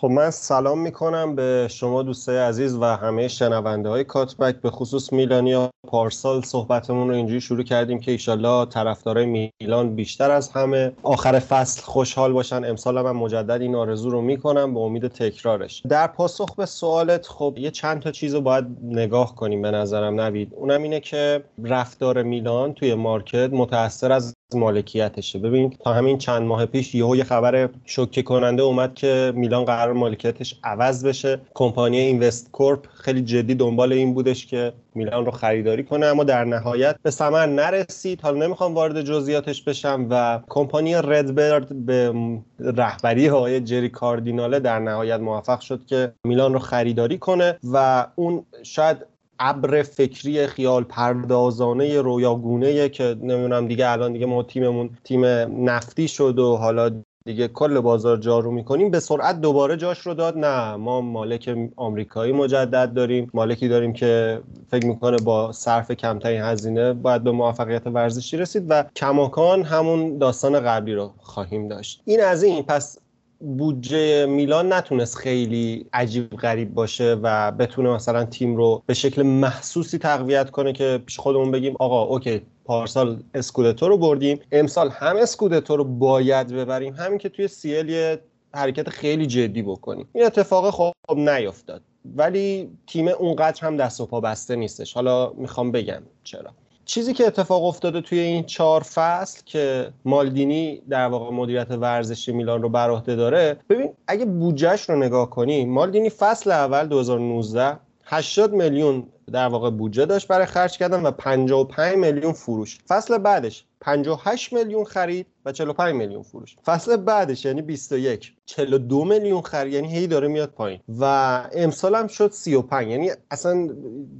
خب 0.00 0.10
من 0.10 0.30
سلام 0.30 0.78
می‌کنم 0.78 1.34
به 1.34 1.68
شما 1.70 2.02
دوستای 2.02 2.38
عزیز 2.38 2.74
و 2.74 2.84
همه 2.84 3.28
شنونده 3.28 3.88
های 3.88 4.04
کاتبک 4.04 4.56
به 4.56 4.70
خصوص 4.70 5.12
میلانیا 5.12 5.70
پارسال 5.88 6.42
صحبتمون 6.42 7.08
رو 7.08 7.14
اینجوری 7.14 7.40
شروع 7.40 7.62
کردیم 7.62 8.00
که 8.00 8.10
ایشالله 8.10 8.66
طرفدارای 8.66 9.50
میلان 9.60 9.94
بیشتر 9.94 10.30
از 10.30 10.50
همه. 10.50 10.92
آخر 11.02 11.38
فصل 11.38 11.82
خوشحال 11.82 12.32
باشن. 12.32 12.64
امسال 12.64 13.02
من 13.02 13.12
مجدد 13.12 13.62
این 13.62 13.74
آرزو 13.74 14.10
رو 14.10 14.20
می‌کنم 14.20 14.74
به 14.74 14.80
امید 14.80 15.08
تکرارش. 15.08 15.82
در 15.88 16.06
پاسخ 16.06 16.54
به 16.54 16.66
سوالت 16.66 17.26
خب 17.26 17.54
یه 17.58 17.70
چند 17.70 18.02
تا 18.02 18.10
چیز 18.10 18.34
رو 18.34 18.40
باید 18.40 18.66
نگاه 18.82 19.34
کنیم 19.34 19.62
به 19.62 19.70
نظرم. 19.70 20.20
نوید 20.20 20.54
اونم 20.54 20.82
اینه 20.82 21.00
که 21.00 21.44
رفتار 21.64 22.22
میلان 22.22 22.74
توی 22.74 22.94
مارکت 22.94 23.50
متاثر 23.52 24.12
از 24.12 24.34
مالکیتشه. 24.56 25.38
ببین 25.38 25.70
تا 25.70 25.92
همین 25.92 26.18
چند 26.18 26.42
ماه 26.42 26.66
پیش 26.66 26.94
یهو 26.94 27.16
یه 27.16 27.24
خبر 27.24 27.68
شوکه 27.84 28.22
کننده 28.22 28.62
اومد 28.62 28.94
که 28.94 29.32
میلان 29.36 29.64
قرار 29.64 29.92
مالکیتش 29.92 30.60
عوض 30.64 31.06
بشه. 31.06 31.40
کمپانی 31.54 31.98
اینوست 31.98 32.52
کورپ 32.52 32.86
خیلی 32.86 33.22
جدی 33.22 33.54
دنبال 33.54 33.92
این 33.92 34.14
بودش 34.14 34.46
که 34.46 34.72
میلان 34.94 35.24
رو 35.24 35.30
خریداری 35.30 35.84
کنه 35.84 36.06
اما 36.06 36.24
در 36.24 36.44
نهایت 36.44 36.96
به 37.02 37.10
ثمر 37.10 37.46
نرسید. 37.46 38.20
حالا 38.20 38.46
نمی‌خوام 38.46 38.74
وارد 38.74 39.02
جزئیاتش 39.02 39.62
بشم 39.62 40.06
و 40.10 40.40
کمپانی 40.48 40.94
ردبرد 40.94 41.86
به 41.86 42.12
رهبری 42.60 43.30
آقای 43.30 43.60
جری 43.60 43.88
کاردیناله 43.88 44.60
در 44.60 44.78
نهایت 44.78 45.20
موفق 45.20 45.60
شد 45.60 45.86
که 45.86 46.12
میلان 46.24 46.52
رو 46.52 46.58
خریداری 46.58 47.18
کنه 47.18 47.58
و 47.72 48.06
اون 48.14 48.46
شاید 48.62 48.96
ابر 49.40 49.82
فکری 49.82 50.46
خیال 50.46 50.84
پردازانه 50.84 52.00
رویاگونه 52.00 52.88
که 52.88 53.16
نمی‌دونم 53.20 53.68
دیگه 53.68 53.90
الان 53.90 54.12
دیگه 54.12 54.26
ما 54.26 54.42
تیممون 54.42 54.90
تیم 55.04 55.24
نفتی 55.70 56.08
شد 56.08 56.38
و 56.38 56.56
حالا 56.56 56.90
دیگه 57.24 57.48
کل 57.48 57.80
بازار 57.80 58.16
جارو 58.16 58.50
می‌کنیم. 58.50 58.90
به 58.90 59.00
سرعت 59.00 59.40
دوباره 59.40 59.76
جاش 59.76 59.98
رو 59.98 60.14
داد. 60.14 60.38
نه 60.38 60.76
ما 60.76 61.00
مالک 61.00 61.56
آمریکایی 61.76 62.32
مجدد 62.32 62.92
داریم. 62.92 63.30
مالکی 63.34 63.68
داریم 63.68 63.92
که 63.92 64.40
فکر 64.70 64.86
می‌کنه 64.86 65.16
با 65.16 65.52
صرف 65.52 65.90
کمترین 65.92 66.40
هزینه 66.42 66.92
باید 66.92 67.24
به 67.24 67.30
موفقیت 67.30 67.86
ورزشی 67.86 68.36
رسید 68.36 68.66
و 68.68 68.84
کماکان 68.96 69.62
همون 69.62 70.18
داستان 70.18 70.60
قبلی 70.60 70.94
رو 70.94 71.12
خواهیم 71.18 71.68
داشت. 71.68 72.02
این 72.04 72.20
از 72.20 72.42
این. 72.42 72.62
پس 72.62 72.98
بودجه 73.40 74.26
میلان 74.26 74.72
نتونست 74.72 75.16
خیلی 75.16 75.86
عجیب 75.92 76.30
غریب 76.36 76.74
باشه 76.74 77.16
و 77.22 77.52
بتونه 77.52 77.90
مثلا 77.90 78.24
تیم 78.24 78.56
رو 78.56 78.82
به 78.86 78.94
شکل 78.94 79.22
محسوسی 79.22 79.98
تقویت 79.98 80.50
کنه 80.50 80.72
که 80.72 81.02
پیش 81.06 81.18
خودمون 81.18 81.50
بگیم 81.50 81.74
آقا 81.78 82.02
اوکی 82.02 82.42
پارسال 82.64 83.22
اسکودتو 83.34 83.88
رو 83.88 83.98
بردیم. 83.98 84.40
امسال 84.52 84.88
هم 84.88 85.16
اسکودتو 85.16 85.76
رو 85.76 85.84
باید 85.84 86.52
ببریم. 86.52 86.94
همین 86.94 87.18
که 87.18 87.28
توی 87.28 87.48
سیل 87.48 87.88
یه 87.88 88.20
حرکت 88.54 88.88
خیلی 88.88 89.26
جدی 89.26 89.62
بکنیم. 89.62 90.08
این 90.12 90.24
اتفاق 90.24 90.70
خب 90.70 90.92
نیفتاد. 91.16 91.82
ولی 92.16 92.70
تیم 92.86 93.08
اونقدر 93.08 93.66
هم 93.66 93.76
دست 93.76 94.00
و 94.00 94.06
پا 94.06 94.20
بسته 94.20 94.56
نیستش. 94.56 94.94
حالا 94.94 95.32
می‌خوام 95.32 95.72
بگم 95.72 96.02
چرا. 96.24 96.50
چیزی 96.90 97.14
که 97.14 97.26
اتفاق 97.26 97.64
افتاده 97.64 98.00
توی 98.00 98.18
این 98.18 98.44
چهار 98.44 98.82
فصل 98.82 99.42
که 99.46 99.92
مالدینی 100.04 100.82
در 100.88 101.06
واقع 101.06 101.30
مدیریت 101.30 101.70
ورزشی 101.70 102.32
میلان 102.32 102.62
رو 102.62 102.68
بر 102.68 102.90
داره 103.16 103.56
ببین 103.68 103.92
اگه 104.06 104.24
بودجهش 104.24 104.90
رو 104.90 104.96
نگاه 104.96 105.30
کنی 105.30 105.64
مالدینی 105.64 106.10
فصل 106.10 106.50
اول 106.50 106.86
2019 106.86 107.78
80 108.12 108.52
میلیون 108.52 109.06
در 109.32 109.46
واقع 109.46 109.70
بودجه 109.70 110.06
داشت 110.06 110.28
برای 110.28 110.46
خرج 110.46 110.78
کردن 110.78 111.02
و 111.02 111.10
55 111.10 111.96
میلیون 111.96 112.32
فروش. 112.32 112.78
فصل 112.88 113.18
بعدش 113.18 113.64
58 113.80 114.52
میلیون 114.52 114.84
خرید 114.84 115.26
و 115.44 115.52
45 115.52 115.94
میلیون 115.94 116.22
فروش. 116.22 116.56
فصل 116.64 116.96
بعدش 116.96 117.44
یعنی 117.44 117.62
21 117.62 118.32
42 118.44 119.04
میلیون 119.04 119.40
خرید 119.40 119.72
یعنی 119.72 119.96
هی 119.96 120.06
داره 120.06 120.28
میاد 120.28 120.50
پایین. 120.50 120.80
و 121.00 121.04
امسال 121.52 121.94
هم 121.94 122.06
شد 122.06 122.30
35 122.30 122.88
یعنی 122.88 123.10
اصلا 123.30 123.68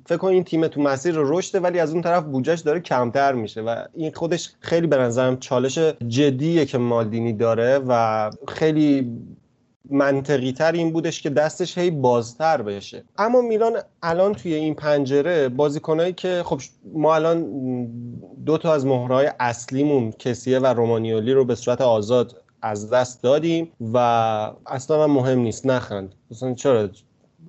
فکر 0.06 0.18
کن 0.18 0.28
این 0.28 0.44
تیم 0.44 0.66
تو 0.66 0.80
مسیر 0.80 1.14
رشده 1.16 1.60
ولی 1.60 1.78
از 1.78 1.92
اون 1.92 2.02
طرف 2.02 2.24
بودجهش 2.24 2.60
داره 2.60 2.80
کمتر 2.80 3.32
میشه. 3.32 3.60
و 3.60 3.84
این 3.94 4.12
خودش 4.12 4.50
خیلی 4.60 4.86
به 4.86 4.96
نظرم 4.96 5.38
چالش 5.38 5.78
جدیه 6.08 6.66
که 6.66 6.78
مالدینی 6.78 7.32
داره 7.32 7.78
و 7.88 8.30
خیلی 8.48 9.12
منطقی 9.90 10.52
تر 10.52 10.72
این 10.72 10.92
بودش 10.92 11.22
که 11.22 11.30
دستش 11.30 11.78
هی 11.78 11.90
بازتر 11.90 12.62
بشه. 12.62 13.04
اما 13.18 13.40
میلان 13.40 13.78
الان 14.02 14.34
توی 14.34 14.54
این 14.54 14.74
پنجره 14.74 15.48
بازیکنایی 15.48 16.12
که 16.12 16.42
خب 16.44 16.60
ما 16.92 17.14
الان 17.14 17.46
دو 18.46 18.58
تا 18.58 18.74
از 18.74 18.86
مهرهای 18.86 19.30
اصلیمون 19.40 20.10
کسیه 20.10 20.58
و 20.58 20.66
رومانیولی 20.66 21.32
رو 21.32 21.44
به 21.44 21.54
صورت 21.54 21.80
آزاد 21.80 22.42
از 22.62 22.90
دست 22.90 23.22
دادیم 23.22 23.72
و 23.92 23.96
اصلا 24.66 25.06
مهم 25.06 25.38
نیست 25.38 25.66
نخند. 25.66 26.14
مثلا 26.30 26.54
چرا؟ 26.54 26.88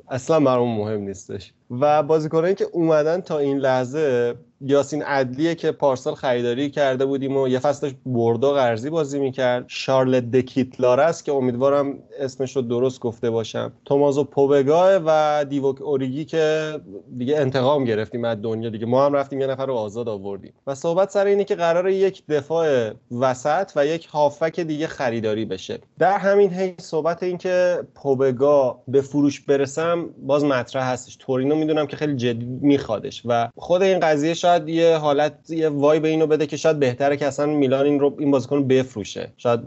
اصلا 0.09 0.39
برام 0.39 0.77
مهم 0.77 1.01
نیستش. 1.01 1.53
و 1.79 2.03
بازیکنایی 2.03 2.55
که 2.55 2.65
اومدن 2.71 3.21
تا 3.21 3.37
این 3.37 3.57
لحظه 3.57 4.35
یاسین 4.65 5.03
عدلیه 5.03 5.55
که 5.55 5.71
پارسال 5.71 6.15
خریداری 6.15 6.69
کرده 6.69 7.05
بودیم 7.05 7.37
و 7.37 7.47
یه 7.47 7.59
فصلش 7.59 7.91
بردو 8.05 8.51
قرضی 8.51 8.89
بازی 8.89 9.19
می‌کرد. 9.19 9.65
شارل 9.67 10.19
دکیتلارس 10.19 11.23
که 11.23 11.31
امیدوارم 11.31 11.99
اسمش 12.19 12.55
رو 12.55 12.61
درست 12.61 12.99
گفته 12.99 13.29
باشم. 13.29 13.73
تومازو 13.85 14.23
پوبگاه 14.23 15.01
و 15.05 15.45
دیوک 15.49 15.81
اوریگی 15.81 16.25
که 16.25 16.73
دیگه 17.17 17.37
انتقام 17.37 17.83
گرفتیم 17.83 18.25
از 18.25 18.37
دنیا 18.41 18.69
دیگه. 18.69 18.85
ما 18.85 19.05
هم 19.05 19.13
رفتیم 19.13 19.41
یه 19.41 19.47
نفر 19.47 19.65
رو 19.65 19.73
آزاد 19.73 20.09
آوردیم. 20.09 20.53
و 20.67 20.75
صحبت 20.75 21.09
سر 21.09 21.25
اینه 21.25 21.43
که 21.43 21.55
قرار 21.55 21.89
یک 21.89 22.23
دفاع 22.29 22.91
وسط 23.19 23.71
و 23.75 23.85
یک 23.85 24.05
هافک 24.05 24.59
دیگه 24.59 24.87
خریداری 24.87 25.45
بشه. 25.45 25.79
در 25.99 26.17
همین 26.17 26.49
حین 26.49 26.75
صحبت 26.77 27.23
این 27.23 27.37
که 27.37 27.79
پوبگا 27.95 28.81
به 28.87 29.01
فروش 29.01 29.41
برسم 29.41 30.09
باز 30.25 30.43
مطرح 30.43 30.91
هستش. 30.91 31.15
تورینو 31.15 31.55
می‌دونم 31.55 31.87
که 31.87 31.97
خیلی 31.97 32.15
جدی 32.15 32.45
میخوادش 32.45 33.21
و 33.25 33.49
خود 33.55 33.81
این 33.81 33.99
قضیه 33.99 34.33
یه 34.69 34.97
حالت 34.97 35.49
یه 35.49 35.69
وای 35.69 35.99
به 35.99 36.07
اینو 36.07 36.27
بده 36.27 36.47
که 36.47 36.57
شاید 36.57 36.79
بهتره 36.79 37.17
که 37.17 37.27
اصلا 37.27 37.45
میلان 37.45 37.85
این 37.85 37.99
رو 37.99 38.15
این 38.19 38.31
بازیکن 38.31 38.67
بفروشه. 38.67 39.33
شاید 39.37 39.59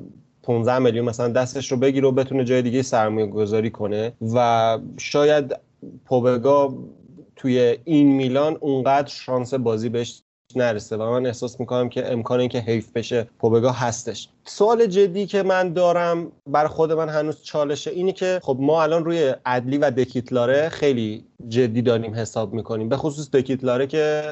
15 0.43 0.79
میلیون 0.79 1.05
مثلا 1.05 1.29
دستش 1.29 1.73
رو 1.73 1.79
بگیره 1.79 2.09
و 2.09 2.13
بتونه 2.13 2.45
جای 2.45 2.63
دیگه 2.63 2.83
سرمایه 2.83 3.27
گذاری 3.27 3.71
کنه. 3.71 4.13
و 4.35 4.79
شاید 4.99 5.57
پوبگا 6.05 6.75
توی 7.37 7.79
این 7.85 8.13
میلان 8.13 8.57
اونقدر 8.61 9.09
شانس 9.09 9.55
بازی 9.55 9.89
بهش 9.89 10.23
نرسه. 10.57 10.97
و 10.97 11.11
من 11.11 11.27
احساس 11.27 11.61
می‌کنم 11.61 11.89
که 11.89 12.13
امکان 12.13 12.41
اینکه 12.41 12.59
حیف 12.59 12.93
بشه 12.93 13.27
پوبگا 13.39 13.71
هستش. 13.71 14.29
سوال 14.45 14.87
جدی 14.87 15.27
که 15.27 15.43
من 15.43 15.73
دارم 15.73 16.33
بر 16.47 16.67
خود 16.67 16.93
من 16.93 17.09
هنوز 17.09 17.43
چالشه 17.43 17.91
اینی 17.91 18.13
که 18.13 18.41
خب 18.43 18.57
ما 18.61 18.83
الان 18.83 19.05
روی 19.05 19.35
عدلی 19.47 19.79
و 19.79 19.91
دکیتلاره 19.91 20.69
خیلی 20.69 21.25
جدی 21.49 21.83
داریم 21.83 22.15
حساب 22.15 22.53
می‌کنیم. 22.53 22.89
به 22.89 22.97
خصوص 22.97 23.31
دکیتلاره 23.31 23.87
که 23.87 24.23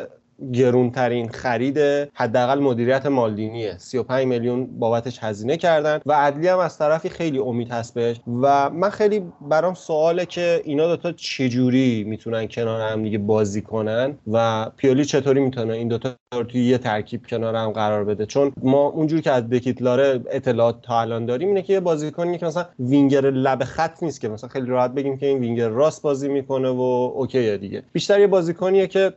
گرونترین 0.53 1.29
خرید 1.29 1.79
حداقل 2.15 2.59
مدیریت 2.59 3.07
مالدینیه. 3.07 3.79
35 3.79 4.27
میلیون 4.27 4.79
بابتش 4.79 5.19
هزینه 5.23 5.57
کردن 5.57 6.01
و 6.07 6.13
عدلی 6.13 6.49
هم 6.49 6.59
از 6.59 6.79
طرفی 6.79 7.09
خیلی 7.09 7.39
امید 7.39 7.71
هست 7.71 7.95
بهش 7.95 8.21
و 8.43 8.71
من 8.71 8.91
خیلی 8.91 9.23
برام 9.41 9.75
سواله 9.75 10.27
که 10.27 10.63
اینا 10.65 10.87
دوتا 10.87 11.13
چجوری 11.13 12.05
می‌تونن 12.05 12.49
کنار 12.49 12.81
هم 12.81 13.03
دیگه 13.03 13.19
بازی 13.19 13.63
کنن 13.63 14.19
و 14.33 14.71
پیولی 14.77 15.05
چطوری 15.05 15.41
می‌تونه 15.41 15.75
این 15.75 15.89
دوتا 15.89 16.15
رو 16.35 16.43
توی 16.43 16.65
یه 16.65 16.79
ترکیب 16.79 17.27
کنار 17.27 17.57
هم 17.57 17.71
قرار 17.71 18.05
بده. 18.05 18.27
چون 18.27 18.53
ما 18.63 18.87
اونجوری 18.87 19.23
که 19.23 19.31
از 19.31 19.49
دکیتلاره 19.51 20.21
اطلاعات 20.31 20.83
تا 20.83 21.01
الان 21.01 21.27
داریم 21.27 21.49
اینه 21.49 21.63
که 21.63 21.73
یه 21.73 21.81
بازیکنی 21.81 22.39
که 22.39 22.47
مثلا 22.47 22.65
وینگر 22.79 23.31
لب 23.31 23.65
خط 23.65 24.03
نیست 24.03 24.21
که 24.21 24.29
مثلا 24.29 24.49
خیلی 24.49 24.67
راحت 24.67 24.91
بگیم 24.91 25.19
که 25.19 25.27
این 25.27 25.39
وینگر 25.39 25.69
راست 25.69 26.03
بازی 26.03 26.29
می‌کنه 26.29 26.69
و 26.69 26.81
okay 27.15 27.50
ه 27.50 27.59
دیگه. 27.59 27.83
بیشتر 27.93 28.21
یه 28.21 28.27
بازیکنیه 28.27 28.87
که 28.87 29.13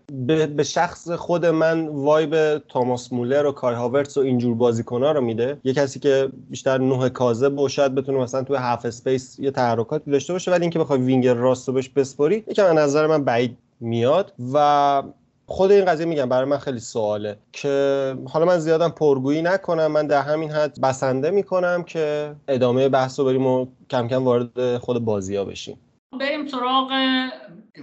به 0.56 0.64
شخص 0.64 1.10
خود 1.16 1.46
من 1.46 1.88
vibe 1.88 2.58
تاماس 2.58 3.14
مولر 3.14 3.46
و 3.46 3.52
کای 3.52 3.76
هاورتس 3.76 4.18
و 4.18 4.22
اینجور 4.22 4.56
بازیکن‌ها 4.56 5.12
رو 5.12 5.22
میده. 5.22 5.58
یه 5.64 5.74
کسی 5.74 6.00
که 6.00 6.30
بیشتر 6.50 6.78
نه 6.78 7.10
کاذب 7.10 7.60
و 7.60 7.70
شاید 7.70 7.96
بتونه 7.96 8.18
مثلا 8.18 8.44
توی 8.44 8.56
half 8.58 8.86
space 8.86 9.40
یه 9.40 9.52
تحرکاتی 9.52 10.12
داشته 10.12 10.34
باشه 10.34 10.52
ولی 10.52 10.62
اینکه 10.62 10.80
بخوای 10.80 11.00
وینگر 11.00 11.34
راست 11.34 11.68
رو 11.68 11.74
بهش 11.74 11.90
بسپری 11.90 12.44
یکم 12.48 12.66
از 12.66 12.76
نظر 12.76 13.08
من 13.08 13.24
بعید 13.24 13.58
میاد. 13.80 14.34
و 14.54 15.04
خود 15.48 15.72
این 15.72 15.86
قضیه 15.86 16.06
میگم 16.06 16.30
برای 16.30 16.46
من 16.46 16.58
خیلی 16.58 16.80
سواله 16.80 17.38
که 17.52 18.16
حالا 18.30 18.46
من 18.46 18.60
زیادم 18.60 18.90
پرگویی 18.90 19.42
نکنم 19.42 19.88
من 19.88 20.08
در 20.08 20.22
همین 20.22 20.52
حد 20.52 20.82
بسنده 20.82 21.32
می‌کنم 21.32 21.84
که 21.84 22.36
ادامه 22.48 22.90
بحث 22.90 23.20
رو 23.20 23.26
بریم 23.26 23.48
و 23.48 23.66
کم 23.90 24.08
کم 24.08 24.24
وارد 24.24 24.78
خود 24.78 25.06
بازی 25.06 25.36
ها 25.36 25.46
بشیم. 25.46 25.78
بریم 26.20 26.48
سراغ 26.48 26.92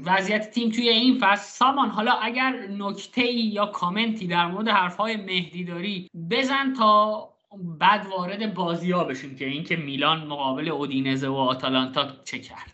وضعیت 0.04 0.50
تیم 0.50 0.70
توی 0.70 0.88
این 0.88 1.18
فصل. 1.20 1.42
سامان 1.42 1.88
حالا 1.88 2.12
اگر 2.12 2.66
نکته 2.78 3.32
یا 3.32 3.66
کامنتی 3.66 4.26
در 4.26 4.46
مورد 4.46 4.68
حرفهای 4.68 5.16
مهدی 5.16 5.64
داری 5.64 6.10
بزن 6.30 6.74
تا 6.78 7.28
بعد 7.78 8.06
وارد 8.06 8.54
بازی 8.54 8.90
ها 8.90 9.04
بشیم 9.04 9.36
که 9.36 9.44
اینکه 9.44 9.76
میلان 9.76 10.26
مقابل 10.26 10.68
اودینزه 10.68 11.28
و 11.28 11.34
آتالانتا 11.34 12.08
چه 12.24 12.38
کرد. 12.38 12.72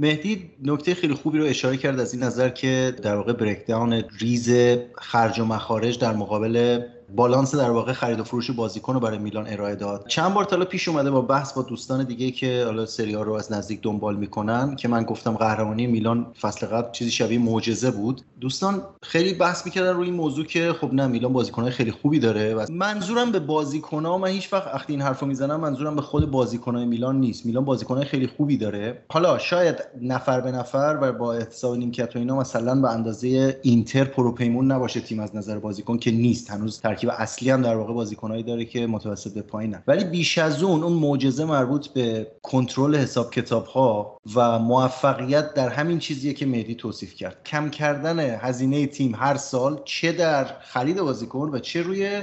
مهدی 0.00 0.50
نکته 0.62 0.94
خیلی 0.94 1.14
خوبی 1.14 1.38
رو 1.38 1.44
اشاره 1.44 1.76
کرد 1.76 2.00
از 2.00 2.14
این 2.14 2.22
نظر 2.22 2.48
که 2.48 2.96
در 3.02 3.16
واقع 3.16 3.32
بریکداون 3.32 4.04
ریز 4.20 4.50
خرج 4.94 5.40
و 5.40 5.44
مخارج 5.44 5.98
در 5.98 6.12
مقابل 6.12 6.80
بالانس 7.16 7.54
در 7.54 7.70
واقع 7.70 7.92
خرید 7.92 8.20
و 8.20 8.24
فروش 8.24 8.50
بازیکن 8.50 8.94
رو 8.94 9.00
برای 9.00 9.18
میلان 9.18 9.46
ارائه 9.48 9.74
داد. 9.74 10.04
چند 10.08 10.34
بار 10.34 10.44
تالا 10.44 10.64
پیش 10.64 10.88
اومده 10.88 11.10
با 11.10 11.20
بحث 11.20 11.52
با 11.52 11.62
دوستان 11.62 12.04
دیگه 12.04 12.30
که 12.30 12.62
حالا 12.64 12.86
سری 12.86 13.12
رو 13.12 13.32
از 13.32 13.52
نزدیک 13.52 13.80
دنبال 13.82 14.16
می‌کنن 14.16 14.76
که 14.76 14.88
من 14.88 15.02
گفتم 15.02 15.32
قهرمانی 15.32 15.86
میلان 15.86 16.26
فصل 16.40 16.66
قبل 16.66 16.92
چیزی 16.92 17.10
شبیه 17.10 17.38
معجزه 17.38 17.90
بود. 17.90 18.22
دوستان 18.40 18.82
خیلی 19.02 19.34
بحث 19.34 19.66
می‌کردن 19.66 19.94
روی 19.96 20.06
این 20.06 20.14
موضوع 20.14 20.44
که 20.44 20.72
خب 20.80 20.94
نه 20.94 21.06
میلان 21.06 21.32
بازیکنهای 21.32 21.72
خیلی 21.72 21.90
خوبی 21.90 22.18
داره 22.18 22.54
و 22.54 22.66
منظورم 22.70 23.32
به 23.32 23.40
بازیکنها 23.40 24.18
من 24.18 24.28
هیچ 24.28 24.52
وقت 24.52 24.74
وقتی 24.74 24.92
این 24.92 25.02
حرفو 25.02 25.26
می‌زنم 25.26 25.60
منظورم 25.60 25.96
به 25.96 26.02
خود 26.02 26.30
بازیکنهای 26.30 26.84
میلان 26.86 27.20
نیست. 27.20 27.46
میلان 27.46 27.64
بازیکنهای 27.64 28.04
خیلی 28.04 28.26
خوبی 28.26 28.56
داره. 28.56 29.02
حالا 29.08 29.38
شاید 29.38 29.76
نفر 30.02 30.40
به 30.40 30.52
نفر 30.52 30.98
و 31.02 31.12
با 31.12 31.32
احتساب 31.34 31.76
نیمکت 31.76 32.16
و 32.16 32.18
اینا 32.18 32.36
مثلا 32.36 32.80
به 32.80 32.90
اندازه 32.90 33.60
اینتر 33.62 34.04
پروپیمون 34.04 34.72
نباشه 34.72 35.00
تیم 35.00 35.20
از 35.20 35.36
نظر 35.36 35.58
بازیکن 35.58 35.98
که 35.98 36.10
نیست. 36.10 36.50
هنوز 36.50 36.80
ترکیب 37.00 37.10
اصلی 37.18 37.50
هم 37.50 37.62
در 37.62 37.76
واقع 37.76 37.92
بازیکنایی 37.92 38.42
داره 38.42 38.64
که 38.64 38.86
متوسط 38.86 39.34
به 39.34 39.42
پایینن. 39.42 39.82
ولی 39.86 40.04
بیش 40.04 40.38
از 40.38 40.62
اون 40.62 40.82
اون 40.82 40.92
معجزه 40.92 41.44
مربوط 41.44 41.88
به 41.88 42.26
کنترل 42.42 42.96
حساب 42.96 43.30
کتاب 43.30 43.66
ها 43.66 44.18
و 44.34 44.58
موفقیت 44.58 45.54
در 45.54 45.68
همین 45.68 45.98
چیزیه 45.98 46.32
که 46.32 46.46
مهدی 46.46 46.74
توصیف 46.74 47.14
کرد. 47.14 47.44
کم 47.46 47.70
کردن 47.70 48.20
هزینه 48.20 48.86
تیم 48.86 49.14
هر 49.14 49.36
سال 49.36 49.80
چه 49.84 50.12
در 50.12 50.44
خرید 50.60 51.00
بازیکن 51.00 51.50
و 51.52 51.58
چه 51.58 51.82
روی 51.82 52.22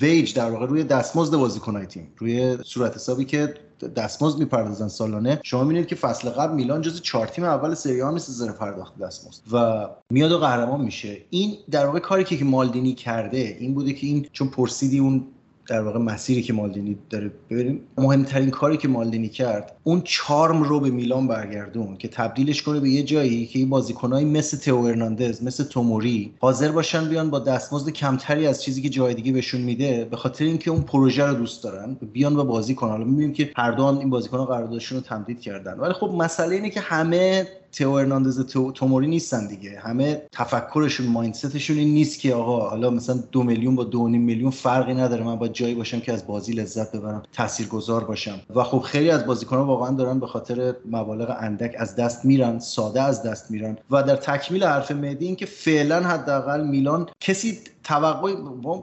ویج 0.00 0.34
در 0.34 0.50
واقع 0.50 0.66
روی 0.66 0.84
دستمزد 0.84 1.36
بازیکنای 1.36 1.86
تیم 1.86 2.12
روی 2.16 2.58
صورت 2.64 2.94
حسابی 2.94 3.24
که 3.24 3.54
دستمزد 3.88 4.38
می‌پردازن 4.38 4.88
سالانه. 4.88 5.40
شما 5.42 5.62
می‌بینید 5.62 5.86
که 5.86 5.94
فصل 5.96 6.30
قبل 6.30 6.54
میلان 6.54 6.80
جز 6.80 7.00
چهار 7.00 7.26
تیم 7.26 7.44
اول 7.44 7.74
سری 7.74 8.02
آ 8.02 8.10
نیست 8.10 8.30
زیر 8.30 8.52
پرداخت 8.52 8.98
دستمزد 8.98 9.42
و 9.52 9.88
میاد 10.10 10.32
و 10.32 10.38
قهرمان 10.38 10.80
میشه. 10.80 11.18
این 11.30 11.56
در 11.70 11.86
واقع 11.86 11.98
کاری 11.98 12.24
که 12.24 12.44
مالدینی 12.44 12.94
کرده 12.94 13.56
این 13.60 13.74
بوده 13.74 13.92
که 13.92 14.06
این 14.06 14.26
چون 14.32 14.48
پرسیدی 14.48 14.98
اون 14.98 15.24
در 15.68 15.82
واقع 15.82 15.98
مسیری 15.98 16.42
که 16.42 16.52
مالدینی 16.52 16.98
داره 17.10 17.30
ببینیم. 17.50 17.80
مهمترین 17.98 18.50
کاری 18.50 18.76
که 18.76 18.88
مالدینی 18.88 19.28
کرد 19.28 19.76
اون 19.84 20.02
charm 20.04 20.62
رو 20.62 20.80
به 20.80 20.90
میلان 20.90 21.28
برگردوند 21.28 21.96
که 21.96 22.08
تبدیلش 22.08 22.62
کنه 22.62 22.80
به 22.80 22.88
یه 22.88 23.02
جایی 23.02 23.46
که 23.46 23.58
این 23.58 23.68
بازیکنایی 23.68 24.24
مثل 24.24 24.56
تئو 24.56 24.76
ارناندز 24.76 25.42
مثل 25.42 25.64
توموری 25.64 26.34
حاضر 26.40 26.72
باشن 26.72 27.08
بیان 27.08 27.30
با 27.30 27.38
دستمزد 27.38 27.90
کمتری 27.90 28.46
از 28.46 28.62
چیزی 28.62 28.82
که 28.82 28.88
جای 28.88 29.14
دیگه 29.14 29.32
بهشون 29.32 29.60
میده 29.60 30.04
به 30.04 30.16
خاطر 30.16 30.44
اینکه 30.44 30.70
اون 30.70 30.82
پروژه 30.82 31.26
رو 31.26 31.34
دوست 31.34 31.64
دارن 31.64 31.96
بیان 32.12 32.36
و 32.36 32.44
بازی 32.44 32.74
کنن. 32.74 32.90
حالا 32.90 33.04
می‌بینیم 33.04 33.32
که 33.32 33.50
هر 33.56 33.70
دو 33.70 33.84
این 33.84 34.10
بازیکن‌ها 34.10 34.44
قراردادشون 34.44 34.98
رو 34.98 35.04
تمدید 35.04 35.40
کردن. 35.40 35.78
ولی 35.78 35.92
خب 35.92 36.06
مسئله 36.18 36.54
اینه 36.54 36.70
که 36.70 36.80
همه 36.80 37.48
تئو 37.72 37.90
ارناندز 37.90 38.46
تو، 38.46 38.72
توموری 38.72 39.06
نیستن 39.06 39.46
دیگه. 39.46 39.78
همه 39.78 40.22
تفکرشون 40.32 41.06
مایندستشون 41.06 41.78
این 41.78 41.94
نیست 41.94 42.20
که 42.20 42.34
آقا 42.34 42.68
حالا 42.68 42.90
مثلا 42.90 43.16
دو 43.32 43.42
میلیون 43.42 43.76
با 43.76 43.84
دو 43.84 44.08
نیم 44.08 44.22
میلیون 44.22 44.50
فرقی 44.50 44.94
نداره. 44.94 45.24
من 45.24 45.36
با 45.36 45.48
جایی 45.48 45.74
باشم 45.74 46.00
که 46.00 46.12
از 46.12 46.26
بازی 46.26 46.52
لذت 46.52 46.96
ببرم 46.96 47.22
تاثیرگذار 47.32 48.04
باشم. 48.04 48.40
و 48.54 48.62
خب 48.64 48.78
خیلی 48.78 49.10
از 49.10 49.26
بازیکنان 49.26 49.66
واقعا 49.66 49.90
دارن 49.90 50.20
به 50.20 50.26
خاطر 50.26 50.74
مبالغ 50.90 51.36
اندک 51.40 51.74
از 51.78 51.96
دست 51.96 52.24
میرن 52.24 52.58
ساده 52.58 53.02
از 53.02 53.22
دست 53.22 53.50
میرن. 53.50 53.78
و 53.90 54.02
در 54.02 54.16
تکمیل 54.16 54.64
حرف 54.64 54.90
مهدی 54.90 55.26
این 55.26 55.36
که 55.36 55.46
فعلا 55.46 56.00
حداقل 56.00 56.66
میلان 56.66 57.08
کسی 57.20 57.58
توقع 57.84 58.34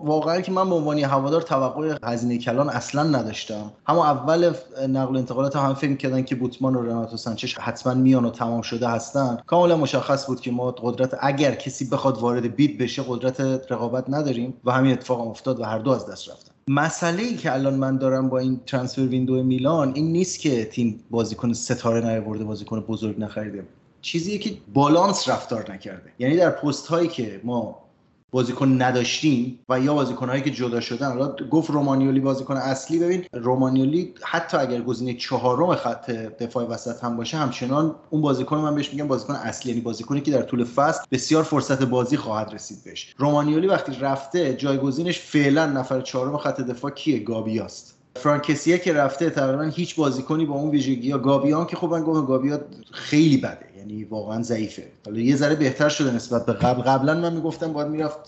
واقعا 0.04 0.42
که 0.42 0.52
من 0.52 0.70
به 0.70 0.76
عنوان 0.76 1.00
هوادار 1.00 1.42
توقع 1.42 1.98
هزینه 2.04 2.38
کلان 2.38 2.70
اصلا 2.70 3.04
نداشتم. 3.04 3.72
همون 3.88 4.06
اول 4.06 4.54
نقل 4.90 5.18
انتقالات 5.18 5.56
هم 5.56 5.74
فکر 5.74 5.96
کردن 5.96 6.22
که 6.24 6.36
بوتمان 6.36 6.76
و 6.76 6.82
رناتو 6.82 7.18
سانچش 7.18 7.60
حتما 7.60 7.94
میان 7.94 8.26
و 8.26 8.30
تمام 8.30 8.62
شده 8.62 8.88
هستن. 8.88 9.38
کاملا 9.48 9.78
مشخص 9.78 10.28
بود 10.28 10.42
که 10.42 10.52
ما 10.52 10.72
قدرت 10.72 11.18
اگر 11.22 11.56
کسی 11.56 11.90
بخواد 11.90 12.18
وارد 12.18 12.56
بیت 12.56 12.78
بشه 12.78 13.04
قدرت 13.08 13.40
رقابت 13.72 14.06
نداریم 14.10 14.54
و 14.64 14.72
همین 14.72 14.92
اتفاق 14.92 15.28
افتاد 15.28 15.60
و 15.60 15.64
هر 15.64 15.80
دو 15.80 15.92
از 15.92 16.06
دست 16.06 16.30
رفتن. 16.30 16.52
مسئله 16.68 17.24
ای 17.24 17.36
که 17.36 17.54
الان 17.54 17.74
من 17.74 17.98
دارم 17.98 18.30
با 18.30 18.40
این 18.40 18.60
ترانسفر 18.66 19.02
ویندو 19.02 19.44
میلان 19.44 19.92
این 19.96 20.12
نیست 20.12 20.40
که 20.40 20.66
تیم 20.66 21.00
بازیکن 21.12 21.54
ستاره 21.54 22.08
نیاورده 22.08 22.44
بازیکن 22.44 22.80
بزرگ 22.80 23.20
نخریده. 23.20 23.64
چیزیه 24.02 24.38
که 24.38 24.54
بالانس 24.74 25.30
رفتار 25.30 25.72
نکرده. 25.72 26.12
یعنی 26.20 26.38
در 26.38 26.50
پست 26.50 26.88
هایی 26.88 27.08
که 27.08 27.42
ما 27.44 27.89
بازیکن 28.32 28.82
نداشتیم 28.82 29.60
و 29.70 29.80
یا 29.80 29.94
بازیکنهایی 29.94 30.42
که 30.42 30.52
جدا 30.52 30.80
شدن. 30.80 31.08
حالا 31.08 31.36
گفت 31.52 31.70
رومانیولی 31.70 32.20
بازیکن 32.20 32.58
اصلی. 32.58 33.00
ببین 33.00 33.26
رومانیولی 33.34 34.14
حتی 34.24 34.58
اگر 34.58 34.82
گزینه 34.82 35.14
چهارم 35.14 35.76
خط 35.76 36.12
دفاع 36.12 36.66
وسط 36.66 37.04
هم 37.04 37.18
باشه 37.18 37.38
همچنان 37.38 37.96
اون 38.10 38.22
بازیکن 38.22 38.58
من 38.58 38.76
بهش 38.76 38.94
میگم 38.94 39.08
بازیکن 39.08 39.34
اصلی 39.36 39.72
یعنی 39.72 39.82
بازیکنی 39.82 40.22
که 40.22 40.32
در 40.32 40.42
طول 40.42 40.64
فصل 40.64 41.04
بسیار 41.12 41.44
فرصت 41.44 41.84
بازی 41.84 42.18
خواهد 42.18 42.54
رسید 42.54 42.84
بهش. 42.86 43.14
رومانیولی 43.18 43.68
وقتی 43.68 43.92
رفته 43.92 44.54
جایگزینش 44.54 45.20
فعلا 45.20 45.66
نفر 45.66 46.02
چهارم 46.02 46.38
خط 46.38 46.62
دفاع 46.62 46.92
کیه؟ 46.92 47.20
گابیاست 47.20 47.99
فرانکسیه 48.20 48.78
که 48.78 48.94
رفته 48.94 49.30
تقریبا 49.30 49.64
هیچ 49.64 49.96
بازیکنی 49.96 50.46
با 50.46 50.56
اون 50.56 50.70
ویژگی 50.70 51.08
یا 51.08 51.18
گابیان 51.18 51.66
که 51.66 51.76
خب 51.76 51.88
من 51.88 52.04
گابیا 52.04 52.60
خیلی 52.92 53.38
بده 53.38 53.66
یعنی 53.78 54.04
واقعا 54.04 54.42
ضعیفه. 54.42 54.84
حالا 55.06 55.20
یه 55.20 55.36
ذره 55.36 55.56
بهتر 55.56 55.90
شده 55.90 56.16
نسبت 56.16 56.46
به 56.46 56.54
قبل. 56.54 56.82
قبلا 56.82 57.14
من 57.16 57.34
می‌گفتم 57.34 57.74
باید 57.74 57.88
می‌رفت 57.88 58.20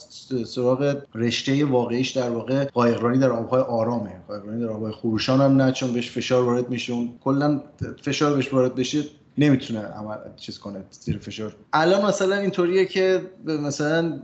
سراغ 0.46 0.98
رشته 1.16 1.66
واقعیش 1.66 2.10
در 2.10 2.30
واقع 2.30 2.66
قایقرانی 2.66 3.18
در 3.18 3.32
آبهای 3.32 3.62
آرامه. 3.62 4.12
قایقرانی 4.28 4.62
در 4.62 4.70
آبهای 4.70 4.92
خروشان 4.92 5.42
هم 5.42 5.62
نه 5.62 5.72
چون 5.72 5.94
بهش 5.94 6.12
فشار 6.12 6.44
وارد 6.44 6.70
میشه. 6.70 6.94
اون 6.94 7.10
کلا 7.24 7.62
فشار 8.02 8.34
بهش 8.34 8.54
وارد 8.54 8.76
بشه 8.76 9.04
نمی‌تونه 9.38 9.80
عمل 9.80 10.16
چیز 10.36 10.60
کنه 10.60 10.84
زیر 10.90 11.18
فشار. 11.18 11.56
الان 11.74 12.06
مثلا 12.06 12.36
اینطوریه 12.36 12.86
که 12.86 13.22
مثلا 13.46 14.20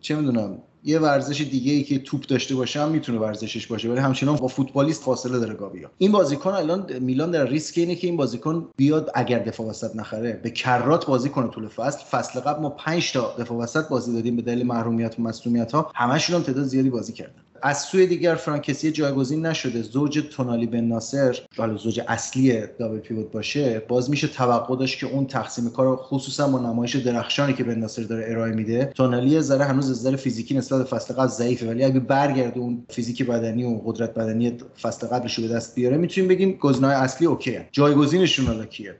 چه 0.00 0.16
می‌دونم 0.16 0.58
یه 0.88 0.98
ورزش 0.98 1.40
دیگه 1.40 1.72
ای 1.72 1.82
که 1.82 1.98
توپ 1.98 2.26
داشته 2.26 2.54
باشه 2.54 2.82
هم 2.82 2.88
می‌تونه 2.88 3.18
ورزشش 3.18 3.66
باشه 3.66 3.88
ولی 3.88 4.00
همچنان 4.00 4.36
با 4.36 4.48
فوتبالیست 4.48 5.02
فاصله 5.02 5.38
داره 5.38 5.54
گابیا 5.54 5.90
این 5.98 6.12
بازیکن 6.12 6.50
الان 6.50 6.98
میلان 6.98 7.30
در 7.30 7.46
ریسک 7.46 7.78
اینه 7.78 7.94
که 7.94 8.06
این 8.06 8.16
بازیکن 8.16 8.68
بیاد 8.76 9.10
اگر 9.14 9.38
دفاع 9.38 9.66
وسط 9.66 9.96
نخره. 9.96 10.40
به 10.42 10.50
کرات 10.50 11.06
بازی 11.06 11.28
کنه 11.28 11.48
طول 11.48 11.68
فصل. 11.68 12.04
فصل 12.04 12.40
قبل 12.40 12.62
ما 12.62 12.70
5 12.70 13.12
تا 13.12 13.34
دفاع 13.38 13.58
وسط 13.58 13.88
بازی 13.88 14.12
دادیم 14.12 14.36
به 14.36 14.42
دلیل 14.42 14.66
محرومیت 14.66 15.18
و 15.18 15.22
مصونیت 15.22 15.72
ها 15.72 15.90
همشون 15.94 16.36
هم 16.36 16.42
تعداد 16.42 16.64
زیادی 16.64 16.90
بازی 16.90 17.12
کردن. 17.12 17.42
از 17.62 17.80
سوی 17.80 18.06
دیگر 18.06 18.34
فرانکسی 18.34 18.92
جایگزین 18.92 19.46
نشده. 19.46 19.82
زوج 19.82 20.24
تونالی 20.30 20.66
بن 20.66 20.84
ناصر 20.84 21.38
حالا 21.56 21.76
زوج 21.76 22.00
اصلی 22.08 22.62
دابل 22.78 22.98
پیوت 22.98 23.32
باشه 23.32 23.82
باز 23.88 24.10
میشه 24.10 24.28
توقع 24.28 24.76
داشت 24.76 24.98
که 24.98 25.06
اون 25.06 25.26
تقسیم 25.26 25.70
کار 25.70 25.96
خصوصا 25.96 26.48
با 26.48 26.58
نمایش 26.58 26.96
درخشانی 26.96 27.52
که 27.52 27.64
بن 27.64 27.78
ناصر 27.78 28.02
داره 28.02 28.24
ارائه 28.28 28.52
میده 28.52 28.92
تونالی 28.94 29.40
ذره 29.40 29.64
هنوز 29.64 30.06
از 30.06 30.14
فیزیکی 30.14 30.54
نسبت 30.54 30.86
فصل 30.86 31.14
قبل 31.14 31.26
ضعیفه 31.26 31.68
ولی 31.68 31.84
اگه 31.84 32.00
برگرده 32.00 32.60
اون 32.60 32.84
فیزیک 32.88 33.26
بدنی 33.26 33.64
و 33.64 33.80
قدرت 33.84 34.14
بدنی 34.14 34.58
فصل 34.82 35.06
قبلش 35.06 35.34
رو 35.34 35.48
به 35.48 35.54
دست 35.54 35.74
بیاره 35.74 35.96
می‌تونیم 35.96 36.28
بگیم 36.28 36.52
گزینه‌های 36.52 36.96
اصلی 36.96 37.26
اوکی 37.26 37.58
جایگزینشون 37.72 38.46
حالا 38.46 38.64
کیه؟ 38.64 38.94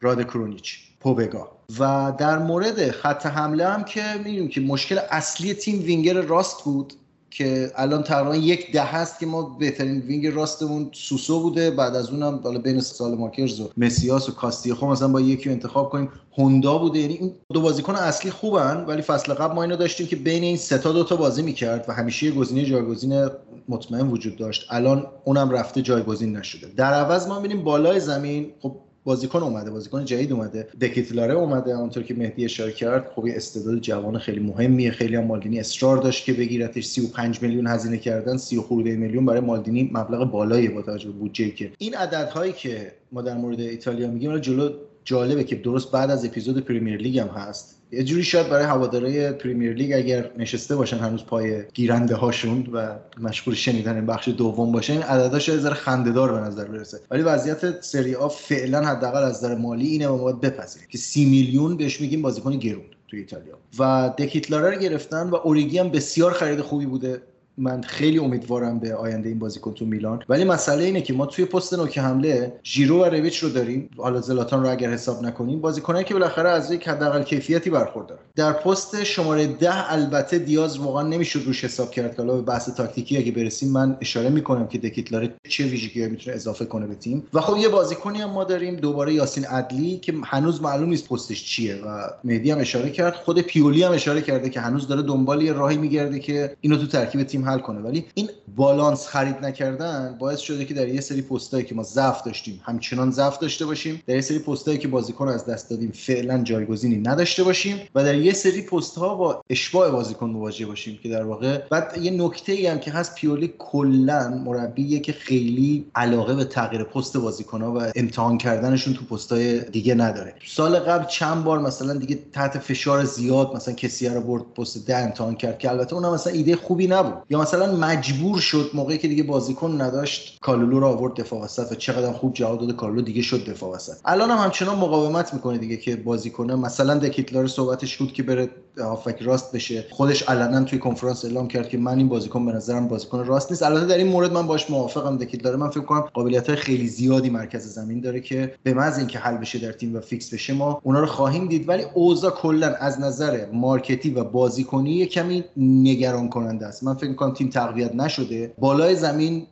راد 0.00 0.24
کرونیچ 0.24 0.78
پوبگا. 1.00 1.50
و 1.78 2.12
در 2.18 2.38
مورد 2.38 2.90
خط 2.90 3.26
حمله 3.26 3.68
هم 3.68 3.84
که 3.84 4.02
می‌دونیم 4.18 4.48
که 4.48 4.60
مشکل 4.60 4.98
اصلی 5.10 5.54
تیم 5.54 5.82
وینگر 5.82 6.20
راست 6.20 6.64
بود. 6.64 6.92
که 7.30 7.72
الان 7.76 8.02
تقریبا 8.02 8.36
یک 8.36 8.72
ده 8.72 8.82
هست 8.82 9.18
که 9.18 9.26
ما 9.26 9.42
بهترین 9.42 10.00
وینگ 10.00 10.26
راستمون 10.26 10.90
سوسو 10.92 11.40
بوده. 11.40 11.70
بعد 11.70 11.96
از 11.96 12.10
اونم 12.10 12.40
حالا 12.42 12.58
بین 12.58 12.80
سال 12.80 13.14
ماکرز 13.14 13.60
و 13.60 13.70
مسیاس 13.76 14.28
و 14.28 14.32
کاستیخو 14.32 14.86
مثلا 14.86 15.08
با 15.08 15.20
یکی 15.20 15.50
انتخاب 15.50 15.90
کنیم. 15.90 16.08
هوندا 16.38 16.78
بوده. 16.78 16.98
یعنی 16.98 17.14
این 17.14 17.34
دو 17.52 17.60
بازیکن 17.60 17.94
اصلی 17.94 18.30
خوبن 18.30 18.84
ولی 18.88 19.02
فصل 19.02 19.34
قبل 19.34 19.54
ما 19.54 19.62
اینو 19.62 19.76
داشتیم 19.76 20.06
که 20.06 20.16
بین 20.16 20.42
این 20.42 20.56
سه 20.56 20.78
تا 20.78 20.92
دو 20.92 21.04
تا 21.04 21.16
بازی 21.16 21.42
می‌کرد 21.42 21.84
و 21.88 21.92
همیشه 21.92 22.26
یه 22.26 22.32
گزینه 22.32 22.64
جایگزین 22.64 23.28
مطمئن 23.68 24.08
وجود 24.08 24.36
داشت. 24.36 24.66
الان 24.70 25.06
اونم 25.24 25.50
رفته 25.50 25.82
جایگزین 25.82 26.36
نشده. 26.36 26.66
در 26.76 26.94
عوض 26.94 27.26
ما 27.26 27.40
می‌بینیم 27.40 27.64
بالای 27.64 28.00
زمین 28.00 28.50
خب 28.62 28.76
بازیکن 29.08 29.42
اومده 29.42 29.70
بازیکن 29.70 30.04
جدید 30.04 30.32
اومده. 30.32 30.68
دکیتلاره 30.80 31.34
اومده 31.34 31.70
اونطور 31.70 32.02
که 32.02 32.14
مهدی 32.14 32.44
اشاره 32.44 32.72
کرد. 32.72 33.10
خب 33.14 33.26
استعداد 33.28 33.80
جوان 33.80 34.18
خیلی 34.18 34.40
مهمیه. 34.40 34.90
خیلی 34.90 35.16
هم 35.16 35.24
مالدینی 35.24 35.60
اصرار 35.60 35.96
داشت 35.96 36.24
که 36.24 36.32
بگیرتش. 36.32 36.86
35 36.86 37.42
میلیون 37.42 37.66
هزینه 37.66 37.98
کردن 37.98 38.36
30 38.36 38.56
خورده 38.56 38.96
میلیون 38.96 39.26
برای 39.26 39.40
مالدینی 39.40 39.90
مبلغ 39.92 40.30
بالایی 40.30 40.68
با 40.68 40.82
توجه 40.82 41.06
به 41.06 41.12
بودجه 41.12 41.50
که. 41.50 41.72
این 41.78 41.94
عددهایی 41.94 42.52
که 42.52 42.92
ما 43.12 43.22
در 43.22 43.36
مورد 43.36 43.60
ایتالیا 43.60 44.08
میگیم 44.08 44.38
جلو 44.38 44.70
جالبه 45.04 45.44
که 45.44 45.56
درست 45.56 45.92
بعد 45.92 46.10
از 46.10 46.24
اپیزود 46.24 46.64
پریمیر 46.64 47.00
لیگ 47.00 47.18
هم 47.18 47.28
هست. 47.28 47.77
یه 47.92 48.04
جوری 48.04 48.24
شاید 48.24 48.48
برای 48.48 48.64
هوادارهای 48.64 49.32
پریمیر 49.32 49.72
لیگ 49.72 49.92
اگر 49.92 50.30
نشسته 50.38 50.76
باشن 50.76 50.98
هنوز 50.98 51.24
پای 51.24 51.62
گیرنده 51.74 52.14
هاشون 52.14 52.66
و 52.72 52.98
مشغول 53.20 53.54
شنیدن 53.54 54.06
بخش 54.06 54.28
دوم 54.28 54.72
باشن 54.72 54.92
این 54.92 55.02
عددا 55.02 55.38
شاید 55.38 55.60
ذره 55.60 55.74
خنده‌دار 55.74 56.32
به 56.32 56.40
نظر 56.40 56.64
برسه. 56.64 57.00
ولی 57.10 57.22
وضعیت 57.22 57.80
سری 57.80 58.14
آ 58.14 58.28
فعلا 58.28 58.86
حداقل 58.86 59.22
از 59.22 59.36
نظر 59.44 59.54
مالی 59.54 59.86
اینه 59.86 60.08
و 60.08 60.18
باید 60.18 60.40
بپذیریم 60.40 60.88
که 60.90 60.98
سی 60.98 61.24
میلیون 61.24 61.76
بهش 61.76 62.00
میگیم 62.00 62.22
بازیکن 62.22 62.58
گرون 62.58 62.84
تو 63.08 63.16
ایتالیا. 63.16 63.58
و 63.78 64.14
دکیتلاره 64.18 64.70
رو 64.70 64.80
گرفتن 64.80 65.30
و 65.30 65.34
اوریگی 65.34 65.78
هم 65.78 65.88
بسیار 65.88 66.32
خرید 66.32 66.60
خوبی 66.60 66.86
بوده. 66.86 67.22
من 67.58 67.82
خیلی 67.82 68.18
امیدوارم 68.18 68.78
به 68.78 68.94
آینده 68.94 69.28
این 69.28 69.38
بازیکن 69.38 69.72
تو 69.72 69.84
میلان. 69.84 70.22
ولی 70.28 70.44
مسئله 70.44 70.84
اینه 70.84 71.02
که 71.02 71.12
ما 71.12 71.26
توی 71.26 71.44
پست 71.44 71.74
نوک 71.74 71.98
حمله 71.98 72.52
ژیرو 72.64 73.00
و 73.00 73.04
ربیچ 73.04 73.38
رو 73.38 73.48
داریم. 73.48 73.90
حالا 73.96 74.20
زلاتان 74.20 74.62
رو 74.62 74.70
اگر 74.70 74.90
حساب 74.90 75.22
نکنیم 75.22 75.60
بازیکنایی 75.60 76.04
که 76.04 76.14
بالاخره 76.14 76.48
از 76.48 76.70
یک 76.70 76.88
حداقل 76.88 77.22
کیفیتی 77.22 77.70
برخوردار 77.70 78.18
در 78.36 78.52
پست 78.52 79.04
شماره 79.04 79.46
ده 79.46 79.92
البته 79.92 80.38
دیاز 80.38 80.78
واقعا 80.78 81.02
نمی‌شد 81.02 81.42
روش 81.46 81.64
حساب 81.64 81.90
کرد 81.90 82.18
حالا 82.18 82.34
به 82.34 82.42
بحث 82.42 82.70
تاکتیکی 82.70 83.16
اگه 83.16 83.32
برسیم 83.32 83.72
من 83.72 83.96
اشاره 84.00 84.28
می‌کنم 84.28 84.66
که 84.66 84.78
دکیتلاره 84.78 85.34
چه 85.48 85.64
ویژگی 85.64 86.06
می‌تونه 86.06 86.36
اضافه 86.36 86.64
کنه 86.64 86.86
به 86.86 86.94
تیم. 86.94 87.26
و 87.34 87.40
خب 87.40 87.56
یه 87.56 87.68
بازیکنی 87.68 88.18
هم 88.18 88.30
ما 88.30 88.44
داریم 88.44 88.76
دوباره 88.76 89.14
یاسین 89.14 89.44
عدلی 89.44 89.96
که 89.96 90.14
هنوز 90.24 90.62
معلوم 90.62 90.88
نیست 90.88 91.08
پستش 91.08 91.44
چیه 91.44 91.76
و 91.76 92.10
مهدی 92.24 92.50
هم 92.50 92.58
اشاره 92.58 92.90
کرد. 92.90 93.14
خود 93.14 93.40
پیولی 93.40 93.82
هم 93.82 93.92
اشاره 93.92 94.22
کرده 94.22 94.50
که 94.50 94.60
هنوز 94.60 94.88
داره 94.88 95.02
دنبال 95.02 95.42
یه 95.42 95.52
راهی 95.52 95.76
میگرده 95.76 96.18
که 96.18 96.56
اینو 96.60 96.76
تو 96.76 96.86
ترکیب 96.86 97.22
تیم 97.22 97.44
حل 97.48 97.58
کنه. 97.58 97.80
ولی 97.80 98.04
این 98.14 98.28
بالانس 98.56 99.06
خرید 99.06 99.36
نکردن 99.44 100.16
باعث 100.18 100.40
شده 100.40 100.64
که 100.64 100.74
در 100.74 100.88
یه 100.88 101.00
سری 101.00 101.22
پستایی 101.22 101.64
که 101.64 101.74
ما 101.74 101.82
ضعف 101.82 102.22
داشتیم 102.22 102.60
همچنان 102.64 103.10
ضعف 103.10 103.38
داشته 103.38 103.66
باشیم 103.66 104.02
در 104.06 104.14
یه 104.14 104.20
سری 104.20 104.38
پستایی 104.38 104.78
که 104.78 104.88
بازیکن 104.88 105.28
از 105.28 105.46
دست 105.46 105.70
دادیم 105.70 105.90
فعلا 105.90 106.42
جایگزینی 106.42 106.96
نداشته 106.96 107.44
باشیم 107.44 107.80
و 107.94 108.04
در 108.04 108.14
یه 108.14 108.32
سری 108.32 108.62
پست 108.62 108.98
ها 108.98 109.14
با 109.14 109.44
اشباع 109.50 109.90
بازیکن 109.90 110.30
مواجه 110.30 110.66
باشیم 110.66 110.98
که 111.02 111.08
در 111.08 111.24
واقع 111.24 111.58
بعد 111.70 111.98
یه 112.02 112.10
نکته 112.10 112.52
ای 112.52 112.66
هم 112.66 112.78
که 112.78 112.90
هست 112.90 113.14
پیولی 113.14 113.54
کلا 113.58 114.28
مربیه 114.28 115.00
که 115.00 115.12
خیلی 115.12 115.86
علاقه 115.94 116.34
به 116.34 116.44
تغییر 116.44 116.84
پست 116.84 117.16
بازیکن 117.16 117.62
ها 117.62 117.72
و 117.72 117.92
امتحان 117.94 118.38
کردنشون 118.38 118.94
تو 118.94 119.04
پستای 119.04 119.60
دیگه 119.60 119.94
نداره. 119.94 120.34
سال 120.46 120.78
قبل 120.78 121.06
چند 121.06 121.44
بار 121.44 121.58
مثلا 121.58 121.94
دیگه 121.94 122.18
تحت 122.32 122.58
فشار 122.58 123.04
زیاد 123.04 123.56
مثلا 123.56 123.74
کسی 123.74 124.08
رو 124.08 124.20
برد 124.20 124.42
پست 124.42 124.86
ده 124.86 124.98
امتحان 124.98 125.34
کرد 125.34 125.58
که 125.58 125.70
البته 125.70 125.94
اونم 125.94 126.14
مثلا 126.14 126.32
ایده 126.32 126.56
خوبی 126.56 126.86
نبود. 126.86 127.14
یا 127.30 127.37
مثلا 127.38 127.76
مجبور 127.76 128.38
شد 128.38 128.70
موقعی 128.74 128.98
که 128.98 129.08
دیگه 129.08 129.22
بازیکن 129.22 129.80
نداشت 129.80 130.38
کالولو 130.40 130.80
رو 130.80 130.86
آورد 130.86 131.14
دفاع 131.14 131.42
وسط 131.42 131.72
و 131.72 131.74
چقدر 131.74 132.12
خوب 132.12 132.34
جواب 132.34 132.60
داده 132.60 132.72
کالولو 132.72 133.02
دیگه 133.02 133.22
شد 133.22 133.44
دفاع 133.44 133.74
وسط. 133.74 133.96
الان 134.04 134.30
هم 134.30 134.38
همچنان 134.38 134.78
مقاومت 134.78 135.34
می‌کنه 135.34 135.58
دیگه 135.58 135.76
که 135.76 135.96
بازیکنه 135.96 136.54
مثلا 136.54 136.94
دکیتلار 136.94 137.46
صحبتش 137.46 137.96
بود 137.96 138.12
که 138.12 138.22
بره 138.22 138.50
هافبک 138.78 139.16
راست 139.20 139.52
بشه. 139.52 139.84
خودش 139.90 140.22
علنا 140.22 140.64
توی 140.64 140.78
کنفرانس 140.78 141.24
اعلام 141.24 141.48
کرد 141.48 141.68
که 141.68 141.78
من 141.78 141.98
این 141.98 142.08
بازیکن 142.08 142.46
به 142.46 142.52
نظرم 142.52 142.88
بازیکن 142.88 143.24
راست 143.24 143.50
نیست. 143.50 143.62
البته 143.62 143.86
در 143.86 143.98
این 143.98 144.08
مورد 144.08 144.32
من 144.32 144.46
باش 144.46 144.70
موافقم. 144.70 145.16
دکیتلار 145.16 145.56
من 145.56 145.70
فکر 145.70 145.80
کنم 145.80 146.00
قابلیت 146.00 146.54
خیلی 146.54 146.88
زیادی 146.88 147.30
مرکز 147.30 147.66
زمین 147.74 148.00
داره 148.00 148.20
که 148.20 148.54
به 148.62 148.74
محض 148.74 148.98
اینکه 148.98 149.18
حل 149.18 149.36
بشه 149.36 149.58
در 149.58 149.72
تیم 149.72 149.96
و 149.96 150.00
فیکس 150.00 150.34
بشه 150.34 150.54
ما 150.54 150.80
اونا 150.82 151.00
رو 151.00 151.06
خواهیم 151.06 151.48
دید. 151.48 151.68
ولی 151.68 151.84
اوضاع 151.94 152.30
کلا 152.30 152.74
از 152.74 153.00
نظر 153.00 153.46
market 153.52 154.02
ی 154.02 154.10
و 154.10 154.24
بازیکنی 154.24 155.06
کمی 155.06 155.44
نگران 155.56 156.28
کننده 156.28 156.66
است. 156.66 156.84
من 156.84 156.94
فکر 156.94 157.12
می‌کنم 157.18 157.34
تیم 157.34 157.48
تقویت 157.48 157.94
نشده. 157.94 158.54
بالای 158.58 158.96
زمین 158.96 159.46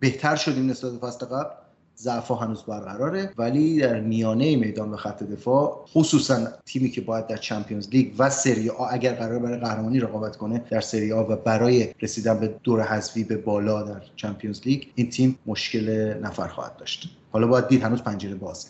بهتر 0.00 0.36
شدیم 0.36 0.70
نسبت 0.70 0.92
به 0.92 1.06
فصل 1.06 1.26
قبل. 1.26 1.50
ضعف 1.98 2.30
هنوز 2.30 2.62
برقراره. 2.62 3.30
ولی 3.38 3.80
در 3.80 4.00
میانه 4.00 4.56
میدان 4.56 4.90
و 4.90 4.96
خط 4.96 5.22
دفاع 5.22 5.84
خصوصا 5.94 6.46
تیمی 6.66 6.90
که 6.90 7.00
باید 7.00 7.26
در 7.26 7.36
چمپیونز 7.36 7.88
لیگ 7.88 8.12
و 8.18 8.30
سری 8.30 8.70
آ 8.70 8.86
اگر 8.90 9.14
قرار 9.14 9.38
برای 9.38 9.58
قهرمانی 9.58 10.00
رقابت 10.00 10.36
کنه 10.36 10.64
در 10.70 10.80
سری 10.80 11.12
آ 11.12 11.22
و 11.22 11.36
برای 11.36 11.94
رسیدن 12.00 12.38
به 12.38 12.54
دور 12.62 12.82
حذفی 12.82 13.24
به 13.24 13.36
بالا 13.36 13.82
در 13.82 14.02
چمپیونز 14.16 14.60
لیگ 14.64 14.82
این 14.94 15.10
تیم 15.10 15.38
مشکل 15.46 16.14
نفر 16.22 16.48
خواهد 16.48 16.76
داشت. 16.76 17.08
حالا 17.32 17.46
باید 17.46 17.68
دید 17.68 17.82
هنوز 17.82 18.02
پنجره 18.02 18.34
بازه. 18.34 18.68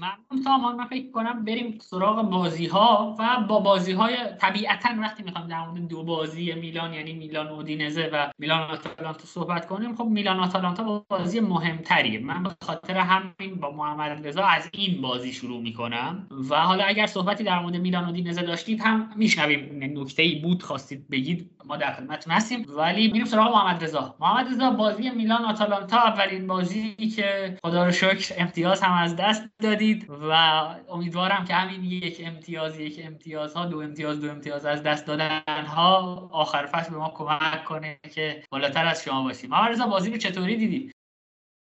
ممنون 0.00 0.44
سامان 0.44 0.76
من 0.76 0.86
فکر 0.86 1.10
کنم 1.10 1.44
بریم 1.44 1.78
سراغ 1.80 2.30
بازی 2.30 2.66
ها 2.66 3.16
و 3.18 3.46
با 3.48 3.60
بازی 3.60 3.92
های 3.92 4.16
طبیعتا 4.40 4.88
وقتی 4.98 5.22
می‌خوام 5.22 5.48
در 5.48 5.66
مورد 5.66 5.88
دو 5.88 6.04
بازی 6.04 6.52
میلان 6.52 6.94
یعنی 6.94 7.12
میلان 7.12 7.48
اودینزه 7.48 8.10
و 8.12 8.30
میلان 8.38 8.70
آتالانتا 8.70 9.24
صحبت 9.24 9.66
کنیم 9.66 9.96
خب 9.96 10.04
میلان 10.04 10.40
آتالانتا 10.40 11.04
بازی 11.08 11.40
مهمتریه. 11.40 12.20
من 12.20 12.42
به 12.42 12.50
خاطر 12.62 12.96
همین 12.96 13.54
با 13.60 13.70
محمد 13.70 14.26
رضا 14.26 14.42
از 14.44 14.70
این 14.72 15.00
بازی 15.00 15.32
شروع 15.32 15.60
می‌کنم 15.60 16.26
و 16.50 16.56
حالا 16.56 16.84
اگر 16.84 17.06
صحبتی 17.06 17.44
در 17.44 17.58
مورد 17.58 17.76
میلان 17.76 18.04
اودینزه 18.04 18.42
داشتید 18.42 18.80
هم 18.80 19.10
میشنویم. 19.16 19.98
نکته 20.00 20.22
ای 20.22 20.34
بود 20.34 20.62
خواستید 20.62 21.08
بگید 21.08 21.50
ما 21.64 21.76
در 21.76 21.92
خدمتتون 21.92 22.32
هستیم. 22.32 22.66
ولی 22.76 23.06
میریم 23.06 23.24
سراغ 23.24 23.54
محمد 23.54 23.84
رضا. 23.84 24.14
محمد 24.20 24.48
رضا 24.48 24.70
بازی 24.70 25.10
میلان 25.10 25.44
آتالانتا 25.44 25.96
اولین 25.96 26.46
بازی 26.46 26.94
که 26.94 27.58
خدا 27.64 27.84
رو 27.84 27.92
شکر 27.92 28.34
امتیاز 28.38 28.82
هم 28.82 28.92
از 28.92 29.16
دست 29.16 29.42
دادید 29.82 30.10
و 30.10 30.32
امیدوارم 30.88 31.44
که 31.44 31.54
همین 31.54 31.84
یک 31.84 32.22
امتیاز 32.24 32.80
یک 32.80 33.00
امتیاز 33.04 33.54
ها 33.54 33.66
دو 33.66 33.78
امتیاز 33.78 34.20
دو 34.20 34.30
امتیاز 34.30 34.66
از 34.66 34.82
دست 34.82 35.06
دادن 35.06 35.64
ها 35.66 36.28
آخر 36.32 36.66
فصل 36.66 36.90
به 36.90 36.96
ما 36.96 37.12
کمک 37.14 37.64
کنه 37.64 37.98
که 38.14 38.42
بالاتر 38.50 38.86
از 38.86 39.04
شما 39.04 39.22
باشیم. 39.22 39.54
رضا 39.54 39.86
بازی 39.86 40.10
رو 40.10 40.16
چطوری 40.16 40.56
دیدی؟ 40.56 40.92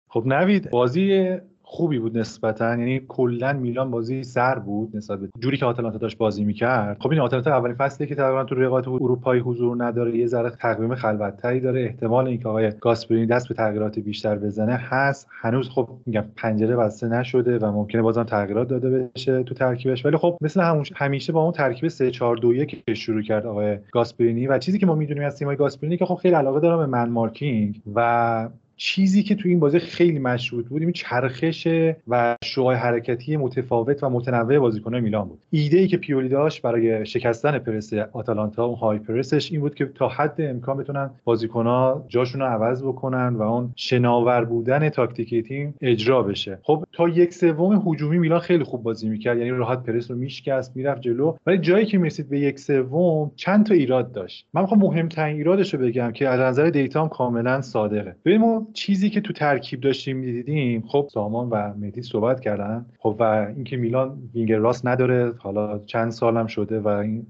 خب 0.10 0.23
نوید 0.26 0.69
بازی 0.69 1.38
خوبی 1.73 1.99
بود 1.99 2.18
نسبتا. 2.18 2.69
یعنی 2.69 3.02
کلا 3.07 3.53
میلان 3.53 3.91
بازی 3.91 4.23
سر 4.23 4.60
بود 4.60 4.95
نسبت 4.95 5.19
به 5.19 5.30
جوری 5.39 5.57
که 5.57 5.65
آتالانتا 5.65 5.98
داشت 5.98 6.18
بازی 6.18 6.43
می‌کرد. 6.43 6.98
خب 6.99 7.11
این 7.11 7.19
آتالانتا 7.19 7.52
اولین 7.52 7.76
فصلی 7.76 8.07
که 8.07 8.15
تقریبا 8.15 8.43
تو 8.43 8.56
رقابت 8.56 8.88
اروپایی 8.88 9.41
حضور 9.41 9.84
نداره 9.84 10.18
یه 10.18 10.27
ذره 10.27 10.49
تقویم 10.49 10.95
خلوتتری 10.95 11.60
داره. 11.60 11.81
احتمال 11.81 12.27
اینکه 12.27 12.48
آقای 12.48 12.72
گاسپرینی 12.81 13.26
دست 13.26 13.48
به 13.48 13.53
تغییرات 13.53 13.99
بیشتر 13.99 14.35
بزنه 14.35 14.73
هست. 14.73 15.27
هنوز 15.41 15.69
خب 15.69 15.89
میگم 16.06 16.26
پنجره 16.35 16.76
بسته 16.76 17.07
نشده 17.07 17.57
و 17.57 17.72
ممکنه 17.72 18.02
بازم 18.02 18.23
تغییرات 18.23 18.68
داده 18.68 19.10
بشه 19.15 19.43
تو 19.43 19.53
ترکیبش. 19.53 20.06
ولی 20.06 20.18
خب 20.18 20.38
مثل 20.41 20.80
همیشه 20.95 21.34
با 21.34 21.43
اون 21.43 21.52
ترکیب 21.52 21.89
3 21.89 22.11
4 22.11 22.38
2 22.38 22.53
1 22.53 22.85
که 22.85 22.93
شروع 22.93 23.22
کرد 23.22 23.45
آقای 23.45 23.77
گاسپرینی 23.91 24.48
و 24.48 24.57
چیزی 24.57 24.80
که 24.80 24.85
ما 24.85 24.95
می‌دونیم 24.95 25.23
از 25.23 25.38
تیمای 25.38 25.56
گاسپرینی 25.56 25.98
که 25.98 26.06
خب 26.06 26.15
خیلی 26.15 26.35
علاقه 26.35 26.60
دارن 26.60 26.77
به 26.77 26.85
man 26.85 27.10
marking 27.10 27.81
و 27.95 28.49
چیزی 28.84 29.24
که 29.24 29.36
تو 29.36 29.49
این 29.49 29.60
بازی 29.60 29.80
خیلی 29.80 30.20
مشهود 30.20 30.66
بود 30.66 30.82
این 30.82 30.91
چرخش 30.91 31.68
و 32.08 32.36
شیوه‌های 32.43 32.77
حرکتی 32.78 33.38
متفاوت 33.38 34.03
و 34.03 34.10
متنوع 34.10 34.60
بازیکنان 34.60 34.99
میلان 34.99 35.28
بود. 35.28 35.40
ایده 35.49 35.78
ای 35.78 35.88
که 35.88 35.98
پیولی 35.98 36.30
داشت 36.30 36.62
برای 36.62 37.06
شکستن 37.06 37.60
پرس 37.60 37.94
آتالانتا 37.94 38.66
اون 38.66 38.76
high 38.76 38.99
press 38.99 39.37
ش 39.37 39.52
این 39.52 39.62
بود 39.62 39.76
که 39.76 39.86
تا 39.86 40.08
حد 40.08 40.36
امکان 40.41 40.78
بتونن 40.78 41.10
بازیکنها 41.24 42.06
جاشون 42.08 42.41
رو 42.41 42.48
عوض 42.48 42.84
بکنن 42.84 43.36
و 43.36 43.41
اون 43.41 43.74
شناور 43.76 44.45
بودن 44.45 44.90
تاکتیکی 44.90 45.41
تیم 45.41 45.74
اجرا 45.82 46.24
بشه. 46.24 46.60
خب 46.64 46.84
تا 46.94 47.10
یک 47.10 47.34
سوم 47.34 47.84
هجومی 47.88 48.20
میلان 48.20 48.40
خیلی 48.40 48.64
خوب 48.64 48.84
بازی 48.84 49.10
می‌کرد 49.10 49.38
یعنی 49.38 49.49
راحت 49.49 49.84
پرس 49.84 50.12
رو 50.12 50.18
میشکست 50.18 50.76
می‌رفت 50.76 51.02
جلو. 51.02 51.36
ولی 51.45 51.58
جایی 51.58 51.86
که 51.86 51.98
می‌رسید 51.98 52.30
به 52.30 52.40
یک 52.40 52.60
سوم 52.60 53.32
چند 53.36 53.66
تا 53.66 53.74
ایراد 53.74 54.12
داشت. 54.12 54.48
من 54.53 54.62
می‌خوام 54.62 54.80
مهمترین 54.80 55.36
ایرادش 55.36 55.74
رو 55.74 55.80
بگم 55.80 56.12
که 56.12 56.28
از 56.28 56.40
نظر 56.40 56.70
data 56.69 57.02
هم 57.02 57.10
کاملا 57.10 57.62
صادقه. 57.62 58.16
ببین 58.26 58.68
چیزی 58.73 59.10
که 59.10 59.22
تو 59.22 59.34
ترکیب 59.34 59.81
داشتیم 59.81 60.18
می‌دیدیم 60.18 60.84
خب 60.88 61.10
سامان 61.14 61.49
و 61.49 61.73
مهدی 61.77 62.02
صحبت 62.02 62.39
کردن. 62.39 62.85
خب 62.99 63.15
و 63.19 63.23
اینکه 63.56 63.77
میلان 63.77 64.30
وینگر 64.34 64.57
راست 64.57 64.88
نداره 64.88 65.34
حالا 65.38 65.80
چند 65.80 66.11
سالم 66.11 66.48
شده 66.48 66.80
و 66.80 66.88
این 66.88 67.27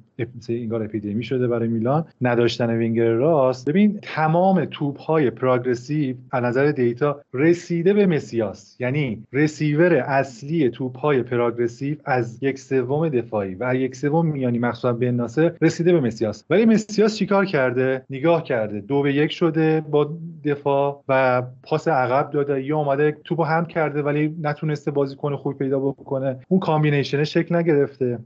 انگار 0.50 0.84
اپیدمی 0.84 1.24
شده 1.24 1.48
برای 1.48 1.68
میلان. 1.68 2.06
نداشتن 2.22 2.70
وینگر 2.70 3.12
راست. 3.12 3.70
ببین 3.70 4.00
تمام 4.02 4.66
توپ 4.66 5.00
های 5.00 5.30
progressive 5.30 6.16
از 6.32 6.44
نظر 6.44 6.72
data 6.72 7.22
رسیده 7.34 7.94
به 7.94 8.06
مسیاس 8.06 8.76
یعنی 8.80 9.24
رسیور 9.34 9.94
اصلی 9.94 10.70
توپ 10.70 10.98
های 10.98 11.24
progressive 11.24 11.98
از 12.06 12.44
یک 12.44 12.60
سوم 12.60 13.10
دفاعی 13.10 13.56
و 13.60 13.76
یک 13.76 13.96
سوم 13.96 14.26
میانی 14.26 14.60
مخصوصا 14.60 14.94
بن 14.94 15.12
ناصر 15.12 15.54
رسیده 15.62 15.94
به 15.94 16.02
مسیاس 16.02 16.44
ولی 16.50 16.66
مسیاس 16.66 17.16
چیکار 17.16 17.46
کرده؟ 17.46 18.06
نگاه 18.10 18.44
کرده. 18.44 18.82
دو 18.82 19.02
به 19.02 19.14
یک 19.14 19.32
شده 19.32 19.82
با 19.82 20.14
دفاع 20.46 21.04
و 21.08 21.44
پاس 21.64 21.88
عقب 21.88 22.32
داده. 22.32 22.64
یا 22.64 22.78
اومده 22.78 23.18
توپو 23.24 23.44
هم 23.44 23.66
کرده 23.66 24.02
ولی 24.02 24.36
نتونسته 24.42 24.92
بازیکن 24.92 25.36
خوبی 25.36 25.58
پیدا 25.58 25.80
بکنه. 25.80 26.40
اون 26.48 26.60
combination 26.60 27.24
شکل 27.24 27.56
نگرفته. 27.56 28.20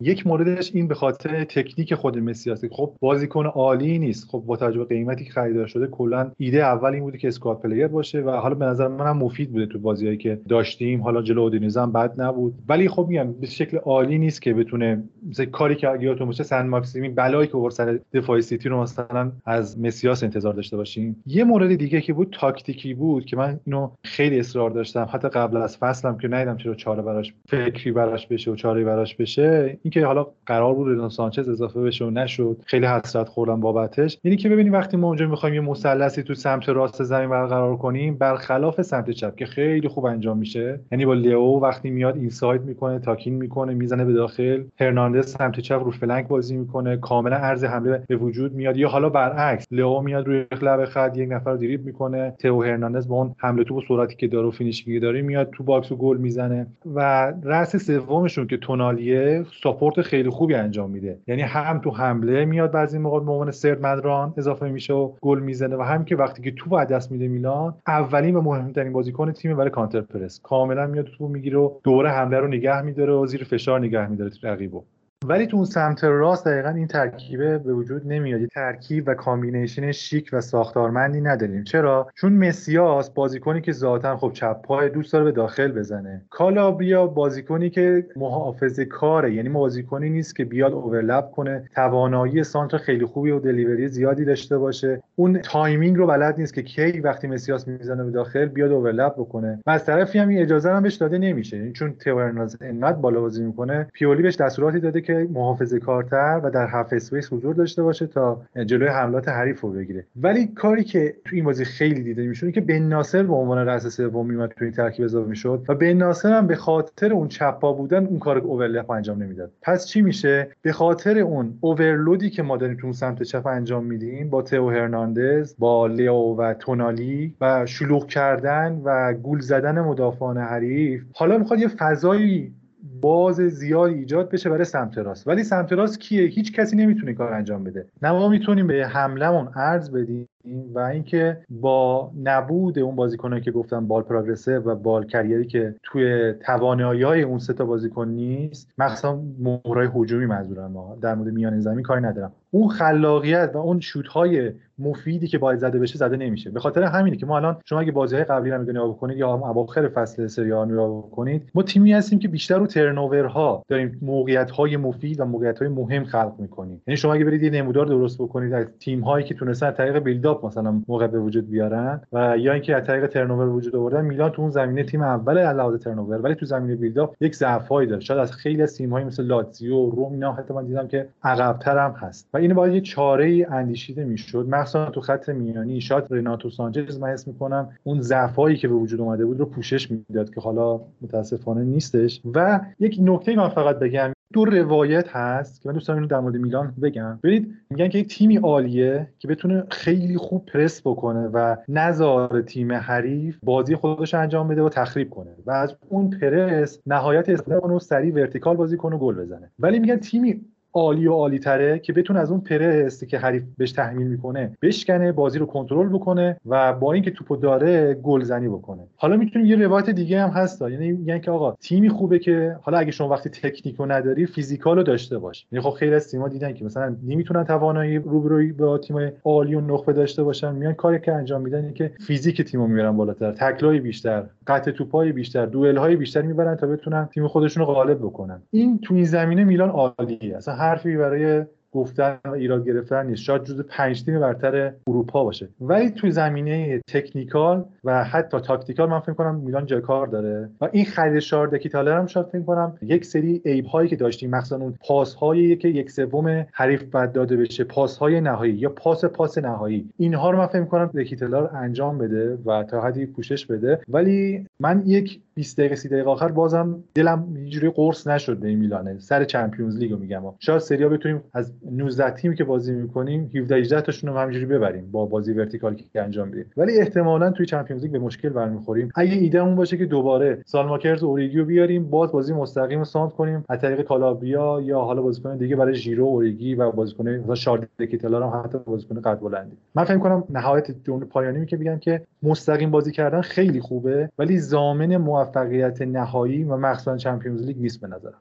یک 0.00 0.26
موردش 0.26 0.70
این 0.74 0.88
به 0.88 0.94
خاطر 0.94 1.44
تکنیک 1.44 1.94
خود 1.94 2.18
مسیاس 2.18 2.54
خب 2.72 2.94
بازیکن 3.00 3.46
عالی 3.46 3.98
نیست. 3.98 4.30
خب 4.30 4.42
با 4.46 4.56
توجه 4.56 4.78
به 4.78 4.84
قیمتی 4.84 5.24
که 5.24 5.30
خریداری 5.30 5.66
شده 5.66 5.86
کلا 5.86 6.30
ایده 6.36 6.64
اول 6.64 6.92
این 6.92 7.02
بوده 7.02 7.18
که 7.18 7.28
squad 7.28 7.60
player 7.60 7.86
باشه 7.86 8.20
و 8.20 8.30
حالا 8.30 8.54
به 8.54 8.64
نظر 8.64 8.88
منم 8.88 9.16
مفید 9.16 9.52
بوده 9.52 9.66
تو 9.66 9.78
بازیایی 9.78 10.16
که 10.16 10.40
داشتیم. 10.48 11.02
حالا 11.02 11.22
جلو 11.22 11.40
اودینیزه 11.40 11.80
هم 11.80 11.92
بد 11.92 12.20
نبود. 12.20 12.54
ولی 12.68 12.88
خب 12.88 13.06
میگم 13.08 13.32
به 13.32 13.46
شکل 13.46 13.76
عالی 13.76 14.18
نیست 14.18 14.42
که 14.42 14.54
بتونه 14.54 15.02
مثل 15.28 15.44
کاری 15.44 15.74
که 15.74 15.88
یادتون 16.00 16.26
باشه 16.26 16.42
سن 16.42 16.66
ماکسیمی 16.66 17.08
بلایی 17.08 17.48
که 17.48 17.56
آورد 17.56 17.70
سر 17.70 18.00
دفاع 18.12 18.40
سیتی 18.40 18.68
رو 18.68 18.82
مثلا 18.82 19.32
از 19.46 19.80
مسیاس 19.80 20.22
انتظار 20.22 20.54
داشته 20.54 20.76
باشیم. 20.76 21.22
یه 21.26 21.44
مورد 21.44 21.74
دیگه 21.74 22.00
که 22.00 22.12
بود 22.12 22.36
تاکتیکی 22.40 22.94
بود 22.94 23.24
که 23.24 23.36
من 23.36 23.60
اینو 23.66 23.90
خیلی 24.04 24.38
اصرار 24.38 24.70
داشتم. 24.70 25.08
حتی 25.12 25.28
قبل 25.28 25.56
از 25.56 25.76
فصلم 25.76 26.18
که 26.18 26.28
ندیدم 26.28 26.56
چرا 26.56 26.74
چاره 26.74 27.02
براش 27.02 27.34
فکری 27.48 27.92
براش 27.92 28.26
بشه 28.26 28.50
و 28.50 28.56
چاره 28.56 28.84
براش 28.84 29.16
بشه. 29.16 29.78
اینکه 29.94 30.06
حالا 30.06 30.26
قرار 30.46 30.74
بود 30.74 30.88
رناتو 30.88 31.08
سانچز 31.08 31.48
اضافه 31.48 31.80
بشه 31.80 32.04
و 32.04 32.10
نشد 32.10 32.62
خیلی 32.66 32.86
حسرت 32.86 33.28
خوردم 33.28 33.60
بابتش. 33.60 34.18
اینی 34.22 34.36
که 34.36 34.48
ببینیم 34.48 34.72
وقتی 34.72 34.96
ما 34.96 35.06
اونجا 35.06 35.26
می‌خوایم 35.26 35.54
یه 35.54 35.60
مثلثی 35.60 36.22
تو 36.22 36.34
سمت 36.34 36.68
راست 36.68 37.02
زمین 37.02 37.30
برقرار 37.30 37.76
کنیم 37.76 38.14
برخلاف 38.14 38.82
سمت 38.82 39.10
چپ 39.10 39.36
که 39.36 39.46
خیلی 39.46 39.88
خوب 39.88 40.04
انجام 40.04 40.38
میشه. 40.38 40.80
یعنی 40.92 41.06
با 41.06 41.14
لیو 41.14 41.40
وقتی 41.40 41.90
میاد 41.90 42.16
inside 42.16 42.62
می‌کنه 42.62 42.98
تاکین 42.98 43.34
می‌کنه 43.34 43.74
می‌زنه 43.74 44.04
به 44.04 44.12
داخل. 44.12 44.62
هرناندز 44.80 45.26
سمت 45.26 45.60
چپ 45.60 45.80
رو 45.84 45.90
flank 45.90 46.28
بازی 46.28 46.56
می‌کنه. 46.56 46.96
کاملا 46.96 47.36
عرض 47.36 47.64
حمله 47.64 48.02
به 48.08 48.16
وجود 48.16 48.54
میاد. 48.54 48.76
یا 48.76 48.88
حالا 48.88 49.08
برعکس 49.08 49.66
لیو 49.70 50.00
میاد 50.00 50.26
روی 50.26 50.44
لب 50.62 50.84
خط 50.84 51.16
یک 51.16 51.32
نفر 51.32 51.56
دریبل 51.56 51.84
می‌کنه. 51.84 52.34
تئو 52.38 52.62
هرناندز 52.62 53.08
با 53.08 53.16
اون 53.16 53.34
حمله 53.38 53.64
تو 53.64 53.82
سرعتی 53.88 54.16
که 54.16 54.28
داره 54.28 54.46
و 54.46 54.50
finishing 54.50 54.95
ی 54.95 55.00
داره 55.00 55.22
میاد 55.22 55.50
تو 55.50 55.64
box 55.64 55.92
و 55.92 55.96
گل 55.96 56.16
می‌زنه. 56.16 56.66
و 56.94 57.32
رأس 57.44 57.76
سومشون 57.76 58.46
که 58.46 58.56
تونالیه 58.56 59.44
support 59.80 60.02
خیلی 60.02 60.30
خوبی 60.30 60.54
انجام 60.54 60.90
میده. 60.90 61.18
یعنی 61.26 61.42
هم 61.42 61.78
تو 61.78 61.90
حمله 61.90 62.44
میاد 62.44 62.70
بعضی 62.70 62.98
موقع 62.98 63.20
به 63.20 63.32
عنوان 63.32 63.50
third 63.50 63.86
man 63.86 64.10
run 64.10 64.34
اضافه 64.36 64.68
میشه 64.68 64.94
و 64.94 65.12
گل 65.20 65.38
می‌زنه 65.38 65.76
و 65.76 65.82
هم 65.82 66.04
که 66.04 66.16
وقتی 66.16 66.42
که 66.42 66.50
تو 66.50 66.84
دست 66.84 67.12
میده 67.12 67.28
میلان 67.28 67.74
اولین 67.86 68.34
و 68.34 68.40
مهمترین 68.40 68.92
بازیکن 68.92 69.32
تیم 69.32 69.56
برای 69.56 69.70
counter 69.70 70.00
press. 70.00 70.40
کاملا 70.42 70.86
میاد 70.86 71.06
تو 71.18 71.28
می‌گیره 71.28 71.58
و 71.58 71.70
دوره 71.84 72.10
حمله 72.10 72.38
رو 72.38 72.48
نگه 72.48 72.82
میداره 72.82 73.12
و 73.12 73.26
زیر 73.26 73.44
فشار 73.44 73.80
نگه 73.80 74.06
میداره 74.06 74.30
رقیبو. 74.42 74.84
ولی 75.26 75.46
تو 75.46 75.56
اون 75.56 75.66
سمت 75.66 76.04
راست 76.04 76.46
دقیقا 76.46 76.68
این 76.68 76.86
ترکیبه 76.86 77.58
به 77.58 77.72
وجود 77.72 78.06
نمیاد. 78.06 78.46
ترکیب 78.46 79.04
و 79.08 79.14
combination 79.14 79.92
شیک 79.92 80.30
و 80.32 80.40
ساختارمندی 80.40 81.20
نداریم. 81.20 81.64
چرا؟ 81.64 82.08
چون 82.14 82.32
مسیاس 82.32 83.10
بازیکنی 83.10 83.60
که 83.60 83.72
ذاتا 83.72 84.16
خب 84.16 84.30
چپ 84.32 84.62
پای 84.62 84.88
دوست 84.88 85.12
داره 85.12 85.24
به 85.24 85.32
داخل 85.32 85.72
بزنه. 85.72 86.22
کالابریا 86.30 87.06
بازیکنی 87.06 87.70
که 87.70 88.06
محافظه 88.16 88.84
کاره 88.84 89.34
یعنی 89.34 89.48
بازیکنی 89.48 90.10
نیست 90.10 90.36
که 90.36 90.44
بیاد 90.44 90.72
overlap 90.72 91.30
کنه. 91.30 91.64
توانایی 91.74 92.44
سانتر 92.44 92.78
خیلی 92.78 93.06
خوبی 93.06 93.30
و 93.30 93.38
delivery 93.38 93.88
زیادی 93.88 94.24
داشته 94.24 94.58
باشه. 94.58 95.02
اون 95.16 95.38
timing 95.38 95.96
رو 95.96 96.06
بلد 96.06 96.38
نیست 96.38 96.54
که 96.54 96.62
کی 96.62 97.00
وقتی 97.00 97.26
مسیاس 97.26 97.68
می‌زنه 97.68 98.04
به 98.04 98.10
داخل 98.10 98.46
بیاد 98.46 98.72
overlap 98.72 99.12
بکنه. 99.12 99.58
و 99.66 99.70
از 99.70 99.84
طرفی 99.84 100.18
هم 100.18 100.28
اجازه 100.32 100.70
هم 100.70 100.82
بهش 100.82 100.94
داده 100.94 101.18
نمیشه. 101.18 101.56
یعنی 101.56 101.72
چون 101.72 101.92
تورناز 101.92 102.56
انقدر 102.60 102.96
بالا 102.96 103.20
بازی 103.20 103.44
می‌کنه 103.44 103.86
پیولی 103.92 104.22
بهش 104.22 104.36
دستوراتی 104.36 104.80
داده 104.80 105.09
محافظه 105.14 105.78
کارتر 105.78 106.40
و 106.44 106.50
در 106.50 106.66
half 106.66 106.92
space 106.92 107.32
حضور 107.32 107.54
داشته 107.54 107.82
باشه 107.82 108.06
تا 108.06 108.42
جلوی 108.66 108.88
حملات 108.88 109.28
حریف 109.28 109.60
رو 109.60 109.72
بگیره. 109.72 110.04
ولی 110.22 110.46
کاری 110.46 110.84
که 110.84 111.14
تو 111.24 111.36
این 111.36 111.44
بازی 111.44 111.64
خیلی 111.64 112.02
دیده 112.02 112.26
میشونه 112.26 112.52
که 112.52 112.60
بن 112.60 112.82
ناصر 112.82 113.22
به 113.22 113.34
عنوان 113.34 113.66
رأس 113.66 113.86
سوم 113.86 114.26
میومد 114.26 114.48
تو 114.48 114.64
این 114.64 114.74
ترکیب 114.74 115.04
اضافه 115.04 115.28
می‌شد 115.28 115.64
و 115.68 115.74
بن 115.74 115.92
ناصر 115.92 116.32
هم 116.32 116.46
به 116.46 116.56
خاطر 116.56 117.12
اون 117.12 117.28
چپ 117.28 117.61
پا 117.61 117.72
بودن 117.72 118.06
اون 118.06 118.18
کار 118.18 118.38
overlap 118.38 118.90
انجام 118.90 119.22
نمی‌داد. 119.22 119.52
پس 119.62 119.86
چی 119.86 120.02
میشه؟ 120.02 120.48
به 120.62 120.72
خاطر 120.72 121.18
اون 121.18 121.58
overload 121.60 122.22
ی 122.22 122.30
که 122.30 122.42
ما 122.42 122.56
داریم 122.56 122.76
تو 122.76 122.86
اون 122.86 122.92
سمت 122.92 123.22
چپ 123.22 123.46
انجام 123.46 123.84
میدیم 123.84 124.30
با 124.30 124.42
تئو 124.42 124.70
هرناندز 124.70 125.54
با 125.58 125.86
لیو 125.86 126.14
و 126.14 126.54
تونالی 126.54 127.34
و 127.40 127.66
شلوغ 127.66 128.06
کردن 128.06 128.80
و 128.84 129.14
گول 129.14 129.40
زدن 129.40 129.80
مدافعان 129.80 130.38
حریف 130.38 131.02
حالا 131.14 131.38
می‌خواد 131.38 131.60
یه 131.60 131.68
فضایی 131.68 132.52
باز 133.00 133.36
زیادی 133.36 133.94
ایجاد 133.94 134.30
بشه 134.30 134.50
برای 134.50 134.64
سمت 134.64 134.98
راست. 134.98 135.28
ولی 135.28 135.44
سمت 135.44 135.72
راست 135.72 136.00
کیه؟ 136.00 136.26
هیچ 136.26 136.52
کسی 136.52 136.76
نمی‌تونه 136.76 137.14
کار 137.14 137.32
انجام 137.32 137.64
بده. 137.64 137.88
نه 138.02 138.12
ما 138.12 138.28
می‌تونیم 138.28 138.66
به 138.66 138.86
حملمون 138.86 139.48
ارز 139.56 139.90
بدیم 139.92 140.28
و 140.74 140.78
اینکه 140.78 141.38
با 141.50 142.10
نبود 142.22 142.78
اون 142.78 142.96
بازیکنایی 142.96 143.42
که 143.42 143.50
گفتم 143.50 143.86
بال 143.86 144.02
پروگرسیو 144.02 144.60
و 144.60 144.74
بال 144.74 145.06
کریری 145.06 145.46
که 145.46 145.74
توی 145.82 146.32
توانایی 146.32 147.02
های 147.02 147.22
اون 147.22 147.38
سه 147.38 147.52
تا 147.52 147.64
بازیکن 147.64 148.08
نیست 148.08 148.72
مخصوصا 148.78 149.22
مهرای 149.38 149.88
هجومی 149.94 150.26
منظورم 150.26 150.70
ما 150.72 150.98
در 151.00 151.14
مورد 151.14 151.32
میان 151.32 151.60
زمین 151.60 151.82
کاری 151.82 152.02
ندارم. 152.02 152.32
اون 152.50 152.68
خلاقیت 152.68 153.50
و 153.54 153.58
اون 153.58 153.80
شوت 153.80 154.06
های 154.06 154.52
مفیدی 154.78 155.28
که 155.28 155.38
باید 155.38 155.58
زده 155.58 155.78
بشه 155.78 155.98
زده 155.98 156.16
نمیشه. 156.16 156.50
به 156.50 156.60
خاطر 156.60 156.82
همینه 156.82 157.16
که 157.16 157.26
ما 157.26 157.36
الان 157.36 157.56
شما 157.64 157.80
اگه 157.80 157.92
بازی 157.92 158.16
های 158.16 158.24
قبلی 158.24 158.50
رو 158.50 158.62
نگاه 158.62 158.88
بکنید 158.88 159.18
یا 159.18 159.34
اواخر 159.34 159.88
فصل 159.88 160.26
سری 160.26 160.52
آ 160.52 160.64
نگاه 160.64 160.98
بکنید 160.98 161.50
ما 161.54 161.62
تیمی 161.62 161.92
هستیم 161.92 162.18
که 162.18 162.28
بیشتر 162.28 162.58
رو 162.58 162.66
ترنوور 162.66 163.24
ها 163.24 163.64
داریم 163.68 163.98
موقعیت 164.02 164.50
های 164.50 164.76
مفید 164.76 165.20
و 165.20 165.24
موقعیت 165.24 165.58
های 165.58 165.68
مهم 165.68 166.04
خلق 166.04 166.34
می‌کنیم. 166.38 166.82
یعنی 166.86 166.96
شما 166.96 167.14
اگه 167.14 167.24
برید 167.24 167.42
یه 167.42 167.50
نمودار 167.50 167.86
درست 167.86 168.18
بکنید 168.22 168.52
از 168.52 168.66
تیم 168.80 169.00
هایی 169.00 169.24
که 169.24 169.34
تونستن 169.34 169.70
طریق 169.70 169.98
build 170.30 170.41
up 170.41 170.46
مثلا 170.46 170.82
موقع 170.88 171.06
به 171.06 171.18
وجود 171.20 171.50
بیارن 171.50 172.00
و 172.12 172.38
یا 172.38 172.52
اینکه 172.52 172.76
از 172.76 172.86
طریق 172.86 173.06
turnover 173.06 173.48
وجود 173.48 173.76
آوردن 173.76 174.04
میلان 174.04 174.30
تو 174.30 174.42
اون 174.42 174.50
زمینه 174.50 174.84
تیم 174.84 175.02
اول 175.02 175.38
علاوه 175.38 175.78
turnover 175.78 176.20
ولی 176.20 176.34
تو 176.34 176.46
زمینه 176.46 176.74
build 176.76 177.05
up 177.05 177.16
یک 177.20 177.34
ضعفایی 177.34 177.88
داره 177.88 178.00
شاید 178.00 178.20
از 178.20 178.32
خیلی 178.32 178.62
از 178.62 178.76
تیم 178.76 178.90
های 178.90 179.04
مثل 179.04 179.22
لاتزیو 179.24 179.90
روم 179.90 180.12
اینا 180.12 180.32
حتی 180.32 180.54
من 180.54 180.66
دیدم 180.66 180.88
که 180.88 181.08
عقب‌تر 181.22 181.78
هم 181.78 181.90
هست. 181.90 182.28
و 182.34 182.36
این 182.36 182.54
باید 182.54 182.74
یه 182.74 182.80
چاره 182.80 183.24
ای 183.24 183.44
اندیشیده 183.44 184.04
می‌شد. 184.04 184.46
مثلا 184.48 184.90
تو 184.90 185.00
خط 185.00 185.28
میانی 185.28 185.80
شاید 185.80 186.04
رناتو 186.10 186.50
سانچز 186.50 186.98
من 187.00 187.08
اسم 187.08 187.30
می‌کنم 187.30 187.68
اون 187.84 188.00
ضعفایی 188.00 188.56
که 188.56 188.68
به 188.68 188.74
وجود 188.74 189.00
اومده 189.00 189.24
بود 189.24 189.38
رو 189.38 189.46
پوشش 189.46 189.90
می‌داد 189.90 190.34
که 190.34 190.40
حالا 190.40 190.80
متاسفانه 191.02 191.64
نیستش. 191.64 192.20
و 192.34 192.60
یک 192.78 192.98
نکته 193.02 193.36
من 193.36 193.48
فقط 193.48 193.78
بگم 193.78 194.12
دو 194.32 194.44
روایت 194.44 195.08
هست 195.08 195.62
که 195.62 195.68
من 195.68 195.74
دوست 195.74 195.88
دارم 195.88 196.06
در 196.06 196.20
مورد 196.20 196.36
میلان 196.36 196.74
بگم. 196.82 197.18
ببینید 197.22 197.54
میگن 197.70 197.88
که 197.88 197.98
یک 197.98 198.08
تیمی 198.08 198.36
عالیه 198.36 199.08
که 199.18 199.28
بتونه 199.28 199.64
خیلی 199.70 200.16
خوب 200.16 200.46
پرس 200.46 200.80
بکنه 200.80 201.28
و 201.28 201.56
نذاره 201.68 202.42
تیم 202.42 202.72
حریف 202.72 203.38
بازی 203.42 203.76
خودش 203.76 204.14
انجام 204.14 204.48
بده 204.48 204.62
و 204.62 204.68
تخریب 204.68 205.10
کنه 205.10 205.30
و 205.46 205.50
از 205.50 205.76
اون 205.88 206.10
پرس 206.10 206.80
نهایت 206.86 207.28
استفاده 207.28 207.60
کنه 207.60 207.74
و 207.74 207.78
سریع 207.78 208.14
vertical 208.14 208.56
بازی 208.56 208.76
کنه 208.76 208.96
و 208.96 208.98
گل 208.98 209.14
بزنه. 209.14 209.50
ولی 209.58 209.78
میگن 209.78 209.96
تیمی 209.96 210.44
عالی 210.72 211.06
و 211.06 211.12
عالی 211.12 211.38
تره 211.38 211.78
که 211.78 211.92
بتونه 211.92 212.20
از 212.20 212.30
اون 212.30 212.40
پرس 212.40 213.04
که 213.04 213.18
حریف 213.18 213.42
بهش 213.58 213.72
تحمیل 213.72 214.06
می‌کنه 214.06 214.56
بشکنه 214.62 215.12
بازی 215.12 215.38
رو 215.38 215.46
کنترل 215.46 215.88
بکنه 215.88 216.36
و 216.46 216.72
با 216.72 216.92
اینکه 216.92 217.10
توپو 217.10 217.36
داره 217.36 217.94
گلزنی 217.94 218.48
بکنه. 218.48 218.82
حالا 218.96 219.16
می‌تونیم 219.16 219.48
یه 219.48 219.56
روایت 219.56 219.90
دیگه 219.90 220.22
هم 220.22 220.28
هست 220.28 220.62
یعنی 220.62 220.92
میگن 220.92 221.18
که 221.18 221.30
آقا 221.30 221.56
تیمی 221.60 221.88
خوبه 221.88 222.18
که 222.18 222.56
حالا 222.62 222.78
اگه 222.78 222.90
شما 222.90 223.08
وقتی 223.08 223.30
تکنیکو 223.30 223.86
نداری 223.86 224.26
فیزیکال 224.26 224.76
رو 224.76 224.82
داشته 224.82 225.18
باش. 225.18 225.46
یعنی 225.52 225.62
خب 225.62 225.70
خیلی 225.70 225.94
از 225.94 226.10
تیم‌ها 226.10 226.28
دیدن 226.28 226.54
که 226.54 226.64
مثلا 226.64 226.96
نمی‌تونن 227.06 227.44
توانایی 227.44 227.98
روبروی 227.98 228.52
با 228.52 228.78
تیم 228.78 229.12
عالی 229.24 229.54
و 229.54 229.60
نخبه 229.60 229.92
داشته 229.92 230.22
باشن. 230.22 230.54
میان 230.54 230.72
کاری 230.72 231.00
که 231.00 231.12
انجام 231.12 231.42
میدن 231.42 231.58
اینه 231.58 231.72
که 231.72 231.92
فیزیک 232.06 232.42
تیمو 232.42 232.66
می‌برن 232.66 232.96
بالاتر 232.96 233.32
تکلای 233.32 233.80
بیشتر. 233.80 234.24
قطع 234.50 234.70
توپای 234.70 235.12
بیشتر 235.12 235.46
دوئل 235.46 235.96
بیشتر 235.96 236.22
می‌برن 236.22 236.56
تا 236.56 236.66
بتونن 236.66 237.08
تیم 237.14 237.28
خودشون 237.28 237.66
رو 237.66 237.72
غالب 237.72 237.98
بکنن. 237.98 238.42
این 238.50 238.78
تو 238.78 238.94
این 238.94 239.04
زمینه 239.04 239.44
میلان 239.44 239.70
عالیه. 239.70 240.36
اصلا 240.36 240.54
حرفی 240.54 240.96
برای 240.96 241.44
گفتن 241.72 242.18
و 242.24 242.30
ایراد 242.30 242.66
گرفتن 242.66 243.06
نیست. 243.06 243.22
شاید 243.22 243.44
جزو 243.44 243.60
پنج 243.60 244.04
تیم 244.04 244.20
برتر 244.20 244.72
اروپا 244.86 245.24
باشه. 245.24 245.48
ولی 245.60 245.90
تو 245.90 246.10
زمینه 246.10 246.80
technical 246.88 247.64
و 247.84 248.04
حتی 248.04 248.40
tactical 248.40 248.88
من 248.88 249.00
فکر 249.00 249.12
کنم 249.12 249.34
میلان 249.34 249.66
جای 249.66 249.80
کار 249.80 250.06
داره. 250.06 250.48
و 250.60 250.68
این 250.72 250.84
خرید 250.84 251.18
شارل 251.18 251.68
دکتلار 251.68 251.98
هم 251.98 252.06
شاید 252.06 252.26
فکر 252.26 252.42
کنم 252.42 252.78
یک 252.82 253.04
سری 253.04 253.42
عیب 253.44 253.64
هایی 253.64 253.88
که 253.88 253.96
داشتیم 253.96 254.30
مثلا 254.30 254.58
اون 254.58 254.74
پاس 254.86 255.14
هایی 255.14 255.56
که 255.56 255.68
یک 255.68 255.90
سوم 255.90 256.46
حریف 256.52 256.82
بد 256.82 257.12
داده 257.12 257.36
بشه 257.36 257.64
پاس 257.64 257.98
های 257.98 258.20
نهایی 258.20 258.54
یا 258.54 258.68
پاس 258.68 259.04
پاس 259.04 259.38
نهایی. 259.38 259.90
اینها 259.96 260.30
رو 260.30 260.38
من 260.38 260.46
فکر 260.46 260.64
کنم 260.64 260.90
دکتلار 260.94 261.56
انجام 261.56 261.98
بده 261.98 262.38
و 262.46 262.64
تا 262.64 262.80
حدی 262.80 263.06
پوشش 263.06 263.46
بده. 263.46 263.80
ولی 263.88 264.46
من 264.60 264.82
یک 264.86 265.20
20 265.34 265.58
دقیقه 265.58 265.74
30 265.74 265.88
دقیقه 265.88 266.10
آخر 266.10 266.28
بازم 266.28 266.84
دلم 266.94 267.32
اینجوری 267.36 267.70
قرص 267.70 268.06
نشد 268.06 268.36
به 268.36 268.54
میلانه. 268.54 268.98
سر 268.98 269.24
Champions 269.24 269.78
League 269.78 269.93
و 269.93 269.96
میگم. 269.96 270.22
شاید 270.38 270.58
سریا 270.58 270.88
بتونیم 270.88 271.22
از 271.32 271.52
19 271.72 272.10
تیمی 272.10 272.36
که 272.36 272.44
بازی 272.44 272.74
می‌کنیم 272.74 273.30
17 273.34 273.56
18 273.56 273.80
تاشون 273.80 274.10
رو 274.10 274.18
همینجوری 274.18 274.46
ببریم 274.46 274.90
با 274.90 275.06
بازی 275.06 275.32
vertical 275.32 275.78
ی 275.78 275.84
که 275.92 276.02
انجام 276.02 276.30
بدیم. 276.30 276.44
ولی 276.56 276.78
احتمالا 276.80 277.30
توی 277.30 277.46
Champions 277.46 277.69
League 277.78 277.90
به 277.90 277.98
مشکل 277.98 278.28
برمیخوریم. 278.28 278.88
اگه 278.94 279.12
ایده‌مون 279.12 279.54
باشه 279.56 279.76
که 279.76 279.86
دوباره 279.86 280.42
سالماکرز 280.46 281.02
اوریگیو 281.02 281.44
بیاریم 281.44 281.90
باز 281.90 282.12
بازی 282.12 282.34
مستقیم 282.34 282.78
رو 282.78 282.84
ساند 282.84 283.12
کنیم 283.12 283.44
از 283.48 283.60
طریق 283.60 283.82
کالابریا 283.82 284.60
یا 284.64 284.80
حالا 284.80 285.02
بازیکن 285.02 285.36
دیگه 285.36 285.56
برای 285.56 285.74
ژیرو 285.74 286.04
اوریگی 286.04 286.54
و 286.54 286.70
بازیکن 286.70 287.08
مثلا 287.08 287.34
شاردکیتلا 287.34 288.30
هم 288.30 288.44
حتی 288.44 288.58
بازیکن 288.58 289.00
قد 289.00 289.20
بلندی. 289.20 289.56
من 289.74 289.84
فکر 289.84 289.98
کنم 289.98 290.24
نهایت 290.30 290.84
جمله 290.84 291.04
پایانی 291.04 291.46
که 291.46 291.56
میگم 291.56 291.78
که 291.78 292.02
مستقیم 292.22 292.70
بازی 292.70 292.92
کردن 292.92 293.20
خیلی 293.20 293.60
خوبه 293.60 294.10
ولی 294.18 294.38
ضامن 294.38 294.96
موفقیت 294.96 295.82
نهایی 295.82 296.44
و 296.44 296.56
مخصوصا 296.56 296.96
چمپیونز 296.96 297.46
لیگ 297.46 297.60
نیست 297.60 297.80
به 297.80 297.86
نظرم. 297.86 298.20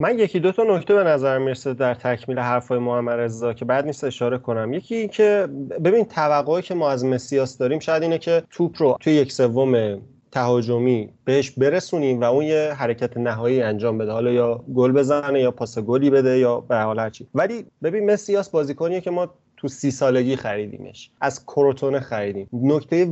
من 0.00 0.18
یکی 0.18 0.40
دو 0.40 0.52
تا 0.52 0.62
نکته 0.62 0.94
به 0.94 1.04
نظر 1.04 1.38
می‌رسه 1.38 1.74
در 1.74 1.94
تکمیل 1.94 2.38
حرفای 2.38 2.78
محمد 2.78 3.18
رضا 3.20 3.52
که 3.52 3.64
بعد 3.64 3.86
نیست 3.86 4.04
اشاره 4.04 4.38
کنم. 4.38 4.72
یکی 4.72 4.94
این 4.94 5.08
که 5.08 5.48
ببین 5.84 6.04
توقعی 6.04 6.62
که 6.62 6.74
ما 6.74 6.90
از 6.90 7.04
مسیاس 7.04 7.58
داریم 7.58 7.78
شاید 7.78 8.02
اینه 8.02 8.18
که 8.18 8.42
توپ 8.50 8.82
رو 8.82 8.96
توی 9.00 9.12
یک 9.12 9.32
سوم 9.32 10.02
تهاجمی 10.30 11.08
بهش 11.24 11.50
برسونیم 11.50 12.20
و 12.20 12.24
اون 12.24 12.44
یه 12.44 12.72
حرکت 12.78 13.16
نهایی 13.16 13.62
انجام 13.62 13.98
بده. 13.98 14.12
حالا 14.12 14.30
یا 14.30 14.64
گل 14.74 14.92
بزنه 14.92 15.40
یا 15.40 15.50
پاس 15.50 15.78
گلی 15.78 16.10
بده 16.10 16.38
یا 16.38 16.60
به 16.60 16.76
حال 16.76 16.98
هرچی 16.98 17.26
ولی 17.34 17.66
ببین 17.82 18.10
مسیاس 18.10 18.50
بازیکنیه 18.50 19.00
که 19.00 19.10
ما 19.10 19.34
تو 19.62 19.68
سی 19.68 19.90
سالگی 19.90 20.36
خریدیمش. 20.36 21.10
از 21.20 21.46
کروتونه 21.46 22.00
خریدیم. 22.00 22.48
نکته 22.52 23.04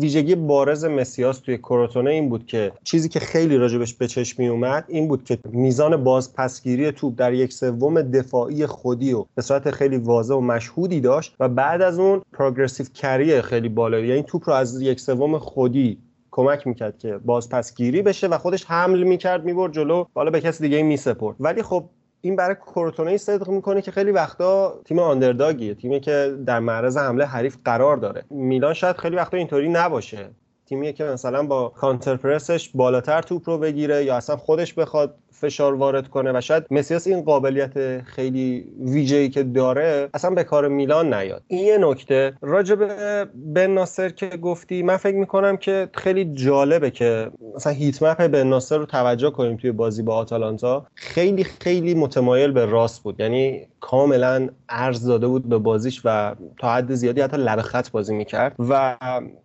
ویژگی 0.00 0.34
بارز 0.34 0.84
مسیاس 0.84 1.38
توی 1.38 1.58
کروتونه 1.58 2.10
این 2.10 2.28
بود 2.28 2.46
که 2.46 2.72
چیزی 2.84 3.08
که 3.08 3.20
خیلی 3.20 3.56
راجبش 3.56 3.94
به 3.94 4.06
چشم 4.06 4.42
اومد 4.42 4.84
این 4.88 5.08
بود 5.08 5.24
که 5.24 5.38
میزان 5.52 6.04
بازپسگیری 6.04 6.92
توپ 6.92 7.14
در 7.16 7.32
یک 7.32 7.52
سوم 7.52 8.02
دفاعی 8.02 8.66
خودی 8.66 9.12
و 9.12 9.24
به 9.34 9.42
صورت 9.42 9.70
خیلی 9.70 9.96
واضح 9.96 10.34
و 10.34 10.40
مشهودی 10.40 11.00
داشت 11.00 11.34
و 11.40 11.48
بعد 11.48 11.82
از 11.82 11.98
اون 11.98 12.22
پروگرسیو 12.32 12.86
کری 12.94 13.42
خیلی 13.42 13.68
بالایی 13.68 14.08
یعنی 14.08 14.22
توپ 14.22 14.48
رو 14.48 14.54
از 14.54 14.80
یک 14.82 15.00
سوم 15.00 15.38
خودی 15.38 15.98
کمک 16.30 16.66
می‌کرد 16.66 16.98
که 16.98 17.18
بازپسگیری 17.18 18.02
بشه 18.02 18.26
و 18.26 18.38
خودش 18.38 18.64
حمل 18.64 19.02
می‌کرد 19.02 19.44
می‌برد 19.44 19.72
جلو 19.72 20.04
حالا 20.14 20.30
به 20.30 20.40
کسی 20.40 20.64
دیگه 20.64 20.82
میسپرد. 20.82 21.36
ولی 21.40 21.62
خب 21.62 21.84
این 22.20 22.36
برای 22.36 22.54
کورتونه 22.54 23.16
صدق 23.16 23.48
می‌کنه 23.48 23.82
که 23.82 23.90
خیلی 23.90 24.10
وقتا 24.10 24.80
تیم 24.84 24.98
آندرداگیه 24.98 25.74
تیمی 25.74 26.00
که 26.00 26.38
در 26.46 26.58
معرض 26.60 26.96
حمله 26.96 27.24
حریف 27.24 27.56
قرار 27.64 27.96
داره. 27.96 28.24
میلان 28.30 28.74
شاید 28.74 28.96
خیلی 28.96 29.16
وقتا 29.16 29.36
اینطوری 29.36 29.68
نباشه. 29.68 30.30
تیمیه 30.66 30.92
که 30.92 31.04
مثلا 31.04 31.42
با 31.42 31.68
کانتر 31.68 32.16
پرسش 32.16 32.70
بالاتر 32.74 33.22
توپ 33.22 33.50
رو 33.50 33.58
بگیره 33.58 34.04
یا 34.04 34.16
اصلا 34.16 34.36
خودش 34.36 34.74
بخواد 34.74 35.14
فشار 35.40 35.74
وارد 35.74 36.08
کنه 36.08 36.38
و 36.38 36.40
شاید 36.40 36.64
مسیاس 36.70 37.06
این 37.06 37.22
قابلیت 37.22 38.02
خیلی 38.02 38.64
ویژه‌ای 38.80 39.28
که 39.28 39.42
داره 39.42 40.08
اصلا 40.14 40.30
به 40.30 40.44
کار 40.44 40.68
میلان 40.68 41.14
نیاد. 41.14 41.42
این 41.46 41.66
یه 41.66 41.78
نکته. 41.78 42.32
راجع 42.40 42.74
به 42.74 42.88
بن 43.34 43.70
ناصر 43.70 44.08
که 44.08 44.26
گفتی 44.26 44.82
من 44.82 44.96
فکر 44.96 45.16
می‌کنم 45.16 45.56
که 45.56 45.88
خیلی 45.94 46.24
جالبه 46.24 46.90
که 46.90 47.30
مثلا 47.54 47.72
هیت 47.72 48.02
مپ 48.02 48.26
بن 48.26 48.46
ناصر 48.46 48.78
رو 48.78 48.86
توجه 48.86 49.30
کنیم 49.30 49.56
توی 49.56 49.72
بازی 49.72 50.02
با 50.02 50.14
آتالانتا. 50.14 50.86
خیلی 50.94 51.44
خیلی 51.44 51.94
متمایل 51.94 52.52
به 52.52 52.66
راست 52.66 53.02
بود. 53.02 53.20
یعنی 53.20 53.66
کاملا 53.80 54.48
ارز 54.68 55.06
داده 55.06 55.26
بود 55.26 55.48
به 55.48 55.58
بازیش 55.58 56.00
و 56.04 56.34
تا 56.58 56.74
حد 56.74 56.94
زیادی 56.94 57.20
حتی 57.20 57.36
لب 57.36 57.60
خط 57.60 57.90
بازی 57.90 58.14
می‌کرد. 58.14 58.54
و 58.58 58.96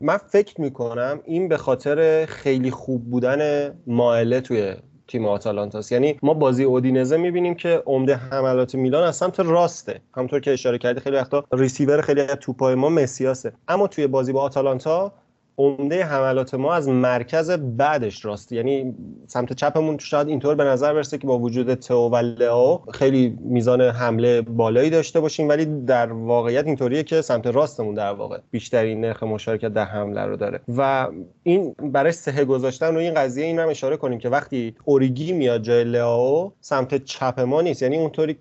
من 0.02 0.18
فکر 0.18 0.62
می‌کنم 0.62 1.20
این 1.26 1.48
به 1.48 1.58
خاطر 1.58 2.26
خیلی 2.26 2.72
خوب 2.72 3.12
بودن 3.12 3.72
مائله 3.88 4.42
توی 4.42 4.76
تیم 5.08 5.26
آتالانتاس 5.26 5.92
یعنی 5.92 6.20
ما 6.22 6.34
بازی 6.34 6.64
اودینزه 6.64 7.18
می‌بینیم 7.18 7.56
که 7.56 7.84
عمده 7.86 8.16
حملات 8.16 8.76
میلان 8.76 9.04
از 9.04 9.16
سمت 9.16 9.40
راسته. 9.40 10.02
همونطور 10.16 10.40
که 10.40 10.54
اشاره 10.54 10.78
کردی 10.78 11.00
خیلی 11.00 11.16
وقتا 11.16 11.44
ریسیور 11.52 12.02
خیلی 12.02 12.22
از 12.22 12.36
توپای 12.36 12.76
ما 12.76 12.90
مسیاسه 12.90 13.54
اما 13.68 13.88
توی 13.88 14.08
بازی 14.08 14.32
با 14.32 14.42
آتالانتا 14.42 15.12
عمده 15.58 16.04
حملات 16.04 16.54
ما 16.54 16.74
از 16.74 16.90
مرکز 16.90 17.52
بعدش 17.52 18.26
راست. 18.26 18.52
یعنی 18.52 18.96
سمت 19.28 19.54
چپمون 19.54 19.98
شاید 19.98 20.28
اینطور 20.28 20.56
به 20.56 20.64
نظر 20.64 20.94
برسه 20.94 21.18
که 21.18 21.28
با 21.28 21.40
وجود 21.40 21.74
تو 21.74 22.10
و 22.10 22.16
لئو 22.16 22.78
خیلی 22.92 23.38
میزان 23.42 23.82
حمله 23.82 24.42
بالایی 24.42 24.90
داشته 24.90 25.20
باشیم 25.20 25.50
ولی 25.50 25.66
در 25.66 26.12
واقعیت 26.14 26.66
اینطوریه 26.66 27.04
که 27.04 27.22
سمت 27.22 27.48
راستمون 27.48 27.96
در 27.96 28.14
واقع 28.14 28.38
بیشترین 28.52 29.02
نرخ 29.02 29.24
مشارکت 29.24 29.74
در 29.74 29.86
حمله 29.86 30.22
رو 30.22 30.36
داره. 30.36 30.60
و 30.78 31.08
این 31.44 31.76
برای 31.80 32.12
سه 32.12 32.46
گذاشتن 32.46 32.96
و 32.96 32.98
این 32.98 33.14
قضیه 33.14 33.46
این 33.46 33.60
هم 33.60 33.70
اشاره 33.70 33.98
کنیم 33.98 34.20
که 34.20 34.30
وقتی 34.30 34.76
اوریگی 34.86 35.34
میاد 35.34 35.62
جای 35.62 35.84
لئو 35.84 36.50
سمت 36.62 37.04
چپ 37.04 37.40
ما 37.40 37.62
نیست. 37.62 37.82
یعنی 37.82 37.98
اونطوری 37.98 38.34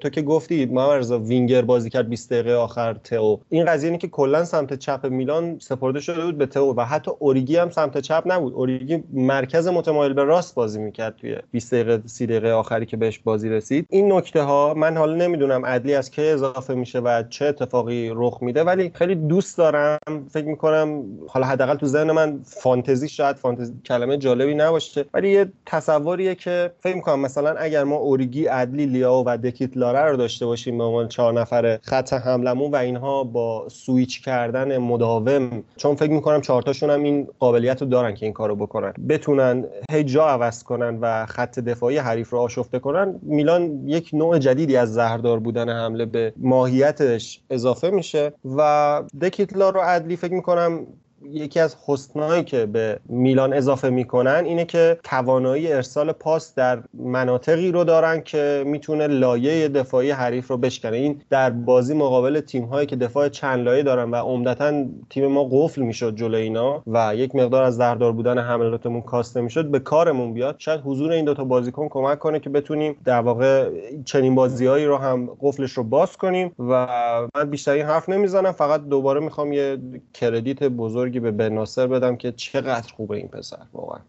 تو 0.00 0.08
که 0.08 0.22
گفتی 0.22 0.66
ما 0.66 1.00
وینگر 1.00 1.62
بازی 1.62 1.90
کرد 1.90 2.08
20 2.08 2.32
دقیقه 2.32 2.54
آخر 2.54 2.94
تو 2.94 3.40
این 3.48 3.64
قضیه 3.64 3.88
اینه 3.88 3.98
که 3.98 4.08
کلا 4.08 4.44
سمت 4.44 4.74
چپ 4.74 5.06
میلان 5.06 5.58
سپرده 5.58 6.00
شده 6.00 6.24
بود 6.24 6.38
به 6.38 6.46
و 6.60 6.84
حتی 6.84 7.10
اوریگی 7.18 7.56
هم 7.56 7.70
سمت 7.70 7.98
چپ 7.98 8.22
نبود. 8.26 8.54
اوریگی 8.54 9.02
مرکز 9.12 9.68
متمایل 9.68 10.12
به 10.12 10.24
راست 10.24 10.54
بازی 10.54 10.78
می‌کرد 10.80 11.16
توی 11.16 11.36
20 11.50 11.74
دقیقه 11.74 12.02
30 12.06 12.26
دقیقه 12.26 12.50
آخری 12.50 12.86
که 12.86 12.96
بهش 12.96 13.18
بازی 13.18 13.48
رسید. 13.48 13.86
این 13.90 14.12
نکته 14.12 14.42
ها 14.42 14.74
من 14.74 14.96
حالا 14.96 15.14
نمی‌دونم 15.14 15.66
عدلی 15.66 15.94
از 15.94 16.10
که 16.10 16.22
اضافه 16.22 16.74
میشه 16.74 16.98
و 17.00 17.22
چه 17.28 17.46
اتفاقی 17.46 18.10
رخ 18.14 18.38
میده 18.42 18.64
ولی 18.64 18.90
خیلی 18.94 19.14
دوست 19.14 19.58
دارم. 19.58 19.98
فکر 20.30 20.46
می‌کنم 20.46 21.02
حالا 21.28 21.46
حداقل 21.46 21.74
تو 21.74 21.86
ذهن 21.86 22.10
من 22.10 22.40
فانتزی 22.44 23.08
شاید 23.08 23.36
فانتزی 23.36 23.72
کلمه 23.86 24.16
جالبی 24.16 24.54
نباشه 24.54 25.04
ولی 25.14 25.30
یه 25.30 25.52
تصوریه 25.66 26.34
که 26.34 26.72
فکر 26.80 26.94
می‌کنم 26.94 27.20
مثلا 27.20 27.54
اگر 27.58 27.84
ما 27.84 27.96
اوریگی 27.96 28.46
عدلی 28.46 28.86
لیاو 28.86 29.24
و 29.26 29.38
دکیت 29.44 29.76
لاره 29.76 30.10
رو 30.10 30.16
داشته 30.16 30.46
باشیم 30.46 30.78
به 30.78 30.84
عنوان 30.84 31.08
چهار 31.08 31.32
نفر 31.32 31.78
خط 31.82 32.12
حملمون 32.12 32.70
و 32.70 32.76
اینها 32.76 33.24
با 33.24 33.68
سویچ 33.68 34.24
کردن 34.24 34.78
مداوم 34.78 35.62
چون 35.76 35.94
فکر 35.94 36.10
می‌کنم 36.10 36.40
چهارتاشون 36.50 36.90
هم 36.90 37.02
این 37.02 37.28
قابلیت 37.38 37.82
رو 37.82 37.88
دارن 37.88 38.14
که 38.14 38.26
این 38.26 38.32
کارو 38.32 38.56
بکنن. 38.56 38.92
بتونن 39.08 39.64
هی 39.90 40.04
جا 40.04 40.26
عوض 40.26 40.62
کنن 40.62 40.98
و 41.00 41.26
خط 41.26 41.58
دفاعی 41.58 41.98
حریف 41.98 42.30
رو 42.30 42.38
آشفته 42.38 42.78
کنن. 42.78 43.18
میلان 43.22 43.88
یک 43.88 44.10
نوع 44.12 44.38
جدیدی 44.38 44.76
از 44.76 44.94
زهردار 44.94 45.38
بودن 45.38 45.68
حمله 45.68 46.04
به 46.04 46.32
ماهیتش 46.36 47.40
اضافه 47.50 47.90
میشه 47.90 48.32
و 48.56 49.02
دکیتلا 49.20 49.70
رو 49.70 49.80
عدلی 49.80 50.16
فکر 50.16 50.32
می‌کنم 50.32 50.86
یکی 51.24 51.60
از 51.60 51.76
حسنایی 51.86 52.44
که 52.44 52.66
به 52.66 52.98
میلان 53.08 53.52
اضافه 53.52 53.90
می‌کنن 53.90 54.42
اینه 54.44 54.64
که 54.64 54.98
توانایی 55.04 55.72
ارسال 55.72 56.12
پاس 56.12 56.54
در 56.54 56.82
مناطقی 56.94 57.72
رو 57.72 57.84
دارن 57.84 58.22
که 58.22 58.62
می‌تونه 58.66 59.06
لایه 59.06 59.68
دفاعی 59.68 60.10
حریف 60.10 60.48
رو 60.48 60.56
بشکنه. 60.56 60.96
این 60.96 61.22
در 61.30 61.50
بازی 61.50 61.94
مقابل 61.94 62.40
تیم 62.40 62.64
هایی 62.64 62.86
که 62.86 62.96
دفاع 62.96 63.28
چند 63.28 63.64
لایه 63.64 63.82
دارن 63.82 64.10
و 64.10 64.14
عمدتا 64.14 64.84
تیم 65.10 65.26
ما 65.26 65.48
قفل 65.52 65.82
می‌شد 65.82 66.16
جلو 66.16 66.36
اینا 66.36 66.82
و 66.86 67.12
یک 67.16 67.34
مقدار 67.34 67.62
از 67.62 67.78
دردار 67.78 68.12
بودن 68.12 68.38
حملاتمون 68.38 69.02
کاسته 69.02 69.40
می‌شد. 69.40 69.70
به 69.70 69.78
کارمون 69.78 70.34
بیاد. 70.34 70.54
شاید 70.58 70.80
حضور 70.84 71.12
این 71.12 71.24
دوتا 71.24 71.44
بازیکن 71.44 71.88
کمک 71.88 72.18
کنه 72.18 72.40
که 72.40 72.50
بتونیم 72.50 72.96
در 73.04 73.20
واقع 73.20 73.70
چنین 74.04 74.34
بازیهایی 74.34 74.86
رو 74.86 74.96
هم 74.96 75.30
قفلش 75.40 75.72
رو 75.72 75.84
باز 75.84 76.16
کنیم. 76.16 76.52
و 76.58 76.86
من 77.34 77.50
بیشتر 77.50 77.82
حرف 77.82 78.08
نمی‌زنم. 78.08 78.52
فقط 78.52 78.88
دوباره 78.88 79.20
می‌خوام 79.20 79.52
یه 79.52 79.78
کردیت 80.14 80.62
بزرگی 81.10 81.20
به 81.20 81.30
بن 81.30 81.54
ناصر 81.54 81.86
بدم 81.86 82.16
که 82.16 82.32
چقدر 82.32 82.92
خوبه 82.92 83.16
این 83.16 83.28
پسر 83.28 83.66
واقعا. 83.72 84.00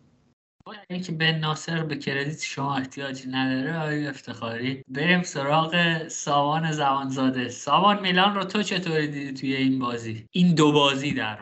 یعنی 0.89 1.03
که 1.03 1.11
بن 1.11 1.39
ناصر 1.39 1.83
به 1.83 1.95
کردیت 1.95 2.41
شما 2.41 2.75
احتیاجی 2.75 3.29
نداره 3.29 3.79
آقای 3.79 4.07
افتخاری. 4.07 4.83
بریم 4.87 5.23
سراغ 5.23 6.07
ساوان 6.07 6.71
زمانزاده. 6.71 7.49
ساوان 7.49 8.01
میلان 8.01 8.35
رو 8.35 8.43
تو 8.43 8.63
چطوری 8.63 9.07
دیدی 9.07 9.33
توی 9.33 9.55
این 9.55 9.79
بازی؟ 9.79 10.25
این 10.31 10.55
دو 10.55 10.71
بازی 10.71 11.13
در 11.13 11.39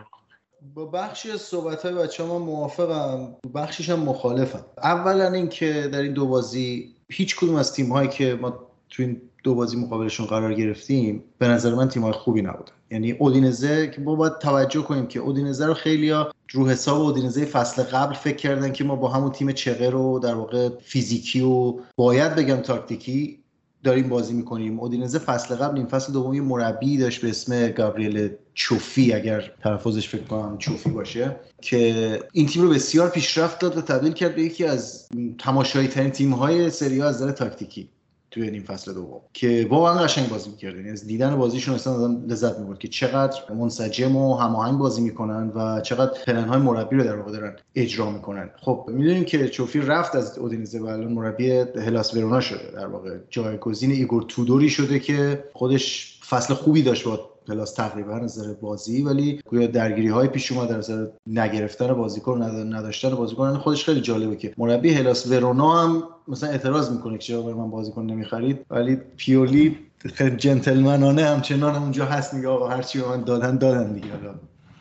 با 0.76 0.86
بخشی 0.86 1.32
از 1.32 1.42
صحبت 1.42 1.86
های 1.86 1.94
بچه 1.94 2.24
من 2.24 2.38
موافقم 2.38 3.36
بخشیش 3.56 3.90
هم 3.90 4.00
مخالفم. 4.00 4.66
اولا 4.78 5.32
اینکه 5.34 5.90
در 5.94 6.02
این 6.02 6.14
دو 6.14 6.28
بازی 6.28 6.96
هیچ 7.12 7.36
کدوم 7.36 7.56
از 7.56 7.74
تیم 7.74 7.92
هایی 7.92 8.10
که 8.10 8.38
ما 8.42 8.68
تو 8.90 9.04
این 9.04 9.22
دو 9.44 9.56
بازی 9.56 9.78
مقابلشون 9.78 10.26
قرار 10.26 10.54
گرفتیم 10.54 11.24
به 11.38 11.48
نظر 11.48 11.76
من 11.76 11.88
تیم 11.88 12.04
های 12.04 12.12
خوبی 12.12 12.42
نبودن. 12.42 12.72
یعنی 12.92 13.12
اودینزه 13.12 13.92
که 13.96 14.02
ما 14.02 14.16
باید 14.16 14.38
توجه 14.38 14.82
کنیم 14.82 15.08
که 15.08 15.20
اودینزه 15.20 15.66
رو 15.66 15.74
خیلی 15.74 16.10
ها 16.10 16.32
رو 16.52 16.68
حساب 16.68 17.02
اودینزه 17.02 17.46
فصل 17.46 17.84
قبل 17.84 18.14
فکر 18.14 18.36
کردن 18.36 18.72
که 18.72 18.84
ما 18.84 18.96
با 18.96 19.10
همون 19.10 19.32
تیم 19.32 19.52
چغه 19.52 19.90
رو 19.90 20.20
در 20.20 20.36
واقع 20.36 20.70
فیزیکی 20.82 21.42
و 21.42 21.80
باید 21.96 22.36
بگم 22.36 22.56
تاکتیکی 22.56 23.40
داریم 23.84 24.10
بازی 24.10 24.34
می‌کنیم. 24.34 24.80
اودینزه 24.80 25.20
فصل 25.20 25.56
قبل 25.56 25.78
این 25.78 25.88
فصل 25.88 26.14
دومی 26.14 26.40
مربی 26.40 26.98
داشت 26.98 27.22
به 27.22 27.30
اسم 27.30 27.68
گابریل 27.68 28.30
چوفی 28.54 29.14
اگر 29.14 29.52
تلفظش 29.64 30.10
فکر 30.10 30.24
کنم 30.24 30.58
چوفی 30.58 30.90
باشه 30.90 31.36
که 31.62 32.20
این 32.34 32.46
تیم 32.46 32.62
رو 32.62 32.70
بسیار 32.70 33.10
پیشرفت 33.10 33.60
داد 33.60 33.78
و 33.78 33.82
تبدیل 33.82 34.14
کرد 34.14 34.36
به 34.36 34.42
یکی 34.42 34.66
از 34.66 35.08
تماشایی 35.38 35.88
ترین 35.88 36.12
تیم 36.12 36.34
های 36.34 36.70
سری 36.70 37.02
از 37.02 37.16
نظر 37.16 37.32
تاکتیکی. 37.32 37.90
توی 38.32 38.50
این 38.50 38.64
فصل 38.64 38.94
دوم. 38.94 39.22
که 39.34 39.68
واقعا 39.70 40.04
قشنگ 40.04 40.30
بازی 40.30 40.50
می‌کردن. 40.50 40.78
یعنی 40.78 40.90
از 40.90 41.08
دیدن 41.08 41.36
بازیشون 41.36 41.76
اصلا 41.76 41.94
آدم 41.94 42.26
لذت 42.28 42.60
می‌برد 42.60 42.80
که 42.80 42.88
چقدر 42.88 43.40
منسجم 43.54 44.16
و 44.16 44.36
هماهنگ 44.36 44.78
بازی 44.78 45.02
می‌کنن 45.02 45.52
و 45.56 45.82
چقدر 45.82 46.12
پلن‌های 46.26 46.60
مربی 46.60 46.96
رو 46.96 47.04
در 47.04 47.16
واقع 47.16 47.32
دارن 47.32 47.56
اجرا 47.76 48.12
می‌کنن. 48.12 48.50
خب 48.62 48.86
می‌دونیم 48.88 49.24
که 49.24 49.50
چوفی 49.50 49.80
رفت 49.80 50.16
از 50.16 50.38
اودینزه 50.38 50.80
و 50.80 50.86
الان 50.86 51.12
مربی 51.12 51.52
هلاس 51.86 52.14
ورونا 52.14 52.40
شده. 52.40 52.72
در 52.76 52.88
واقع 52.88 53.18
جایگزین 53.30 53.92
ایگور 53.92 54.26
تودوری 54.28 54.70
شده 54.70 55.00
که 55.00 55.44
خودش 55.54 56.16
فصل 56.30 56.54
خوبی 56.54 56.82
داشت 56.82 57.06
با 57.06 57.30
هلاس 57.50 57.74
تقریبا 57.74 58.20
نظر 58.20 58.54
بازی 58.54 59.02
ولی 59.02 59.42
گویا 59.46 59.68
درگیری 59.68 60.08
های 60.08 60.28
پیش 60.28 60.52
اومد 60.52 60.70
در 60.70 60.78
نظر 60.78 61.08
نگرفتن 61.28 61.94
بازیکن 61.94 62.42
نداشتن 62.74 63.16
بازیکن 63.16 63.58
خودش 63.58 63.86
خیلی 63.86 64.02
جالبه 64.02 64.36
که 64.36 64.54
مربی 64.58 64.94
هلاس 64.94 65.28
ورونا 65.32 65.72
هم 65.72 66.04
مثلا 66.28 66.50
اعتراض 66.50 66.92
می‌کنه 66.92 67.18
که 67.18 67.24
چرا 67.24 67.42
من 67.44 67.70
بازیکن 67.70 68.06
نمی‌خرید 68.06 68.66
ولی 68.70 68.96
پیولی 69.18 69.78
خیلی 70.14 70.36
جنتلمنانه 70.36 71.26
همچنان 71.26 71.76
اونجا 71.76 72.06
هست 72.06 72.34
میگه 72.34 72.48
آقا 72.48 72.68
هرچی 72.68 73.00
به 73.00 73.08
من 73.08 73.24
دادن 73.24 73.58
دادن 73.58 73.94
دیگه. 73.94 74.08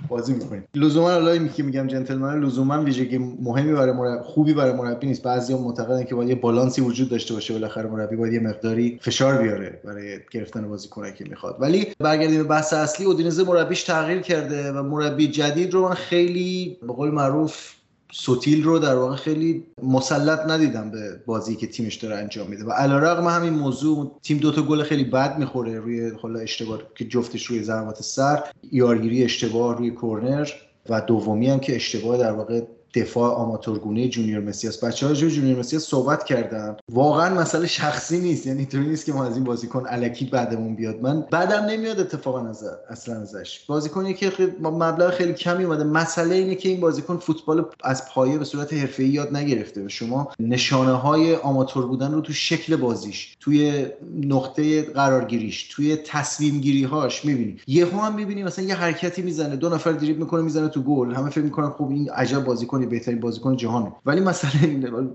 بازی 0.08 0.32
می‌کنیم. 0.32 0.64
لزوما 0.74 1.10
حالا 1.10 1.46
که 1.46 1.62
میگم 1.62 1.86
جنتلمن 1.86 2.40
لزوما 2.40 2.82
ویژگی 2.82 3.18
مهمی 3.18 3.72
برای 3.72 3.92
مربی 3.92 4.22
خوبی 4.24 4.54
برای 4.54 4.72
مربی 4.72 5.06
نیست. 5.06 5.22
بعضیا 5.22 5.58
معتقدن 5.58 6.04
که 6.04 6.14
باید 6.14 6.28
یه 6.28 6.34
بالانسی 6.34 6.80
وجود 6.80 7.08
داشته 7.08 7.34
باشه 7.34 7.54
بالاخره 7.54 7.90
مربی 7.90 8.16
باید 8.16 8.32
یه 8.32 8.40
مقداری 8.40 8.98
فشار 9.02 9.42
بیاره 9.42 9.80
برای 9.84 10.18
گرفتن 10.30 10.68
بازیکنایی 10.68 11.14
که 11.14 11.24
می‌خواد. 11.28 11.56
ولی 11.60 11.86
برگردیم 11.98 12.42
به 12.42 12.48
بحث 12.48 12.72
اصلی 12.72 13.06
اودینزه 13.06 13.44
مربیش 13.44 13.82
تغییر 13.82 14.20
کرده 14.20 14.72
و 14.72 14.82
مربی 14.82 15.28
جدید 15.28 15.74
رو 15.74 15.88
من 15.88 15.94
خیلی 15.94 16.78
به 16.82 16.92
قول 16.92 17.10
معروف 17.10 17.77
سوتیل 18.12 18.64
رو 18.64 18.78
در 18.78 18.94
واقع 18.94 19.16
خیلی 19.16 19.64
مسلط 19.82 20.50
ندیدم 20.50 20.90
به 20.90 21.20
بازی 21.26 21.56
که 21.56 21.66
تیمش 21.66 21.94
داره 21.94 22.16
انجام 22.16 22.46
میده. 22.46 22.64
و 22.64 22.70
علیرغم 22.70 23.26
همین 23.26 23.52
موضوع 23.52 24.18
تیم 24.22 24.38
دوتا 24.38 24.62
گل 24.62 24.82
خیلی 24.82 25.04
بد 25.04 25.38
می‌خوره 25.38 25.78
روی 25.78 26.10
حالا 26.10 26.40
اشتباه 26.40 26.78
که 26.94 27.04
جفتش 27.04 27.46
روی 27.46 27.62
ضربات 27.62 28.02
سر. 28.02 28.42
یارگیری 28.72 29.24
اشتباه 29.24 29.78
روی 29.78 29.90
کرنر 29.90 30.48
و 30.88 31.00
دومی 31.00 31.48
هم 31.48 31.60
که 31.60 31.76
اشتباه 31.76 32.18
در 32.18 32.32
واقع 32.32 32.60
دفاع 32.94 33.34
آماتورگونه 33.34 34.08
جونیور 34.08 34.40
مسیاس. 34.40 34.84
بچه 34.84 35.06
ها 35.06 35.12
جونیور 35.12 35.58
مسیاس 35.58 35.84
صحبت 35.84 36.24
کردن 36.24 36.76
واقعا 36.92 37.40
مسئله 37.40 37.66
شخصی 37.66 38.18
نیست. 38.18 38.46
یعنی 38.46 38.58
اینطوری 38.58 38.88
نیست 38.88 39.06
که 39.06 39.12
ما 39.12 39.24
از 39.24 39.34
این 39.34 39.44
بازیکن 39.44 39.84
الکی 39.88 40.24
بدمون 40.24 40.76
بیاد. 40.76 41.02
من 41.02 41.24
بدم 41.30 41.64
نمیاد 41.64 42.00
اتفاقا 42.00 42.48
از 42.48 42.64
اصلا 42.90 43.20
ازش. 43.20 43.60
بازیکنی 43.66 44.14
که 44.14 44.32
مبلغ 44.60 45.10
خیلی 45.10 45.32
کمی 45.32 45.64
اومده. 45.64 45.84
مسئله 45.84 46.34
اینه 46.34 46.54
که 46.54 46.68
این 46.68 46.80
بازیکن 46.80 47.16
فوتبال 47.16 47.66
از 47.84 48.08
پایه 48.08 48.38
به 48.38 48.44
صورت 48.44 48.72
حرفه‌ای 48.72 49.08
یاد 49.08 49.36
نگرفته 49.36 49.84
و 49.84 49.88
شما 49.88 50.28
نشانه 50.40 50.92
های 50.92 51.36
آماتور 51.36 51.86
بودن 51.86 52.12
رو 52.12 52.20
تو 52.20 52.32
شکل 52.32 52.76
بازیش 52.76 53.36
توی 53.40 53.86
نقطه 54.20 54.82
قرارگیریش 54.82 55.68
توی 55.70 55.96
تصمیم 55.96 56.60
گیری 56.60 56.84
هاش 56.84 57.24
می‌بینی. 57.24 57.56
یهو 57.66 58.00
هم 58.00 58.14
می‌بینی 58.14 58.42
مثلا 58.42 58.64
یه 58.64 58.74
حرکتی 58.74 59.22
می‌زنه 59.22 59.56
دو 59.56 59.68
نفر 59.68 59.92
دریبل 59.92 60.18
می‌کنه 60.18 60.42
می‌زنه 60.42 60.68
تو 60.68 60.82
گل. 60.82 61.14
همه 61.14 61.30
فکر 61.30 61.44
می‌کنن 61.44 61.70
خب 61.70 61.90
این 61.90 62.10
عجب 62.10 62.44
بازیکن 62.44 62.77
بازیکنی 62.78 62.98
بهترین 62.98 63.20
بازیکن 63.20 63.56
جهانه 63.56 63.92
ولی 64.06 64.20
مثلا 64.20 64.50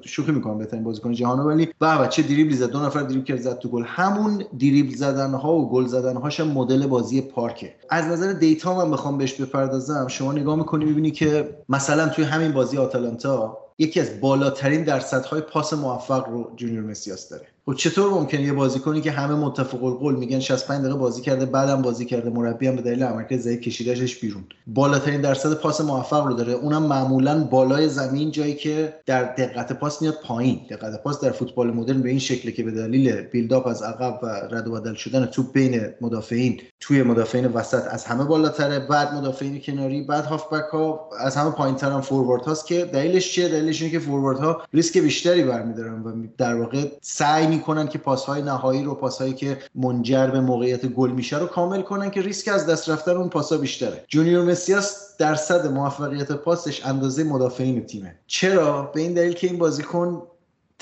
شوخی 0.01 0.31
می‌کنم 0.31 0.57
بهترین 0.57 0.83
بازیکن 0.83 1.11
جهانه 1.11 1.41
ولی 1.43 1.69
به 1.79 2.07
چه 2.09 2.21
دریبلی 2.23 2.55
زد؟ 2.55 2.69
دو 2.69 2.79
نفر 2.79 3.01
دریبل 3.01 3.23
کرد 3.23 3.39
زد 3.39 3.59
تو 3.59 3.69
گل. 3.69 3.83
همون 3.85 4.43
دریبل 4.59 4.95
زدن 4.95 5.33
ها 5.33 5.53
و 5.53 5.69
گل 5.69 5.85
زدن 5.85 6.17
هاش 6.17 6.39
مدل 6.39 6.87
بازی 6.87 7.21
پارکه. 7.21 7.75
از 7.89 8.05
نظر 8.05 8.33
data 8.33 8.75
من 8.75 8.91
بخوام 8.91 9.17
بهش 9.17 9.33
بپردازم. 9.33 10.07
شما 10.07 10.31
نگاه 10.31 10.55
می‌کنی 10.55 10.85
می‌بینی 10.85 11.11
که 11.11 11.57
مثلا 11.69 12.09
توی 12.09 12.25
همین 12.25 12.51
بازی 12.51 12.77
آتالانتا 12.77 13.57
یکی 13.77 13.99
از 13.99 14.21
بالاترین 14.21 14.83
درصدهای 14.83 15.41
پاس 15.41 15.73
موفق 15.73 16.29
رو 16.29 16.51
جونیور 16.55 16.83
مسیاس 16.83 17.29
داره. 17.29 17.47
خب 17.65 17.73
چطور 17.73 18.09
ممکنه 18.11 18.41
یه 18.41 18.53
بازیکنی 18.53 19.01
که 19.01 19.11
همه 19.11 19.35
متفق 19.35 19.83
القول 19.83 20.15
میگن 20.15 20.39
65 20.39 20.81
دقیقه 20.81 20.95
بازی 20.95 21.21
کرده 21.21 21.45
بدم 21.45 21.81
بازی 21.81 22.05
کرده 22.05 22.29
مربی 22.29 22.67
هم 22.67 22.75
به 22.75 22.81
دلیل 22.81 23.03
عملکرد 23.03 23.39
ضعیف 23.39 23.61
کشیدهش 23.61 24.15
بیرون. 24.15 24.43
بالاترین 24.67 25.21
درصد 25.21 25.53
پاس 25.53 25.81
موفق 25.81 26.25
رو 26.25 26.33
داره. 26.33 26.53
اونم 26.53 26.83
معمولا 26.83 27.43
بالای 27.43 27.89
زمین 27.89 28.31
جایی 28.31 28.55
که 28.55 28.93
در 29.05 29.23
دقت 29.23 29.73
پاس 29.73 30.01
میاد 30.01 30.17
پایین. 30.23 30.61
دقت 30.69 31.03
پاس 31.03 31.21
در 31.21 31.31
فوتبال 31.31 31.71
مدرن 31.71 32.01
به 32.01 32.09
این 32.09 32.19
شکله 32.19 32.51
که 32.51 32.63
به 32.63 32.71
دلیل 32.71 33.21
build-up 33.21 33.67
از 33.67 33.83
عقب 33.83 34.19
و 34.23 34.27
رد 34.27 34.67
و 34.67 34.71
بدل 34.71 34.93
شدن 34.93 35.25
توپ 35.25 35.53
بین 35.53 35.81
مدافعین 36.01 36.61
توی 36.79 37.03
مدافعین 37.03 37.45
وسط 37.45 37.83
از 37.89 38.05
همه 38.05 38.23
بالاتره. 38.23 38.79
بعد 38.79 39.13
مدافعین 39.13 39.61
کناری 39.61 40.03
بعد 40.03 40.25
هافبک 40.25 40.65
ها 40.71 41.09
از 41.19 41.35
همه 41.35 41.51
پایینتر 41.51 41.91
هم 41.91 42.01
فوروارد 42.01 42.41
هاست 42.41 42.67
که 42.67 42.85
دلیلش 42.85 43.31
چیه؟ 43.31 43.47
دلیلش 43.47 43.81
اینه 43.81 43.91
که 43.91 43.99
فوروارد 43.99 44.39
ها 44.39 44.61
ریسک 44.73 44.97
بیشتری 44.97 45.43
برمیدارن 45.43 46.01
و 46.01 46.27
در 46.37 46.55
واقع 46.55 46.87
سعی 47.01 47.52
می‌کنن 47.53 47.87
که 47.87 47.97
پاسهای 47.97 48.41
نهایی 48.41 48.83
رو 48.83 48.95
پاسهایی 48.95 49.33
که 49.33 49.57
منجر 49.75 50.27
به 50.27 50.39
موقعیت 50.39 50.85
گل 50.85 51.11
میشه 51.11 51.39
رو 51.39 51.45
کامل 51.45 51.81
کنن 51.81 52.11
که 52.11 52.21
ریسک 52.21 52.47
از 52.47 52.67
دست 52.67 52.89
رفتن 52.89 53.11
اون 53.11 53.29
پاسا 53.29 53.57
بیشتره. 53.57 54.05
جونیور 54.07 54.45
مسیاس 54.45 55.17
درصد 55.17 55.67
موفقیت 55.67 56.31
پاسش 56.31 56.85
اندازه 56.85 57.23
مدافعین 57.23 57.85
تیمه. 57.85 58.15
چرا؟ 58.27 58.81
به 58.81 59.01
این 59.01 59.13
دلیل 59.13 59.33
که 59.33 59.47
این 59.47 59.57
بازیکن 59.57 60.21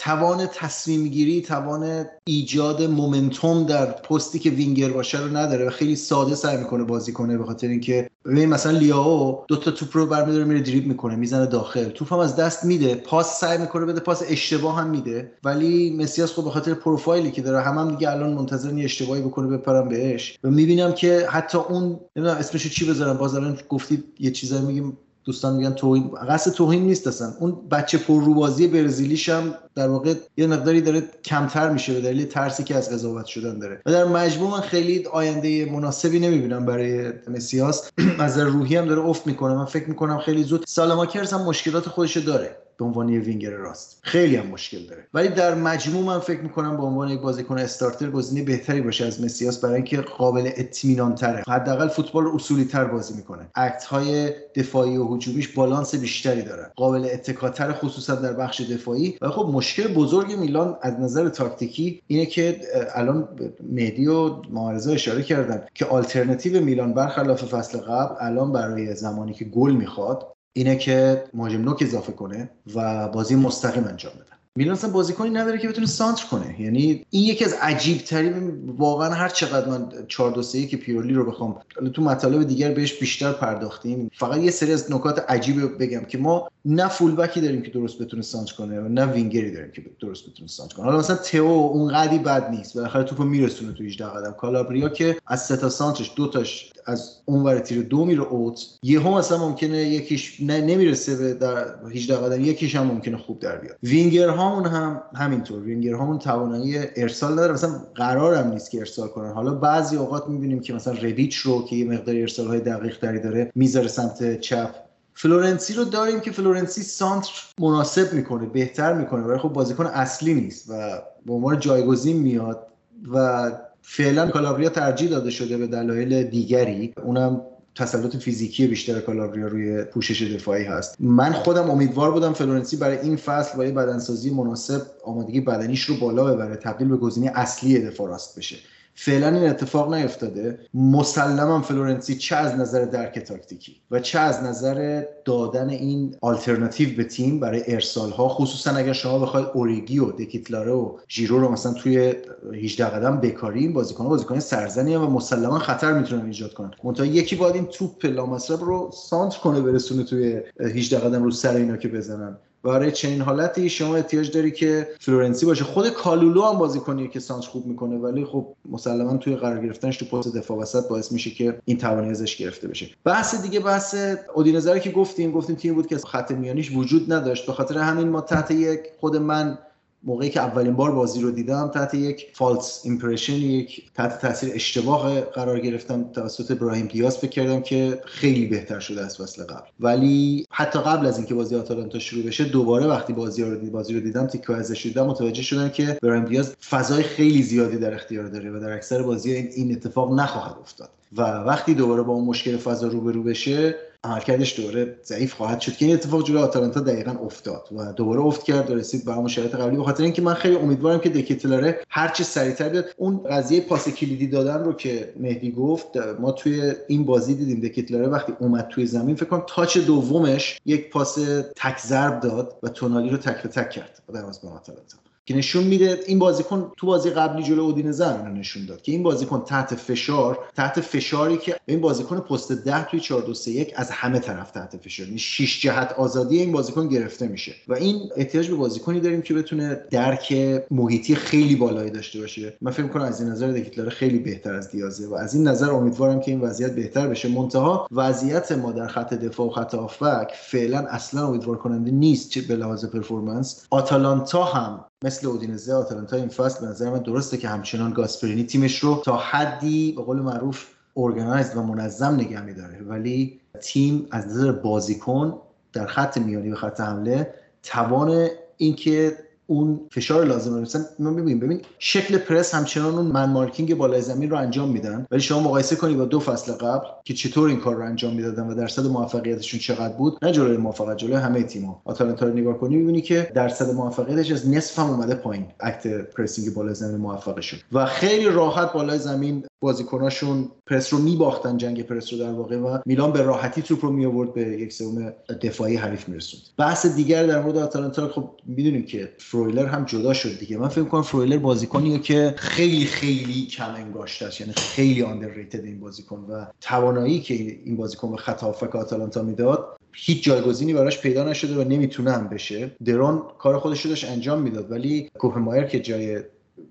توان 0.04 0.48
تصمیم 0.48 1.08
گیری 1.08 1.42
توان 1.42 2.06
ایجاد 2.24 2.84
مومنتوم 2.84 3.66
در 3.66 3.86
پستی 3.86 4.40
که 4.40 4.50
وینگر 4.50 4.90
باشه 4.90 5.20
رو 5.20 5.38
نداره 5.38 5.68
و 5.68 5.70
خیلی 5.70 5.96
ساده 5.96 6.36
سعی 6.36 6.58
می‌کنه 6.58 6.84
بازی 6.84 7.12
کنه 7.12 7.38
به 7.38 7.44
خاطر 7.44 7.68
اینکه 7.68 8.10
ببین 8.26 8.50
مثلا 8.50 8.72
لیاو 8.72 9.46
دو 9.48 9.56
تا 9.56 9.72
توپ 9.72 9.98
رو 9.98 10.06
برمیداره 10.06 10.44
میره 10.44 10.62
دریبل 10.62 10.88
می‌کنه 10.88 11.16
می‌زنه 11.16 11.46
داخل. 11.46 11.90
توپ 11.90 12.14
هم 12.14 12.20
از 12.20 12.36
دست 12.36 12.66
میده. 12.66 12.96
پاس 12.96 13.40
سعی 13.40 13.58
می‌کنه 13.58 13.86
بده 13.86 14.00
پاس 14.00 14.24
اشتباه 14.28 14.80
هم 14.80 14.90
میده. 14.90 15.32
ولی 15.44 15.96
مسیاس 15.98 16.34
خب 16.34 16.44
به 16.44 16.52
خاطر 16.52 16.74
پروفایلی 16.74 17.32
که 17.32 17.42
داره 17.42 17.62
هم, 17.62 17.78
هم 17.78 17.92
دیگه 17.92 18.12
الان 18.12 18.34
منتظر 18.34 18.74
یه 18.74 18.84
اشتباهی 18.84 19.22
بکنه 19.22 19.58
بپرم 19.58 19.90
بهش. 19.90 20.40
و 20.44 20.50
می‌بینم 20.50 20.92
که 20.92 21.28
حتی 21.30 21.58
اون 21.58 22.00
نمی‌دونم 22.16 22.38
اسمشو 22.38 22.70
چی 22.70 22.86
بذارم؟ 22.90 23.18
باز 23.18 23.36
الان 23.36 23.58
گفتید 23.70 24.04
یه 24.20 24.32
چیزایی 24.32 24.66
میگیم. 24.66 24.98
دوستان 25.26 25.56
میگن 25.56 25.72
توهین 25.72 26.12
قصد 26.30 26.52
توهین 26.52 26.84
نیست 26.84 27.08
اصلا. 27.08 27.34
اون 27.40 27.58
بچه 27.72 27.98
پر 27.98 28.24
روبازی 28.24 28.68
برزیلیش 28.68 29.30
هم 29.30 29.54
در 29.76 29.88
واقع 29.88 30.14
یه 30.38 30.48
مقداری 30.48 30.82
داره 30.82 31.04
کمتر 31.26 31.70
میشه 31.70 31.94
به 31.94 32.02
دلیل 32.02 32.26
ترسی 32.26 32.64
که 32.64 32.76
از 32.76 32.90
قضاوت 32.90 33.26
شدن 33.26 33.60
داره. 33.60 33.82
و 33.86 33.92
در 33.92 34.04
مجموع 34.04 34.52
من 34.52 34.62
خیلی 34.62 35.06
آینده 35.06 35.72
مناسبی 35.72 36.20
نمی‌بینم 36.20 36.66
برای 36.66 37.14
مسیاس. 37.28 37.90
از 38.20 38.38
روحی 38.38 38.76
هم 38.76 38.86
داره 38.86 39.02
افت 39.02 39.28
می‌کنه. 39.28 39.54
من 39.54 39.66
فکر 39.66 39.90
می‌کنم 39.90 40.18
خیلی 40.18 40.44
زود 40.44 40.64
سالماکرز 40.68 41.34
هم 41.34 41.42
مشکلات 41.42 41.90
خودش 41.90 42.18
داره. 42.18 42.58
به 42.82 42.88
عنوان 42.88 43.10
یه 43.10 43.20
وینگر 43.20 43.50
راست. 43.50 44.00
خیلی 44.02 44.36
هم 44.36 44.48
مشکل 44.48 44.86
داره. 44.90 45.08
ولی 45.14 45.28
در 45.28 45.56
مجموع 45.56 46.06
من 46.06 46.20
فکر 46.20 46.42
می‌کنم 46.42 46.78
به 46.78 46.84
عنوان 46.84 47.10
یک 47.10 47.22
بازیکن 47.22 47.58
استارتر 47.58 48.10
گزینه 48.10 48.46
بهتری 48.46 48.82
باشه 48.82 49.06
از 49.06 49.24
مسیاس 49.24 49.60
برای 49.60 49.76
اینکه 49.76 50.02
قابل 50.02 50.50
اطمینان 50.56 51.16
تره 51.16 51.44
حداقل 51.48 51.88
فوتبال 51.88 52.28
اصولی 52.28 52.66
تر 52.66 52.86
بازی 52.86 53.14
می‌کنه. 53.14 53.48
اکت 53.56 53.84
های 53.84 54.34
دفاعی 54.56 54.98
و 54.98 55.16
هجومیش 55.16 55.48
بالانس 55.48 55.96
بیشتری 55.96 56.42
داره. 56.42 56.72
قابل 56.76 57.10
اتکاتر 57.14 57.74
خصوصا 57.74 58.16
در 58.16 58.34
بخش 58.34 58.62
دفاعی. 58.62 59.18
و 59.22 59.30
خب 59.30 59.50
مشکل 59.54 59.94
بزرگ 59.94 60.40
میلان 60.40 60.78
از 60.82 61.00
نظر 61.00 61.30
تاکتیکی 61.30 62.02
اینه 62.08 62.26
که 62.26 62.62
الان 62.96 63.28
مهدی 63.72 64.08
و 64.08 64.36
معارضه 64.50 64.92
اشاره 64.92 65.24
کردن 65.24 65.64
که 65.74 65.86
آلترناتیو 65.86 66.64
میلان 66.64 66.94
برخلاف 66.94 67.44
فصل 67.44 67.78
قبل 67.78 68.16
الان 68.20 68.52
برای 68.52 68.96
زمانی 68.96 69.34
که 69.34 69.46
گل 69.46 69.72
می‌خواد 69.72 70.28
اینه 70.54 70.76
که 70.76 71.24
مهاجم 71.34 71.62
نوک 71.62 71.82
اضافه 71.82 72.12
کنه 72.12 72.50
و 72.76 73.08
بازی 73.08 73.36
مستقیم 73.36 73.88
انجام 73.88 74.14
بده. 74.14 74.32
میلان 74.56 74.74
اصلا 74.74 74.90
بازیکنی 74.90 75.30
نداره 75.30 75.58
که 75.58 75.68
بتونه 75.68 75.88
سانتر 75.88 76.26
کنه. 76.26 76.62
یعنی 76.62 77.06
این 77.10 77.24
یکی 77.24 77.46
از 77.46 77.54
عجیب 77.62 77.98
ترین 77.98 78.70
واقعا 78.78 79.10
هر 79.10 79.30
چقدر 79.30 79.70
من 79.70 79.90
4 80.08 80.32
2 80.32 80.42
3 80.42 80.66
که 80.66 80.78
پیرولی 80.78 81.14
رو 81.14 81.26
بخوام 81.26 81.62
تو 81.94 82.02
مطالب 82.02 82.44
دیگر 82.44 82.72
بهش 82.72 83.00
بیشتر 83.00 83.32
پرداختیم. 83.32 84.10
فقط 84.14 84.38
یه 84.38 84.52
سری 84.52 84.74
از 84.74 84.92
نکات 84.92 85.26
عجیب 85.30 85.78
بگم 85.78 86.06
که 86.06 86.18
ما 86.18 86.48
نه 86.66 86.88
فول 86.88 87.16
بکی 87.16 87.42
داریم 87.42 87.62
که 87.62 87.72
درست 87.72 88.02
بتونه 88.02 88.24
سانتر 88.24 88.54
کنه 88.54 88.82
و 88.82 88.88
نه 88.88 89.06
وینگری 89.06 89.52
داریم 89.52 89.72
که 89.72 89.84
درست 90.02 90.30
بتونه 90.30 90.48
سانتر 90.48 90.76
کنه. 90.76 90.86
حالا 90.86 90.98
مثلا 90.98 91.16
تئو 91.16 91.46
اون 91.46 91.94
قدی 91.94 92.18
بد 92.18 92.50
نیست. 92.50 92.76
بالاخره 92.76 93.04
توپو 93.04 93.24
میرسونه 93.24 93.74
تو 93.74 93.84
18 93.84 94.06
قدم. 94.06 94.32
کالابریا 94.32 94.90
که 94.90 95.18
از 95.28 95.46
سه 95.46 95.58
تا 95.58 95.70
سانترش 95.70 96.12
دو 96.16 96.28
تاش 96.28 96.74
از 96.86 97.22
اون 97.26 97.44
ور 97.44 97.60
تیر 97.60 97.84
دو 97.84 98.06
میره 98.06 98.22
اوت 98.22 98.66
یهو 98.84 99.18
مثلا 99.18 99.38
ممکنه 99.38 99.78
یکیش 99.78 100.42
نمی‌رسه 100.42 101.16
به 101.16 101.34
در 101.34 101.66
18 101.96 102.18
قدم 102.18 102.42
یکیش 102.42 102.76
هم 102.76 102.88
ممکنه 102.88 103.18
خوب 103.18 103.40
در 103.40 103.58
بیاد. 103.58 103.78
وینگر 103.84 104.30
هامون 104.30 104.66
هم 104.66 105.02
همینطور 105.16 105.62
وینگر 105.62 105.94
هامون 105.94 106.20
توانایی 106.20 106.78
ارسال 106.96 107.32
نداره 107.32 107.54
مثلا 107.54 107.82
قرارم 107.96 108.52
نیست 108.52 108.72
که 108.72 108.80
ارسال 108.80 109.08
کنن. 109.08 109.32
حالا 109.32 109.54
بعضی 109.54 109.96
اوقات 109.96 110.28
می‌بینیم 110.28 110.60
که 110.60 110.74
مثلا 110.74 110.94
ربیچ 110.94 111.36
رو 111.36 111.66
که 111.66 111.76
یه 111.76 111.86
مقدار 111.86 112.16
ارسال 112.16 112.48
های 112.48 112.60
دقیق 112.60 113.00
تری 113.00 113.20
داره 113.20 113.52
می‌ذاره 113.56 113.88
سمت 113.88 114.40
چپ. 114.40 114.76
فلورنسی 115.14 115.74
رو 115.74 115.84
داریم 115.84 116.20
که 116.20 116.32
فلورنسی 116.32 116.82
سانتر 116.82 117.32
مناسب 117.60 118.14
می‌کنه 118.14 118.46
بهتر 118.46 118.94
می‌کنه 118.94 119.22
ولی 119.22 119.40
خب 119.40 119.50
بازیکن 119.50 119.86
اصلی 119.86 120.34
نیست 120.34 120.70
و 120.70 121.02
به 121.26 121.34
عنوان 121.34 121.60
جایگزین 121.60 122.18
میاد 122.18 122.68
و 123.14 123.52
فعلا 123.94 124.28
کالابریا 124.28 124.70
ترجیح 124.70 125.10
داده 125.10 125.30
شده 125.30 125.58
به 125.58 125.68
دلایل 125.68 126.24
دیگری. 126.24 126.94
اونم 127.04 127.42
تسلط 127.76 128.16
فیزیکی 128.16 128.68
بیشتر 128.68 129.00
کالابریا 129.00 129.48
روی 129.48 129.84
پوشش 129.84 130.22
دفاعی 130.22 130.64
هست. 130.64 130.96
من 131.00 131.32
خودم 131.32 131.70
امیدوار 131.70 132.12
بودم 132.12 132.34
فلورنسی 132.34 132.78
برای 132.78 132.98
این 132.98 133.16
فصل 133.16 133.58
با 133.58 133.66
یه 133.66 133.72
بدنسازی 133.72 134.30
مناسب 134.30 134.82
آمادگی 135.04 135.42
بدنیش 135.42 135.82
رو 135.82 135.96
بالا 135.98 136.24
ببره 136.24 136.56
تبدیل 136.56 136.88
به 136.88 136.98
گزینه 136.98 137.32
اصلی 137.36 137.80
دفاع 137.80 138.08
راست 138.08 138.38
بشه. 138.38 138.56
فعلا 139.04 139.28
این 139.28 139.50
اتفاق 139.50 139.94
نیفتاده. 139.94 140.60
مسلما 140.74 141.62
فلورنسی 141.62 142.16
چه 142.16 142.36
از 142.36 142.56
نظر 142.56 142.86
درک 142.86 143.20
تاکتیکی 143.20 143.76
و 143.92 144.00
چه 144.00 144.20
از 144.20 144.44
نظر 144.44 145.04
دادن 145.26 145.70
این 145.70 146.16
آلترناتیو 146.22 146.98
به 146.98 147.04
تیم 147.04 147.40
برای 147.40 147.64
ارسال 147.68 148.10
ها 148.12 148.30
خصوصا 148.30 148.72
اگر 148.72 148.94
شما 148.94 149.20
بخواید 149.20 149.48
اوریگی 149.54 150.00
و 150.00 150.12
دکتلاره 150.12 150.72
و 150.72 150.98
ژیرو 151.10 151.40
رو 151.40 151.52
مثلا 151.52 151.74
توی 151.74 152.14
18 152.54 152.86
قدم 152.86 153.20
بکاریم 153.20 153.74
بازیکن 153.74 154.10
بازیکن 154.10 154.40
سرزنی 154.40 154.96
و 154.96 155.08
مسلما 155.08 155.60
خطر 155.60 155.94
می‌تونن 155.94 156.26
ایجاد 156.26 156.54
کنن. 156.54 156.72
منتها 156.84 157.06
یکی 157.06 157.36
باید 157.36 157.56
این 157.56 157.66
توپ 157.66 158.06
لامصب 158.06 158.64
رو 158.64 158.92
سانتر 158.94 159.40
کنه 159.40 159.62
برسونه 159.62 160.04
توی 160.04 160.42
18 160.60 161.00
قدم 161.00 161.24
رو 161.24 161.32
سر 161.32 161.56
اینا 161.56 161.78
که 161.78 161.88
بزنن. 161.88 162.38
برای 162.64 162.92
چنین 162.92 163.22
حالتی 163.22 163.70
شما 163.70 163.96
احتیاج 163.96 164.32
داری 164.32 164.52
که 164.52 164.88
فلورنسی 165.00 165.46
باشه. 165.46 165.64
خود 165.64 165.90
کالولو 165.90 166.44
هم 166.44 166.58
بازی 166.58 166.80
کنی 166.80 167.08
که 167.08 167.20
سانتر 167.20 167.46
خوب 167.46 167.66
می‌کنه 167.66 167.98
ولی 167.98 168.26
خب 168.26 168.48
مسلما 168.70 169.18
توی 169.18 169.36
قرار 169.36 169.66
گرفتنش 169.66 169.98
تو 169.98 170.06
پست 170.06 170.36
دفاع 170.36 170.58
وسط 170.58 170.88
باعث 170.88 171.12
میشه 171.12 171.30
که 171.30 171.60
این 171.66 171.78
توانی 171.78 172.10
ازش 172.10 172.38
گرفته 172.38 172.68
بشه. 172.68 172.88
بحث 173.04 173.42
دیگه 173.42 173.60
بحث 173.60 173.96
اودینزه 174.34 174.80
که 174.80 174.92
گفتیم 174.92 175.32
گفتیم 175.32 175.56
تیم 175.56 175.74
بود 175.74 175.88
که 175.88 175.98
خط 175.98 176.32
میانیش 176.32 176.72
وجود 176.76 177.14
نداشت. 177.14 177.46
به 177.46 177.54
خاطر 177.54 177.78
همین 177.78 178.10
ما 178.10 178.22
تحت 178.22 178.52
یک 178.52 178.80
خود 179.00 179.16
من 179.16 179.58
موقعی 180.04 180.30
که 180.30 180.40
اولین 180.40 180.74
بار 180.74 180.92
بازی 180.92 181.22
رو 181.22 181.32
دیدم 181.32 181.68
تحت 181.68 181.94
یک 181.94 182.28
false 182.34 182.82
impression 182.84 183.34
یک 183.34 183.92
تحت 183.96 184.22
تاثیر 184.22 184.52
اشتباه 184.54 185.22
قرار 185.22 185.60
گرفتم. 185.60 186.04
توسط 186.04 186.52
براهیم 186.52 186.86
دیاز 186.86 187.18
فکر 187.18 187.30
کردم 187.30 187.62
که 187.62 188.02
خیلی 188.06 188.46
بهتر 188.46 188.80
شده 188.80 189.06
از 189.06 189.18
فصل 189.18 189.44
قبل. 189.44 189.68
ولی 189.80 190.46
حتی 190.52 190.80
قبل 190.80 191.06
از 191.06 191.18
اینکه 191.18 191.34
بازی 191.34 191.56
آتالانتا 191.56 192.00
شروع 192.00 192.24
بشه 192.24 192.44
دوباره 192.44 192.88
وقتی 192.88 193.14
بازی 193.14 193.44
رو 193.44 193.56
دید 193.56 193.72
بازی 193.72 193.94
رو 193.94 194.00
دیدم 194.00 194.28
تیکه 194.28 194.54
ازش 194.54 194.84
دیدم 194.84 195.08
متوجه 195.08 195.42
شدم 195.42 195.70
که 195.70 195.98
براهیم 196.04 196.26
دیاز 196.26 196.56
فضای 196.70 197.04
خیلی 197.04 197.44
زیادی 197.44 197.78
در 197.78 197.94
اختیار 197.94 198.26
داره 198.26 198.52
و 198.52 198.60
در 198.60 198.72
اکثر 198.74 199.02
بازی 199.02 199.34
این 199.34 199.72
اتفاق 199.72 200.14
نخواهد 200.14 200.56
افتاد. 200.62 200.90
و 201.18 201.22
وقتی 201.22 201.74
دوباره 201.74 202.02
با 202.02 202.14
اون 202.14 202.26
مشکل 202.26 202.58
فضا 202.58 202.88
روبرو 202.88 203.24
بشه 203.24 203.76
عملکردش 204.04 204.60
دوباره 204.60 205.00
ضعیف 205.04 205.34
خواهد 205.34 205.60
شد. 205.62 205.74
که 205.74 205.86
این 205.86 205.94
اتفاق 205.94 206.28
جلوی 206.28 206.42
آتالانتا 206.42 206.80
دقیقا 206.80 207.12
افتاد 207.12 207.68
و 207.72 207.94
دوباره 207.94 208.22
افت 208.22 208.44
کرد 208.44 208.72
و 208.72 208.76
رسید 208.76 209.06
به 209.06 209.14
همون 209.14 209.28
شرایط 209.28 209.56
قبلی. 209.56 209.78
به 209.78 209.84
خاطر 209.84 210.04
اینکه 210.04 210.22
من 210.22 210.34
خیلی 210.34 210.56
امیدوارم 210.56 211.00
که 211.00 211.10
دکیتلاره 211.10 211.80
هر 211.90 212.08
چه 212.08 212.24
سریعتر 212.24 212.70
بیاد. 212.70 212.86
اون 212.98 213.24
قضیه 213.30 213.62
پاس 213.62 213.90
کلیدی 213.90 214.28
دادن 214.28 214.64
رو 214.64 214.74
که 214.74 215.14
مهدی 215.20 215.52
گفت 215.52 215.98
ما 216.20 216.32
توی 216.32 216.74
این 216.88 217.06
بازی 217.06 217.36
دیدیم 217.36 217.60
دکیتلاره 217.60 218.08
وقتی 218.08 218.34
اومد 218.40 218.68
توی 218.68 218.86
زمین 218.86 219.16
فکر 219.16 219.26
کنم 219.26 219.44
تاچ 219.48 219.78
دومش 219.78 220.62
یک 220.66 220.90
پاس 220.90 221.18
تک 221.56 221.80
ضرب 221.80 222.20
داد 222.20 222.60
و 222.64 222.70
تونالی 222.70 223.10
رو 223.10 223.18
تک 223.18 223.44
به 223.44 223.50
تک 223.50 223.70
کرد. 223.70 224.02
در 224.14 224.22
به 224.22 224.28
آتالانتا. 224.28 224.98
که 225.32 225.38
نشون 225.38 225.64
میده 225.64 226.00
این 226.06 226.20
بازیکن 226.20 226.72
تو 226.78 226.88
بازی 226.88 227.10
قبلی 227.10 227.44
جلو 227.44 227.62
اودینزه 227.62 228.18
رو 228.18 228.34
نشون 228.34 228.66
داد 228.66 228.82
که 228.82 228.92
این 228.92 229.04
بازیکن 229.04 229.44
تحت 229.46 229.76
فشار 229.76 230.40
تحت 230.56 230.82
فشاری 230.82 231.38
که 231.38 231.56
این 231.66 231.82
بازیکن 231.82 232.20
پست 232.20 232.52
10 232.52 232.86
توی 232.86 233.00
4 233.00 233.22
2 233.22 233.34
3 233.34 233.52
1 233.52 233.74
از 233.76 233.92
همه 233.92 234.20
طرف 234.20 234.52
تحت 234.52 234.78
فشار. 234.78 235.06
یعنی 235.06 235.20
6 235.20 235.62
جهت 235.62 235.94
آزادی 235.98 236.40
این 236.40 236.52
بازیکن 236.52 236.88
گرفته 236.88 237.28
میشه. 237.28 237.54
و 237.68 237.74
این 237.74 238.10
احتیاج 238.16 238.50
به 238.50 238.56
بازیکنی 238.56 239.00
داریم 239.00 239.22
که 239.22 239.34
بتونه 239.34 239.82
درک 239.92 240.34
محیطی 240.72 241.16
خیلی 241.16 241.56
بالایی 241.56 241.90
داشته 241.90 242.20
باشه. 242.20 242.54
من 242.62 242.72
فکر 242.72 242.88
کنم 242.88 243.04
از 243.04 243.22
این 243.22 243.30
نظر 243.30 243.52
دکیتلار 243.52 243.90
خیلی 243.90 244.20
بهتر 244.20 244.54
از 244.54 244.72
دیازه 244.72 245.08
و 245.08 245.14
از 245.14 245.34
این 245.34 245.48
نظر 245.48 245.72
امیدوارم 245.72 246.20
که 246.20 246.32
این 246.32 246.42
وضعیت 246.42 246.76
بهتر 246.76 247.08
بشه. 247.08 247.30
منتها 247.30 247.88
وضعیت 247.92 248.52
ما 248.52 248.72
در 248.72 248.88
خط 248.88 249.14
دفاع 249.14 249.48
و 249.48 249.50
خط 249.50 249.76
هافبک 249.76 250.32
فعلا 250.36 250.80
اصلا 250.80 251.28
امیدوار 251.28 251.58
کننده 251.58 251.92
نیست 251.92 252.30
چه 252.30 252.42
به 252.42 252.56
لحاظ 252.56 252.86
پرفورمنس. 252.86 253.68
آتالانتا 253.70 254.44
هم 254.44 254.86
مثل 255.04 255.28
اودینزه 255.28 255.74
آتالانتا 255.74 256.18
این 256.18 256.28
فصل 256.28 256.66
به 256.66 256.72
نظر 256.72 256.90
من 256.90 257.00
درسته 257.00 257.38
که 257.38 257.50
همچنان 257.50 257.94
گاسپرینی 257.94 258.44
تیمش 258.44 258.80
رو 258.80 259.02
تا 259.06 259.18
حدی 259.18 259.92
به 259.92 260.02
قول 260.02 260.20
معروف 260.20 260.68
ارگنایزد 260.98 261.58
و 261.58 261.64
منظم 261.64 262.14
نگه 262.14 262.42
میداره. 262.42 262.82
ولی 262.82 263.40
تیم 263.62 264.08
از 264.12 264.28
نظر 264.28 264.52
بازیکن 264.52 265.42
در 265.74 265.86
خط 265.86 266.18
میانی 266.18 266.52
و 266.52 266.56
خط 266.56 266.82
حمله 266.82 267.34
توان 267.64 268.28
اینکه 268.58 269.18
اون 269.52 269.80
فشار 269.92 270.26
لازم 270.26 270.62
مثلا 270.62 270.82
ما 271.00 271.10
می‌بینیم 271.10 271.40
ببین 271.40 271.62
شکل 271.80 272.18
پرس 272.18 272.56
همچنان 272.56 272.96
اون 272.96 273.06
من 273.06 273.30
مارکینگ 273.30 273.76
بالای 273.78 274.02
زمین 274.02 274.30
رو 274.30 274.38
انجام 274.38 274.70
میدن. 274.70 275.06
ولی 275.12 275.22
شما 275.22 275.40
مقایسه 275.40 275.76
کنید 275.76 275.98
با 275.98 276.06
دو 276.06 276.20
فصل 276.20 276.52
قبل 276.52 276.86
که 277.04 277.14
چطور 277.14 277.50
این 277.50 277.60
کار 277.60 277.76
رو 277.76 277.86
انجام 277.86 278.16
می‌دادن 278.16 278.48
و 278.48 278.56
درصد 278.56 278.86
موفقیتشون 278.86 279.60
چقدر 279.60 279.94
بود 279.94 280.18
نه 280.22 280.32
جلوی 280.32 280.58
موفقیت 280.58 280.98
جلوی 280.98 281.16
همه 281.16 281.44
تیم‌ها. 281.44 281.82
آتالانتا 281.86 282.26
رو 282.26 282.34
نگاه 282.34 282.58
کنی 282.58 282.76
می‌بینی 282.76 283.02
که 283.02 283.32
درصد 283.36 283.74
موفقیتش 283.74 284.32
از 284.32 284.50
نصف 284.50 284.80
هم 284.80 284.90
اومده 284.90 285.16
پایین 285.16 285.46
اکت 285.60 285.88
پرسینگ 285.88 286.54
بالای 286.54 286.76
زمین 286.76 286.98
موفقشون. 286.98 287.60
و 287.72 287.86
خیلی 287.86 288.26
راحت 288.26 288.74
بالای 288.74 289.00
زمین 289.00 289.44
بازیکناشون 289.60 290.50
پرس 290.68 290.94
رو 290.94 291.00
میباختن 291.00 291.58
جنگ 291.58 291.84
پرس 291.84 292.14
رو 292.14 292.20
در 292.20 292.32
واقع 292.32 292.58
و 292.58 292.78
میلان 292.86 293.12
به 293.12 293.22
راحتی 293.22 293.62
توپ 293.62 293.86
رو 293.86 293.92
می 293.92 294.06
آورد 294.06 294.34
به 294.34 294.42
یک 294.42 294.74
سوم 294.74 295.14
دفاعی 295.42 295.76
حریف 295.76 296.10
میرسوند. 296.10 296.44
بحث 296.58 296.86
دیگر 296.86 297.28
در 297.28 297.42
مورد 297.42 297.58
آتالانتا 297.58 298.08
خب 298.08 298.30
می‌دونیم 298.46 298.86
که 298.86 299.12
فرویلر 299.42 299.66
هم 299.66 299.86
جدا 299.86 300.14
شد 300.14 300.40
دیگه. 300.40 300.58
من 300.58 300.68
فکر 300.68 300.84
کنم 300.84 301.02
فرویلر 301.02 301.38
بازیکنیه 301.38 302.00
که 302.00 302.34
خیلی 302.38 302.86
خیلی 302.86 303.46
کم 303.46 303.74
انگاشته 303.76 304.26
است. 304.26 304.42
یعنی 304.42 304.54
خیلی 304.54 305.02
آندرریتد 305.02 305.66
این 305.66 305.80
بازیکن 305.80 306.26
و 306.30 306.46
توانایی 306.62 307.20
که 307.20 307.34
این 307.34 307.78
بازیکن 307.78 308.12
به 308.12 308.18
خط 308.18 308.42
هافک 308.42 308.76
آتالانتا 308.76 309.22
می‌داد 309.22 309.78
هیچ 309.94 310.24
جایگزینی 310.24 310.74
براش 310.74 311.02
پیدا 311.02 311.24
نشده 311.24 311.56
و 311.56 311.68
نمی‌تونه 311.68 312.12
هم 312.12 312.28
بشه. 312.28 312.72
درون 312.86 313.24
کار 313.40 313.60
خودش 313.60 313.82
رو 313.82 313.90
داشت 313.90 314.06
انجام 314.06 314.42
می‌داد 314.42 314.72
ولی 314.72 315.10
کوپمایر 315.20 315.64
که 315.64 315.80
جای 315.80 316.20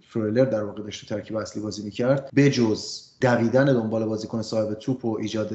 فرویلر 0.09 0.44
در 0.44 0.64
واقع 0.64 0.82
داشت 0.82 1.09
ترکیب 1.09 1.36
اصلی 1.36 1.62
بازی 1.62 1.82
می‌کرد 1.82 2.30
بجز 2.36 3.01
دویدن 3.20 3.64
دنبال 3.64 4.05
بازیکن 4.05 4.42
صاحب 4.42 4.74
توپ 4.74 5.05
و 5.05 5.18
ایجاد 5.20 5.52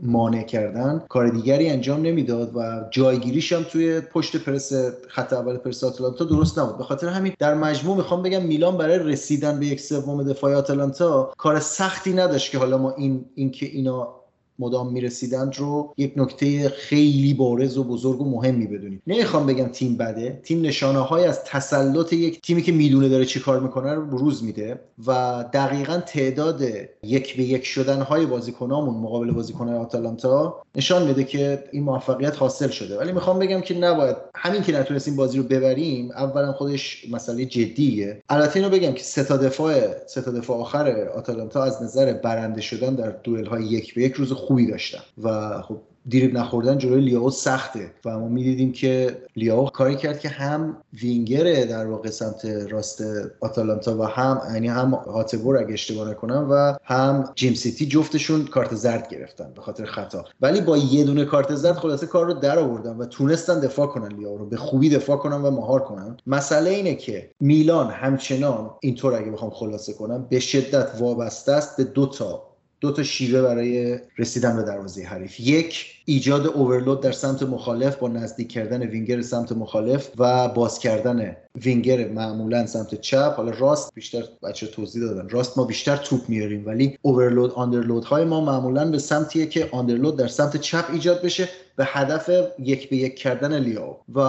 مانع 0.00 0.42
کردن 0.42 1.02
کار 1.08 1.28
دیگری 1.28 1.68
انجام 1.68 2.02
نمی‌داد 2.02 2.56
و 2.56 2.88
جایگیریش 2.90 3.52
هم 3.52 3.62
توی 3.62 4.00
پشت 4.00 4.36
پرس 4.36 4.72
خط 5.08 5.32
اول 5.32 5.56
پرس 5.56 5.84
آتلانتا 5.84 6.24
درست 6.24 6.58
نبود. 6.58 6.78
به 6.78 6.84
خاطر 6.84 7.08
همین 7.08 7.32
در 7.38 7.54
مجموع 7.54 7.96
می‌خوام 7.96 8.22
بگم 8.22 8.42
میلان 8.42 8.76
برای 8.76 8.98
رسیدن 8.98 9.60
به 9.60 9.66
یک 9.66 9.80
سوم 9.80 10.22
دفاع 10.22 10.54
آتلانتا 10.54 11.32
کار 11.38 11.60
سختی 11.60 12.12
نداشت 12.12 12.52
که 12.52 12.58
حالا 12.58 12.78
ما 12.78 12.90
این 12.90 13.24
اینکه 13.34 13.66
اینا 13.66 14.17
مدام 14.58 14.92
می‌رسیدند 14.92 15.56
رو 15.56 15.94
یک 15.96 16.12
نکته 16.16 16.68
خیلی 16.68 17.34
بارز 17.34 17.78
و 17.78 17.84
بزرگ 17.84 18.20
و 18.20 18.30
مهمی 18.30 18.66
بدونیم. 18.66 19.02
نمی‌خوام 19.06 19.46
بگم 19.46 19.68
تیم 19.68 19.96
بده. 19.96 20.40
تیم 20.44 20.62
نشانه 20.62 20.98
های 20.98 21.24
از 21.24 21.44
تسلط 21.44 22.12
یک 22.12 22.42
تیمی 22.42 22.62
که 22.62 22.72
می‌دونه 22.72 23.08
داره 23.08 23.24
چی 23.24 23.40
کار 23.40 23.60
می‌کنه 23.60 23.94
رو 23.94 24.06
بروز 24.06 24.44
میده 24.44 24.80
و 25.06 25.44
دقیقا 25.52 25.98
تعداد 26.06 26.62
یک 27.02 27.36
به 27.36 27.42
یک 27.42 27.64
شدن 27.64 28.02
های 28.02 28.26
بازیکنامون 28.26 28.94
مقابل 28.94 29.30
بازیکن 29.30 29.68
آتالانتا 29.68 30.62
نشان 30.74 31.06
میده 31.06 31.24
که 31.24 31.64
این 31.72 31.82
موفقیت 31.82 32.36
حاصل 32.36 32.68
شده. 32.68 32.98
ولی 32.98 33.12
می‌خوام 33.12 33.38
بگم 33.38 33.60
که 33.60 33.78
نباید. 33.78 34.16
همین 34.34 34.62
که 34.62 34.72
نتونستیم 34.72 35.16
بازی 35.16 35.38
رو 35.38 35.44
ببریم 35.44 36.10
اولا 36.10 36.52
خودش 36.52 37.06
مسئله 37.10 37.44
جدیه. 37.44 38.22
البته 38.28 38.56
اینو 38.56 38.70
بگم 38.70 38.92
که 38.92 39.02
سه 39.02 39.24
تا 39.24 39.36
دفاع 39.36 40.06
سه 40.06 40.22
تا 40.22 40.30
دفاع 40.30 40.58
آخر 40.58 41.08
آتالانتا 41.08 41.62
از 41.62 41.82
نظر 41.82 42.12
برنده 42.12 42.60
شدن 42.60 42.94
در 42.94 43.10
دوئل 43.10 43.46
های 43.46 43.64
یک 43.64 43.94
به 43.94 44.02
یک 44.02 44.12
روز 44.12 44.32
خوبی 44.48 44.66
داشتن 44.66 45.02
و 45.22 45.60
خب 45.62 45.76
دیریب 46.08 46.38
نخوردن 46.38 46.78
جلوی 46.78 47.00
لیاو 47.00 47.30
سخته. 47.30 47.90
و 48.04 48.18
ما 48.18 48.28
می‌دیدیم 48.28 48.72
که 48.72 49.22
لیاو 49.36 49.70
کاری 49.70 49.96
کرد 49.96 50.20
که 50.20 50.28
هم 50.28 50.76
وینگر 51.02 51.64
در 51.64 51.86
واقع 51.86 52.10
سمت 52.10 52.44
راست 52.44 53.02
آتالانتا 53.40 53.98
و 53.98 54.02
هم 54.02 54.40
یعنی 54.54 54.68
هم 54.68 54.90
هاته‌بور 54.90 55.58
اگه 55.58 55.72
اشتباه 55.72 56.10
نکنم 56.10 56.48
و 56.50 56.76
هم 56.84 57.32
جیمسیتی 57.34 57.86
جفتشون 57.86 58.44
کارت 58.44 58.74
زرد 58.74 59.08
گرفتن 59.08 59.52
به 59.54 59.60
خاطر 59.60 59.84
خطا. 59.84 60.24
ولی 60.40 60.60
با 60.60 60.76
یه 60.76 61.04
دونه 61.04 61.24
کارت 61.24 61.54
زرد 61.54 61.76
خلاصه 61.76 62.06
کار 62.06 62.26
رو 62.26 62.34
در 62.34 62.58
آوردن 62.58 62.96
و 62.96 63.06
تونستن 63.06 63.60
دفاع 63.60 63.86
کنن 63.86 64.16
لیاو 64.16 64.38
رو 64.38 64.46
به 64.46 64.56
خوبی 64.56 64.88
دفاع 64.88 65.16
کنن 65.16 65.36
و 65.42 65.50
مهار 65.50 65.80
کنن. 65.80 66.16
مسئله 66.26 66.70
اینه 66.70 66.94
که 66.94 67.30
میلان 67.40 67.90
همچنان 67.90 68.70
اینطور 68.80 69.14
اگه 69.14 69.30
بخوام 69.30 69.50
خلاصه 69.50 69.92
کنم 69.92 70.26
به 70.30 70.40
شدت 70.40 70.88
وابسته 71.00 71.52
است 71.52 71.76
به 71.76 71.84
دو 71.84 72.06
تا 72.06 72.47
دو 72.80 72.92
تا 72.92 73.02
شیوه 73.02 73.42
برای 73.42 73.98
رسیدن 74.18 74.56
به 74.56 74.62
دروازه 74.62 75.02
حریف. 75.02 75.40
یک 75.40 75.86
ایجاد 76.04 76.46
overload 76.46 77.00
در 77.00 77.12
سمت 77.12 77.42
مخالف 77.42 77.96
با 77.96 78.08
نزدیک 78.08 78.48
کردن 78.48 78.82
وینگر 78.82 79.22
سمت 79.22 79.52
مخالف 79.52 80.10
و 80.18 80.48
باز 80.48 80.78
کردن 80.78 81.36
وینگر 81.64 82.08
معمولا 82.08 82.66
سمت 82.66 82.94
چپ. 82.94 83.34
حالا 83.36 83.52
راست 83.58 83.94
بیشتر 83.94 84.22
بچه 84.42 84.66
توضیح 84.66 85.02
دادن. 85.02 85.28
راست 85.28 85.58
ما 85.58 85.64
بیشتر 85.64 85.96
توپ 85.96 86.20
میاریم 86.28 86.66
ولی 86.66 86.98
overload 87.02 87.52
underload 87.52 88.04
های 88.04 88.24
ما 88.24 88.40
معمولا 88.40 88.90
به 88.90 88.98
سمتیه 88.98 89.46
که 89.46 89.68
underload 89.72 90.16
در 90.16 90.28
سمت 90.28 90.56
چپ 90.56 90.84
ایجاد 90.92 91.22
بشه 91.22 91.48
به 91.76 91.84
هدف 91.84 92.30
یک 92.58 92.90
به 92.90 92.96
یک 92.96 93.16
کردن 93.16 93.58
لیائو. 93.58 93.96
و 94.14 94.20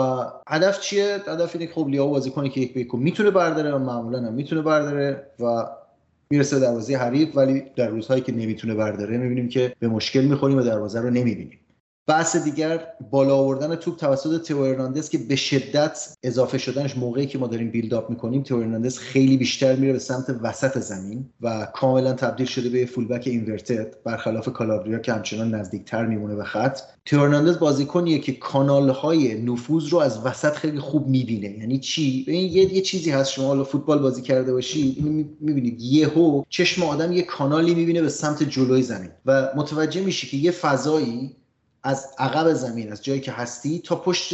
هدف 0.47 0.81
چیه؟ 0.81 1.17
هدف 1.27 1.55
اینه 1.55 1.71
خب 1.73 1.87
لیائو 1.87 2.09
بازیکنی 2.09 2.49
که 2.49 2.61
یک 2.61 2.73
به 2.73 2.79
یک 2.79 2.95
می‌تونه 2.95 3.31
برداره 3.31 3.71
و 3.71 3.77
معمولا 3.77 4.19
هم 4.19 4.33
می‌تونه 4.33 4.61
برداره 4.61 5.27
و 5.39 5.65
می‌رسه 6.33 6.59
دروازه 6.59 6.97
حریف 6.97 7.37
ولی 7.37 7.63
در 7.75 7.87
روزهایی 7.87 8.21
که 8.21 8.31
نمی‌تونه 8.31 8.75
برداره 8.75 9.17
می‌بینیم 9.17 9.49
که 9.49 9.75
به 9.79 9.87
مشکل 9.87 10.21
می‌خوریم 10.21 10.57
و 10.57 10.61
دروازه 10.61 11.01
رو 11.01 11.09
نمی‌بینیم. 11.09 11.59
بحث 12.09 12.35
دیگر 12.35 12.87
بالا 13.11 13.35
آوردن 13.35 13.75
توپ 13.75 13.97
توسط 13.97 14.41
تئو 14.41 14.57
هرناندز 14.57 15.09
که 15.09 15.17
به 15.17 15.35
شدت 15.35 16.17
اضافه 16.23 16.57
شدنش 16.57 16.97
موقعی 16.97 17.25
که 17.25 17.37
ما 17.37 17.47
داریم 17.47 17.71
build 17.71 17.93
up 17.93 18.09
می‌کنیم 18.09 18.43
تئو 18.43 18.57
هرناندز 18.57 18.97
خیلی 18.97 19.37
بیشتر 19.37 19.75
میره 19.75 19.93
به 19.93 19.99
سمت 19.99 20.35
وسط 20.41 20.79
زمین 20.79 21.29
و 21.41 21.67
کاملا 21.73 22.13
تبدیل 22.13 22.45
شده 22.45 22.69
به 22.69 22.85
fullback 22.85 23.23
inverted 23.27 23.95
برخلاف 24.03 24.49
کالابریا 24.49 24.99
که 24.99 25.13
همچنان 25.13 25.55
نزدیکتر 25.55 26.05
میمونه 26.05 26.35
به 26.35 26.43
خط. 26.43 26.79
تئو 27.05 27.19
ارناندز 27.19 27.59
بازیکنیه 27.59 28.19
که 28.19 28.31
کانال 28.31 28.89
های 28.89 29.41
نفوذ 29.41 29.87
رو 29.89 29.99
از 29.99 30.25
وسط 30.25 30.53
خیلی 30.53 30.79
خوب 30.79 31.07
می‌بینه. 31.07 31.57
یعنی 31.59 31.79
چی؟ 31.79 32.25
این 32.27 32.53
یه, 32.53 32.73
یه 32.73 32.81
چیزی 32.81 33.11
هست 33.11 33.31
شما 33.31 33.47
حالا 33.47 33.63
فوتبال 33.63 33.99
بازی 33.99 34.21
کرده 34.21 34.53
باشید 34.53 34.97
اینو 34.97 35.23
می‌بینید. 35.39 35.81
یهو 35.81 36.43
چشم 36.49 36.83
آدم 36.83 37.11
یه 37.11 37.21
کانالی 37.21 37.75
می‌بینه 37.75 38.01
به 38.01 38.09
سمت 38.09 38.43
جلوی 38.43 38.81
زمین 38.81 39.09
و 39.25 39.49
متوجه 39.55 40.01
میشه 40.01 40.27
که 40.27 40.37
یه 40.37 40.51
فضایی 40.51 41.35
از 41.83 42.07
عقب 42.17 42.53
زمین 42.53 42.91
از 42.91 43.03
جایی 43.03 43.21
که 43.21 43.31
هستی 43.31 43.79
تا 43.79 43.95
پشت 43.95 44.33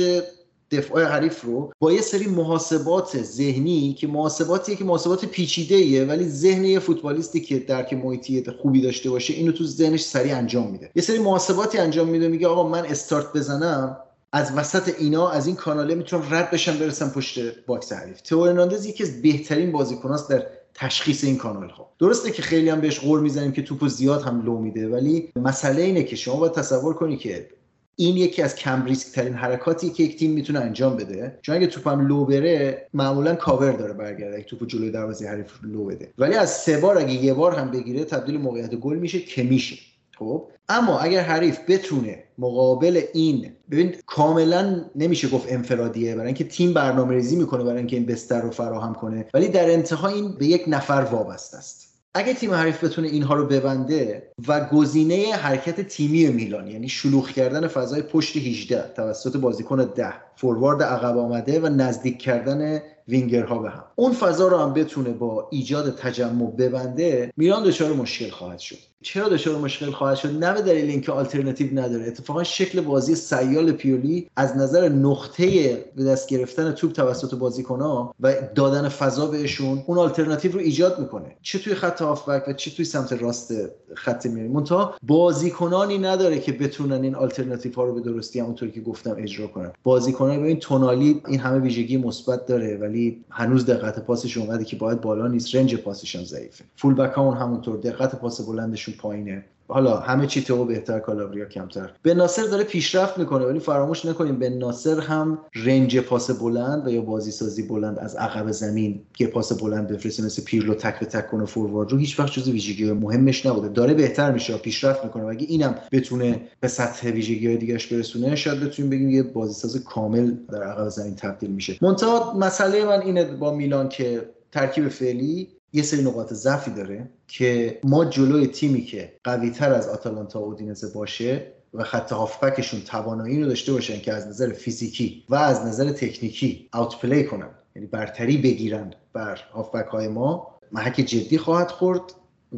دفاع 0.72 1.03
حریف 1.03 1.41
رو 1.41 1.72
با 1.80 1.91
یه 1.91 2.01
سری 2.01 2.27
محاسبات 2.27 3.23
ذهنی 3.23 3.93
که 3.93 4.07
محاسباتیه 4.07 4.76
که 4.76 4.84
محاسبات 4.84 5.26
پیچیده 5.26 5.76
ایه 5.76 6.05
ولی 6.05 6.30
ذهن 6.30 6.65
یه 6.65 6.80
فوتبالیستی 6.80 7.41
که 7.41 7.59
درک 7.59 7.93
محیطی 7.93 8.43
خوبی 8.61 8.81
داشته 8.81 9.09
باشه 9.09 9.34
اینو 9.34 9.51
تو 9.51 9.63
ذهنش 9.65 10.03
سریع 10.03 10.38
انجام 10.38 10.72
میده. 10.72 10.91
یه 10.95 11.01
سری 11.01 11.19
محاسباتی 11.19 11.77
انجام 11.77 12.07
میده 12.07 12.27
میگه 12.27 12.47
آقا 12.47 12.69
من 12.69 12.85
استارت 12.85 13.34
بزنم 13.34 13.97
از 14.36 14.52
وسط 14.56 14.95
اینا 14.99 15.30
از 15.30 15.48
این 15.48 15.56
کاناله 15.56 15.95
می‌تونم 15.95 16.24
رد 16.30 16.52
بشم 16.52 16.78
برسم 16.78 17.10
پشت 17.10 17.66
box 17.65 17.94
حریف. 17.94 18.22
تئو 18.22 18.40
هرناندز 18.40 18.86
یکی 18.86 19.03
از 19.03 19.22
بهترین 19.22 19.72
بازیکناست 19.72 20.30
در 20.30 20.45
تشخیص 20.74 21.24
این 21.24 21.38
کانال 21.38 21.70
ها 21.70 21.91
درسته 21.99 22.32
که 22.32 22.41
خیلی 22.41 22.70
هم 22.70 22.82
بهش 22.82 22.99
غر 22.99 23.19
می‌زنیم 23.20 23.52
که 23.52 23.62
توپو 23.62 23.88
زیاد 23.88 24.22
هم 24.22 24.45
لو 24.45 24.60
میده 24.60 24.90
ولی 24.90 25.32
مسئله 25.36 25.82
اینه 25.82 26.03
که 26.03 26.16
شما 26.16 26.36
باید 26.36 26.53
تصور 26.53 26.94
کنی 26.94 27.18
که 27.18 27.49
این 27.95 28.18
یکی 28.18 28.41
از 28.41 28.56
کم 28.56 28.86
ریسک 28.86 29.16
ترین 29.16 29.34
حرکاتی 29.34 29.90
که 29.90 30.03
یک 30.03 30.20
تیم 30.20 30.32
می‌تونه 30.32 30.60
انجام 30.60 30.95
بده 30.95 31.40
چون 31.41 31.56
اگه 31.56 31.68
توپم 31.68 32.07
لو 32.07 32.26
بره 32.26 32.88
معمولا 32.94 33.36
کاور 33.36 33.72
داره 33.72 33.94
برگرده 33.94 34.36
اگه 34.36 34.44
توپو 34.44 34.66
جلوی 34.66 34.91
دروازه 34.91 35.28
حریف 35.28 35.52
لو 35.64 35.86
بده. 35.86 36.14
ولی 36.18 36.34
از 36.34 36.52
سه 36.52 36.78
بار 36.78 36.98
اگه 36.98 37.14
یه 37.14 37.34
بار 37.34 37.56
هم 37.56 37.72
بگیره 37.72 38.03
تبدیل 38.03 38.38
موقعیت 38.38 38.76
گل 38.76 38.98
میشه 38.98 39.20
که 39.20 39.44
میشه. 39.44 39.76
خب؟ 40.20 40.48
اما 40.70 41.00
اگر 41.00 41.22
حریف 41.22 41.60
بتونه 41.68 42.24
مقابل 42.38 43.02
این 43.14 43.52
ببین 43.72 43.96
کاملا 44.06 44.86
نمیشه 44.96 45.30
گفت 45.30 45.52
انفرادیه 45.52 46.16
برای 46.16 46.26
اینکه 46.26 46.44
تیم 46.44 46.74
برنامه 46.74 47.14
ریزی 47.14 47.36
می‌کنه 47.36 47.64
برای 47.64 47.78
اینکه 47.78 47.96
این 47.96 48.06
بستر 48.06 48.42
رو 48.42 48.52
فراهم 48.52 48.94
کنه 48.94 49.26
ولی 49.34 49.48
در 49.48 49.72
انتها 49.72 50.08
این 50.08 50.32
به 50.32 50.46
یک 50.46 50.64
نفر 50.68 51.08
وابسته 51.12 51.58
است. 51.58 51.96
اگه 52.14 52.34
تیم 52.34 52.54
حریف 52.54 52.84
بتونه 52.84 53.08
اینها 53.08 53.34
رو 53.34 53.46
ببنده 53.46 54.32
و 54.48 54.66
گزینه 54.66 55.34
حرکت 55.34 55.82
تیمی 55.82 56.28
میلان 56.28 56.68
یعنی 56.68 56.90
شلوغ 56.90 57.30
کردن 57.30 57.68
فضای 57.68 58.02
پشت 58.02 58.38
18 58.38 58.94
توسط 58.95 59.38
بازیکن 59.38 59.86
10 59.86 60.14
فوروارد 60.36 60.84
عقب 60.84 61.18
آمده 61.18 61.60
و 61.60 61.70
نزدیک 61.70 62.20
کردن 62.20 62.82
وینگرها 63.07 63.57
به 63.60 63.70
هم. 63.70 63.84
اون 63.95 64.14
فضا 64.14 64.48
رو 64.48 64.57
هم 64.57 64.74
بتونه 64.74 65.10
با 65.10 65.48
ایجاد 65.52 65.95
تجمع 65.95 66.52
ببنده 66.52 67.34
میلان 67.38 67.64
دچار 67.64 67.94
مشکل 67.94 68.30
خواهد 68.30 68.60
شد. 68.60 68.78
چرا 69.02 69.30
دچار 69.30 69.57
مشکل 69.57 69.91
خواهد 69.91 70.18
شد؟ 70.18 70.44
نه 70.44 70.53
به 70.53 70.62
دلیل 70.62 70.90
اینکه 70.90 71.12
آلترناتیو 71.12 71.80
نداره. 71.80 72.07
اتفاقا 72.07 72.44
شکل 72.44 72.82
بازی 72.82 73.16
سیال 73.16 73.72
پیولی 73.72 74.30
از 74.36 74.57
نظر 74.57 74.90
نقطه 74.90 75.76
به 75.95 76.03
دست 76.03 76.30
گرفتن 76.30 76.72
توپ 76.72 76.91
توسط 76.91 77.36
بازیکنها 77.36 78.16
و 78.20 78.34
دادن 78.56 78.90
فضا 78.90 79.26
بهشون 79.26 79.84
اون 79.86 79.98
آلترناتیو 79.98 80.52
رو 80.52 80.60
ایجاد 80.60 80.99
می‌کنه. 80.99 81.36
چه 81.41 81.60
توی 81.60 81.76
خط 81.76 82.02
هافبک 82.02 82.48
و 82.48 82.53
چه 82.53 82.72
توی 82.72 82.86
سمت 82.86 83.14
راست 83.14 83.53
خط 83.95 84.24
میانی 84.30 84.49
منتها 84.49 84.95
بازیکنانی 85.03 85.97
نداره 85.97 86.39
که 86.39 86.52
بتونن 86.52 87.03
این 87.03 87.15
آلترناتیو 87.15 87.73
ها 87.76 87.84
رو 87.84 87.93
به 87.93 88.02
درستی 88.02 88.39
همونطوری 88.39 88.72
که 88.72 88.81
گفتم 88.81 89.15
اجرا 89.18 89.47
کنن. 89.47 89.72
بازیکنان 89.84 90.41
ببین 90.41 90.60
تونالی 90.60 91.22
این 91.27 91.39
همه 91.39 91.60
ویژگی 91.60 91.97
مثبت 91.97 92.45
داره 92.45 92.77
ولی 92.77 93.26
هنوز 93.30 93.65
دقت 93.65 93.99
پاسش 93.99 94.38
اونقدی 94.38 94.65
که 94.65 94.76
باید 94.76 95.02
بالا 95.02 95.27
نیست. 95.27 95.56
range 95.56 95.76
پاسش 95.76 96.15
هم 96.15 96.23
ضعیفه. 96.23 96.64
fullback 96.76 97.14
ها 97.14 97.31
همونطور 97.31 97.77
دقت 97.77 98.15
پاس 98.15 98.41
بلندشون 98.41 98.95
پایینه. 98.97 99.45
حالا 99.68 99.98
همه 99.98 100.28
چی 100.28 100.44
تئو 100.44 100.65
بهتر 100.66 101.00
کالابریا 101.00 101.46
کمتر. 101.46 101.92
بن 102.02 102.14
ناصر 102.14 102.44
داره 102.44 102.64
پیشرفت 102.64 103.18
می‌کنه 103.18 103.46
ولی 103.46 103.60
فراموش 103.60 104.06
نکنیم 104.06 104.40
بن 104.40 104.49
ناصر 104.50 105.00
هم 105.00 105.38
range 105.56 105.99
پاس 106.00 106.32
بلند 106.32 106.88
و 106.88 106.90
یا 106.90 107.02
بازی 107.02 107.32
سازی 107.32 107.64
بلند 107.64 108.00
از 108.00 108.16
عقب 108.16 108.52
زمین 108.52 109.02
که 109.14 109.28
پاس 109.28 109.62
بلند 109.62 109.88
بفرسته 109.88 110.24
مثل 110.24 110.44
پیرلو 110.44 110.74
تک 110.74 111.00
به 111.00 111.06
تک 111.06 111.28
کنه 111.28 111.46
forward 111.45 111.91
رو 111.92 111.98
هیچ 111.98 112.20
وقت 112.20 112.32
جز 112.32 112.50
ویژگی 112.50 112.92
مهمش 112.92 113.46
نبوده. 113.46 113.70
داره 113.70 113.94
بهتر 113.94 114.32
میشه 114.32 114.58
پیشرفت 114.58 115.04
می‌کنه. 115.04 115.24
و 115.24 115.28
اگه 115.28 115.46
اینم 115.50 115.76
بتونه 115.92 116.42
به 116.60 116.68
سطح 116.68 117.10
ویژگی 117.10 117.48
های 117.48 117.58
دیگهش 117.58 117.88
برسونه 117.88 118.36
شاید 118.36 118.60
بتونیم 118.60 118.92
بگیم 118.92 119.10
یه 119.10 119.24
بازی 119.24 119.54
ساز 119.54 119.84
کامل 119.84 120.32
در 120.52 120.64
عقب 120.64 120.90
زمین 120.90 121.16
تبدیل 121.16 121.50
میشه. 121.50 121.78
منتها 121.82 122.34
مسئله 122.38 122.86
من 122.86 123.02
اینه 123.02 123.24
با 123.24 123.54
میلان 123.54 123.90
که 123.90 124.30
ترکیب 124.52 124.88
فعلی 124.88 125.48
یه 125.76 125.84
سری 125.84 126.03
نقاط 126.03 126.34
ضعفی 126.34 126.72
داره 126.72 127.10
که 127.27 127.80
ما 127.84 128.06
جلوی 128.06 128.47
تیمی 128.47 128.81
که 128.81 129.14
قوی 129.23 129.49
تر 129.49 129.73
از 129.73 129.88
آتالانتا 129.88 130.41
و 130.41 130.43
اودینزه 130.43 130.93
باشه 130.93 131.52
و 131.73 131.84
خط 131.84 132.11
هافبکشون 132.11 132.81
توانایی 132.81 133.41
رو 133.41 133.47
داشته 133.47 133.73
باشن 133.73 133.99
که 133.99 134.14
از 134.14 134.27
نظر 134.27 134.53
فیزیکی 134.53 135.23
و 135.30 135.35
از 135.35 135.65
نظر 135.65 135.91
تکنیکی 135.91 136.69
اوت 136.73 136.99
پلی 136.99 137.23
کنن 137.23 137.49
یعنی 137.76 137.88
برتری 137.88 138.38
بگیرن 138.38 138.93
بر 139.14 139.39
هافبک 139.53 139.85
های 139.85 140.07
ما 140.07 140.56
محک 140.72 140.95
جدی 141.02 141.38
خواهد 141.38 141.72
خورد. 141.72 142.02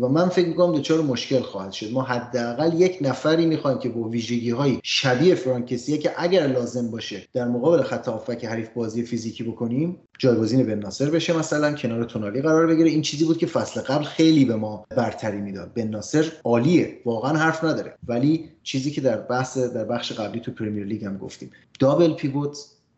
و 0.01 0.07
من 0.07 0.29
فکر 0.29 0.47
می‌کنم 0.47 0.75
دچار 0.75 1.01
مشکل 1.01 1.39
خواهد 1.39 1.71
شد. 1.71 1.91
ما 1.91 2.01
حداقل 2.01 2.81
یک 2.81 2.97
نفری 3.01 3.45
می‌خوایم 3.45 3.79
که 3.79 3.89
با 3.89 4.01
ویژگی 4.01 4.49
های 4.49 4.79
شبیه 4.83 5.35
فرانکسیه 5.35 5.97
که 5.97 6.11
اگر 6.17 6.47
لازم 6.47 6.91
باشه 6.91 7.23
در 7.33 7.47
مقابل 7.47 7.83
خط 7.83 8.07
هافبک 8.07 8.45
حریف 8.45 8.69
بازی 8.69 9.03
فیزیکی 9.03 9.43
بکنیم 9.43 9.99
جایگزین 10.19 10.65
بن 10.65 10.79
ناصر 10.79 11.09
بشه 11.09 11.37
مثلا 11.37 11.73
کنار 11.73 12.03
تونالی 12.03 12.41
قرار 12.41 12.67
بگیره. 12.67 12.89
این 12.89 13.01
چیزی 13.01 13.25
بود 13.25 13.37
که 13.37 13.45
فصل 13.45 13.81
قبل 13.81 14.03
خیلی 14.03 14.45
به 14.45 14.55
ما 14.55 14.85
برتری 14.89 15.41
می‌داد. 15.41 15.73
بن 15.73 15.87
ناصر 15.87 16.31
عالیه 16.43 16.99
واقعا 17.05 17.37
حرف 17.37 17.63
نداره. 17.63 17.93
ولی 18.07 18.49
چیزی 18.63 18.91
که 18.91 19.01
در 19.01 19.17
بحث 19.17 19.57
در 19.57 19.85
بخش 19.85 20.11
قبلی 20.11 20.39
تو 20.39 20.51
پریمیر 20.51 20.85
لیگ 20.85 21.05
هم 21.05 21.17
گفتیم. 21.17 21.51
double 21.79 22.13
pivot 22.13 22.57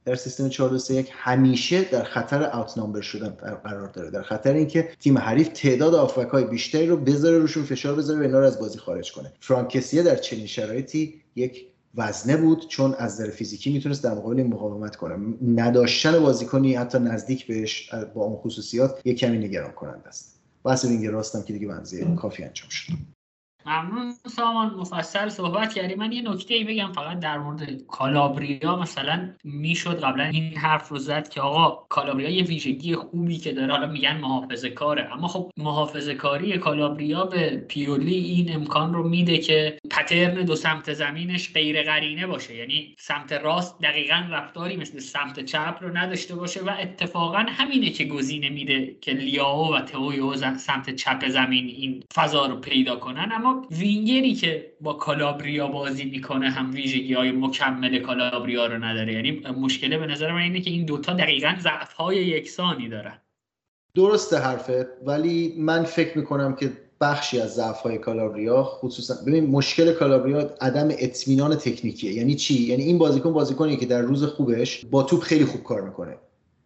در 0.10 0.15
سیستم 0.15 0.49
4 0.49 0.80
همیشه 1.11 1.84
در 1.84 2.03
خطر 2.03 2.44
outnumber 2.43 3.01
شدن 3.02 3.30
قرار 3.64 3.88
داره. 3.88 4.10
در 4.10 4.22
خطر 4.22 4.53
اینکه 4.53 4.90
تیم 4.99 5.18
حریف 5.18 5.48
تعداد 5.48 5.95
هافبک 5.95 6.27
های 6.27 6.44
بیشتری 6.44 6.88
رو 6.88 6.98
بذاره 6.98 7.38
روشون 7.38 7.64
فشار 7.64 7.95
بذاره 7.95 8.19
و 8.19 8.23
اینا 8.23 8.40
رو 8.40 8.45
از 8.45 8.60
بازی 8.60 8.80
خارج 8.80 9.11
کنه. 9.11 9.34
فرانک 9.39 9.71
کسیه 9.71 10.03
در 10.03 10.15
چنین 10.15 10.45
شرایطی 10.45 11.22
یک 11.36 11.65
وزنه 11.95 12.38
بود 12.38 12.68
چون 12.68 12.94
از 12.94 13.22
نظر 13.22 13.30
فیزیکی 13.30 13.73
می‌تونست 13.73 14.03
در 14.03 14.14
مقابل 14.14 14.44
مقاومت 14.44 14.95
کنه. 14.95 15.15
نداشتن 15.48 16.19
بازیکنی 16.19 16.76
حتی 16.76 16.99
نزدیک 16.99 17.48
بهش 17.48 17.94
با 18.14 18.23
اون 18.23 18.36
خصوصیات 18.36 19.02
یک 19.06 19.19
کمی 19.19 19.38
نگران 19.38 19.72
کننده 19.72 20.07
است. 20.07 20.40
بحث 20.64 20.86
وینگر 20.86 21.11
راستم 21.11 21.41
که 21.41 21.53
دیگه 21.53 21.68
منزیه 21.68 22.15
کافی 22.15 22.44
انجام 22.44 22.69
شد. 22.69 22.94
ممنون 23.65 24.11
سامان. 24.11 24.73
مفصل 24.76 25.30
صحبت 25.30 25.73
کردی. 25.73 25.95
من 25.95 26.11
یه 26.11 26.22
نکته 26.22 26.53
ای 26.53 26.64
بگم 26.64 26.91
فقط 26.91 27.19
در 27.19 27.38
مورد 27.38 27.88
کالابریا. 27.88 28.76
مثلا 28.76 29.30
می‌شد 29.44 30.03
قبلا 30.03 30.23
این 30.23 30.57
حرف 30.57 30.90
رو 30.90 30.98
زد 30.98 31.30
که 31.30 31.41
آقا 31.41 31.86
کالابریا 31.90 32.30
یه 32.30 32.44
ویژگی 32.44 32.95
خوبی 32.95 33.38
که 33.38 33.53
داره. 33.53 33.72
حالا 33.72 33.88
میگن 33.88 34.18
محافظه 34.18 34.69
کاره. 34.69 35.14
اما 35.14 35.27
خب 35.27 35.52
محافظه 35.57 36.15
کاری 36.15 36.57
کالابریا 36.57 37.26
به 37.26 37.57
پیولی 37.68 38.15
این 38.15 38.56
امکان 38.56 38.94
رو 38.94 39.10
میده 39.10 39.38
که 39.38 39.77
پترن 39.91 40.45
دو 40.45 40.56
سمت 40.56 40.94
زمینش 40.94 41.53
غیر 41.53 41.84
قرینه 41.84 42.27
باشه. 42.27 42.56
یعنی 42.56 42.95
سمت 42.98 43.34
راست 43.34 43.81
دقیقا 43.81 44.23
رفتاری 44.31 44.77
مثل 44.77 44.99
سمت 44.99 45.45
چپ 45.45 45.77
رو 45.81 45.98
نداشته 45.98 46.36
باشه 46.36 46.64
و 46.64 46.69
اتفاقا 46.80 47.45
همینه 47.49 47.90
که 47.90 48.06
گزینه 48.06 48.49
میده 48.49 48.95
که 49.02 49.11
لیاو 49.11 49.76
و 49.76 49.81
تئویو 49.81 50.36
سمت 50.57 50.95
چپ 50.95 51.27
زمین 51.27 51.65
این 51.65 52.03
فضا 52.14 52.45
رو 52.45 52.56
پیدا 52.56 52.95
کنن. 52.95 53.30
اما 53.31 53.48
وینگری 53.71 54.34
که 54.34 54.73
با 54.81 54.93
کالابریا 54.93 55.67
بازی 55.67 56.05
می‌کنه 56.05 56.49
هم 56.49 56.73
ویژگی 56.73 57.13
های 57.13 57.31
مکمل 57.31 57.99
کالابریا 57.99 58.65
رو 58.65 58.84
نداره. 58.84 59.13
یعنی 59.13 59.31
مشکله 59.61 59.97
به 59.97 60.05
نظر 60.07 60.31
من 60.31 60.41
اینه 60.41 60.61
که 60.61 60.69
این 60.69 60.85
دوتا 60.85 61.13
دقیقا 61.13 61.55
ضعف 61.59 61.93
های 61.93 62.17
یکسانی 62.17 62.89
دارن. 62.89 63.21
درسته 63.95 64.38
حرفت 64.38 64.88
ولی 65.05 65.53
من 65.57 65.84
فکر 65.84 66.17
می‌کنم 66.17 66.55
که 66.55 66.71
بخشی 67.01 67.39
از 67.39 67.55
ضعف 67.55 67.77
های 67.77 67.97
کالابریا 67.97 68.63
خصوصا 68.63 69.15
ببین 69.27 69.45
مشکل 69.45 69.91
کالابریا 69.91 70.55
عدم 70.61 70.88
اطمینان 70.91 71.55
تکنیکیه. 71.55 72.13
یعنی 72.13 72.35
چی؟ 72.35 72.63
یعنی 72.63 72.84
این 72.84 72.97
بازیکن 72.97 73.34
بازیکنی 73.34 73.77
که 73.77 73.85
در 73.85 74.01
روز 74.01 74.23
خوبش 74.23 74.85
با 74.85 75.03
توپ 75.03 75.21
خیلی 75.21 75.45
خوب 75.45 75.63
کار 75.63 75.81
می‌کنه. 75.81 76.15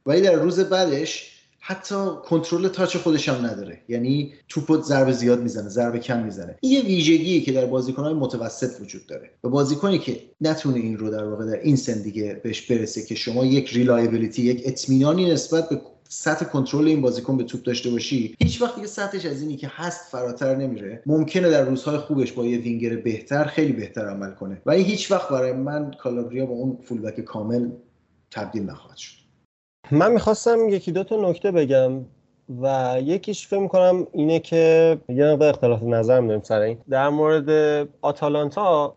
ولی 0.05 0.21
در 0.21 0.35
روز 0.35 0.59
بعدش 0.59 1.32
حتی 1.65 1.95
کنترل 2.25 2.67
touch 2.67 2.97
خودش 2.97 3.29
هم 3.29 3.45
نداره. 3.45 3.81
یعنی 3.89 4.33
توپ 4.49 4.81
ضربه 4.81 5.11
زیاد 5.11 5.41
می‌زنه 5.41 5.69
ضربه 5.69 5.99
کم 5.99 6.23
می‌زنه. 6.23 6.57
این 6.61 6.71
یه 6.71 6.81
ویژگیه 6.81 7.41
که 7.41 7.51
در 7.51 7.65
بازیکنهای 7.65 8.13
متوسط 8.13 8.81
وجود 8.81 9.07
داره. 9.07 9.29
و 9.43 9.49
بازیکنی 9.49 9.99
که 9.99 10.19
نتونه 10.41 10.77
این 10.77 10.97
رو 10.97 11.09
در 11.09 11.23
واقع 11.23 11.45
در 11.45 11.59
این 11.61 11.75
سن 11.75 12.01
دیگه 12.01 12.41
بهش 12.43 12.61
برسه 12.71 13.05
که 13.05 13.15
شما 13.15 13.45
یک 13.45 13.69
reliability 13.69 14.41
یک 14.41 14.61
اطمینانی 14.65 15.31
نسبت 15.31 15.69
به 15.69 15.81
سطح 16.09 16.45
کنترل 16.45 16.87
این 16.87 17.01
بازیکن 17.01 17.37
به 17.37 17.43
توپ 17.43 17.63
داشته 17.63 17.89
باشی 17.89 18.35
هیچ 18.43 18.61
وقت 18.61 18.75
دیگه 18.75 18.87
سطحش 18.87 19.25
از 19.25 19.41
اینی 19.41 19.57
که 19.57 19.71
هست 19.71 20.11
فراتر 20.11 20.55
نمیره. 20.55 21.03
ممکنه 21.05 21.49
در 21.49 21.65
روزهای 21.65 21.97
خوبش 21.97 22.31
با 22.31 22.45
یه 22.45 22.57
وینگر 22.57 22.95
بهتر 22.95 23.45
خیلی 23.45 23.73
بهتر 23.73 24.09
عمل 24.09 24.31
کنه. 24.31 24.61
ولی 24.65 24.83
هیچ 24.83 25.11
وقت 25.11 25.29
برای 25.29 25.53
من 25.53 25.91
کالابریا 25.91 26.45
با 26.45 26.53
اون 26.53 26.77
فولبک 26.83 27.19
کامل 27.19 27.69
تبدیل 28.31 28.63
نخواهد 28.63 28.97
شد. 28.97 29.22
من 29.93 30.11
می‌خواستم 30.11 30.69
یکی 30.69 30.91
دو 30.91 31.03
تا 31.03 31.29
نکته 31.29 31.51
بگم 31.51 31.91
و 32.61 32.95
یکیش 33.03 33.47
فکر 33.47 33.59
می‌کنم 33.59 34.07
اینه 34.11 34.39
که 34.39 34.97
یه 35.09 35.25
نقطه 35.25 35.45
اختلاف 35.45 35.83
نظر 35.83 36.21
داریم 36.21 36.41
سر 36.41 36.59
این. 36.59 36.77
در 36.89 37.09
مورد 37.09 37.49
آتالانتا 38.01 38.95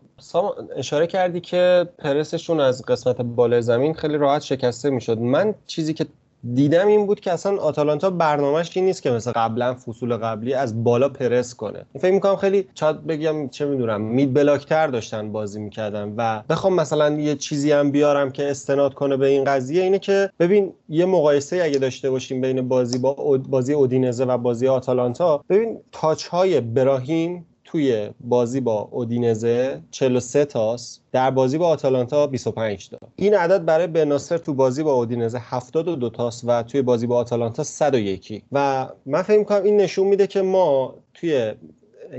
اشاره 0.75 1.07
کردی 1.07 1.41
که 1.41 1.89
پرسشون 1.97 2.59
از 2.59 2.85
قسمت 2.85 3.21
بالای 3.21 3.61
زمین 3.61 3.93
خیلی 3.93 4.17
راحت 4.17 4.41
شکسته 4.41 4.89
می‌شد. 4.89 5.17
من 5.19 5.55
چیزی 5.67 5.93
که 5.93 6.05
دیدم 6.53 6.87
این 6.87 7.05
بود 7.05 7.19
که 7.19 7.31
اصلا 7.31 7.57
آتالانتا 7.57 8.09
برنامهش 8.09 8.71
این 8.77 8.85
نیست 8.85 9.01
که 9.01 9.11
مثل 9.11 9.31
قبلا 9.31 9.73
فصول 9.73 10.17
قبلی 10.17 10.53
از 10.53 10.83
بالا 10.83 11.09
پرس 11.09 11.55
کنه. 11.55 11.85
فکر 11.99 12.11
می‌کنم 12.11 12.35
خیلی 12.35 12.67
شاید 12.75 13.07
بگم 13.07 13.49
چه 13.49 13.65
می‌دونم 13.65 14.01
مید 14.01 14.33
بلاکتر 14.33 14.87
داشتن 14.87 15.31
بازی 15.31 15.59
می‌کردن 15.59 16.13
و 16.17 16.43
بخوام 16.49 16.73
مثلا 16.73 17.09
یه 17.09 17.35
چیزی 17.35 17.71
هم 17.71 17.91
بیارم 17.91 18.31
که 18.31 18.51
استناد 18.51 18.93
کنه 18.93 19.17
به 19.17 19.27
این 19.27 19.43
قضیه 19.43 19.83
اینه 19.83 19.99
که 19.99 20.29
ببین 20.39 20.73
یه 20.89 21.05
مقایسه 21.05 21.61
اگه 21.63 21.79
داشته 21.79 22.09
باشیم 22.09 22.41
بین 22.41 22.67
بازی 22.67 22.97
با 22.97 23.13
بازی 23.49 23.73
اودینزه 23.73 24.25
و 24.25 24.37
بازی 24.37 24.67
آتالانتا 24.67 25.43
ببین 25.49 25.77
تاچ 25.91 26.27
های 26.27 26.61
براهیم 26.61 27.45
توی 27.67 28.09
بازی 28.19 28.59
با 28.59 28.89
اودینزه 28.91 29.81
43 29.91 30.45
تاست 30.45 31.01
در 31.11 31.31
بازی 31.31 31.57
با 31.57 31.67
آتالانتا 31.67 32.27
25 32.27 32.89
تا. 32.89 32.97
این 33.15 33.33
عدد 33.35 33.65
برای 33.65 33.87
بناصر 33.87 34.37
تو 34.37 34.53
بازی 34.53 34.83
با 34.83 34.93
اودینزه 34.93 35.39
72 35.41 36.09
تاست 36.09 36.43
و 36.47 36.63
توی 36.63 36.81
بازی 36.81 37.07
با 37.07 37.17
آتالانتا 37.17 37.63
101 37.63 38.43
و 38.51 38.87
من 39.05 39.21
فکر 39.21 39.43
کنم 39.43 39.63
این 39.63 39.77
نشون 39.77 40.07
میده 40.07 40.27
که 40.27 40.41
ما 40.41 40.93
توی 41.13 41.53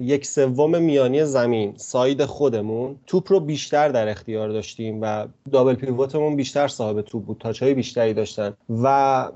یک 0.00 0.26
سوم 0.26 0.82
میانی 0.82 1.24
زمین 1.24 1.72
ساید 1.76 2.24
خودمون 2.24 2.96
توپ 3.06 3.32
رو 3.32 3.40
بیشتر 3.40 3.88
در 3.88 4.08
اختیار 4.08 4.48
داشتیم 4.48 4.98
و 5.02 5.26
دابل 5.52 5.74
پیوتمون 5.74 6.36
بیشتر 6.36 6.68
صاحب 6.68 7.00
توپ 7.00 7.24
بود 7.24 7.38
تاچهای 7.40 7.74
بیشتری 7.74 8.14
داشتن. 8.14 8.54
و 8.82 9.28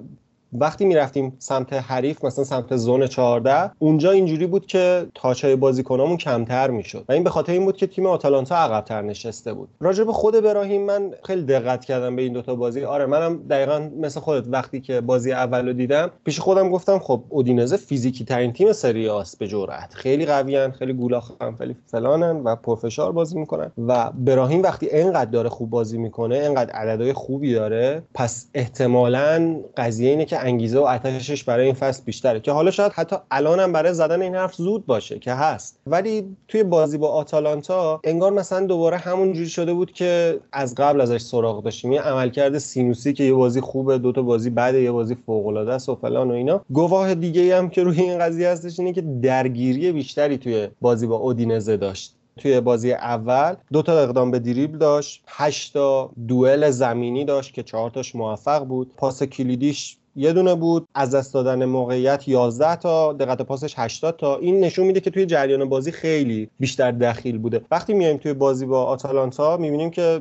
وقتی 0.52 0.84
می‌رفتیم 0.84 1.36
سمت 1.38 1.72
حریف 1.72 2.24
مثلا 2.24 2.44
سمت 2.44 2.76
زون 2.76 3.06
14 3.06 3.70
اونجا 3.78 4.10
اینجوری 4.10 4.46
بود 4.46 4.66
که 4.66 5.06
تاچای 5.14 5.56
بازیکنامون 5.56 6.16
کمتر 6.16 6.70
می‌شد. 6.70 7.04
و 7.08 7.12
این 7.12 7.24
به 7.24 7.30
خاطر 7.30 7.52
این 7.52 7.64
بود 7.64 7.76
که 7.76 7.86
تیم 7.86 8.06
آتالانتا 8.06 8.56
عقبتر 8.56 9.02
نشسته 9.02 9.52
بود. 9.52 9.68
راجع 9.80 10.04
به 10.04 10.12
خود 10.12 10.34
براهیم 10.34 10.82
من 10.82 11.10
خیلی 11.24 11.42
دقت 11.42 11.84
کردم 11.84 12.16
به 12.16 12.22
این 12.22 12.32
دوتا 12.32 12.54
بازی. 12.54 12.84
آره 12.84 13.06
منم 13.06 13.42
دقیقا 13.50 13.90
مثل 14.00 14.20
خودت 14.20 14.44
وقتی 14.48 14.80
که 14.80 15.00
بازی 15.00 15.32
اول 15.32 15.66
رو 15.66 15.72
دیدم 15.72 16.10
پیش 16.24 16.40
خودم 16.40 16.70
گفتم 16.70 16.98
خب 16.98 17.22
اودینزه 17.28 17.76
فیزیکی 17.76 18.24
ترین 18.24 18.52
تیم 18.52 18.72
سری 18.72 19.08
آس 19.08 19.36
به 19.36 19.48
جرأت. 19.48 19.94
خیلی 19.94 20.26
قویان 20.26 20.72
خیلی 20.72 20.92
گولاخن 20.92 21.54
خیلی 21.58 21.76
فلانن 21.86 22.40
و 22.44 22.56
پرفشار 22.56 23.12
بازی 23.12 23.38
می‌کنن. 23.38 23.72
و 23.88 24.10
براهیم 24.18 24.62
وقتی 24.62 24.86
اینقدر 24.86 25.30
داره 25.30 25.48
خوب 25.48 25.70
بازی 25.70 25.98
می‌کنه 25.98 26.34
اینقدر 26.34 26.70
عددهای 26.70 27.12
خوبی 27.12 27.54
داره 27.54 28.02
پس 28.14 28.46
احتمالا 28.54 29.56
قضیه 29.76 30.10
اینه 30.10 30.24
که 30.24 30.41
انگیزه 30.42 30.78
و 30.78 30.82
آتشش 30.82 31.44
برای 31.44 31.64
این 31.64 31.74
فصل 31.74 32.02
بیشتره 32.04 32.40
که 32.40 32.52
حالا 32.52 32.70
شاید 32.70 32.92
حتی 32.92 33.16
الانم 33.30 33.72
برای 33.72 33.94
زدن 33.94 34.22
این 34.22 34.34
حرف 34.34 34.54
زود 34.54 34.86
باشه 34.86 35.18
که 35.18 35.32
هست. 35.32 35.78
ولی 35.86 36.36
توی 36.48 36.62
بازی 36.62 36.98
با 36.98 37.08
آتالانتا 37.08 38.00
انگار 38.04 38.32
مثلا 38.32 38.66
دوباره 38.66 38.96
همون 38.96 39.32
جوری 39.32 39.48
شده 39.48 39.74
بود 39.74 39.92
که 39.92 40.40
از 40.52 40.74
قبل 40.74 41.00
ازش 41.00 41.20
سراغ 41.20 41.64
داشتیم. 41.64 41.92
یه 41.92 42.00
عملکرد 42.00 42.58
سینوسی 42.58 43.12
که 43.12 43.24
یه 43.24 43.34
بازی 43.34 43.60
خوبه 43.60 43.98
دو 43.98 44.12
تا 44.12 44.22
بازی 44.22 44.50
بعد 44.50 44.74
یه 44.74 44.92
بازی 44.92 45.14
فوق 45.26 45.46
العاده 45.46 45.72
است 45.72 45.88
و 45.88 45.94
فلان 45.94 46.30
و 46.30 46.34
اینا. 46.34 46.64
گواه 46.70 47.14
دیگه 47.14 47.58
هم 47.58 47.70
که 47.70 47.82
روی 47.82 48.00
این 48.00 48.18
قضیه 48.18 48.48
هستش 48.48 48.80
اینه 48.80 48.92
که 48.92 49.02
درگیری 49.22 49.92
بیشتری 49.92 50.38
توی 50.38 50.68
بازی 50.80 51.06
با 51.06 51.16
اودینزه 51.16 51.76
داشت. 51.76 52.14
توی 52.36 52.60
بازی 52.60 52.92
اول 52.92 53.54
دو 53.72 53.82
تا 53.82 53.98
اقدام 53.98 54.30
به 54.30 54.38
دریبل 54.38 54.78
داشت 54.78 55.22
8 55.26 55.74
تا 55.74 56.10
دوئل 56.28 56.70
زمینی 56.70 57.24
داشت 57.24 57.54
که 57.54 57.62
چهار 57.62 57.90
تاش 57.90 58.14
موفق 58.14 58.64
بود. 58.64 58.92
پاس 58.96 59.22
کلیدیش 59.22 59.96
یه 60.16 60.32
دونه 60.32 60.54
بود 60.54 60.88
از 60.94 61.14
دست 61.14 61.34
دادن 61.34 61.64
موقعیت 61.64 62.28
11 62.28 62.76
تا 62.76 63.12
دقت 63.12 63.42
پاسش 63.42 63.74
80 63.76 64.16
تا. 64.16 64.36
این 64.36 64.60
نشون 64.60 64.86
میده 64.86 65.00
که 65.00 65.10
توی 65.10 65.26
جریان 65.26 65.68
بازی 65.68 65.92
خیلی 65.92 66.50
بیشتر 66.60 66.92
دخیل 66.92 67.38
بوده. 67.38 67.64
وقتی 67.70 67.94
میایم 67.94 68.16
توی 68.16 68.32
بازی 68.32 68.66
با 68.66 68.84
آتالانتا 68.84 69.56
می‌بینیم 69.56 69.90
که 69.90 70.20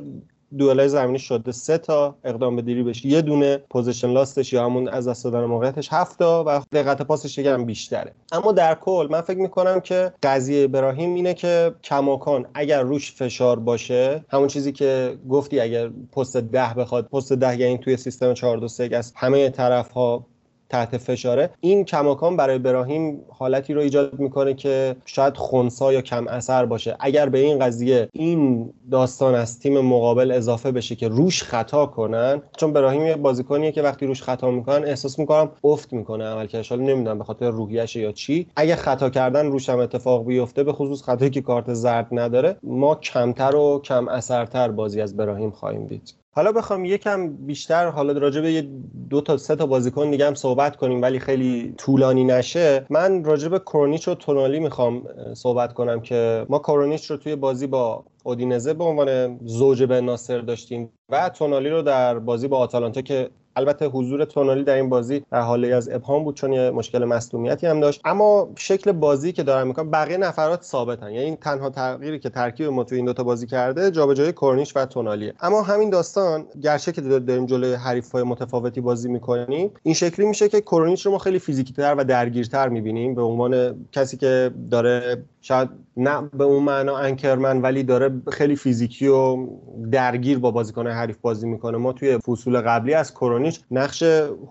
دوئلای 0.58 0.88
زمینی 0.88 1.18
شده 1.18 1.52
سه 1.52 1.78
تا 1.78 2.14
اقدام 2.24 2.56
به 2.56 2.62
دریبلش 2.62 3.04
یه 3.04 3.22
دونه 3.22 3.56
position 3.70 4.10
lost 4.10 4.38
ش 4.38 4.52
یا 4.52 4.64
همون 4.64 4.88
از 4.88 5.08
دست 5.08 5.24
دادن 5.24 5.44
موقعیتش 5.44 5.88
هفت 5.92 6.18
تا 6.18 6.44
و 6.46 6.60
دقت 6.72 7.02
پاسش 7.02 7.38
یکم 7.38 7.64
بیشتره. 7.64 8.12
اما 8.32 8.52
در 8.52 8.74
کل 8.74 9.08
من 9.10 9.20
فکر 9.20 9.38
می‌کنم 9.38 9.80
که 9.80 10.12
قضیه 10.22 10.64
براهیم 10.64 11.14
اینه 11.14 11.34
که 11.34 11.74
کماکان 11.84 12.46
اگر 12.54 12.82
روش 12.82 13.12
فشار 13.12 13.58
باشه 13.58 14.24
همون 14.28 14.48
چیزی 14.48 14.72
که 14.72 15.18
گفتی 15.30 15.60
اگر 15.60 15.90
پست 16.12 16.36
ده 16.36 16.74
بخواد 16.76 17.06
پست 17.06 17.32
ده 17.32 17.60
یعنی 17.60 17.78
توی 17.78 17.96
سیستم 17.96 18.34
4 18.34 18.58
2 18.58 18.68
3 18.68 18.90
از 18.92 19.12
همه 19.16 19.50
طرف 19.50 19.90
ها 19.90 20.26
تحت 20.72 20.96
فشاره. 20.96 21.50
این 21.60 21.84
کماکان 21.84 22.36
برای 22.36 22.58
براهیم 22.58 23.20
حالتی 23.28 23.74
رو 23.74 23.80
ایجاد 23.80 24.18
می‌کنه 24.18 24.54
که 24.54 24.96
شاید 25.04 25.36
خونسا 25.36 25.92
یا 25.92 26.00
کم 26.00 26.28
اثر 26.28 26.66
باشه. 26.66 26.96
اگر 27.00 27.28
به 27.28 27.38
این 27.38 27.58
قضیه 27.58 28.08
این 28.12 28.72
داستان 28.90 29.34
از 29.34 29.58
تیم 29.58 29.80
مقابل 29.80 30.30
اضافه 30.30 30.72
بشه 30.72 30.94
که 30.94 31.08
روش 31.08 31.42
خطا 31.42 31.86
کنن 31.86 32.42
چون 32.56 32.72
براهیم 32.72 33.06
یه 33.06 33.16
بازیکنیه 33.16 33.72
که 33.72 33.82
وقتی 33.82 34.06
روش 34.06 34.22
خطا 34.22 34.50
می‌کنن 34.50 34.84
احساس 34.84 35.18
می‌کنم 35.18 35.50
افت 35.64 35.92
می‌کنه 35.92 36.24
عملکردش. 36.24 36.68
حالا 36.68 36.82
نمی‌دونم 36.82 37.18
به 37.18 37.24
خاطر 37.24 37.50
روحیش 37.50 37.96
یا 37.96 38.12
چی. 38.12 38.46
اگه 38.56 38.76
خطا 38.76 39.10
کردن 39.10 39.46
روش 39.46 39.68
هم 39.68 39.78
اتفاق 39.78 40.26
بیفته 40.26 40.64
به 40.64 40.72
خصوص 40.72 41.02
خطایی 41.02 41.30
که 41.30 41.40
کارت 41.40 41.74
زرد 41.74 42.08
نداره 42.12 42.56
ما 42.62 42.94
کمتر 42.94 43.56
و 43.56 43.80
کم 43.84 44.08
اثرتر 44.08 44.68
بازی 44.70 45.00
از 45.00 45.16
براهیم 45.16 45.50
خواهیم 45.50 45.86
دید. 45.86 46.21
حالا 46.34 46.52
بخوام 46.52 46.84
یکم 46.84 47.28
بیشتر 47.28 47.88
حالا 47.88 48.12
راجع 48.12 48.40
به 48.40 48.68
دو 49.10 49.20
تا 49.20 49.36
سه 49.36 49.56
تا 49.56 49.66
بازیکن 49.66 50.10
دیگه 50.10 50.26
هم 50.26 50.34
صحبت 50.34 50.76
کنیم 50.76 51.02
ولی 51.02 51.18
خیلی 51.18 51.74
طولانی 51.78 52.24
نشه. 52.24 52.86
من 52.90 53.24
راجع 53.24 53.48
به 53.48 53.58
کرونیچ 53.58 54.08
و 54.08 54.14
تونالی 54.14 54.60
می‌خوام 54.60 55.02
صحبت 55.34 55.72
کنم 55.72 56.00
که 56.00 56.46
ما 56.48 56.58
کرونیچ 56.58 57.10
رو 57.10 57.16
توی 57.16 57.36
بازی 57.36 57.66
با 57.66 58.04
اودینزه 58.24 58.74
به 58.74 58.84
عنوان 58.84 59.38
زوج 59.44 59.82
به 59.82 60.00
ناصر 60.00 60.38
داشتیم 60.38 60.92
و 61.08 61.28
تونالی 61.28 61.68
رو 61.68 61.82
در 61.82 62.18
بازی 62.18 62.48
با 62.48 62.58
آتالانتا 62.58 63.02
که 63.02 63.30
البته 63.56 63.86
حضور 63.86 64.24
تونالی 64.24 64.64
در 64.64 64.74
این 64.74 64.88
بازی 64.88 65.24
در 65.30 65.40
حالی 65.40 65.72
از 65.72 65.88
ابهام 65.88 66.24
بود 66.24 66.34
چون 66.34 66.52
یه 66.52 66.70
مشکل 66.70 67.04
مصدومیتی 67.04 67.66
هم 67.66 67.80
داشت. 67.80 68.00
اما 68.04 68.48
شکل 68.56 68.92
بازی 68.92 69.32
که 69.32 69.42
دارم 69.42 69.66
می‌کنم 69.66 69.90
بقیه 69.90 70.16
نفرات 70.16 70.62
ثابتن. 70.62 71.10
یعنی 71.10 71.36
تنها 71.36 71.70
تغییری 71.70 72.18
که 72.18 72.30
ترکیب 72.30 72.66
ما 72.66 72.84
توی 72.84 72.96
این 72.96 73.06
دوتا 73.06 73.24
بازی 73.24 73.46
کرده 73.46 73.90
جابجایی 73.90 74.32
کرنیش 74.32 74.76
و 74.76 74.86
تونالیه. 74.86 75.34
اما 75.40 75.62
همین 75.62 75.90
داستان 75.90 76.44
گرچه 76.62 76.92
که 76.92 77.00
داریم 77.00 77.46
جلوی 77.46 77.74
حریف‌های 77.74 78.22
متفاوتی 78.22 78.80
بازی 78.80 79.08
می‌کنیم 79.08 79.70
این 79.82 79.94
شکلی 79.94 80.26
میشه 80.26 80.48
که 80.48 80.60
کرونیچ 80.60 81.06
رو 81.06 81.12
ما 81.12 81.18
خیلی 81.18 81.38
فیزیکی‌تر 81.38 81.94
و 81.98 82.04
درگیرتر 82.04 82.68
می‌بینیم. 82.68 83.14
به 83.14 83.22
عنوان 83.22 83.84
کسی 83.92 84.16
که 84.16 84.50
داره 84.70 85.24
شاید 85.42 85.68
نه 85.96 86.20
به 86.20 86.44
اون 86.44 86.62
معنا 86.62 86.96
انکرمن 86.96 87.62
ولی 87.62 87.82
داره 87.82 88.22
خیلی 88.32 88.56
فیزیکی 88.56 89.06
و 89.06 89.46
درگیر 89.92 90.38
با 90.38 90.50
بازیکن 90.50 90.86
حریف 90.86 91.16
بازی 91.16 91.48
می‌کنه. 91.48 91.78
ما 91.78 91.92
توی 91.92 92.18
فصول 92.18 92.60
قبلی 92.60 92.94
از 92.94 93.14
کرونیچ 93.14 93.60
نقش 93.70 94.04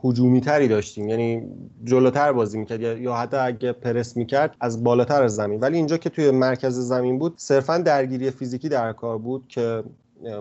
هجومی 0.04 0.42
تری 0.42 0.68
داشتیم. 0.68 1.10
یعنی 1.10 1.44
جلوتر 1.84 2.32
بازی 2.32 2.60
می‌کرد 2.60 2.82
یا 2.82 3.14
حتی 3.16 3.38
اگه 3.38 3.72
پرس 3.72 4.18
می‌کرد 4.18 4.56
از 4.62 4.84
بالاتر 4.84 5.28
زمین. 5.28 5.60
ولی 5.60 5.78
اینجا 5.78 5.98
که 5.98 6.10
توی 6.10 6.32
مرکز 6.32 6.80
زمین 6.80 7.20
بود 7.20 7.34
صرفا 7.38 7.78
درگیری 7.78 8.32
فیزیکی 8.32 8.70
در 8.70 8.94
کار 8.94 9.18
بود 9.18 9.48
که 9.48 9.84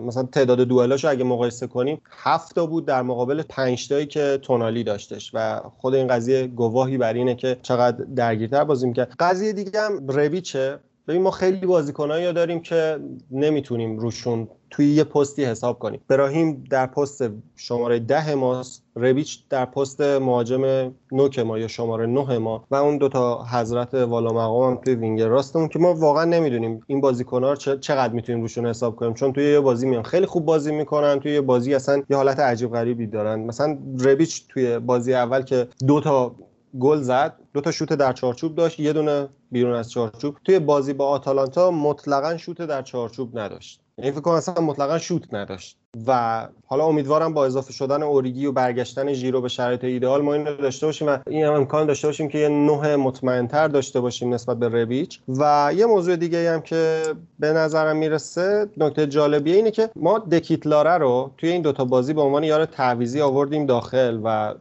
مثلا 0.03 0.23
تعداد 0.23 0.61
دوئلاشو 0.61 1.09
اگه 1.09 1.23
مقایسه 1.23 1.67
کنیم 1.67 2.01
هفت 2.09 2.55
تا 2.55 2.65
بود 2.65 2.85
در 2.85 3.01
مقابل 3.01 3.41
پنج 3.49 3.87
تایی 3.87 4.05
که 4.05 4.39
تونالی 4.41 4.83
داشتش. 4.83 5.31
و 5.33 5.61
خود 5.77 5.95
این 5.95 6.07
قضیه 6.07 6.47
گواهی 6.47 6.97
بر 6.97 7.13
اینه 7.13 7.35
که 7.35 7.57
چقدر 7.61 8.05
درگیرتر 8.15 8.63
بازی 8.63 8.87
می‌کرد 8.87 9.15
قضیه 9.19 9.53
دیگه 9.53 9.81
هم 9.81 10.07
رویچه. 10.07 10.79
ببین 11.07 11.21
ما 11.21 11.31
خیلی 11.31 11.65
بازیکنایی 11.65 12.33
داریم 12.33 12.59
که 12.59 12.99
نمی‌تونیم 13.31 13.99
روشون 13.99 14.47
توی 14.69 14.93
یه 14.93 15.03
پستی 15.03 15.45
حساب 15.45 15.79
کنیم. 15.79 16.01
براهیم 16.07 16.63
در 16.69 16.85
پست 16.85 17.23
شماره 17.55 17.99
ده 17.99 18.35
ماست. 18.35 18.80
رویچ 18.95 19.39
در 19.49 19.65
پست 19.65 20.01
مهاجم 20.01 20.93
نوک 21.11 21.39
ما 21.39 21.57
یا 21.57 21.67
شماره 21.67 22.05
نه 22.05 22.37
ما 22.37 22.65
و 22.71 22.75
اون 22.75 22.97
دوتا 22.97 23.45
حضرت 23.51 23.93
والا 23.93 24.29
مقام 24.29 24.71
هم 24.71 24.81
توی 24.81 24.95
وینگر. 24.95 25.27
راستمون 25.27 25.67
که 25.67 25.79
ما 25.79 25.93
واقعا 25.93 26.25
نمی‌دونیم 26.25 26.83
این 26.87 27.01
بازیکن‌ها 27.01 27.55
چقدر 27.55 28.13
می‌تونیم 28.13 28.41
روشون 28.41 28.67
حساب 28.67 28.95
کنیم. 28.95 29.13
چون 29.13 29.33
توی 29.33 29.51
یه 29.51 29.59
بازی 29.59 29.87
میان. 29.87 30.03
خیلی 30.03 30.25
خوب 30.25 30.45
بازی 30.45 30.71
می‌کنن. 30.71 31.19
توی 31.19 31.33
یه 31.33 31.41
بازی 31.41 31.75
اصلا 31.75 32.03
یه 32.09 32.17
حالت 32.17 32.39
عجیب 32.39 32.71
غریبی 32.71 33.07
دارن. 33.07 33.39
مثلا 33.39 33.77
رویچ 33.97 34.47
توی 34.49 34.79
بازی 34.79 35.13
اول 35.13 35.41
که 35.41 35.67
دو 35.87 36.01
تا 36.01 36.35
گل 36.79 37.01
زد 37.01 37.33
دو 37.53 37.61
تا 37.61 37.71
شوت 37.71 37.93
در 37.93 38.13
چارچوب 38.13 38.55
داشت 38.55 38.79
یه 38.79 38.93
دونه 38.93 39.29
بیرون 39.51 39.73
از 39.75 39.91
چارچوب. 39.91 40.35
توی 40.43 40.59
بازی 40.59 40.93
با 40.93 41.07
آتالانتا 41.07 41.71
مطلقا 41.71 42.37
شوت 42.37 42.61
در 42.61 42.81
چارچوب 42.81 43.39
نداشت. 43.39 43.81
یعنی 44.01 44.11
فکر 44.11 44.21
کنم 44.21 44.33
اصلا 44.33 44.61
مطلقا 44.61 44.97
شوت 44.97 45.33
نداشت. 45.33 45.77
و 46.07 46.47
حالا 46.65 46.85
امیدوارم 46.85 47.33
با 47.33 47.45
اضافه 47.45 47.73
شدن 47.73 48.03
اوریگی 48.03 48.45
و 48.45 48.51
برگشتن 48.51 49.13
ژیرو 49.13 49.41
به 49.41 49.47
شرایط 49.47 49.83
ایدئال 49.83 50.21
ما 50.21 50.33
این 50.33 50.45
رو 50.45 50.55
داشته 50.55 50.85
باشیم 50.85 51.07
و 51.07 51.17
این 51.27 51.45
هم 51.45 51.53
امکان 51.53 51.87
داشته 51.87 52.07
باشیم 52.07 52.27
که 52.27 52.37
یه 52.37 52.49
نه 52.49 52.95
مطمئنتر 52.95 53.67
داشته 53.67 53.99
باشیم 53.99 54.33
نسبت 54.33 54.57
به 54.57 54.67
رویچ 54.67 55.19
و 55.27 55.71
یه 55.75 55.85
موضوع 55.85 56.15
دیگه 56.15 56.51
هم 56.53 56.61
که 56.61 57.03
به 57.39 57.53
نظرم 57.53 57.97
می‌رسه 57.97 58.69
نکته 58.77 59.07
جالبیه 59.07 59.55
اینه 59.55 59.71
که 59.71 59.89
ما 59.95 60.19
دکیتلاره 60.19 60.97
رو 60.97 61.31
توی 61.37 61.49
این 61.49 61.61
دوتا 61.61 61.85
بازی 61.85 62.13
به 62.13 62.21
عنوان 62.21 62.43
یار 62.43 62.65
تعویزی 62.65 63.21
آوردیم 63.21 63.65
داخل 63.65 64.19
و 64.23 64.53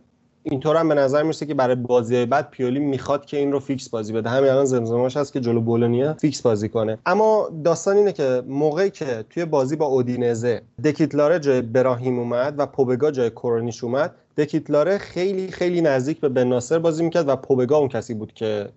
اینطور 0.50 0.76
هم 0.76 0.88
به 0.88 0.94
نظر 0.94 1.22
می‌رسه 1.22 1.46
که 1.46 1.54
برای 1.54 1.74
بازی 1.74 2.26
بعد 2.26 2.50
پیولی 2.50 2.78
می‌خواد 2.78 3.24
که 3.24 3.36
این 3.36 3.52
رو 3.52 3.60
فیکس 3.60 3.88
بازی 3.88 4.12
بده. 4.12 4.30
همین 4.30 4.50
الان 4.50 4.64
زمزماش 4.64 5.16
هست 5.16 5.32
که 5.32 5.40
جلو 5.40 5.60
بولونیا 5.60 6.14
فیکس 6.14 6.42
بازی 6.42 6.68
کنه. 6.68 6.98
اما 7.06 7.50
داستان 7.64 7.96
اینه 7.96 8.12
که 8.12 8.42
موقعی 8.46 8.90
که 8.90 9.24
توی 9.30 9.44
بازی 9.44 9.76
با 9.76 9.86
اودینزه 9.86 10.62
دکیتلاره 10.84 11.38
جای 11.38 11.60
براهیم 11.60 12.18
اومد 12.18 12.54
و 12.58 12.66
پوبگا 12.66 13.10
جای 13.10 13.30
کرونیچ 13.30 13.84
اومد 13.84 14.14
دکیتلاره 14.36 14.98
خیلی 14.98 15.48
خیلی 15.48 15.80
نزدیک 15.80 16.20
به 16.20 16.28
بناسر 16.28 16.78
بازی 16.78 17.04
می‌کرد 17.04 17.28
و 17.28 17.36
پوبگا 17.36 17.76
اون 17.76 17.88
کسی 17.88 18.14
بود 18.14 18.32
که 18.32 18.68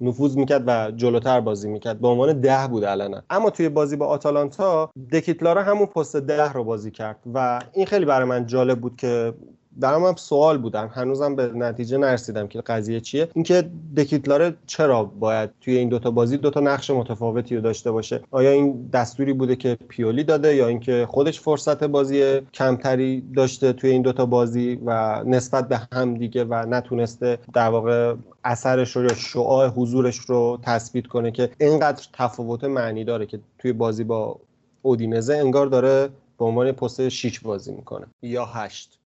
نفوذ 0.00 0.36
می‌کرد 0.36 0.64
و 0.66 0.90
جلوتر 0.90 1.40
بازی 1.40 1.68
می‌کرد. 1.68 2.00
به 2.00 2.08
عنوان 2.08 2.40
ده 2.40 2.68
بود 2.70 2.84
الان. 2.84 3.22
اما 3.30 3.50
توی 3.50 3.68
بازی 3.68 3.96
با 3.96 4.06
آتالانتا 4.06 4.90
دکیتلاره 5.12 5.62
همون 5.62 5.86
پست 5.86 6.16
ده 6.16 6.52
رو 6.52 6.64
بازی 6.64 6.90
کرد 6.90 7.16
و 7.34 7.60
این 7.72 7.86
خیلی 7.86 8.04
برای 8.04 8.28
من 8.28 8.46
جالب 8.46 8.80
بود 8.80 8.96
که 8.96 9.34
برام 9.76 10.04
هم 10.04 10.14
سوال 10.16 10.58
بودم 10.58 10.90
هنوزم 10.94 11.36
به 11.36 11.46
نتیجه 11.46 11.98
نرسیدم 11.98 12.46
که 12.48 12.60
قضیه 12.60 13.00
چیه. 13.00 13.28
اینکه 13.34 13.70
دکیتلاره 13.96 14.54
چرا 14.66 15.04
باید 15.04 15.50
توی 15.60 15.76
این 15.76 15.88
دوتا 15.88 16.10
بازی 16.10 16.36
دوتا 16.36 16.60
نقش 16.60 16.90
متفاوتی 16.90 17.56
رو 17.56 17.62
داشته 17.62 17.90
باشه. 17.90 18.20
آیا 18.30 18.50
این 18.50 18.90
دستوری 18.92 19.32
بوده 19.32 19.56
که 19.56 19.78
پیولی 19.88 20.24
داده 20.24 20.54
یا 20.54 20.68
اینکه 20.68 21.06
خودش 21.10 21.40
فرصت 21.40 21.84
بازی 21.84 22.40
کمتری 22.40 23.20
داشته 23.36 23.72
توی 23.72 23.90
این 23.90 24.02
دوتا 24.02 24.26
بازی 24.26 24.80
و 24.84 25.22
نسبت 25.26 25.68
به 25.68 25.80
هم 25.92 26.14
دیگه 26.14 26.44
و 26.44 26.54
نتونسته 26.54 27.38
در 27.52 27.68
واقع 27.68 28.14
اثرش 28.44 28.96
رو 28.96 29.02
یا 29.02 29.14
شعاع 29.14 29.68
حضورش 29.68 30.16
رو 30.16 30.58
تثبیت 30.62 31.06
کنه 31.06 31.30
که 31.30 31.50
اینقدر 31.60 32.06
تفاوت 32.12 32.64
معنی 32.64 33.04
داره 33.04 33.26
که 33.26 33.40
توی 33.58 33.72
بازی 33.72 34.04
با 34.04 34.40
اودینزه 34.82 35.34
انگار 35.34 35.66
داره 35.66 36.08
به 36.38 36.44
عنوان 36.44 36.72
پست 36.72 37.08
6 37.08 37.40
بازی 37.40 37.72
می‌کنه. 37.72 38.06
یا 38.22 38.44
هشت. 38.44 38.99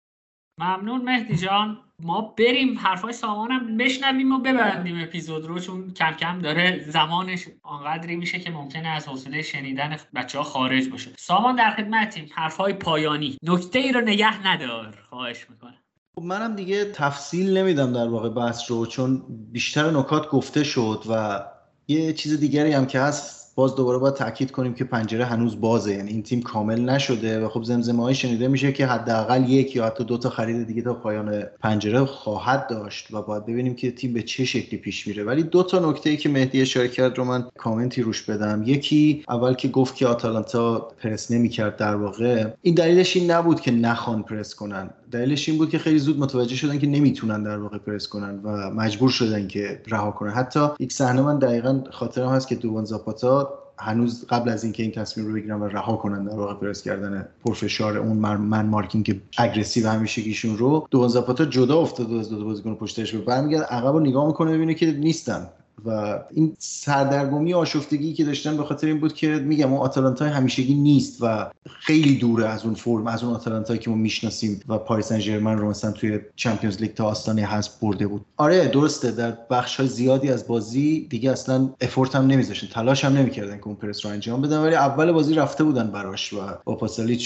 ممنون 0.62 1.02
مهدی 1.02 1.36
جان. 1.36 1.78
ما 2.02 2.34
بریم 2.38 2.78
حرفای 2.78 3.12
سامانم 3.12 3.76
بشنویم 3.76 4.32
و 4.32 4.38
ببندیم 4.38 5.02
اپیزود 5.02 5.46
رو 5.46 5.58
چون 5.58 5.90
کم 5.90 6.12
کم 6.12 6.38
داره 6.38 6.84
زمانش 6.88 7.44
آنقدری 7.62 8.16
میشه 8.16 8.38
که 8.38 8.50
ممکنه 8.50 8.88
از 8.88 9.08
حوصله 9.08 9.42
شنیدن 9.42 9.96
بچه 10.14 10.38
ها 10.38 10.44
خارج 10.44 10.88
باشه. 10.88 11.10
سامان 11.18 11.56
در 11.56 11.70
خدمتیم. 11.70 12.28
حرفای 12.34 12.72
پایانی. 12.72 13.36
نکته 13.42 13.78
ای 13.78 13.92
رو 13.92 14.00
نگه 14.00 14.46
ندار. 14.46 14.98
خواهش 15.08 15.46
می‌کنم. 15.50 15.74
خب 16.14 16.22
منم 16.22 16.56
دیگه 16.56 16.84
تفصیل 16.84 17.56
نمیدم 17.56 17.92
در 17.92 18.08
واقع 18.08 18.28
بحث 18.28 18.70
رو 18.70 18.86
چون 18.86 19.22
بیشتر 19.52 19.90
نکات 19.90 20.28
گفته 20.28 20.64
شد 20.64 21.02
و 21.10 21.44
یه 21.88 22.12
چیز 22.12 22.40
دیگری 22.40 22.72
هم 22.72 22.86
که 22.86 23.00
هست 23.00 23.41
باز 23.54 23.74
دوباره 23.74 23.98
باید 23.98 24.14
تاکید 24.14 24.50
کنیم 24.50 24.74
که 24.74 24.84
پنجره 24.84 25.24
هنوز 25.24 25.60
بازه. 25.60 25.94
یعنی 25.94 26.10
این 26.10 26.22
تیم 26.22 26.42
کامل 26.42 26.80
نشده 26.80 27.44
و 27.44 27.48
خب 27.48 27.62
زمزمه 27.62 28.02
های 28.02 28.14
شنیده 28.14 28.48
میشه 28.48 28.72
که 28.72 28.86
حداقل 28.86 29.50
یک 29.50 29.76
یا 29.76 29.86
حتی 29.86 30.04
دو 30.04 30.18
تا 30.18 30.30
خرید 30.30 30.66
دیگه 30.66 30.82
تا 30.82 30.94
پایان 30.94 31.42
پنجره 31.42 32.04
خواهد 32.04 32.68
داشت 32.68 33.14
و 33.14 33.22
باید 33.22 33.46
ببینیم 33.46 33.74
که 33.74 33.90
تیم 33.90 34.12
به 34.12 34.22
چه 34.22 34.44
شکلی 34.44 34.80
پیش 34.80 35.06
میره. 35.06 35.24
ولی 35.24 35.42
دو 35.42 35.62
تا 35.62 35.90
نکته 35.90 36.10
ای 36.10 36.16
که 36.16 36.28
مهدی 36.28 36.60
اشاره 36.60 36.88
کرد 36.88 37.18
رو 37.18 37.24
من 37.24 37.48
کامنتی 37.58 38.02
روش 38.02 38.22
بدم. 38.22 38.62
یکی 38.66 39.24
اول 39.28 39.54
که 39.54 39.68
گفت 39.68 39.96
که 39.96 40.06
آتالانتا 40.06 40.88
پرس 41.02 41.30
نمی‌کرد 41.30 41.76
در 41.76 41.94
واقع. 41.94 42.50
این 42.62 42.74
دلیلش 42.74 43.16
این 43.16 43.30
نبود 43.30 43.60
که 43.60 43.70
نخوان 43.70 44.22
پرس 44.22 44.54
کنن. 44.54 44.90
دلیلش 45.12 45.48
این 45.48 45.58
بود 45.58 45.70
که 45.70 45.78
خیلی 45.78 45.98
زود 45.98 46.18
متوجه 46.18 46.56
شدن 46.56 46.78
که 46.78 46.86
نمی‌تونن 46.86 47.42
در 47.42 47.58
واقع 47.58 47.78
پرس 47.78 48.08
کنن 48.08 48.40
و 48.42 48.70
مجبور 48.70 49.10
شدن 49.10 49.48
که 49.48 49.82
رها 49.86 50.10
کنن. 50.10 50.30
حتی 50.30 50.60
یک 50.80 50.92
صحنه 50.92 51.22
من 51.22 51.38
دقیقا 51.38 51.82
خاطرم 51.90 52.28
هست 52.28 52.48
که 52.48 52.54
دوان 52.54 52.84
زاپاتا 52.84 53.58
هنوز 53.78 54.26
قبل 54.26 54.48
از 54.48 54.64
اینکه 54.64 54.82
این 54.82 54.92
تصمیم 54.92 55.26
رو 55.26 55.32
بگیرن 55.32 55.60
و 55.60 55.64
رها 55.64 55.96
کنن 55.96 56.24
در 56.24 56.36
واقع 56.36 56.54
پرس 56.54 56.82
کردن 56.82 57.28
پرفشار 57.44 57.98
اون 57.98 58.16
man 58.16 58.66
marking 58.66 59.20
aggressive 59.38 59.88
همیشگیشون 59.88 60.58
رو 60.58 60.88
دوان 60.90 61.08
زاپاتا 61.08 61.44
جدا 61.44 61.78
افتاد 61.78 62.12
از 62.12 62.30
دو 62.30 62.44
بازیکن 62.44 62.74
پشتش 62.74 63.14
به 63.14 63.20
برمیگرد 63.20 63.62
عقب 63.62 63.92
رو 63.92 64.00
نگاه 64.00 64.26
می‌کنه 64.26 64.52
ببینه 64.52 64.74
که 64.74 64.92
نیستن. 64.92 65.46
و 65.84 66.18
این 66.30 66.56
سردرگمی 66.58 67.54
آشفتگی 67.54 68.12
که 68.12 68.24
داشتن 68.24 68.56
به 68.56 68.64
خاطر 68.64 68.86
این 68.86 69.00
بود 69.00 69.14
که 69.14 69.28
میگم 69.28 69.72
اون 69.72 69.80
آتالانتا 69.80 70.24
همیشگی 70.24 70.74
نیست 70.74 71.18
و 71.20 71.50
خیلی 71.70 72.16
دوره 72.16 72.48
از 72.48 72.64
اون 72.64 72.74
فرم 72.74 73.06
از 73.06 73.24
اون 73.24 73.34
آتالانتا 73.34 73.76
که 73.76 73.90
ما 73.90 73.96
می‌شناسیم 73.96 74.60
و 74.68 74.78
پاریس 74.78 75.06
سن 75.06 75.18
ژرمن 75.18 75.58
رو 75.58 75.70
مثلا 75.70 75.90
توی 75.90 76.20
چمپیونز 76.36 76.80
لیگ 76.80 76.94
تا 76.94 77.04
آستانه 77.04 77.46
حذف 77.46 77.78
برده 77.80 78.06
بود. 78.06 78.24
آره 78.36 78.68
درسته 78.68 79.10
در 79.10 79.38
بخش 79.50 79.76
های 79.76 79.88
زیادی 79.88 80.30
از 80.30 80.46
بازی 80.46 81.06
دیگه 81.10 81.30
اصلا 81.30 81.70
افورت 81.80 82.14
هم 82.14 82.26
نمیذاشتن 82.26 82.66
تلاش 82.66 83.04
هم 83.04 83.12
نمی‌کردن 83.12 83.58
که 83.58 83.66
اون 83.66 83.76
پرس 83.76 84.06
رو 84.06 84.12
انجام 84.12 84.42
بدن 84.42 84.58
ولی 84.58 84.74
اول 84.74 85.12
بازی 85.12 85.34
رفته 85.34 85.64
بودن 85.64 85.90
براش 85.90 86.32
و 86.32 86.38
با 86.64 86.78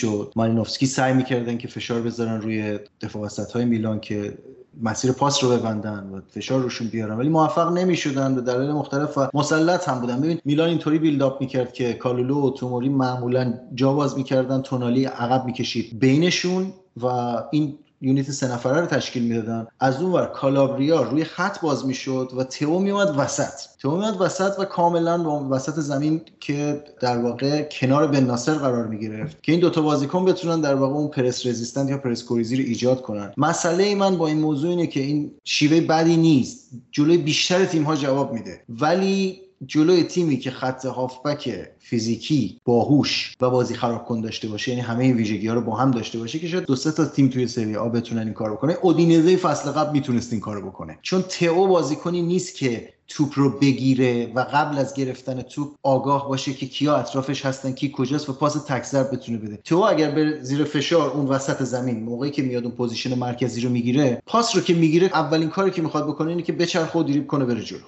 و 0.05 0.27
مالینوفسکی 0.37 0.87
سعی 0.87 1.15
می‌کردن 1.15 1.59
که 1.59 1.69
فشار 1.69 2.03
بذارن 2.03 2.41
روی 2.41 2.79
دفاع 3.01 3.23
وسط 3.23 3.53
های 3.53 3.65
میلان 3.65 4.01
که 4.01 4.39
مسیر 4.83 5.13
پاس 5.13 5.45
رو 5.45 5.51
ببندن 5.51 6.11
و 6.15 6.21
فشار 6.31 6.61
روشون 6.61 6.89
بیارن. 6.89 7.17
ولی 7.17 7.29
موفق 7.29 7.73
نمی‌شدن 7.73 8.35
به 8.35 8.41
دلایل 8.41 8.73
مختلف 8.73 9.19
و 9.19 9.29
مسلط 9.35 9.89
هم 9.89 10.01
بودن. 10.01 10.21
ببین 10.21 10.41
میلان 10.45 10.69
اینطوری 10.69 10.99
build 10.99 11.29
up 11.29 11.41
می‌کرد 11.41 11.73
که 11.73 11.93
کالولو 11.93 12.47
و 12.47 12.51
توموری 12.51 12.89
معمولا 12.89 13.55
جا 13.75 13.93
باز 13.93 14.17
می‌کردن 14.17 14.63
تونالی 14.63 15.05
عقب 15.05 15.45
می‌کشید 15.45 15.99
بینشون 15.99 16.73
و 17.03 17.07
این 17.51 17.79
unit 18.01 18.31
سه 18.31 18.53
نفره 18.53 18.81
رو 18.81 18.87
تشکیل 18.87 19.23
می‌دادن. 19.23 19.67
از 19.81 20.03
اون 20.03 20.13
ور 20.13 20.27
کالابریا 20.27 21.03
روی 21.03 21.25
خط 21.25 21.61
باز 21.61 21.87
می‌شد 21.87 22.31
و 22.37 22.45
تئو 22.45 22.79
میومد 22.79 23.15
وسط. 23.19 23.53
تئو 23.83 23.91
میومد 23.91 24.21
وسط 24.21 24.59
و 24.59 24.65
کاملا 24.65 25.23
با 25.23 25.49
وسط 25.51 25.81
زمین 25.81 26.21
که 26.41 26.85
در 27.01 27.19
واقع 27.19 27.63
کنار 27.63 28.07
بن 28.07 28.25
ناصر 28.25 28.55
قرار 28.55 28.87
می‌گرفت. 28.87 29.43
که 29.43 29.53
این 29.53 29.61
دوتا 29.61 29.83
بازیکن 29.83 30.25
بتونن 30.25 30.61
در 30.61 30.75
واقع 30.75 30.95
اون 30.95 31.09
press 31.09 31.47
resistant 31.47 31.91
یا 31.91 31.99
پرس 31.99 32.25
کوریزی 32.25 32.57
رو 32.57 32.63
ایجاد 32.63 33.03
کنن. 33.03 33.33
مسئله 33.37 33.95
من 33.95 34.17
با 34.17 34.29
این 34.29 34.41
موضوع 34.41 34.71
اینه 34.71 34.87
که 34.87 35.01
این 35.01 35.33
شیوه 35.45 35.81
بدی 35.81 36.17
نیست. 36.17 36.71
جلوی 36.91 37.19
بیشتر 37.19 37.65
تیم 37.65 37.83
ها 37.83 37.97
جواب 37.97 38.33
میده. 38.33 38.61
ولی 38.69 39.46
جلوی 39.67 40.05
تیمی 40.05 40.37
که 40.37 40.51
خط 40.51 40.87
هافبک 40.87 41.69
فیزیکی 41.79 42.61
باهوش 42.65 43.35
و 43.41 43.51
بازی 43.51 43.75
خراب 43.75 44.05
کن 44.05 44.21
داشته 44.21 44.49
باشه 44.49 44.71
یعنی 44.71 44.81
همه 44.81 45.13
ویژگی 45.13 45.49
ها 45.49 45.55
رو 45.55 45.61
با 45.61 45.77
هم 45.77 45.91
داشته 45.91 46.19
باشه 46.19 46.39
که 46.39 46.49
شاید 46.49 46.65
دو 46.65 46.77
سه 46.77 46.93
تا 46.93 47.05
تیم 47.05 47.29
توی 47.29 47.47
سری 47.47 47.77
آ 47.77 47.89
بتونن 47.89 48.23
این 48.23 48.33
کار 48.33 48.53
بکنه. 48.53 48.77
اودینزه 48.83 49.37
فصل 49.37 49.71
قبل 49.71 49.93
می‌تونست 49.93 50.33
این 50.33 50.41
کارو 50.41 50.67
بکنه. 50.67 50.99
چون 51.03 51.23
تئو 51.23 51.67
بازیکنی 51.67 52.23
نیست 52.23 52.57
که 52.57 52.93
توپ 53.09 53.33
رو 53.35 53.59
بگیره 53.59 54.33
و 54.35 54.41
قبل 54.41 54.79
از 54.79 54.95
گرفتن 54.95 55.43
توپ 55.43 55.75
آگاه 55.83 56.29
باشه 56.29 56.53
که 56.53 56.67
کیا 56.67 56.97
اطرافش 56.97 57.47
هستن 57.47 57.73
کی 57.73 57.93
کجاست 57.97 58.29
و 58.29 58.33
پاس 58.33 58.65
تک‌ضرب 58.69 59.03
بتونه 59.03 59.39
بده. 59.39 59.59
تو 59.65 59.77
اگر 59.79 60.11
به 60.11 60.39
زیر 60.43 60.65
فشار 60.65 61.11
اون 61.11 61.27
وسط 61.27 61.63
زمین 61.63 62.03
موقعی 62.03 62.31
که 62.31 62.43
میاد 62.43 62.65
اون 62.65 62.73
position 62.73 63.19
مرکزی 63.19 63.61
رو 63.61 63.71
می‌گیره 63.71 64.23
پاس 64.27 64.57
رو 64.57 64.63
که 64.63 64.75
می‌گیره 64.75 65.07
اولین 65.07 65.49
کاری 65.49 65.71
که 65.71 65.83
می‌خواد 65.83 66.07
بکنه 66.07 66.31
اینه 66.31 66.43
که 66.43 66.53
بچرخه 66.53 66.99
و 66.99 67.03
دریبل 67.03 67.27
کنه 67.27 67.45
بره 67.45 67.63
جلو. 67.63 67.81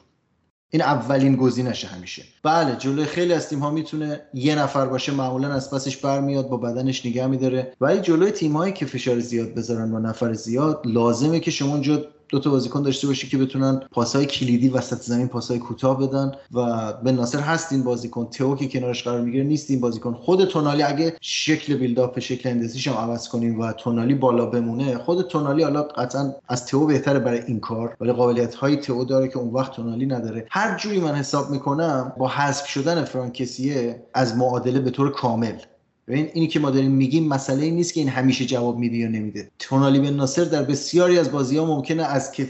این 0.70 0.82
اولین 0.82 1.36
گزینشه 1.36 1.86
همیشه. 1.88 2.22
بله 2.42 2.76
جلوی 2.76 3.04
خیلی 3.04 3.32
از 3.32 3.48
تیم 3.48 3.58
ها 3.58 3.70
می‌تونه 3.70 4.20
یه 4.34 4.54
نفر 4.54 4.86
باشه 4.86 5.12
معمولا 5.12 5.52
از 5.52 5.70
پسش 5.70 5.96
برمیاد 5.96 6.48
با 6.48 6.56
بدنش 6.56 7.06
نگه 7.06 7.26
میداره. 7.26 7.72
ولی 7.80 8.00
جلوی 8.00 8.30
تیم 8.30 8.56
هایی 8.56 8.72
که 8.72 8.86
فشار 8.86 9.20
زیاد 9.20 9.54
بذارن 9.54 9.92
با 9.92 9.98
نفر 9.98 10.32
زیاد 10.32 10.82
لازمه 10.84 11.40
که 11.40 11.50
شما 11.50 11.72
اونجا 11.72 12.04
دو 12.28 12.38
تا 12.38 12.50
بازیکن 12.50 12.82
داشته 12.82 13.06
باشی 13.06 13.28
که 13.28 13.38
بتونن 13.38 13.80
پاسهای 13.90 14.26
کلیدی 14.26 14.68
وسط 14.68 15.00
زمین 15.00 15.28
پاسهای 15.28 15.58
کوتاه 15.58 15.98
بدن 15.98 16.32
و 16.52 16.92
به 16.92 17.12
ناصر 17.12 17.38
هست 17.38 17.72
این 17.72 17.82
بازیکن. 17.82 18.30
تئو 18.30 18.56
که 18.56 18.68
کنارش 18.68 19.04
قرار 19.04 19.20
می‌گیره 19.20 19.44
نیست 19.44 19.70
این 19.70 19.80
بازیکن. 19.80 20.14
خود 20.14 20.44
تونالی 20.44 20.82
اگه 20.82 21.16
شکل 21.20 21.76
بیلداپ 21.76 22.18
شکل 22.18 22.68
عوض 22.88 23.28
کنیم 23.28 23.60
و 23.60 23.72
تونالی 23.72 24.14
بالا 24.14 24.46
بمونه 24.46 24.98
خود 24.98 25.22
تونالی 25.22 25.62
حالا 25.62 25.82
قطعا 25.82 26.34
از 26.48 26.66
تئو 26.66 26.86
بهتره 26.86 27.18
برای 27.18 27.40
این 27.46 27.60
کار. 27.60 27.96
ولی 28.00 28.12
قابلیت 28.12 28.54
های 28.54 28.76
تئو 28.76 29.04
داره 29.04 29.28
که 29.28 29.38
اون 29.38 29.54
وقت 29.54 29.72
تونالی 29.72 30.06
نداره. 30.06 30.46
هر 30.50 30.78
جوری 30.78 31.00
من 31.00 31.14
حساب 31.14 31.50
می‌کنم 31.50 32.12
با 32.18 32.28
حذف 32.28 32.66
شدن 32.66 33.04
فرانکسیه 33.04 34.02
از 34.14 34.36
معادله 34.36 34.80
به 34.80 34.90
طور 34.90 35.10
کامل. 35.10 35.54
ببین 36.08 36.28
اینی 36.32 36.46
که 36.46 36.60
ما 36.60 36.70
داریم 36.70 36.90
میگیم 36.90 37.28
مسئله 37.28 37.64
این 37.64 37.74
نیست 37.74 37.94
که 37.94 38.00
این 38.00 38.08
همیشه 38.08 38.44
جواب 38.44 38.78
میده 38.78 38.96
یا 38.96 39.08
نمیده. 39.08 39.50
تونالی 39.58 39.98
بن 39.98 40.14
ناصر 40.14 40.44
در 40.44 40.62
بسیاری 40.62 41.18
از 41.18 41.32
بازی 41.32 41.56
ها 41.56 41.64
ممکنه 41.64 42.02
از 42.02 42.32
که 42.32 42.48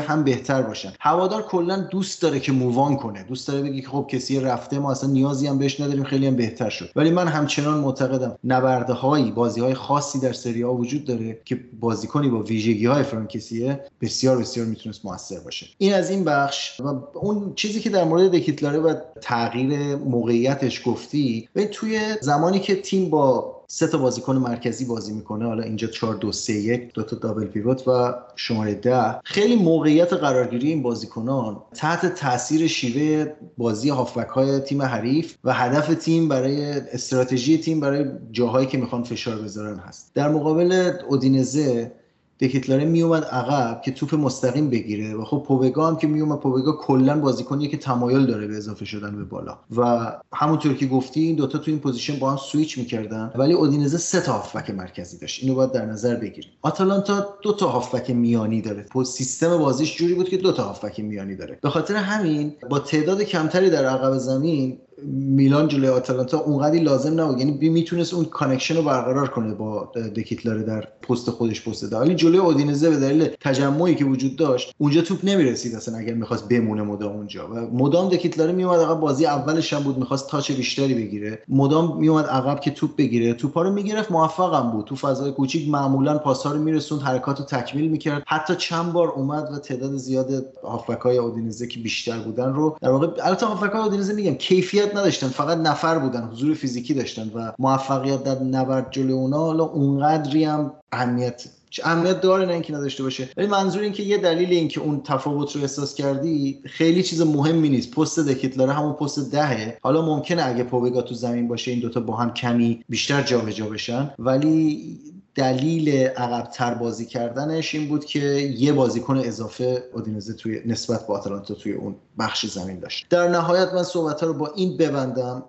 هم 0.00 0.24
بهتر 0.24 0.62
باشن. 0.62 0.92
هوادار 1.00 1.42
کلا 1.42 1.76
دوست 1.76 2.22
داره 2.22 2.40
که 2.40 2.52
مووان 2.52 2.96
کنه. 2.96 3.22
دوست 3.22 3.48
داره 3.48 3.62
بگه 3.62 3.82
خب 3.88 4.06
کسی 4.10 4.40
رفته 4.40 4.78
ما 4.78 4.90
اصلا 4.90 5.10
نیازی 5.10 5.46
هم 5.46 5.58
بهش 5.58 5.80
نداریم 5.80 6.04
خیلی 6.04 6.26
هم 6.26 6.36
بهتر 6.36 6.70
شد. 6.70 6.90
ولی 6.96 7.10
من 7.10 7.28
همچنان 7.28 7.78
معتقدم 7.78 8.38
نبرده 8.44 8.92
هایی 8.92 9.30
بازی 9.30 9.60
های 9.60 9.74
خاصی 9.74 10.20
در 10.20 10.32
سری 10.32 10.62
ها 10.62 10.74
وجود 10.74 11.04
داره 11.04 11.38
که 11.44 11.60
بازیکنی 11.80 12.28
با 12.28 12.42
ویژگی 12.42 12.86
های 12.86 13.02
فرانکسیه 13.02 13.80
بسیار 14.00 14.38
بسیار 14.38 14.66
می‌تونست 14.66 15.04
موثر 15.04 15.40
باشه. 15.40 15.66
این 15.78 15.94
از 15.94 16.10
این 16.10 16.24
بخش 16.24 16.80
و 16.80 16.84
اون 17.14 17.52
چیزی 17.54 17.80
که 17.80 17.90
در 17.90 18.04
مورد 18.04 18.30
دکیتلاره 18.30 18.78
و 18.78 18.94
تغییر 19.20 19.96
موقعیتش 19.96 20.82
گفتی 20.84 21.48
و 21.56 21.64
توی 21.64 22.00
زمانی 22.20 22.58
که 22.58 22.76
تیم 22.90 23.10
با 23.10 23.56
سه 23.66 23.86
تا 23.86 23.98
بازیکن 23.98 24.36
مرکزی 24.36 24.84
بازی 24.84 25.12
می‌کنه. 25.12 25.46
حالا 25.46 25.62
اینجا 25.62 25.88
4 25.88 26.14
2 26.14 26.32
3 26.32 26.52
1 26.52 26.92
دو 26.94 27.02
تا 27.02 27.16
double 27.16 27.44
pivot 27.44 27.88
و 27.88 28.14
شماره 28.36 28.74
10 28.74 29.20
خیلی 29.24 29.56
موقعیت 29.56 30.12
قرارگیری 30.12 30.68
این 30.68 30.82
بازیکنان 30.82 31.62
تحت 31.74 32.14
تاثیر 32.14 32.66
شیوه 32.66 33.32
بازی 33.58 33.88
هافبک 33.88 34.28
های 34.28 34.60
تیم 34.60 34.82
حریف 34.82 35.36
و 35.44 35.52
هدف 35.52 35.94
تیم 35.94 36.28
برای 36.28 36.64
استراتژی 36.70 37.58
تیم 37.58 37.80
برای 37.80 38.04
جاهایی 38.32 38.66
که 38.66 38.78
می‌خوان 38.78 39.02
فشار 39.02 39.36
بذارن 39.36 39.76
هست. 39.76 40.10
در 40.14 40.28
مقابل 40.28 40.92
اودینزه 41.08 41.92
دکیتلاره 42.40 42.84
میومد 42.84 43.24
عقب 43.24 43.82
که 43.82 43.90
توپ 43.90 44.14
مستقیم 44.14 44.70
بگیره 44.70 45.14
و 45.14 45.24
خب 45.24 45.44
پوبگا 45.46 45.88
هم 45.88 45.96
که 45.96 46.06
میومد 46.06 46.38
پوبگا 46.38 46.72
کلا 46.72 47.20
بازیکنیه 47.20 47.68
که 47.68 47.76
تمایل 47.76 48.26
داره 48.26 48.46
به 48.46 48.56
اضافه 48.56 48.84
شدن 48.84 49.16
به 49.16 49.24
بالا. 49.24 49.58
و 49.76 50.12
همونطور 50.32 50.74
که 50.74 50.86
گفتی 50.86 51.20
این 51.20 51.36
دوتا 51.36 51.58
تو 51.58 51.70
این 51.70 51.80
position 51.80 52.18
با 52.18 52.30
هم 52.30 52.36
سویچ 52.36 52.78
می‌کردن 52.78 53.32
ولی 53.34 53.52
اودینزه 53.52 53.98
سه 53.98 54.20
تا 54.20 54.32
هافبک 54.32 54.70
مرکزی 54.70 55.18
داشت. 55.18 55.42
اینو 55.42 55.54
باید 55.54 55.72
در 55.72 55.86
نظر 55.86 56.14
بگیریم. 56.14 56.50
آتالانتا 56.62 57.26
دو 57.42 57.52
تا 57.52 57.68
هافبک 57.68 58.10
میانی 58.10 58.60
داره. 58.60 58.86
سیستم 59.04 59.58
بازیش 59.58 59.96
جوری 59.96 60.14
بود 60.14 60.28
که 60.28 60.36
دو 60.36 60.52
تا 60.52 60.62
هافبک 60.64 61.00
میانی 61.00 61.36
داره. 61.36 61.58
به 61.62 61.70
خاطر 61.70 61.96
همین 61.96 62.52
با 62.70 62.78
تعداد 62.78 63.22
کمتری 63.22 63.70
در 63.70 63.84
عقب 63.84 64.18
زمین 64.18 64.78
میلان 65.06 65.68
جلوی 65.68 65.88
آتالانتا 65.88 66.38
اونقدی 66.38 66.78
لازم 66.78 67.20
نبود. 67.20 67.38
یعنی 67.38 67.68
می‌تونست 67.68 68.14
اون 68.14 68.24
connection 68.24 68.76
رو 68.76 68.82
برقرار 68.82 69.28
کنه 69.28 69.54
با 69.54 69.92
دکیتلاره 70.16 70.62
در 70.62 70.88
پست 71.08 71.30
خودش 71.30 71.68
پست 71.68 71.84
ده 71.84 71.96
ولی 71.96 72.14
جلوی 72.14 72.38
اودینزه 72.38 72.90
به 72.90 72.96
دلیل 72.96 73.28
تجمعی 73.40 73.94
که 73.94 74.04
وجود 74.04 74.36
داشت 74.36 74.74
اونجا 74.78 75.00
توپ 75.02 75.18
نمی‌رسید 75.24 75.74
اصلا 75.74 75.98
اگر 75.98 76.14
می‌خواست 76.14 76.48
بمونه 76.48 76.82
مدام 76.82 77.12
اونجا. 77.12 77.48
و 77.48 77.54
مدام 77.54 78.08
دکیتلاره 78.08 78.52
میومد 78.52 78.80
عقب 78.80 79.00
بازی 79.00 79.26
اولش 79.26 79.72
هم 79.72 79.82
بود 79.82 79.98
می‌خواست 79.98 80.28
touch 80.28 80.52
بیشتری 80.52 80.94
بگیره. 80.94 81.42
مدام 81.48 81.98
میومد 81.98 82.26
عقب 82.26 82.60
که 82.60 82.70
توپ 82.70 82.96
بگیره. 82.96 83.34
توپا 83.34 83.62
رو 83.62 83.70
می‌گرفت 83.72 84.12
موفقم 84.12 84.70
بود. 84.70 84.84
تو 84.84 84.96
فضای 84.96 85.32
کوچیک 85.32 85.68
معمولا 85.68 86.18
پاسا 86.18 86.52
رو 86.52 86.58
میرسوند 86.58 87.02
حرکات 87.02 87.38
رو 87.38 87.44
تکمیل 87.44 87.90
می‌کرد. 87.90 88.22
حتی 88.26 88.54
چند 88.56 88.92
بار 88.92 89.08
اومد 89.08 89.48
و 89.52 89.58
تعداد 89.58 89.96
زیاد 89.96 90.46
هافبکای 90.64 91.18
اودینزه 91.18 91.66
که 91.66 91.80
بیشتر 91.80 92.18
بودن 92.18 92.52
رو 92.52 92.76
در 92.82 92.90
واقع 92.90 93.06
البته 93.22 93.46
هافبکای 93.46 93.80
اودینزه 93.80 94.12
میگم 94.12 94.34
کیفیت 94.34 94.89
نداشتن 94.96 95.28
فقط 95.28 95.58
نفر 95.58 95.98
بودن 95.98 96.22
حضور 96.22 96.54
فیزیکی 96.54 96.94
داشتن 96.94 97.30
و 97.34 97.52
موفقیت 97.58 98.24
در 98.24 98.42
نبرد 98.42 98.90
جلوی 98.90 99.12
اونا 99.12 99.38
حالا 99.38 99.64
اونقدری 99.64 100.44
هم 100.44 100.72
اهمیت 100.92 101.44
اهمیت 101.84 102.20
داره 102.20 102.46
نه 102.46 102.52
اینکه 102.52 102.74
نداشته 102.74 103.02
باشه. 103.02 103.28
ولی 103.36 103.46
منظور 103.46 103.82
این 103.82 103.92
که 103.92 104.02
یه 104.02 104.18
دلیل 104.18 104.50
این 104.50 104.68
که 104.68 104.80
اون 104.80 105.02
تفاوت 105.02 105.56
رو 105.56 105.62
احساس 105.62 105.94
کردی 105.94 106.60
خیلی 106.64 107.02
چیز 107.02 107.22
مهمی 107.22 107.68
نیست. 107.68 107.90
پست 107.90 108.18
دکیتلاره 108.18 108.72
همون 108.72 108.92
پست 108.92 109.32
دهه. 109.32 109.78
حالا 109.82 110.02
ممکنه 110.02 110.46
اگه 110.46 110.64
پوبگا 110.64 111.02
تو 111.02 111.14
زمین 111.14 111.48
باشه 111.48 111.70
این 111.70 111.80
دوتا 111.80 112.00
با 112.00 112.16
هم 112.16 112.34
کمی 112.34 112.84
بیشتر 112.88 113.22
جابجا 113.22 113.66
بشن. 113.66 114.10
ولی 114.18 114.98
دلیل 115.34 115.88
عقبتر 116.06 116.74
بازی 116.74 117.06
کردنش 117.06 117.74
این 117.74 117.88
بود 117.88 118.04
که 118.04 118.18
یه 118.58 118.72
بازیکن 118.72 119.16
اضافه 119.16 119.84
اودینزه 119.94 120.32
توی 120.32 120.60
نسبت 120.66 121.06
با 121.06 121.18
آتالانتا 121.18 121.54
توی 121.54 121.72
اون 121.72 121.96
بخش 122.18 122.46
زمین 122.46 122.78
داشت. 122.78 123.06
در 123.10 123.28
نهایت 123.28 123.74
من 123.74 123.82
صحبت 123.82 124.22
رو 124.22 124.34
با 124.34 124.52
این 124.56 124.76
ببندم 124.76 125.44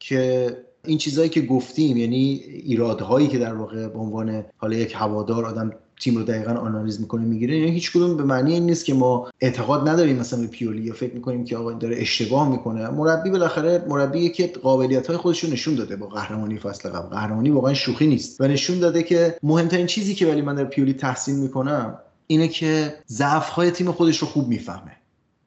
که 0.00 0.56
این 0.84 0.98
چیزهایی 0.98 1.30
که 1.30 1.40
گفتیم 1.40 1.96
یعنی 1.96 2.42
ایرادهایی 2.44 3.28
که 3.28 3.38
در 3.38 3.54
واقع 3.54 3.88
به 3.88 3.98
عنوان 3.98 4.44
حالا 4.56 4.76
یک 4.76 4.94
هوادار 4.96 5.44
آدم 5.44 5.72
تیم 6.00 6.16
رو 6.16 6.22
دقیقا 6.22 6.52
آنالیز 6.52 7.00
می‌کنه 7.00 7.24
می‌گیره. 7.24 7.58
یعنی 7.58 7.70
هیچ 7.70 7.92
کدوم 7.92 8.16
به 8.16 8.22
معنی 8.22 8.52
این 8.52 8.66
نیست 8.66 8.84
که 8.84 8.94
ما 8.94 9.30
اعتقاد 9.40 9.88
نداریم 9.88 10.16
مثلا 10.16 10.40
به 10.40 10.46
پیولی 10.46 10.82
یا 10.82 10.94
فکر 10.94 11.14
می‌کنیم 11.14 11.44
که 11.44 11.56
آقا 11.56 11.72
داره 11.72 11.96
اشتباه 11.98 12.48
می‌کنه. 12.48 12.88
مربی 12.88 13.30
بالاخره 13.30 13.84
مربی 13.88 14.28
که 14.28 14.46
قابلیت 14.46 15.06
های 15.06 15.16
خودش 15.16 15.44
رو 15.44 15.50
نشون 15.50 15.74
داده 15.74 15.96
با 15.96 16.06
قهرمانی 16.06 16.58
فصل 16.58 16.88
قبل. 16.88 17.08
قهرمانی 17.08 17.50
واقعا 17.50 17.74
شوخی 17.74 18.06
نیست 18.06 18.40
و 18.40 18.48
نشون 18.48 18.78
داده 18.78 19.02
که 19.02 19.36
مهمترین 19.42 19.86
چیزی 19.86 20.14
که 20.14 20.26
ولی 20.26 20.42
من 20.42 20.54
در 20.54 20.64
پیولی 20.64 20.92
تحسین 20.92 21.36
می‌کنم 21.36 21.98
اینه 22.26 22.48
که 22.48 22.94
ضعف 23.08 23.48
های 23.48 23.70
تیم 23.70 23.92
خودش 23.92 24.18
رو 24.18 24.26
خوب 24.26 24.48
می‌فهمه. 24.48 24.92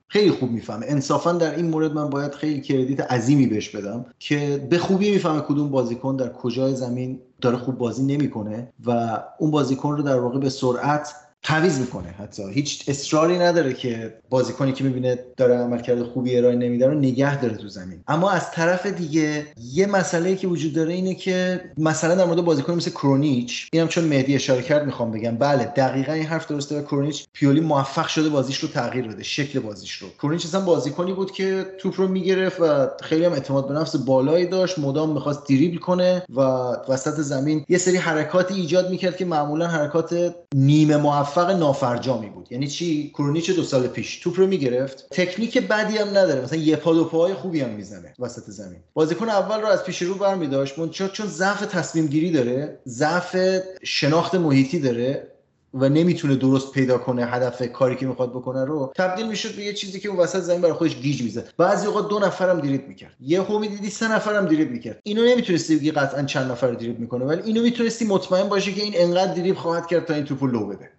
خیلی 0.08 0.32
خوب 0.32 0.52
می‌فهمه. 0.52 0.86
انصافا 0.90 1.34
در 1.34 1.56
این 1.56 1.70
مورد 1.70 1.94
من 1.94 2.10
باید 2.10 2.34
خیلی 2.34 2.62
کردیت 2.62 3.02
عظیمی 3.02 3.48
بهش 3.48 3.70
بدم 3.70 4.06
که 4.20 4.68
به 4.70 4.78
خوبی 4.78 5.12
می‌فهمه 5.12 5.42
کدوم 5.42 5.70
بازیکن 5.70 6.16
در 6.16 6.30
کجای 6.30 6.76
زمین 6.76 7.20
داره 7.42 7.58
خوب 7.58 7.78
بازی 7.78 8.04
نمی‌کنه 8.04 8.74
و 8.86 9.24
اون 9.40 9.52
بازیکن 9.52 9.98
رو 9.98 10.04
در 10.04 10.20
واقع 10.20 10.40
به 10.40 10.50
سرعت 10.50 11.16
تعویض 11.48 11.80
می‌کنه. 11.80 12.08
حتی 12.08 12.54
هیچ 12.54 12.84
اصراری 12.88 13.38
نداره 13.38 13.74
که 13.74 14.14
بازیکنی 14.30 14.74
که 14.74 14.84
می‌بینه 14.84 15.20
داره 15.38 15.56
عملکرد 15.56 16.04
خوبی 16.04 16.38
ارائه 16.38 16.56
نمیده 16.56 16.88
رو 16.88 16.94
نگه 16.94 17.42
داره 17.42 17.56
تو 17.56 17.68
زمین. 17.68 18.04
اما 18.08 18.32
از 18.32 18.52
طرف 18.52 18.86
دیگه 18.86 19.46
یه 19.74 19.86
مسئله 19.86 20.36
که 20.36 20.48
وجود 20.48 20.74
داره 20.74 20.94
اینه 20.94 21.16
که 21.16 21.62
مثلا 21.78 22.16
در 22.16 22.26
مورد 22.26 22.42
بازیکن 22.42 22.74
مثل 22.74 22.92
کرونیچ 22.92 23.68
اینم 23.74 23.88
چون 23.88 24.04
مهدی 24.04 24.36
اشاره 24.36 24.62
کرد 24.62 24.86
می‌خوام 24.86 25.12
بگم. 25.12 25.38
بله 25.38 25.64
دقیقا 25.64 26.14
این 26.14 26.26
حرف 26.26 26.48
درسته 26.48 26.80
و 26.80 26.82
کرونیچ 26.82 27.26
پیولی 27.34 27.60
موفق 27.60 28.08
شده 28.08 28.30
بازیش 28.30 28.58
رو 28.58 28.68
تغییر 28.70 29.08
بده 29.08 29.24
شکل 29.24 29.60
بازیش 29.60 29.94
رو. 29.94 30.08
کرونیچ 30.10 30.46
اصلا 30.46 30.62
بازیکنی 30.62 31.14
بود 31.14 31.32
که 31.32 31.66
توپ 31.78 32.02
رو 32.02 32.08
می‌گرفت 32.08 32.62
و 32.62 32.88
خیلی 33.02 33.26
هم 33.26 33.34
اعتماد 33.34 33.68
به 33.68 33.74
نفس 33.74 33.96
بالایی 33.96 34.46
داشت. 34.46 34.80
مدام 34.80 35.14
می‌خواست 35.14 35.48
دریبل 35.50 35.78
کنه 35.78 36.24
و 36.36 36.42
وسط 36.90 37.22
زمین 37.22 37.66
یه 37.70 37.78
سری 37.78 37.98
حرکاتی 37.98 38.54
ایجاد 38.54 38.90
می‌کرد 38.90 39.18
که 39.18 39.26
معمولا 39.26 39.68
حرکات 39.68 40.36
نیمه 40.56 40.98
موفق 40.98 41.37
نافرجامی 41.46 42.30
بود. 42.30 42.52
یعنی 42.52 42.68
چی؟ 42.68 43.12
کرونیچ 43.14 43.52
دو 43.52 43.64
سال 43.64 43.88
پیش؟ 43.88 44.20
توپ 44.20 44.40
رو 44.40 44.48
می‌گرفت 44.48 45.08
تکنیک 45.12 45.58
بدی 45.58 45.98
هم 45.98 46.10
نداره. 46.10 46.42
مثلا 46.42 46.60
یه 46.60 46.76
پا 46.76 46.94
دو 46.94 47.06
پاهای 47.06 47.34
خوبی 47.34 47.62
هم 47.62 47.70
می‌زنه 47.70 48.14
وسط 48.20 48.44
زمین. 48.44 48.80
بازیکن 48.94 49.30
اول 49.30 49.62
رو 49.62 49.68
از 49.68 49.84
پیش 49.84 50.02
رو 50.02 50.16
برمیداشت. 50.16 50.76
چون 50.92 51.10
چون 51.10 51.28
ضعف 51.28 51.66
تصمیم 51.66 52.08
گیری 52.08 52.32
داره 52.32 52.80
ضعف 52.88 53.38
شناخت 53.84 54.36
محیطی 54.36 54.80
داره 54.80 55.28
و 55.74 55.90
نمی‌تونه 55.90 56.36
درست 56.36 56.72
پیدا 56.72 56.98
کنه 56.98 57.26
هدف 57.26 57.72
کاری 57.72 57.96
که 57.96 58.06
می‌خواد 58.06 58.30
بکنه 58.30 58.66
رو 58.66 58.94
تبدیل 58.96 59.28
می‌شد 59.28 59.56
به 59.56 59.64
یه 59.64 59.74
چیزی 59.74 60.00
که 60.00 60.10
اون 60.10 60.20
وسط 60.20 60.40
زمین 60.40 60.62
برای 60.62 60.74
خودش 60.74 60.96
گیج 60.96 61.24
می‌زد. 61.24 61.54
بعضی 61.58 61.88
اوقات 61.88 62.10
دو 62.10 62.20
نفرم 62.20 62.60
دریبل 62.60 62.86
می‌کرد. 62.88 63.16
یه 63.20 63.42
هو 63.42 63.60
می‌دیدی 63.60 63.90
سه 63.90 64.12
نفرم 64.12 64.46
دریبل 64.46 64.72
می‌کرد. 64.72 65.00
اینو 65.04 65.26
نمی‌تونستی 65.26 65.76
بگی 65.76 65.92
قطعا 65.92 66.24
چند 66.24 66.52
نفر 66.52 66.72
دریبل 66.72 67.02
می‌کنه 67.02 67.26
ولی 67.26 67.42
اینو 67.42 67.62
می‌تونستی 67.62 68.06
مطمئن 68.06 68.50
باشی 68.50 68.74
که 68.74 68.82
این 68.82 68.94
انقدر 68.96 69.34
دریبل 69.34 69.60
خواهد 69.60 69.88
کرد 69.88 70.06
تا 70.06 70.14
این 70.14 70.26
توپو 70.26 70.48
لو 70.48 70.66
بده. 70.66 70.90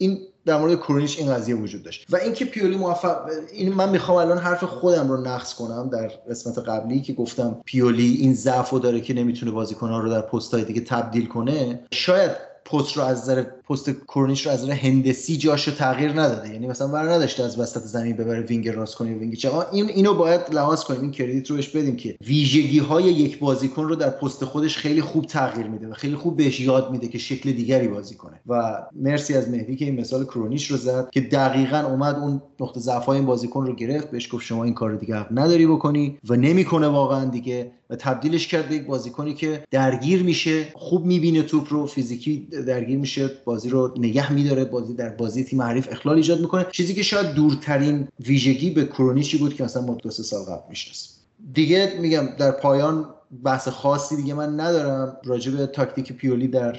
این 0.00 0.18
در 0.46 0.58
مورد 0.58 0.76
کرونیچ 0.76 1.18
این 1.18 1.34
قضیه 1.34 1.54
وجود 1.54 1.82
داشت. 1.82 2.06
و 2.10 2.16
اینکه 2.16 2.44
پیولی 2.44 2.76
موفق 2.76 3.16
این 3.52 3.74
من 3.74 3.88
می‌خوام 3.88 4.16
الان 4.16 4.38
حرف 4.38 4.64
خودم 4.64 5.08
رو 5.08 5.16
نقض 5.16 5.54
کنم 5.54 5.88
در 5.88 6.06
قسمت 6.30 6.58
قبلی 6.58 7.00
که 7.00 7.12
گفتم 7.12 7.60
پیولی 7.64 8.16
این 8.20 8.34
ضعفو 8.34 8.78
داره 8.78 9.00
که 9.00 9.14
نمی‌تونه 9.14 9.52
بازیکن‌ها 9.52 9.98
رو 9.98 10.10
در 10.10 10.20
پست‌های 10.20 10.64
دیگه 10.64 10.80
تبدیل 10.80 11.26
کنه. 11.26 11.80
شاید 11.92 12.30
پست 12.64 12.96
رو 12.96 13.02
از 13.02 13.20
نظر 13.22 13.44
پست 13.70 13.90
کرونیش 14.08 14.46
رو 14.46 14.52
از 14.52 14.62
نظر 14.62 14.72
هندسی 14.72 15.36
جاش 15.36 15.68
رو 15.68 15.74
تغییر 15.74 16.10
نداده. 16.10 16.52
یعنی 16.52 16.66
مثلا 16.66 16.88
بر 16.88 17.12
نداشته 17.12 17.42
از 17.42 17.58
وسط 17.58 17.80
زمین 17.80 18.16
ببره 18.16 18.40
wing 18.40 18.68
راست 18.68 18.94
کنه 18.94 19.14
wing 19.14 19.34
چپ. 19.34 19.50
این 19.72 19.88
اینو 19.88 20.14
باید 20.14 20.40
لحاظ 20.52 20.84
کنیم 20.84 21.00
این 21.00 21.10
credit 21.10 21.50
رو 21.50 21.56
بهش 21.56 21.68
بدیم 21.68 21.96
که 21.96 22.16
ویژگی 22.26 22.78
های 22.78 23.04
یک 23.04 23.38
بازیکن 23.38 23.84
رو 23.84 23.94
در 23.94 24.10
پست 24.10 24.44
خودش 24.44 24.76
خیلی 24.76 25.00
خوب 25.00 25.26
تغییر 25.26 25.66
میده 25.66 25.88
و 25.88 25.92
خیلی 25.92 26.16
خوب 26.16 26.36
بهش 26.36 26.60
یاد 26.60 26.90
میده 26.90 27.08
که 27.08 27.18
شکل 27.18 27.52
دیگری 27.52 27.88
بازی 27.88 28.14
کنه. 28.14 28.40
و 28.46 28.82
مرسی 28.92 29.34
از 29.34 29.50
مهدی 29.50 29.76
که 29.76 29.84
این 29.84 30.00
مثال 30.00 30.24
کرونیش 30.24 30.70
رو 30.70 30.76
زد 30.76 31.10
که 31.10 31.20
دقیقا 31.20 31.78
اومد 31.78 32.16
اون 32.16 32.42
نقطه 32.60 32.80
ضعف 32.80 33.08
این 33.08 33.26
بازیکن 33.26 33.66
رو 33.66 33.74
گرفت. 33.74 34.10
بهش 34.10 34.34
گفت 34.34 34.44
شما 34.44 34.64
این 34.64 34.74
کار 34.74 34.94
دیگه 34.94 35.32
نداری 35.32 35.66
بکنی 35.66 36.18
و 36.28 36.36
نمی‌کنه 36.36 36.88
واقعا 36.88 37.24
دیگه. 37.24 37.70
و 37.90 37.96
تبدیلش 37.96 38.46
کرد 38.46 38.68
به 38.68 38.74
یک 38.74 38.86
بازیکنی 38.86 39.34
که 39.34 39.64
درگیر 39.70 40.22
میشه 40.22 40.66
خوب 40.74 41.06
می‌بینه 41.06 41.42
توپ 41.42 41.72
رو 41.72 41.86
فیزیکی 41.86 42.48
درگیر 42.66 42.98
میشه 42.98 43.30
بازی 43.60 43.70
رو 43.70 43.94
نگه 43.96 44.32
میداره 44.32 44.64
بازی 44.64 44.94
در 44.94 45.08
بازی 45.08 45.44
تیم 45.44 45.62
حریف 45.62 45.88
اخلال 45.90 46.16
ایجاد 46.16 46.40
می‌کنه. 46.40 46.66
چیزی 46.72 46.94
که 46.94 47.02
شاید 47.02 47.34
دورترین 47.34 48.08
ویژگی 48.20 48.70
به 48.70 48.84
کرونیچی 48.84 49.38
بود 49.38 49.54
که 49.54 49.64
مثلا 49.64 49.82
ما 49.82 49.94
دو 49.94 50.10
سه 50.10 50.22
سال 50.22 50.44
قبل 50.44 50.74
دیگه 51.52 51.92
میگم 52.00 52.28
در 52.38 52.50
پایان 52.50 53.14
بحث 53.44 53.68
خاصی 53.68 54.16
دیگه 54.16 54.34
من 54.34 54.60
ندارم. 54.60 55.16
راجع 55.24 55.52
به 55.52 55.66
تاکتیک 55.66 56.12
پیولی 56.12 56.48
در 56.48 56.76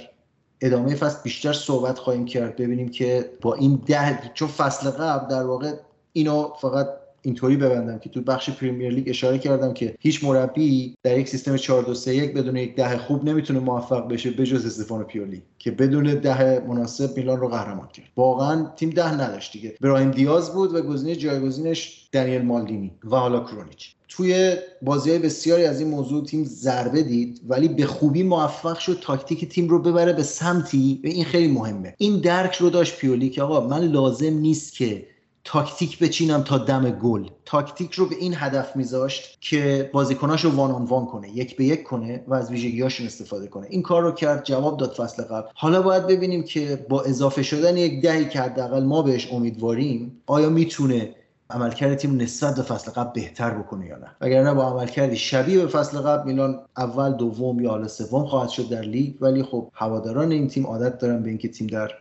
ادامه 0.61 0.95
فصل 0.95 1.17
بیشتر 1.23 1.53
صحبت 1.53 1.99
خواهیم 1.99 2.25
کرد. 2.25 2.55
ببینیم 2.55 2.89
که 2.89 3.29
با 3.41 3.53
این 3.53 3.81
ده 3.85 4.31
چون 4.33 4.47
فصل 4.47 4.89
قبل 4.89 5.35
در 5.35 5.43
واقع 5.43 5.73
اینو 6.13 6.49
فقط 6.61 6.87
اینطوری 7.21 7.57
ببندم 7.57 7.99
که 7.99 8.09
تو 8.09 8.21
بخش 8.21 8.49
پریمیر 8.49 8.91
لیگ 8.91 9.09
اشاره 9.09 9.37
کردم 9.37 9.73
که 9.73 9.95
هیچ 9.99 10.23
مربی 10.23 10.95
در 11.03 11.19
یک 11.19 11.27
سیستم 11.27 11.57
4 11.57 11.83
2 11.83 11.93
3 11.93 12.15
1 12.15 12.33
بدون 12.33 12.55
یک 12.57 12.75
ده 12.75 12.97
خوب 12.97 13.23
نمی‌تونه 13.23 13.59
موفق 13.59 14.07
بشه 14.07 14.31
بجز 14.31 14.65
استفانو 14.65 15.03
پیولی 15.03 15.41
که 15.59 15.71
بدون 15.71 16.03
ده 16.03 16.59
مناسب 16.67 17.17
میلان 17.17 17.39
رو 17.39 17.47
قهرمان 17.47 17.87
کرد. 17.87 18.05
واقعا 18.17 18.65
تیم 18.75 18.89
ده 18.89 19.13
نداشت 19.13 19.53
دیگه. 19.53 19.75
برایم 19.81 20.11
دیاز 20.11 20.53
بود 20.53 20.75
و 20.75 20.81
گزینه 20.81 21.15
جایگزینش 21.15 22.09
دنیل 22.11 22.41
مالدینی 22.41 22.91
و 23.03 23.15
حالا 23.15 23.39
کرونیچ. 23.39 23.95
توی 24.09 24.55
بازی 24.81 25.09
های 25.09 25.19
بسیاری 25.19 25.65
از 25.65 25.79
این 25.79 25.89
موضوع 25.89 26.25
تیم 26.25 26.43
ضربه 26.43 27.03
دید 27.03 27.41
ولی 27.47 27.67
به 27.67 27.85
خوبی 27.85 28.23
موفق 28.23 28.79
شد 28.79 28.99
تاکتیک 29.01 29.49
تیم 29.49 29.69
رو 29.69 29.79
ببره 29.79 30.13
به 30.13 30.23
سمتی 30.23 30.99
و 31.03 31.07
این 31.07 31.25
خیلی 31.25 31.47
مهمه. 31.47 31.93
این 31.97 32.19
درک 32.19 32.55
رو 32.55 32.69
داشت 32.69 32.97
پیولی 32.97 33.29
که 33.29 33.41
آقا 33.41 33.67
من 33.67 33.83
لازم 33.83 34.33
نیست 34.33 34.73
که 34.73 35.07
تاکتیک 35.43 35.99
بچینم 35.99 36.43
تا 36.43 36.57
دم 36.57 36.89
گل. 36.89 37.27
تاکتیک 37.45 37.93
رو 37.93 38.05
به 38.05 38.15
این 38.15 38.33
هدف 38.37 38.75
میذاشت 38.75 39.37
که 39.41 39.89
بازیکناش 39.93 40.45
رو 40.45 40.51
one 40.51 40.71
on 40.71 40.85
one 40.85 41.05
کنه 41.05 41.29
یک 41.29 41.57
به 41.57 41.65
یک 41.65 41.83
کنه 41.83 42.23
و 42.27 42.33
از 42.33 42.51
ویژگیهاشون 42.51 43.05
استفاده 43.05 43.47
کنه. 43.47 43.67
این 43.69 43.81
کار 43.81 44.03
رو 44.03 44.11
کرد 44.11 44.43
جواب 44.43 44.77
داد 44.77 44.91
فصل 44.91 45.23
قبل. 45.23 45.47
حالا 45.53 45.81
باید 45.81 46.07
ببینیم 46.07 46.43
که 46.43 46.85
با 46.89 47.01
اضافه 47.01 47.43
شدن 47.43 47.77
یک 47.77 48.01
دهی 48.01 48.29
که 48.29 48.41
حداقل 48.41 48.83
ما 48.83 49.01
بهش 49.01 49.33
امیدواریم 49.33 50.21
آیا 50.25 50.49
می‌تونه 50.49 51.15
عملکرد 51.49 51.95
تیم 51.95 52.21
نسبت 52.21 52.55
به 52.55 52.61
فصل 52.61 52.91
قبل 52.91 53.11
بهتر 53.13 53.49
بکنه 53.49 53.85
یا 53.85 53.97
نه؟ 53.97 54.41
نه 54.43 54.53
با 54.53 54.63
عملکردی 54.63 55.15
شبیه 55.15 55.59
به 55.59 55.67
فصل 55.67 55.99
قبل 55.99 56.25
میلان 56.27 56.59
اول 56.77 57.13
دوم 57.13 57.59
یا 57.59 57.69
حالا 57.69 57.87
سوم 57.87 58.25
خواهد 58.25 58.49
شد 58.49 58.69
در 58.69 58.81
لیگ. 58.81 59.15
ولی 59.21 59.43
خب 59.43 59.69
هواداران 59.73 60.31
این 60.31 60.47
تیم 60.47 60.67
عادت 60.67 60.97
دارن 60.97 61.23
به 61.23 61.29
اینکه 61.29 61.47
تیم 61.47 61.67
در 61.67 61.91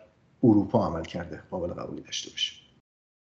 اروپا 0.44 0.86
عمل 0.86 1.04
کرده. 1.04 1.40
قابل 1.50 1.72
قبولی 1.72 2.02
داشته 2.02 2.30
باشه. 2.30 2.59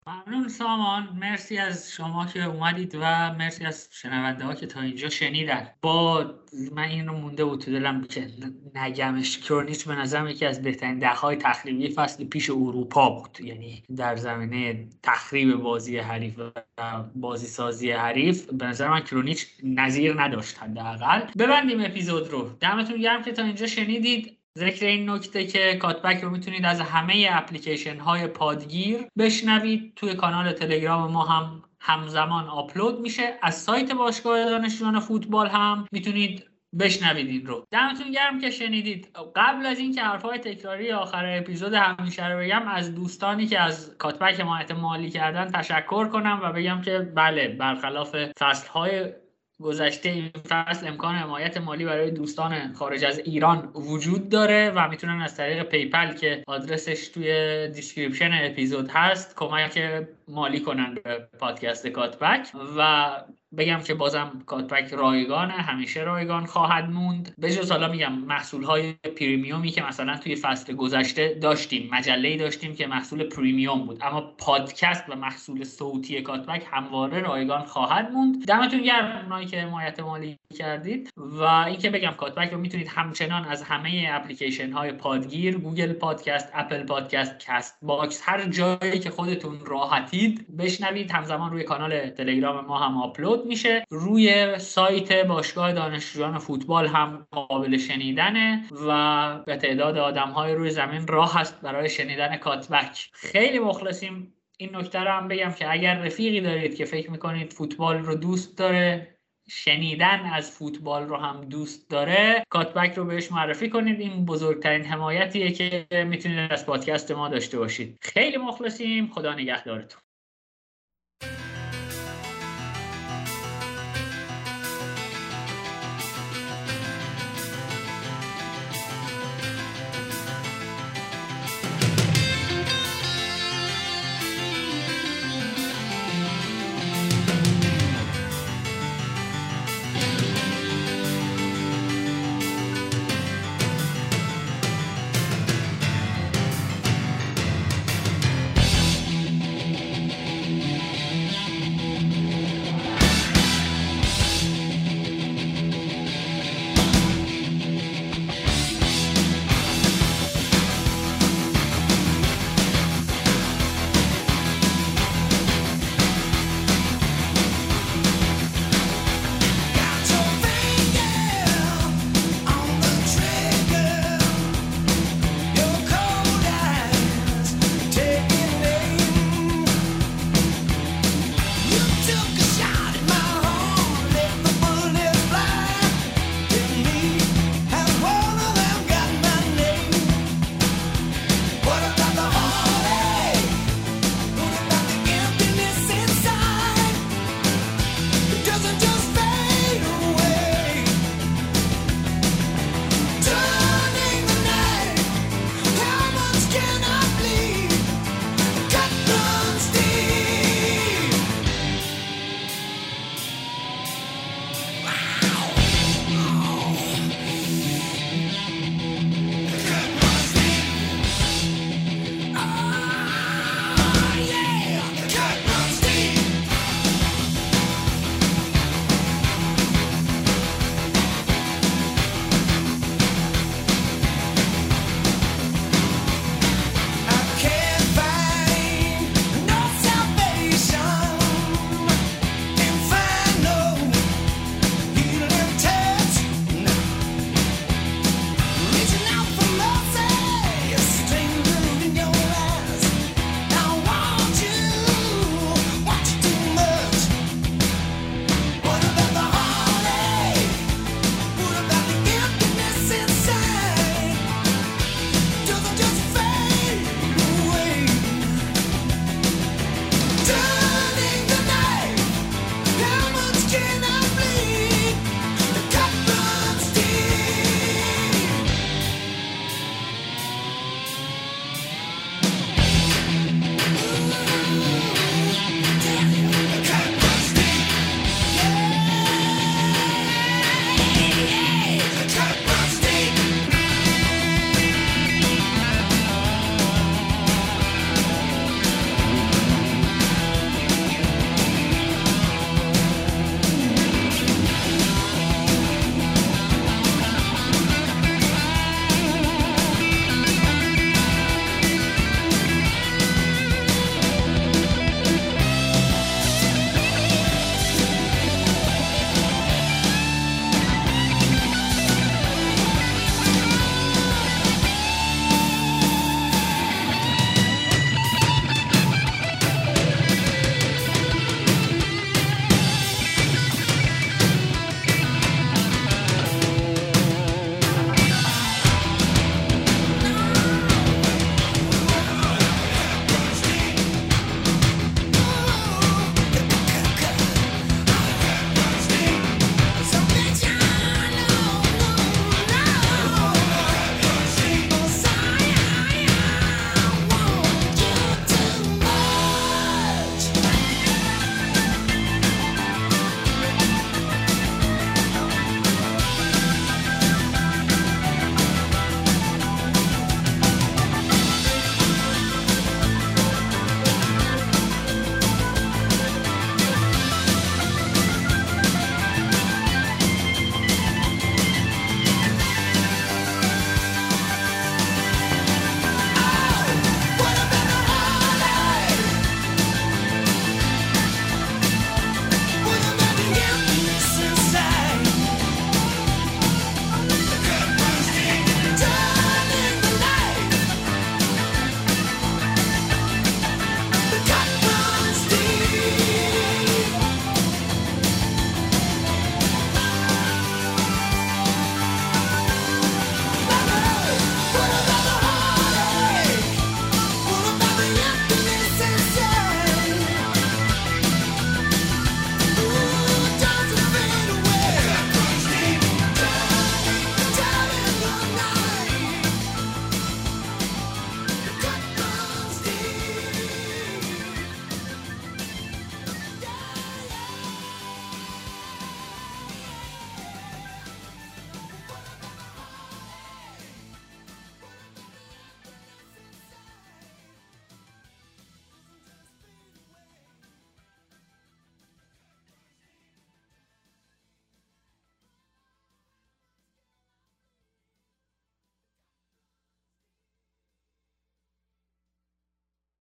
ممنون 0.07 0.47
سامان 0.47 1.17
مرسی 1.21 1.57
از 1.57 1.91
شما 1.91 2.25
که 2.25 2.43
اومدید 2.43 2.95
و 2.95 3.33
مرسی 3.33 3.65
از 3.65 3.89
شنونده 3.91 4.45
ها 4.45 4.53
که 4.53 4.67
تا 4.67 4.81
اینجا 4.81 5.09
شنیدن. 5.09 5.67
با 5.81 6.33
من 6.71 6.83
این 6.83 7.07
رو 7.07 7.17
مونده 7.17 7.45
بود 7.45 7.61
تو 7.61 7.71
دلم 7.71 8.03
که 8.03 8.27
نگمش 8.75 9.39
کرونیچ 9.39 9.85
به 9.87 9.95
نظرم 9.95 10.27
یکی 10.27 10.45
از 10.45 10.61
بهترین 10.61 10.99
ده 10.99 11.09
های 11.09 11.35
تخریبی 11.35 11.89
فصل 11.89 12.23
پیش 12.23 12.49
اروپا 12.49 13.09
بود. 13.09 13.41
یعنی 13.41 13.83
در 13.95 14.15
زمینه 14.15 14.87
تخریب 15.03 15.55
بازی 15.55 15.97
حریف 15.97 16.39
و 16.39 17.03
بازی 17.15 17.47
سازی 17.47 17.91
حریف. 17.91 18.45
به 18.45 18.65
نظر 18.65 18.89
من 18.89 18.99
کرونیچ 18.99 19.47
نظیر 19.63 20.21
نداشت 20.21 20.63
حداقل. 20.63 21.21
ببندیم 21.37 21.81
اپیزود 21.81 22.27
رو. 22.27 22.49
دمتون 22.59 23.01
گرم 23.01 23.23
که 23.23 23.31
تا 23.31 23.43
اینجا 23.43 23.67
شنیدید. 23.67 24.42
ذکر 24.59 24.85
این 24.85 25.09
نکته 25.09 25.45
که 25.45 25.75
کاتبک 25.75 26.23
رو 26.23 26.29
می‌تونید 26.29 26.65
از 26.65 26.81
همه 26.81 27.27
اپلیکیشن 27.31 27.99
های 27.99 28.27
پادگیر 28.27 29.07
بشنوید. 29.17 29.93
توی 29.95 30.13
کانال 30.13 30.51
تلگرام 30.51 31.11
ما 31.11 31.25
هم 31.25 31.63
همزمان 31.79 32.47
آپلود 32.47 32.99
میشه. 32.99 33.33
از 33.41 33.55
سایت 33.55 33.91
باشگاه 33.91 34.45
دانشجویان 34.45 34.99
فوتبال 34.99 35.47
هم 35.47 35.87
می‌تونید 35.91 36.49
بشنوید 36.79 37.27
این 37.27 37.45
رو. 37.45 37.65
دمتون 37.71 38.11
گرم 38.11 38.39
که 38.39 38.49
شنیدید. 38.49 39.17
قبل 39.35 39.65
از 39.65 39.79
اینکه 39.79 40.01
حرفهای 40.01 40.39
تکراری 40.39 40.91
آخر 40.91 41.37
اپیزود 41.37 41.73
همیشه 41.73 42.27
رو 42.27 42.39
بگم 42.39 42.67
از 42.67 42.95
دوستانی 42.95 43.47
که 43.47 43.59
از 43.59 43.97
کاتبک 43.97 44.39
حمایت 44.39 44.71
مالی 44.71 45.09
کردن 45.09 45.51
تشکر 45.51 46.07
کنم 46.07 46.39
و 46.43 46.51
بگم 46.51 46.81
که 46.81 46.99
بله 46.99 47.47
برخلاف 47.47 48.15
فصلهای 48.39 49.13
گذشته 49.61 50.09
این 50.09 50.29
فصل 50.49 50.87
امکان 50.87 51.15
حمایت 51.15 51.57
مالی 51.57 51.85
برای 51.85 52.11
دوستان 52.11 52.73
خارج 52.73 53.05
از 53.05 53.19
ایران 53.19 53.71
وجود 53.75 54.29
داره 54.29 54.71
و 54.75 54.87
می‌تونن 54.87 55.21
از 55.21 55.37
طریق 55.37 55.63
PayPal 55.63 56.13
که 56.13 56.43
آدرسش 56.47 57.07
توی 57.07 57.67
description 57.67 58.31
اپیزود 58.33 58.89
هست 58.89 59.35
کمک 59.35 59.79
مالی 60.27 60.59
کنن 60.59 60.95
به 61.03 61.27
پادکست 61.39 61.87
کاتبک 61.87 62.47
و 62.77 63.11
بگم 63.57 63.79
که 63.79 63.93
بازم 63.93 64.41
کاتبک 64.45 64.93
رایگانه 64.93 65.53
همیشه 65.53 66.01
رایگان 66.01 66.45
خواهد 66.45 66.89
موند. 66.89 67.35
به 67.37 67.51
جز 67.51 67.71
حالا 67.71 67.87
میگم 67.87 68.13
محصول 68.13 68.63
های 68.63 68.93
premium 68.93 69.61
ی 69.61 69.71
که 69.71 69.83
مثلا 69.83 70.17
توی 70.17 70.35
فصل 70.35 70.73
گذشته 70.73 71.33
داشتیم 71.41 71.89
مجله 71.91 72.37
داشتیم 72.37 72.75
که 72.75 72.87
محصول 72.87 73.23
premium 73.23 73.85
بود. 73.85 73.97
اما 74.01 74.21
پادکست 74.21 75.09
و 75.09 75.15
محصول 75.15 75.63
صوتی 75.63 76.21
کاتبک 76.21 76.65
همواره 76.71 77.19
رایگان 77.19 77.65
خواهد 77.65 78.11
موند. 78.11 78.45
دمتون 78.45 78.81
گرم 78.81 79.21
اونایی 79.23 79.45
که 79.45 79.61
حمایت 79.61 79.99
مالی 79.99 80.39
کردید. 80.57 81.09
و 81.17 81.43
اینکه 81.43 81.89
بگم 81.89 82.11
کاتبک 82.11 82.51
رو 82.51 82.57
می‌تونید 82.57 82.87
همچنان 82.87 83.45
از 83.45 83.63
همه 83.63 84.07
اپلیکیشن 84.11 84.71
های 84.71 84.91
پادگیر 84.91 85.57
Google 85.57 85.93
Podcast 85.93 86.49
Apple 86.53 86.83
Podcast 86.83 87.39
Castbox 87.39 88.21
هر 88.25 88.45
جایی 88.45 88.99
که 88.99 89.09
خودتون 89.09 89.65
راحتید 89.65 90.57
بشنوید. 90.57 91.11
همزمان 91.11 91.51
روی 91.51 91.63
کانال 91.63 92.09
تلگرام 92.09 92.65
ما 92.65 92.79
هم 92.79 92.97
آپلود. 92.97 93.42
میشه. 93.45 93.85
روی 93.89 94.59
سایت 94.59 95.25
باشگاه 95.25 95.73
دانشجویان 95.73 96.37
فوتبال 96.37 96.87
هم 96.87 97.27
قابل 97.31 97.77
شنیدنه 97.77 98.63
و 98.87 99.39
به 99.45 99.57
تعداد 99.57 99.97
آدم 99.97 100.29
های 100.29 100.53
روی 100.53 100.69
زمین 100.69 101.07
راه 101.07 101.39
هست 101.39 101.61
برای 101.61 101.89
شنیدن 101.89 102.37
کاتبک 102.37 103.09
خیلی 103.13 103.59
مخلصیم. 103.59 104.33
این 104.57 104.75
نکته 104.75 104.99
رو 104.99 105.11
هم 105.11 105.27
بگم 105.27 105.51
که 105.51 105.71
اگر 105.71 105.99
رفیقی 105.99 106.41
دارید 106.41 106.75
که 106.75 106.85
فکر 106.85 107.11
می‌کنید 107.11 107.53
فوتبال 107.53 107.97
رو 107.97 108.15
دوست 108.15 108.57
داره 108.57 109.17
شنیدن 109.49 110.19
از 110.33 110.51
فوتبال 110.51 111.07
رو 111.07 111.17
هم 111.17 111.41
دوست 111.41 111.89
داره 111.89 112.43
کاتبک 112.49 112.93
رو 112.97 113.05
بهش 113.05 113.31
معرفی 113.31 113.69
کنید. 113.69 113.99
این 113.99 114.25
بزرگترین 114.25 114.85
حمایتیه 114.85 115.51
که 115.51 115.87
می‌تونید 115.91 116.51
از 116.51 116.65
پادکست 116.65 117.11
ما 117.11 117.29
داشته 117.29 117.57
باشید. 117.57 117.97
خیلی 118.01 118.37
مخلصیم. 118.37 119.07
خدا 119.07 119.33
نگهدارتون. 119.33 120.01